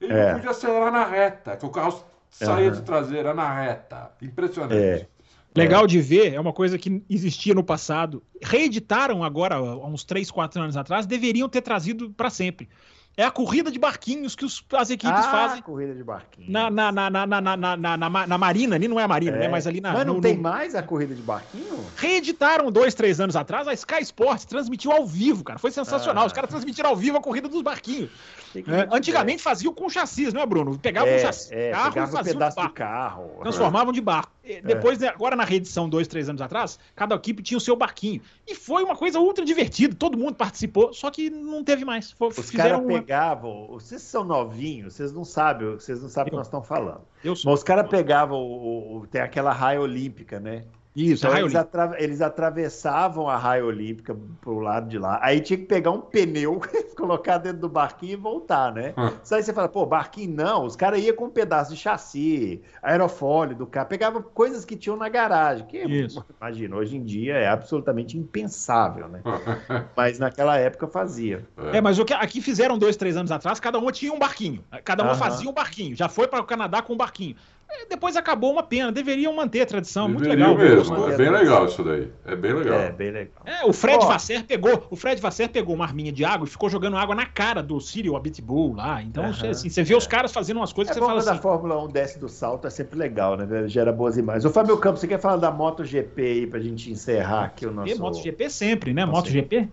Ele 0.00 0.14
é. 0.14 0.28
não 0.28 0.34
podia 0.34 0.50
acelerar 0.50 0.90
na 0.90 1.04
reta, 1.04 1.56
que 1.56 1.66
o 1.66 1.70
carro 1.70 2.02
saía 2.30 2.68
uhum. 2.68 2.72
de 2.72 2.82
traseira 2.82 3.34
na 3.34 3.54
reta. 3.54 4.10
Impressionante. 4.20 5.08
Legal 5.54 5.84
é. 5.84 5.86
de 5.86 6.00
ver, 6.00 6.32
é 6.32 6.40
uma 6.40 6.52
coisa 6.52 6.78
que 6.78 7.02
existia 7.08 7.54
no 7.54 7.62
passado. 7.62 8.22
Reeditaram 8.42 9.22
agora, 9.22 9.56
há 9.56 9.86
uns 9.86 10.04
3, 10.04 10.30
4 10.30 10.62
anos 10.62 10.76
atrás, 10.76 11.06
deveriam 11.06 11.48
ter 11.48 11.60
trazido 11.60 12.10
para 12.10 12.30
sempre. 12.30 12.68
É 13.14 13.24
a 13.24 13.30
corrida 13.30 13.70
de 13.70 13.78
barquinhos 13.78 14.34
que 14.34 14.42
os, 14.44 14.64
as 14.72 14.88
equipes 14.88 15.18
ah, 15.18 15.30
fazem. 15.30 15.60
corrida 15.62 15.94
de 15.94 16.02
barquinhos. 16.02 16.50
Na, 16.50 16.70
na, 16.70 16.90
na, 16.90 17.10
na, 17.10 17.26
na, 17.26 17.40
na, 17.42 17.56
na, 17.76 17.96
na, 17.98 18.26
na 18.26 18.38
Marina, 18.38 18.74
ali 18.76 18.88
não 18.88 18.98
é 18.98 19.02
a 19.02 19.08
Marina, 19.08 19.36
É. 19.36 19.40
né? 19.40 19.48
Mas 19.48 19.66
ali 19.66 19.82
na. 19.82 19.92
Mas 19.92 20.06
não 20.06 20.14
no- 20.14 20.20
tem 20.22 20.36
no- 20.36 20.42
mais 20.42 20.74
a 20.74 20.82
corrida 20.82 21.14
de 21.14 21.20
barquinho? 21.20 21.84
Reeditaram 21.96 22.70
dois, 22.72 22.94
três 22.94 23.20
anos 23.20 23.36
atrás, 23.36 23.68
a 23.68 23.74
Sky 23.74 24.02
Sports 24.02 24.46
transmitiu 24.46 24.92
ao 24.92 25.06
vivo, 25.06 25.44
cara. 25.44 25.58
Foi 25.58 25.70
sensacional. 25.70 26.24
Ah. 26.24 26.26
Os 26.26 26.32
caras 26.32 26.48
transmitiram 26.48 26.88
ao 26.88 26.96
vivo 26.96 27.18
a 27.18 27.20
corrida 27.20 27.48
dos 27.48 27.60
barquinhos. 27.60 28.10
É, 28.54 28.94
antigamente 28.94 29.42
faziam 29.42 29.72
com 29.72 29.88
chassis, 29.88 30.32
não 30.32 30.40
é, 30.42 30.46
Bruno? 30.46 30.78
Pegavam 30.78 31.08
é, 31.08 31.16
um 31.16 31.20
chassi, 31.20 31.54
é, 31.54 31.70
carro 31.70 31.88
e 31.88 31.92
pegava 31.92 32.12
um 32.12 32.16
faziam 32.16 32.34
pedaço 32.34 32.60
de 32.60 32.68
carro. 32.72 33.30
Transformavam 33.40 33.92
de 33.92 34.00
barco. 34.00 34.30
E 34.44 34.60
Depois, 34.60 34.98
né, 34.98 35.08
agora 35.08 35.34
na 35.36 35.44
reedição, 35.44 35.88
dois, 35.88 36.06
três 36.08 36.28
anos 36.28 36.42
atrás, 36.42 36.78
cada 36.94 37.14
equipe 37.14 37.42
tinha 37.42 37.56
o 37.56 37.60
seu 37.60 37.76
barquinho. 37.76 38.20
E 38.46 38.54
foi 38.54 38.82
uma 38.82 38.94
coisa 38.96 39.20
ultra 39.20 39.44
divertida, 39.44 39.94
todo 39.94 40.18
mundo 40.18 40.34
participou, 40.34 40.92
só 40.92 41.10
que 41.10 41.30
não 41.30 41.62
teve 41.64 41.84
mais. 41.84 42.10
Foi, 42.10 42.28
Os 42.28 42.50
fizeram 42.50 42.84
pegavam. 43.04 43.66
Vocês 43.68 44.02
são 44.02 44.24
novinhos, 44.24 44.94
vocês 44.94 45.12
não 45.12 45.24
sabem, 45.24 45.72
vocês 45.74 46.00
não 46.02 46.08
sabem 46.08 46.28
o 46.28 46.30
que 46.30 46.36
nós 46.36 46.46
estamos 46.46 46.66
falando. 46.66 47.02
Eu 47.22 47.34
sou. 47.36 47.50
Mas 47.50 47.60
os 47.60 47.64
caras 47.64 47.88
pegavam 47.88 48.38
o, 48.38 48.98
o- 49.00 49.06
Tem 49.06 49.20
aquela 49.20 49.52
raia 49.52 49.80
olímpica, 49.80 50.38
né? 50.40 50.64
Isso, 50.94 51.26
Então 51.26 51.38
eles, 51.38 51.54
atra- 51.54 51.96
eles 51.98 52.20
atravessavam 52.20 53.26
a 53.28 53.36
raia 53.36 53.64
olímpica 53.64 54.14
pro 54.42 54.60
lado 54.60 54.88
de 54.88 54.98
lá. 54.98 55.18
Aí 55.22 55.40
tinha 55.40 55.56
que 55.58 55.64
pegar 55.64 55.90
um 55.90 56.02
pneu, 56.02 56.60
colocar 56.96 57.38
dentro 57.38 57.60
do 57.60 57.68
barquinho 57.68 58.12
e 58.12 58.16
voltar, 58.16 58.72
né? 58.72 58.92
Hum. 58.98 59.10
Só 59.24 59.36
aí 59.36 59.42
você 59.42 59.54
fala, 59.54 59.68
pô, 59.68 59.86
barquinho 59.86 60.34
não. 60.34 60.66
Os 60.66 60.76
caras 60.76 61.02
iam 61.02 61.16
com 61.16 61.24
um 61.26 61.30
pedaço 61.30 61.72
de 61.72 61.78
chassi, 61.80 62.60
aerofólio 62.82 63.56
do 63.56 63.66
carro, 63.66 63.88
pegava 63.88 64.22
coisas 64.22 64.64
que 64.66 64.76
tinham 64.76 64.96
na 64.96 65.08
garagem. 65.08 65.66
Que, 65.66 65.78
Isso. 65.78 66.22
imagina, 66.38 66.76
hoje 66.76 66.96
em 66.96 67.02
dia 67.02 67.34
é 67.36 67.48
absolutamente 67.48 68.18
impensável, 68.18 69.08
né? 69.08 69.22
Mas 69.96 70.18
naquela 70.18 70.58
época 70.58 70.86
fazia. 70.86 71.46
É, 71.72 71.80
mas 71.80 71.98
o 71.98 72.04
que 72.04 72.12
aqui 72.12 72.40
fizeram 72.42 72.76
dois, 72.76 72.96
três 72.96 73.16
anos 73.16 73.30
atrás, 73.32 73.58
cada 73.58 73.78
uma 73.78 73.92
tinha 73.92 74.12
um 74.12 74.18
barquinho. 74.18 74.62
Cada 74.84 75.04
Aham. 75.04 75.14
fazia 75.14 75.48
um 75.48 75.52
barquinho. 75.54 75.96
Já 75.96 76.08
foi 76.08 76.28
para 76.28 76.40
o 76.40 76.44
Canadá 76.44 76.82
com 76.82 76.92
um 76.92 76.96
barquinho. 76.96 77.36
É, 77.74 77.86
depois 77.88 78.16
acabou 78.16 78.52
uma 78.52 78.62
pena. 78.62 78.92
Deveriam 78.92 79.34
manter 79.34 79.62
a 79.62 79.66
tradição. 79.66 80.08
Muito 80.08 80.22
Deveriam 80.22 80.54
legal. 80.54 80.76
mesmo. 80.76 81.10
É 81.10 81.16
bem 81.16 81.30
legal 81.30 81.66
isso 81.66 81.82
daí. 81.82 82.08
É 82.26 82.36
bem 82.36 82.52
legal. 82.52 82.78
É, 82.78 82.92
bem 82.92 83.10
legal. 83.10 83.42
É, 83.46 83.64
o 83.64 83.72
Fred 83.72 84.04
Ó. 84.04 84.06
Vasser 84.06 84.44
pegou, 84.44 84.86
o 84.90 84.96
Fred 84.96 85.20
Vasser 85.20 85.48
pegou 85.48 85.74
uma 85.74 85.84
arminha 85.84 86.12
de 86.12 86.24
água 86.24 86.46
e 86.46 86.50
ficou 86.50 86.68
jogando 86.68 86.96
água 86.96 87.14
na 87.14 87.24
cara 87.24 87.62
do 87.62 87.80
Cyril 87.80 88.14
Abitbull 88.14 88.74
lá. 88.74 89.02
Então, 89.02 89.24
assim, 89.24 89.70
você 89.70 89.82
vê 89.82 89.94
os 89.94 90.06
caras 90.06 90.32
fazendo 90.32 90.58
umas 90.58 90.72
coisas 90.72 90.90
É 90.90 90.94
que 90.94 91.00
você 91.00 91.06
fala 91.06 91.20
quando 91.20 91.28
a 91.28 91.32
assim. 91.32 91.42
Fórmula 91.42 91.84
1 91.84 91.88
desce 91.88 92.18
do 92.18 92.28
salto, 92.28 92.66
é 92.66 92.70
sempre 92.70 92.98
legal, 92.98 93.36
né? 93.36 93.68
Gera 93.68 93.90
boas 93.90 94.18
imagens. 94.18 94.44
Ô, 94.44 94.50
Fábio 94.50 94.76
Campos, 94.76 95.00
você 95.00 95.08
quer 95.08 95.18
falar 95.18 95.36
da 95.36 95.50
MotoGP 95.50 96.22
aí 96.22 96.46
pra 96.46 96.60
gente 96.60 96.90
encerrar 96.90 97.44
aqui 97.44 97.66
o 97.66 97.72
nosso... 97.72 97.98
MotoGP 97.98 98.50
sempre, 98.50 98.92
né? 98.92 99.06
Nossa, 99.06 99.18
MotoGP 99.18 99.68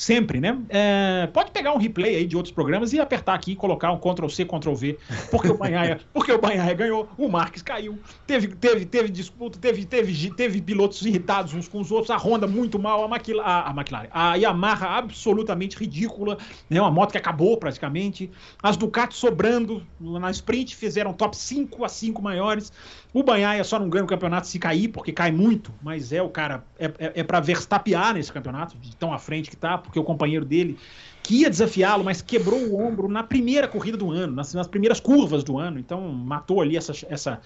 sempre, 0.00 0.40
né? 0.40 0.58
É, 0.70 1.28
pode 1.30 1.50
pegar 1.50 1.74
um 1.74 1.76
replay 1.76 2.16
aí 2.16 2.26
de 2.26 2.34
outros 2.34 2.54
programas 2.54 2.94
e 2.94 2.98
apertar 2.98 3.34
aqui 3.34 3.52
e 3.52 3.56
colocar 3.56 3.92
um 3.92 3.98
Ctrl 3.98 4.28
C, 4.30 4.46
Ctrl 4.46 4.72
V, 4.72 4.98
porque 5.30 5.48
o 5.48 5.58
Banhaia, 5.58 6.00
porque 6.14 6.32
o 6.32 6.40
Banhaia 6.40 6.72
ganhou, 6.72 7.06
o 7.18 7.28
Marques 7.28 7.60
caiu, 7.60 7.98
teve, 8.26 8.48
teve, 8.48 8.86
teve 8.86 9.10
disputa, 9.10 9.58
teve, 9.58 9.84
teve, 9.84 10.30
teve 10.30 10.62
pilotos 10.62 11.02
irritados 11.02 11.52
uns 11.52 11.68
com 11.68 11.80
os 11.80 11.92
outros, 11.92 12.10
a 12.10 12.16
Honda 12.16 12.46
muito 12.46 12.78
mal, 12.78 13.04
a, 13.04 13.08
Maquila, 13.08 13.42
a, 13.42 13.68
a 13.68 13.72
McLaren, 13.72 14.08
a 14.10 14.36
Yamaha 14.36 14.86
absolutamente 14.86 15.76
ridícula, 15.76 16.38
né? 16.70 16.80
Uma 16.80 16.90
moto 16.90 17.12
que 17.12 17.18
acabou 17.18 17.58
praticamente, 17.58 18.30
as 18.62 18.78
Ducati 18.78 19.14
sobrando 19.14 19.86
na 20.00 20.30
sprint 20.30 20.76
fizeram 20.76 21.12
top 21.12 21.36
5 21.36 21.84
a 21.84 21.88
5 21.90 22.22
maiores. 22.22 22.72
O 23.12 23.24
Banhaia 23.24 23.64
só 23.64 23.78
não 23.78 23.88
ganha 23.88 24.04
o 24.04 24.06
campeonato 24.06 24.46
se 24.46 24.58
cair, 24.58 24.88
porque 24.88 25.12
cai 25.12 25.32
muito, 25.32 25.72
mas 25.82 26.12
é 26.12 26.22
o 26.22 26.28
cara, 26.28 26.62
é, 26.78 26.86
é, 26.98 27.12
é 27.16 27.24
para 27.24 27.40
verstapear 27.40 28.14
nesse 28.14 28.32
campeonato, 28.32 28.76
de 28.78 28.94
tão 28.94 29.12
à 29.12 29.18
frente 29.18 29.50
que 29.50 29.56
tá, 29.56 29.76
porque 29.76 29.98
o 29.98 30.04
companheiro 30.04 30.44
dele 30.44 30.78
que 31.22 31.40
ia 31.42 31.50
desafiá-lo, 31.50 32.04
mas 32.04 32.22
quebrou 32.22 32.58
o 32.58 32.80
ombro 32.80 33.08
na 33.08 33.22
primeira 33.22 33.66
corrida 33.66 33.96
do 33.96 34.10
ano, 34.10 34.34
nas, 34.34 34.54
nas 34.54 34.68
primeiras 34.68 35.00
curvas 35.00 35.42
do 35.42 35.58
ano, 35.58 35.78
então 35.78 36.00
matou 36.12 36.60
ali 36.60 36.76
essa. 36.76 36.92
essa... 37.08 37.40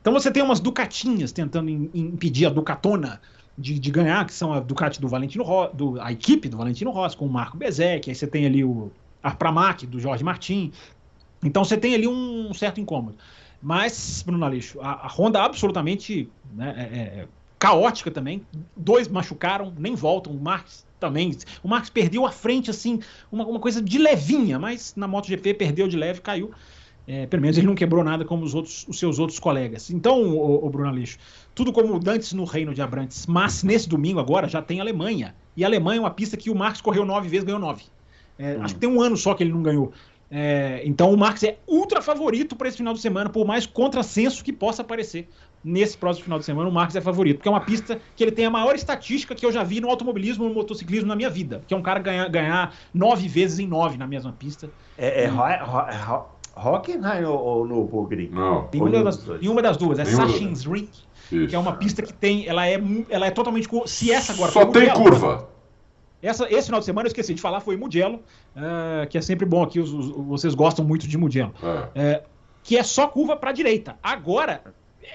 Então 0.00 0.12
você 0.12 0.30
tem 0.30 0.42
umas 0.42 0.60
Ducatinhas 0.60 1.32
tentando 1.32 1.68
im- 1.70 1.90
impedir 1.94 2.46
a 2.46 2.50
Ducatona 2.50 3.20
de, 3.56 3.78
de 3.78 3.90
ganhar, 3.90 4.24
que 4.26 4.32
são 4.32 4.52
a 4.52 4.60
Ducati 4.60 5.00
do 5.00 5.08
Valentino 5.08 5.44
Rossi, 5.44 5.76
do, 5.76 6.00
a 6.00 6.12
equipe 6.12 6.48
do 6.48 6.56
Valentino 6.56 6.90
Rossi, 6.90 7.16
com 7.16 7.26
o 7.26 7.30
Marco 7.30 7.56
Bezek, 7.56 8.10
aí 8.10 8.14
você 8.14 8.26
tem 8.26 8.46
ali 8.46 8.64
o 8.64 8.90
a 9.22 9.30
Pramac 9.30 9.86
do 9.86 9.98
Jorge 9.98 10.22
Martin. 10.22 10.72
Então 11.42 11.64
você 11.64 11.76
tem 11.78 11.94
ali 11.94 12.06
um 12.06 12.52
certo 12.52 12.80
incômodo. 12.80 13.16
Mas, 13.64 14.22
Bruno 14.24 14.44
Aleixo, 14.44 14.78
a, 14.82 15.06
a 15.06 15.08
Honda 15.08 15.42
absolutamente 15.42 16.28
né, 16.54 16.74
é- 16.76 17.20
é 17.20 17.28
caótica 17.58 18.10
também. 18.10 18.42
Dois 18.76 19.08
machucaram, 19.08 19.72
nem 19.78 19.94
voltam. 19.94 20.34
O 20.34 20.38
Marques 20.38 20.84
também. 21.00 21.34
O 21.62 21.68
Marques 21.68 21.88
perdeu 21.88 22.26
a 22.26 22.30
frente, 22.30 22.70
assim, 22.70 23.00
uma, 23.32 23.46
uma 23.46 23.58
coisa 23.58 23.80
de 23.80 23.96
levinha, 23.96 24.58
mas 24.58 24.92
na 24.94 25.08
MotoGP 25.08 25.54
perdeu 25.54 25.88
de 25.88 25.96
leve, 25.96 26.20
caiu. 26.20 26.50
É, 27.06 27.26
pelo 27.26 27.40
menos 27.40 27.56
ele 27.56 27.66
não 27.66 27.74
quebrou 27.74 28.04
nada 28.04 28.22
como 28.24 28.44
os, 28.44 28.54
outros, 28.54 28.84
os 28.86 28.98
seus 28.98 29.18
outros 29.18 29.38
colegas. 29.38 29.90
Então, 29.90 30.36
o, 30.36 30.68
Bruno 30.68 30.88
Aleixo, 30.88 31.16
tudo 31.54 31.72
como 31.72 31.98
dantes 31.98 32.34
no 32.34 32.44
reino 32.44 32.74
de 32.74 32.82
Abrantes, 32.82 33.26
mas 33.26 33.62
nesse 33.62 33.88
domingo 33.88 34.20
agora 34.20 34.46
já 34.46 34.60
tem 34.60 34.78
Alemanha. 34.80 35.34
E 35.56 35.64
a 35.64 35.66
Alemanha 35.66 35.98
é 35.98 36.00
uma 36.00 36.10
pista 36.10 36.36
que 36.36 36.50
o 36.50 36.54
Marques 36.54 36.82
correu 36.82 37.04
nove 37.06 37.28
vezes, 37.28 37.44
ganhou 37.44 37.60
nove. 37.60 37.82
É, 38.38 38.56
Acho 38.56 38.74
que 38.74 38.80
tem 38.80 38.88
um 38.90 39.00
ano 39.00 39.16
só 39.16 39.32
que 39.34 39.42
ele 39.42 39.52
não 39.52 39.62
ganhou. 39.62 39.92
É, 40.36 40.82
então 40.84 41.12
o 41.12 41.16
Marques 41.16 41.44
é 41.44 41.58
ultra 41.64 42.02
favorito 42.02 42.56
para 42.56 42.66
esse 42.66 42.76
final 42.76 42.92
de 42.92 43.00
semana, 43.00 43.30
por 43.30 43.46
mais 43.46 43.66
contrassenso 43.66 44.42
que 44.42 44.52
possa 44.52 44.82
aparecer. 44.82 45.28
Nesse 45.62 45.96
próximo 45.96 46.24
final 46.24 46.38
de 46.38 46.44
semana, 46.44 46.68
o 46.68 46.72
Marques 46.72 46.94
é 46.96 47.00
favorito, 47.00 47.36
porque 47.36 47.48
é 47.48 47.50
uma 47.50 47.60
pista 47.60 47.98
que 48.14 48.22
ele 48.22 48.32
tem 48.32 48.44
a 48.44 48.50
maior 48.50 48.74
estatística 48.74 49.34
que 49.34 49.46
eu 49.46 49.50
já 49.52 49.62
vi 49.62 49.80
no 49.80 49.88
automobilismo, 49.88 50.46
no 50.46 50.52
motociclismo 50.52 51.06
na 51.06 51.16
minha 51.16 51.30
vida. 51.30 51.62
Que 51.66 51.72
é 51.72 51.76
um 51.76 51.80
cara 51.80 52.00
ganhar, 52.00 52.28
ganhar 52.28 52.74
nove 52.92 53.28
vezes 53.28 53.60
em 53.60 53.66
nove 53.66 53.96
na 53.96 54.06
mesma 54.06 54.30
pista. 54.32 54.68
É, 54.98 55.24
é 55.24 55.30
Ho- 55.30 55.36
Ho- 55.36 56.12
Ho- 56.12 56.74
Hockenheim 56.76 57.24
ou, 57.24 57.38
ou 57.38 57.66
no 57.66 57.76
Nürburgring? 57.76 58.28
Não. 58.30 58.68
Em 58.74 58.80
uma, 58.82 58.90
das, 59.04 59.16
dos 59.16 59.24
dois? 59.24 59.42
em 59.42 59.48
uma 59.48 59.62
das 59.62 59.76
duas, 59.78 59.98
é 59.98 60.02
Ring, 60.02 60.52
Isso. 60.52 60.68
que 61.48 61.54
é 61.56 61.58
uma 61.58 61.72
pista 61.76 62.02
que 62.02 62.12
tem, 62.12 62.46
ela 62.46 62.66
é, 62.68 62.78
ela 63.08 63.26
é 63.26 63.30
totalmente. 63.30 63.66
Se 63.86 64.12
essa 64.12 64.32
agora 64.34 64.52
Só 64.52 64.66
tem 64.66 64.90
curva. 64.90 65.48
Essa, 66.26 66.50
esse 66.52 66.66
final 66.66 66.80
de 66.80 66.86
semana 66.86 67.06
eu 67.06 67.10
esqueci 67.10 67.34
de 67.34 67.40
falar, 67.40 67.60
foi 67.60 67.76
Mugello, 67.76 68.20
ah, 68.56 69.06
que 69.08 69.18
é 69.18 69.20
sempre 69.20 69.44
bom 69.46 69.62
aqui, 69.62 69.78
os- 69.80 69.92
os- 69.92 70.10
vocês 70.26 70.54
gostam 70.54 70.84
muito 70.84 71.06
de 71.06 71.18
Mugello. 71.18 71.52
É. 71.62 71.88
É, 71.94 72.22
que 72.62 72.76
é 72.76 72.82
só 72.82 73.06
curva 73.06 73.36
para 73.36 73.50
a 73.50 73.52
direita. 73.52 73.96
Agora 74.02 74.62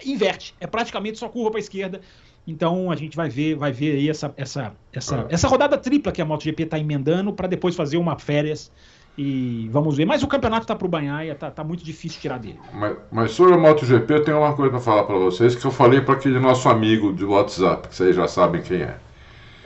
inverte, 0.06 0.54
é 0.60 0.68
praticamente 0.68 1.18
só 1.18 1.28
curva 1.28 1.50
para 1.52 1.60
a 1.60 1.62
esquerda. 1.62 2.00
Então 2.48 2.90
a 2.92 2.96
gente 2.96 3.16
vai 3.18 3.30
ver, 3.30 3.56
vai 3.56 3.72
ver 3.72 3.96
aí 3.96 4.10
essa, 4.10 4.34
essa, 4.38 4.74
essa, 4.94 5.28
É. 5.30 5.34
essa 5.34 5.48
rodada 5.48 5.78
tripla 5.78 6.12
que 6.12 6.22
a 6.22 6.26
MotoGP 6.26 6.64
está 6.64 6.80
emendando 6.80 7.34
para 7.34 7.48
depois 7.48 7.76
fazer 7.76 7.98
uma 7.98 8.18
férias 8.18 8.72
e 9.18 9.68
vamos 9.72 9.98
ver. 9.98 10.06
Mas 10.06 10.24
o 10.24 10.28
campeonato 10.28 10.66
tá 10.66 10.76
pro 10.76 10.88
Banhaia, 10.88 11.36
tá, 11.36 11.52
tá 11.52 11.64
muito 11.64 11.84
difícil 11.84 12.20
tirar 12.22 12.40
dele. 12.40 12.60
Mas, 12.74 12.98
mas 13.12 13.32
sobre 13.32 13.54
a 13.54 13.58
MotoGP, 13.58 14.14
eu 14.14 14.24
tenho 14.24 14.38
uma 14.40 14.54
coisa 14.56 14.72
para 14.72 14.80
falar 14.80 15.04
para 15.04 15.18
vocês 15.18 15.56
que 15.56 15.66
eu 15.66 15.72
falei 15.72 16.02
para 16.02 16.14
aquele 16.16 16.40
nosso 16.40 16.70
amigo 16.70 17.12
de 17.14 17.26
WhatsApp, 17.26 17.88
que 17.90 17.96
vocês 17.96 18.16
já 18.16 18.28
sabem 18.28 18.62
quem 18.62 18.82
é. 18.84 18.98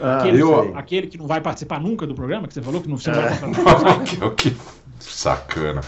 Ah, 0.05 0.17
Aquele, 0.17 0.41
eu- 0.41 0.77
aquele 0.77 1.07
que 1.07 1.17
não 1.17 1.25
vai 1.27 1.39
participar 1.39 1.79
nunca 1.79 2.05
do 2.05 2.13
programa, 2.13 2.45
que 2.47 2.53
você 2.53 2.61
falou 2.61 2.81
que 2.81 2.89
não, 2.89 2.97
você 2.97 3.09
não 3.11 3.21
vai 3.21 3.39
participar. 3.83 4.29
que, 4.35 4.51
que 4.51 4.57
sacana. 4.99 5.81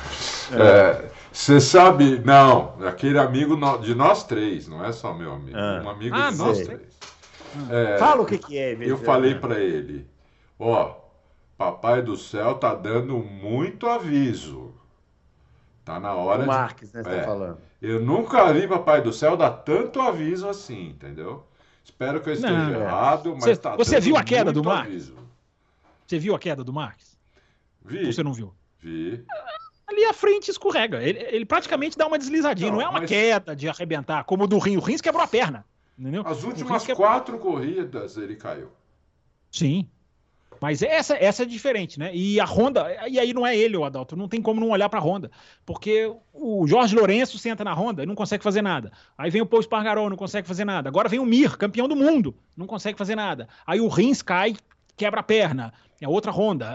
É, 0.53 1.09
Você 1.33 1.59
sabe, 1.59 2.21
não, 2.23 2.75
aquele 2.87 3.19
amigo 3.19 3.57
no- 3.57 3.77
de 3.79 3.93
nós 3.93 4.23
três, 4.23 4.69
não 4.69 4.85
é 4.85 4.93
só 4.93 5.13
meu 5.13 5.33
amigo, 5.33 5.57
Ah. 5.57 5.81
um 5.83 5.89
amigo 5.89 6.15
Ah, 6.15 6.29
de 6.31 6.37
nós 6.37 6.47
nós 6.47 6.61
três. 6.61 6.79
três. 6.79 7.69
É, 7.69 7.97
Fala 7.97 8.21
o 8.21 8.25
que, 8.25 8.37
que 8.37 8.57
é, 8.57 8.71
eu 8.79 8.95
de- 8.97 9.03
falei 9.03 9.35
para 9.35 9.59
ele, 9.59 10.07
ó, 10.57 10.93
papai 11.57 12.01
do 12.01 12.15
céu 12.15 12.55
tá 12.55 12.73
dando 12.73 13.17
muito 13.17 13.85
aviso. 13.87 14.73
Tá 15.83 15.99
na 15.99 16.13
hora 16.13 16.39
O 16.39 16.41
de 16.43 16.47
Marques, 16.47 16.93
né? 16.93 17.03
Você 17.03 17.09
É. 17.09 17.17
tá 17.19 17.23
falando. 17.25 17.57
Eu 17.81 17.99
nunca 17.99 18.51
vi 18.53 18.67
Papai 18.67 19.01
do 19.01 19.13
Céu 19.13 19.37
dar 19.37 19.51
tanto 19.51 20.01
aviso 20.01 20.47
assim, 20.49 20.87
entendeu? 20.89 21.45
Espero 21.85 22.19
que 22.19 22.29
eu 22.29 22.33
esteja 22.33 22.51
Não. 22.51 22.81
errado, 22.81 23.31
mas 23.35 23.43
Você- 23.43 23.55
tá 23.55 23.75
você 23.75 23.99
viu 23.99 24.17
a 24.17 24.23
queda 24.23 24.51
do 24.51 24.67
aviso. 24.69 25.15
Você 26.05 26.17
viu 26.19 26.35
a 26.35 26.39
queda 26.39 26.63
do 26.63 26.73
Marques? 26.73 27.17
Vi, 27.83 28.05
Ou 28.07 28.11
você 28.11 28.23
não 28.23 28.33
viu? 28.33 28.53
vi. 28.79 29.23
Ali 29.87 30.03
à 30.05 30.13
frente 30.13 30.49
escorrega. 30.49 31.01
Ele, 31.01 31.19
ele 31.19 31.45
praticamente 31.45 31.95
dá 31.97 32.07
uma 32.07 32.17
deslizadinha. 32.17 32.71
Não, 32.71 32.79
Não, 32.79 32.85
é 32.85 32.89
uma 32.89 32.99
mas- 33.01 33.09
queda 33.09 33.55
de 33.55 33.69
arrebentar, 33.69 34.23
como 34.23 34.43
o 34.43 34.47
do 34.47 34.57
Rins. 34.57 34.77
O 34.77 34.81
Rins 34.81 34.99
quebrou 34.99 35.23
a 35.23 35.27
perna. 35.27 35.63
Entendeu? 35.97 36.23
As 36.25 36.43
últimas 36.43 36.83
quebrou- 36.85 37.07
quatro 37.07 37.37
corridas 37.37 38.17
ele 38.17 38.35
caiu. 38.35 38.69
Sim. 39.51 39.87
Mas 40.65 40.81
essa, 40.81 41.15
essa 41.15 41.43
é 41.43 41.45
diferente, 41.45 41.99
né? 41.99 42.09
E 42.11 42.39
a 42.39 42.43
Honda, 42.43 42.87
e 43.07 43.19
aí 43.19 43.35
não 43.35 43.45
é 43.45 43.55
ele, 43.55 43.77
o 43.77 43.85
Adalto, 43.85 44.15
não 44.15 44.27
tem 44.27 44.41
como 44.41 44.59
não 44.59 44.71
olhar 44.71 44.89
para 44.89 44.99
a 44.99 45.03
Honda, 45.03 45.29
porque 45.63 46.11
o 46.33 46.65
Jorge 46.65 46.95
Lourenço 46.95 47.37
senta 47.37 47.63
na 47.63 47.71
Honda 47.71 48.01
e 48.01 48.05
não 48.07 48.15
consegue 48.15 48.43
fazer 48.43 48.63
nada. 48.63 48.91
Aí 49.15 49.29
vem 49.29 49.43
o 49.43 49.45
Paul 49.45 49.59
Espargaró, 49.59 50.09
não 50.09 50.17
consegue 50.17 50.47
fazer 50.47 50.65
nada. 50.65 50.89
Agora 50.89 51.07
vem 51.07 51.19
o 51.19 51.25
Mir, 51.25 51.55
campeão 51.55 51.87
do 51.87 51.95
mundo, 51.95 52.35
não 52.57 52.65
consegue 52.65 52.97
fazer 52.97 53.15
nada. 53.15 53.47
Aí 53.63 53.79
o 53.79 53.87
Rins 53.87 54.23
cai, 54.23 54.55
quebra 54.97 55.19
a 55.19 55.23
perna. 55.23 55.71
É 56.01 56.09
outra 56.09 56.31
Honda. 56.31 56.65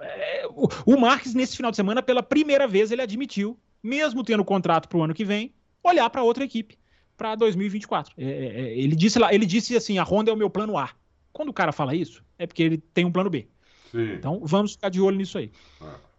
É- 0.00 0.40
é- 0.40 0.46
o, 0.48 0.66
o 0.86 0.98
Marques, 0.98 1.34
nesse 1.34 1.54
final 1.54 1.70
de 1.70 1.76
semana, 1.76 2.02
pela 2.02 2.22
primeira 2.22 2.66
vez, 2.66 2.90
ele 2.90 3.02
admitiu, 3.02 3.54
mesmo 3.82 4.24
tendo 4.24 4.42
contrato 4.46 4.88
para 4.88 4.96
o 4.96 5.02
ano 5.02 5.12
que 5.12 5.26
vem, 5.26 5.52
olhar 5.84 6.08
para 6.08 6.22
outra 6.22 6.42
equipe 6.42 6.78
para 7.18 7.34
2024. 7.34 8.14
É, 8.16 8.24
é, 8.24 8.28
é, 8.28 8.78
ele 8.78 8.96
disse 8.96 9.18
lá, 9.18 9.34
ele 9.34 9.44
disse 9.44 9.76
assim: 9.76 9.98
a 9.98 10.04
Honda 10.04 10.30
é 10.30 10.32
o 10.32 10.38
meu 10.38 10.48
plano 10.48 10.78
A. 10.78 10.88
Quando 11.32 11.48
o 11.48 11.54
cara 11.54 11.72
fala 11.72 11.94
isso, 11.94 12.22
é 12.38 12.46
porque 12.46 12.62
ele 12.62 12.78
tem 12.78 13.04
um 13.04 13.12
plano 13.12 13.30
B. 13.30 13.46
Sim. 13.90 14.14
Então 14.14 14.40
vamos 14.44 14.72
ficar 14.72 14.88
de 14.88 15.00
olho 15.00 15.16
nisso 15.16 15.38
aí. 15.38 15.50
É. 15.82 16.10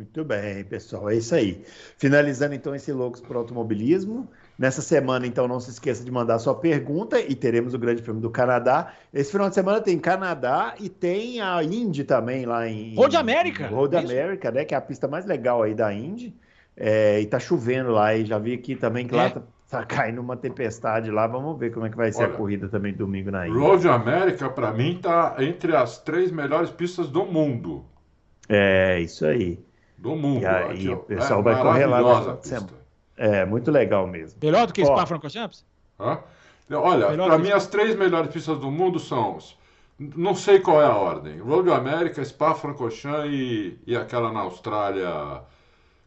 Muito 0.00 0.24
bem, 0.24 0.64
pessoal, 0.64 1.10
é 1.10 1.16
isso 1.16 1.34
aí. 1.34 1.62
Finalizando 1.98 2.54
então 2.54 2.74
esse 2.74 2.90
Loucos 2.90 3.20
para 3.20 3.36
Automobilismo. 3.36 4.26
Nessa 4.58 4.80
semana, 4.80 5.26
então, 5.26 5.48
não 5.48 5.60
se 5.60 5.70
esqueça 5.70 6.04
de 6.04 6.10
mandar 6.10 6.38
sua 6.38 6.54
pergunta 6.54 7.20
e 7.20 7.34
teremos 7.34 7.74
o 7.74 7.78
Grande 7.78 8.02
Prêmio 8.02 8.20
do 8.20 8.30
Canadá. 8.30 8.94
Esse 9.12 9.32
final 9.32 9.48
de 9.48 9.54
semana 9.54 9.80
tem 9.80 9.98
Canadá 9.98 10.74
e 10.78 10.88
tem 10.88 11.40
a 11.40 11.62
Indy 11.62 12.04
também 12.04 12.44
lá 12.44 12.66
em. 12.68 12.94
Road 12.94 13.16
América! 13.16 13.68
Road 13.68 13.96
América, 13.96 14.50
né? 14.50 14.64
Que 14.64 14.74
é 14.74 14.78
a 14.78 14.80
pista 14.80 15.06
mais 15.06 15.26
legal 15.26 15.62
aí 15.62 15.74
da 15.74 15.92
Indy. 15.92 16.34
É, 16.76 17.20
e 17.20 17.26
tá 17.26 17.38
chovendo 17.38 17.90
lá, 17.90 18.14
e 18.14 18.24
já 18.24 18.38
vi 18.38 18.54
aqui 18.54 18.76
também 18.76 19.06
que 19.06 19.14
é. 19.14 19.16
lá 19.18 19.30
tá, 19.30 19.42
tá, 19.70 19.84
caindo 19.84 20.20
uma 20.20 20.36
tempestade 20.36 21.10
lá. 21.10 21.26
Vamos 21.26 21.58
ver 21.58 21.72
como 21.72 21.86
é 21.86 21.90
que 21.90 21.96
vai 21.96 22.12
ser 22.12 22.24
Olha, 22.24 22.34
a 22.34 22.36
corrida 22.36 22.68
também 22.68 22.92
domingo 22.92 23.30
na 23.30 23.46
Indy. 23.46 23.58
Road 23.58 23.88
América, 23.88 24.50
para 24.50 24.72
mim, 24.72 24.98
tá 25.00 25.36
entre 25.38 25.76
as 25.76 25.98
três 25.98 26.30
melhores 26.30 26.70
pistas 26.70 27.08
do 27.08 27.24
mundo. 27.24 27.84
É, 28.48 29.00
isso 29.00 29.24
aí. 29.24 29.64
Do 29.96 30.16
mundo. 30.16 30.42
E 30.42 30.46
aí, 30.46 30.88
o 30.88 30.96
pessoal 30.96 31.40
é 31.40 31.42
vai 31.42 31.62
correr 31.62 31.86
lá. 31.86 32.38
É, 33.16 33.44
muito 33.44 33.70
legal 33.70 34.06
mesmo. 34.06 34.38
Melhor 34.42 34.66
do 34.66 34.72
que 34.72 34.84
Spa-Francorchamps? 34.84 35.64
Olha, 36.72 37.16
para 37.16 37.38
mim 37.38 37.50
as 37.50 37.66
três 37.66 37.96
melhores 37.96 38.30
pistas 38.30 38.58
do 38.58 38.70
mundo 38.70 38.98
são, 38.98 39.38
não 39.98 40.34
sei 40.34 40.60
qual 40.60 40.80
é 40.80 40.86
a 40.86 40.96
ordem, 40.96 41.38
Road 41.38 41.70
America, 41.70 42.24
Spa-Francorchamps 42.24 43.30
e, 43.30 43.78
e 43.86 43.96
aquela 43.96 44.32
na 44.32 44.40
Austrália 44.40 45.42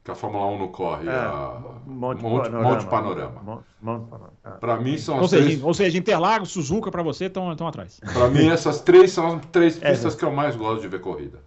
que 0.03 0.11
a 0.11 0.15
Fórmula 0.15 0.47
1 0.47 0.59
não 0.59 0.67
corre, 0.67 1.07
é, 1.07 1.13
a 1.13 1.61
Monte, 1.85 2.21
Monte, 2.21 2.49
Panorama. 2.49 2.69
Monte 2.69 2.85
Panorama. 2.85 3.63
Monte 3.81 4.09
Panorama. 4.09 4.33
É. 4.45 4.49
Para 4.49 4.77
mim 4.77 4.97
são 4.97 5.19
ou 5.19 5.27
seja, 5.27 5.43
três... 5.43 5.63
Ou 5.63 5.73
seja, 5.73 5.97
Interlagos, 5.97 6.51
Suzuka 6.51 6.91
para 6.91 7.01
você 7.01 7.25
estão 7.25 7.49
atrás. 7.49 8.01
Para 8.11 8.27
mim 8.27 8.49
essas 8.49 8.81
três 8.81 9.11
são 9.11 9.37
as 9.37 9.45
três 9.45 9.79
é, 9.81 9.91
pistas 9.91 10.15
é, 10.15 10.17
que 10.17 10.25
eu 10.25 10.31
mais 10.31 10.55
gosto 10.55 10.81
de 10.81 10.89
ver 10.89 10.99
corrida. 10.99 11.39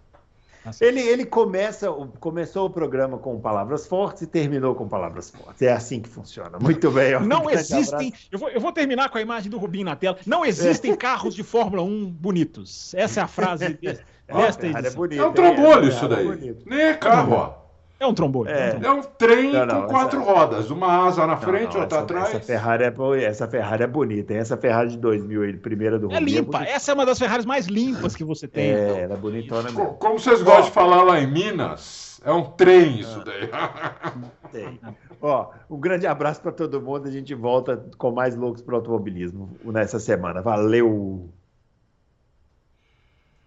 Ele, 0.81 0.99
ele 0.99 1.25
começa, 1.25 1.89
começou 2.19 2.65
o 2.65 2.69
programa 2.69 3.17
com 3.17 3.39
palavras 3.39 3.87
fortes 3.87 4.23
e 4.23 4.27
terminou 4.27 4.75
com 4.75 4.85
palavras 4.85 5.29
fortes. 5.29 5.61
É 5.61 5.71
assim 5.71 6.01
que 6.01 6.09
funciona. 6.09 6.59
Muito 6.59 6.91
bem. 6.91 7.17
Não 7.21 7.49
existem. 7.49 8.13
Eu 8.29 8.37
vou, 8.37 8.49
eu 8.49 8.59
vou 8.59 8.73
terminar 8.73 9.09
com 9.09 9.17
a 9.17 9.21
imagem 9.21 9.49
do 9.49 9.57
Rubinho 9.57 9.85
na 9.85 9.95
tela. 9.95 10.17
Não 10.25 10.45
existem 10.45 10.93
carros 10.95 11.33
de 11.35 11.43
Fórmula 11.43 11.83
1 11.83 12.09
bonitos. 12.09 12.93
Essa 12.95 13.21
é 13.21 13.23
a 13.23 13.27
frase 13.27 13.79
desta 14.27 14.65
é, 14.65 14.71
edição. 14.71 14.91
É, 14.91 14.95
bonito, 14.95 15.21
é 15.21 15.27
um 15.27 15.31
trambolho 15.31 15.85
é, 15.85 15.87
isso 15.87 16.07
daí. 16.07 16.57
Nem 16.65 16.81
é 16.81 16.93
carro, 16.95 17.33
ó. 17.33 17.66
É 17.99 18.05
um 18.05 18.13
trombone. 18.13 18.51
É, 18.51 18.79
é 18.81 18.91
um 18.91 19.01
trem 19.01 19.51
não, 19.51 19.65
não, 19.65 19.81
com 19.81 19.87
quatro 19.87 20.21
essa... 20.21 20.31
rodas, 20.31 20.69
uma 20.69 21.07
asa 21.07 21.25
na 21.25 21.35
frente, 21.35 21.73
não, 21.73 21.81
outra 21.81 21.97
essa, 21.97 22.03
atrás. 22.03 22.29
Essa 22.29 22.39
Ferrari, 22.39 22.83
é, 22.83 23.23
essa 23.23 23.47
Ferrari 23.47 23.83
é 23.83 23.87
bonita. 23.87 24.33
Essa 24.33 24.55
Ferrari 24.55 24.89
de 24.89 24.97
2000, 24.97 25.43
ele, 25.43 25.57
primeira 25.57 25.97
do 25.97 26.11
É 26.13 26.19
limpa. 26.19 26.63
É 26.63 26.73
essa 26.73 26.91
é 26.91 26.93
uma 26.93 27.05
das 27.05 27.17
Ferraris 27.17 27.45
mais 27.45 27.65
limpas 27.65 28.15
que 28.15 28.23
você 28.23 28.47
tem. 28.47 28.69
É, 28.69 29.01
ela 29.01 29.15
é 29.15 29.17
bonitona 29.17 29.63
mesmo. 29.63 29.95
Como 29.95 30.19
vocês 30.19 30.43
gostam 30.43 30.65
de 30.65 30.71
falar 30.71 31.01
lá 31.01 31.19
em 31.19 31.25
Minas, 31.25 32.21
é 32.23 32.31
um 32.31 32.43
trem 32.43 32.99
isso 32.99 33.23
daí. 33.23 33.49
Tem. 34.51 34.79
Ó, 35.21 35.49
um 35.69 35.79
grande 35.79 36.05
abraço 36.05 36.41
para 36.41 36.51
todo 36.51 36.81
mundo. 36.81 37.07
A 37.07 37.11
gente 37.11 37.33
volta 37.33 37.83
com 37.97 38.11
mais 38.11 38.35
loucos 38.35 38.61
para 38.61 38.75
o 38.75 38.77
automobilismo 38.77 39.57
nessa 39.65 39.99
semana. 39.99 40.41
Valeu! 40.41 41.29